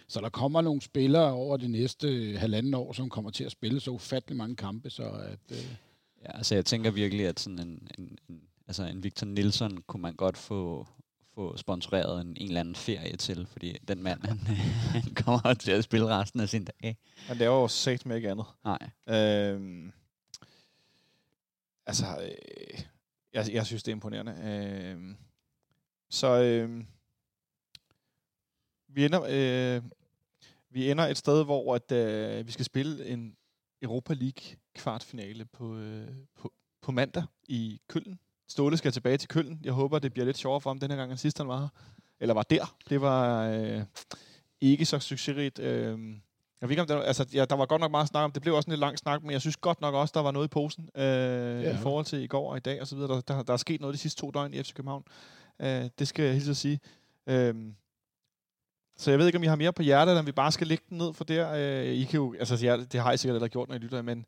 Så 0.09 0.20
der 0.20 0.28
kommer 0.28 0.61
nogle 0.61 0.81
spillere 0.81 1.32
over 1.32 1.57
det 1.57 1.70
næste 1.70 2.36
halvanden 2.39 2.74
år, 2.74 2.93
som 2.93 3.09
kommer 3.11 3.31
til 3.31 3.44
at 3.44 3.52
spille 3.52 3.81
så 3.81 3.90
ufattelig 3.90 4.36
mange 4.36 4.57
kampe, 4.57 4.90
så 4.90 5.02
at... 5.02 5.39
Øh, 5.51 5.77
Ja, 6.24 6.36
altså 6.36 6.55
jeg 6.55 6.65
tænker 6.65 6.90
virkelig, 6.90 7.27
at 7.27 7.40
sådan 7.40 7.59
en, 7.59 7.89
en, 7.98 8.19
en, 8.28 8.43
altså 8.66 8.82
en 8.85 9.02
Victor 9.02 9.27
Nilsson 9.27 9.82
kunne 9.86 10.02
man 10.02 10.15
godt 10.15 10.36
få, 10.36 10.86
få 11.35 11.57
sponsoreret 11.57 12.20
en, 12.20 12.36
en 12.36 12.47
eller 12.47 12.61
anden 12.61 12.74
ferie 12.74 13.16
til, 13.16 13.47
fordi 13.47 13.77
den 13.89 14.02
mand, 14.02 14.20
han, 14.24 14.39
han 14.94 15.15
kommer 15.15 15.55
til 15.55 15.70
at 15.73 15.85
spille 15.85 16.07
resten 16.07 16.40
af 16.40 16.48
sin 16.48 16.65
dag. 16.65 16.97
Han 17.16 17.36
laver 17.36 17.61
jo 17.61 17.69
sagt 17.69 18.07
med 18.07 18.16
ikke 18.16 18.31
andet. 18.31 18.47
Nej. 18.65 18.90
Øhm, 19.19 19.93
altså, 21.86 22.05
øh, 22.23 22.81
jeg, 23.32 23.52
jeg 23.52 23.66
synes, 23.66 23.82
det 23.82 23.93
er 23.93 23.97
imponerende. 23.97 24.32
Øhm, 24.43 25.16
så 26.11 26.43
øh, 26.43 26.85
vi, 28.95 29.05
ender, 29.05 29.23
øh, 29.29 29.83
vi 30.71 30.91
ender 30.91 31.07
et 31.07 31.17
sted, 31.17 31.45
hvor 31.45 31.75
at, 31.75 31.93
øh, 31.93 32.47
vi 32.47 32.53
skal 32.53 32.65
spille 32.65 33.07
en 33.07 33.37
Europa 33.83 34.15
League 34.15 34.57
kvartfinale 34.75 35.45
på, 35.45 35.77
øh, 35.77 36.09
på, 36.39 36.53
på 36.83 36.93
mandag 36.93 37.25
i 37.49 37.81
Køln. 37.89 38.19
Ståle 38.49 38.77
skal 38.77 38.93
tilbage 38.93 39.17
til 39.17 39.29
Køln. 39.29 39.61
Jeg 39.65 39.73
håber, 39.73 39.99
det 39.99 40.12
bliver 40.12 40.27
lidt 40.27 40.39
sjovere 40.39 40.61
for 40.61 40.71
ham 40.71 40.79
den 40.79 40.91
her 40.91 40.97
gang, 40.97 41.11
end 41.11 41.19
sidst 41.19 41.39
han 41.39 41.49
var 41.49 41.61
her. 41.61 41.69
Eller 42.21 42.35
var 42.35 42.43
der. 42.43 42.77
Det 42.89 43.01
var 43.01 43.49
øh, 43.49 43.83
ikke 44.61 44.87
så 44.87 44.99
succesrigt. 44.99 45.59
Øh, 45.59 45.99
jeg 46.61 46.69
ved 46.69 46.71
ikke, 46.71 46.83
om 46.83 46.89
der, 46.89 47.03
altså, 47.03 47.27
ja, 47.33 47.45
der 47.45 47.57
var 47.57 47.67
godt 47.67 47.81
nok 47.81 47.91
meget 47.91 48.09
snak 48.09 48.25
om, 48.25 48.33
det 48.33 48.43
blev 48.43 48.55
også 48.55 48.67
en 48.67 48.71
lidt 48.71 48.81
lang 48.81 48.99
snak, 48.99 49.23
men 49.23 49.31
jeg 49.31 49.41
synes 49.41 49.57
godt 49.57 49.81
nok 49.81 49.95
også, 49.95 50.12
der 50.15 50.21
var 50.21 50.31
noget 50.31 50.47
i 50.47 50.49
posen 50.49 50.91
øh, 50.95 51.03
ja. 51.62 51.75
i 51.75 51.77
forhold 51.77 52.05
til 52.05 52.23
i 52.23 52.27
går 52.27 52.51
og 52.51 52.57
i 52.57 52.61
dag 52.61 52.81
og 52.81 52.87
så 52.87 52.97
videre. 52.97 53.15
Der, 53.15 53.21
der, 53.21 53.43
der 53.43 53.53
er 53.53 53.57
sket 53.57 53.81
noget 53.81 53.95
de 53.95 53.99
sidste 53.99 54.21
to 54.21 54.31
døgn 54.31 54.55
i 54.55 54.62
FC 54.62 54.75
København. 54.75 55.05
Øh, 55.61 55.91
det 55.99 56.09
skal 56.09 56.25
jeg 56.25 56.35
hilse 56.35 56.51
at 56.51 56.57
sige. 56.57 56.81
Øh, 57.27 57.55
så 59.01 59.10
jeg 59.10 59.18
ved 59.18 59.27
ikke, 59.27 59.39
om 59.39 59.43
I 59.43 59.47
har 59.47 59.56
mere 59.56 59.72
på 59.72 59.82
hjertet, 59.82 60.12
eller 60.12 60.20
om 60.20 60.27
vi 60.27 60.32
bare 60.32 60.52
skal 60.52 60.66
lægge 60.66 60.85
den 60.89 60.98
ned 60.98 61.14
for 61.14 61.24
der. 61.24 61.52
Øh, 61.52 61.86
I 61.86 62.05
kan 62.05 62.16
jo, 62.16 62.35
altså, 62.39 62.66
jeg, 62.66 62.93
det 62.93 63.01
har 63.01 63.12
I 63.12 63.16
sikkert 63.16 63.35
allerede 63.35 63.51
gjort, 63.51 63.68
når 63.68 63.74
I 63.74 63.78
lytter, 63.78 64.02
men 64.02 64.27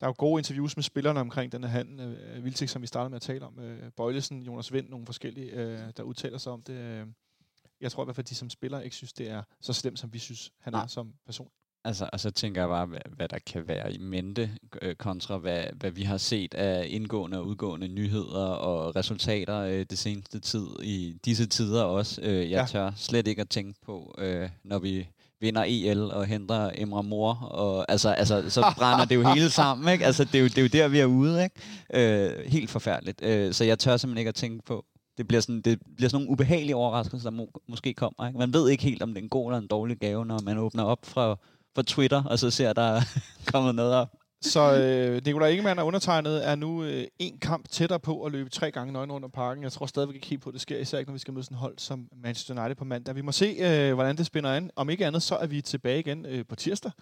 der 0.00 0.06
er 0.06 0.08
jo 0.08 0.14
gode 0.18 0.40
interviews 0.40 0.76
med 0.76 0.82
spillerne 0.84 1.20
omkring 1.20 1.52
den 1.52 1.64
her 1.64 1.70
handel. 1.70 2.00
Øh, 2.00 2.44
Viltik, 2.44 2.68
som 2.68 2.82
vi 2.82 2.86
startede 2.86 3.10
med 3.10 3.16
at 3.16 3.22
tale 3.22 3.46
om. 3.46 3.58
Øh, 3.58 3.90
Bøjlesen, 3.96 4.42
Jonas 4.42 4.72
Vind, 4.72 4.88
nogle 4.88 5.06
forskellige, 5.06 5.50
øh, 5.50 5.78
der 5.96 6.02
udtaler 6.02 6.38
sig 6.38 6.52
om 6.52 6.62
det. 6.62 6.74
Øh, 6.74 7.06
jeg 7.80 7.92
tror 7.92 8.02
i 8.02 8.04
hvert 8.04 8.16
fald, 8.16 8.24
at 8.24 8.30
de 8.30 8.34
som 8.34 8.50
spiller 8.50 8.80
ikke 8.80 8.96
synes, 8.96 9.12
det 9.12 9.30
er 9.30 9.42
så 9.60 9.72
slemt, 9.72 9.98
som 9.98 10.12
vi 10.12 10.18
synes, 10.18 10.52
han 10.60 10.72
Nej. 10.72 10.82
er 10.82 10.86
som 10.86 11.12
person. 11.26 11.48
Altså, 11.84 12.08
og 12.12 12.20
så 12.20 12.30
tænker 12.30 12.60
jeg 12.60 12.68
bare, 12.68 12.86
hvad, 12.86 12.98
hvad 13.16 13.28
der 13.28 13.38
kan 13.46 13.68
være 13.68 13.92
i 13.92 13.98
mente, 13.98 14.50
øh, 14.82 14.94
kontra 14.94 15.36
hvad, 15.38 15.62
hvad 15.74 15.90
vi 15.90 16.02
har 16.02 16.16
set 16.16 16.54
af 16.54 16.86
indgående 16.90 17.38
og 17.38 17.46
udgående 17.46 17.88
nyheder 17.88 18.46
og 18.46 18.96
resultater 18.96 19.58
øh, 19.58 19.86
det 19.90 19.98
seneste 19.98 20.40
tid, 20.40 20.66
i 20.82 21.14
disse 21.24 21.46
tider 21.46 21.82
også. 21.82 22.20
Øh, 22.22 22.36
jeg 22.36 22.60
Ja. 22.60 22.64
tør 22.66 22.92
slet 22.96 23.26
ikke 23.28 23.40
at 23.42 23.48
tænke 23.48 23.80
på, 23.86 24.14
øh, 24.18 24.48
når 24.64 24.78
vi 24.78 25.08
vinder 25.40 25.64
EL 25.66 26.00
og 26.00 26.26
henter 26.26 26.70
Emre 26.74 27.02
Mor, 27.02 27.34
og 27.34 27.86
altså, 27.88 28.08
altså, 28.10 28.50
så 28.50 28.60
brænder 28.78 29.04
det 29.04 29.14
jo 29.14 29.28
hele 29.34 29.50
sammen, 29.50 29.92
ikke? 29.92 30.06
Altså, 30.06 30.24
det 30.24 30.34
er 30.34 30.38
jo, 30.40 30.46
det 30.48 30.58
er 30.58 30.62
jo 30.62 30.68
der, 30.68 30.88
vi 30.88 30.98
er 30.98 31.06
ude, 31.06 31.44
ikke? 31.44 31.56
Øh, 31.94 32.44
helt 32.46 32.70
forfærdeligt. 32.70 33.22
Øh, 33.22 33.52
så 33.52 33.64
jeg 33.64 33.78
tør 33.78 33.96
simpelthen 33.96 34.18
ikke 34.18 34.28
at 34.28 34.34
tænke 34.34 34.64
på, 34.66 34.84
det 35.18 35.28
bliver 35.28 35.40
sådan, 35.40 35.60
det 35.60 35.78
bliver 35.96 36.08
sådan 36.08 36.22
nogle 36.24 36.32
ubehagelige 36.32 36.76
overraskelser, 36.76 37.30
der 37.30 37.36
må, 37.36 37.48
måske 37.68 37.94
kommer. 37.94 38.26
Ikke? 38.26 38.38
Man 38.38 38.52
ved 38.52 38.68
ikke 38.70 38.82
helt, 38.84 39.02
om 39.02 39.08
det 39.08 39.18
er 39.18 39.22
en 39.22 39.28
god 39.28 39.50
eller 39.50 39.58
en 39.58 39.66
dårlig 39.66 39.96
gave, 39.98 40.26
når 40.26 40.40
man 40.40 40.58
åbner 40.58 40.82
op 40.84 41.06
fra, 41.06 41.38
på 41.78 41.82
Twitter, 41.82 42.24
og 42.24 42.38
så 42.38 42.50
ser 42.50 42.72
der 42.72 43.00
kommet 43.52 43.74
noget 43.74 43.94
op. 43.94 44.08
Så 44.42 44.76
øh, 44.76 45.22
Nikolaj 45.24 45.48
Ingemann 45.48 45.78
og 45.78 45.86
undertegnet 45.86 46.48
er 46.48 46.54
nu 46.54 46.84
øh, 46.84 47.06
en 47.18 47.38
kamp 47.38 47.68
tættere 47.68 48.00
på 48.00 48.24
at 48.24 48.32
løbe 48.32 48.50
tre 48.50 48.70
gange 48.70 48.92
nøgen 48.92 49.12
rundt 49.12 49.24
om 49.24 49.30
parken. 49.30 49.62
Jeg 49.62 49.72
tror 49.72 49.86
stadigvæk 49.86 50.14
ikke 50.14 50.26
helt 50.26 50.42
på, 50.42 50.50
at 50.50 50.52
det 50.52 50.60
sker, 50.60 50.78
især 50.78 50.98
ikke 50.98 51.10
når 51.10 51.12
vi 51.12 51.18
skal 51.18 51.34
møde 51.34 51.44
sådan 51.44 51.56
hold 51.56 51.78
som 51.78 52.08
Manchester 52.22 52.60
United 52.60 52.76
på 52.76 52.84
mandag. 52.84 53.14
Vi 53.14 53.20
må 53.20 53.32
se, 53.32 53.56
øh, 53.60 53.94
hvordan 53.94 54.16
det 54.16 54.26
spænder 54.26 54.50
an. 54.50 54.70
Om 54.76 54.90
ikke 54.90 55.06
andet, 55.06 55.22
så 55.22 55.36
er 55.36 55.46
vi 55.46 55.60
tilbage 55.60 55.98
igen 55.98 56.26
øh, 56.26 56.44
på 56.48 56.56
tirsdag 56.56 56.92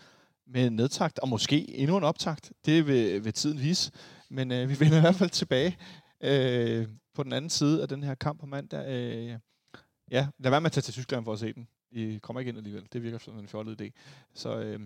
med 0.46 0.70
nedtagt, 0.70 1.18
og 1.18 1.28
måske 1.28 1.76
endnu 1.76 1.96
en 1.96 2.04
optakt. 2.04 2.52
Det 2.66 2.86
vil, 2.86 3.24
vil 3.24 3.32
tiden 3.32 3.60
vise. 3.60 3.92
Men 4.30 4.52
øh, 4.52 4.68
vi 4.68 4.80
vender 4.80 4.96
i 4.98 5.00
hvert 5.00 5.14
fald 5.14 5.30
tilbage 5.30 5.76
øh, 6.20 6.86
på 7.14 7.22
den 7.22 7.32
anden 7.32 7.50
side 7.50 7.82
af 7.82 7.88
den 7.88 8.02
her 8.02 8.14
kamp 8.14 8.40
på 8.40 8.46
mandag. 8.46 8.88
Øh, 8.88 9.38
ja, 10.10 10.26
lad 10.38 10.50
være 10.50 10.60
med 10.60 10.66
at 10.66 10.72
tage 10.72 10.82
til 10.82 10.94
Tyskland 10.94 11.24
for 11.24 11.32
at 11.32 11.38
se 11.38 11.52
den. 11.52 11.68
I 11.90 12.18
kommer 12.22 12.40
ikke 12.40 12.48
ind 12.48 12.58
alligevel. 12.58 12.88
Det 12.92 13.02
virker 13.02 13.18
som 13.18 13.38
en 13.38 13.48
fjollet 13.48 13.80
idé. 13.80 13.90
Så 14.34 14.60
øh, 14.60 14.80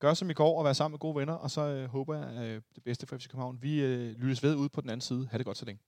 gør 0.00 0.14
som 0.14 0.30
i 0.30 0.32
går 0.32 0.58
og 0.58 0.64
vær 0.64 0.72
sammen 0.72 0.92
med 0.92 0.98
gode 0.98 1.16
venner, 1.16 1.34
og 1.34 1.50
så 1.50 1.60
øh, 1.60 1.88
håber 1.88 2.16
jeg 2.16 2.48
øh, 2.48 2.62
det 2.74 2.84
bedste 2.84 3.06
for 3.06 3.16
FC 3.16 3.28
København. 3.28 3.58
Vi 3.62 3.82
øh, 3.82 4.14
lyttes 4.18 4.42
ved 4.42 4.56
ude 4.56 4.68
på 4.68 4.80
den 4.80 4.90
anden 4.90 5.00
side. 5.00 5.28
Ha' 5.30 5.38
det 5.38 5.46
godt 5.46 5.56
så 5.56 5.64
længe. 5.64 5.82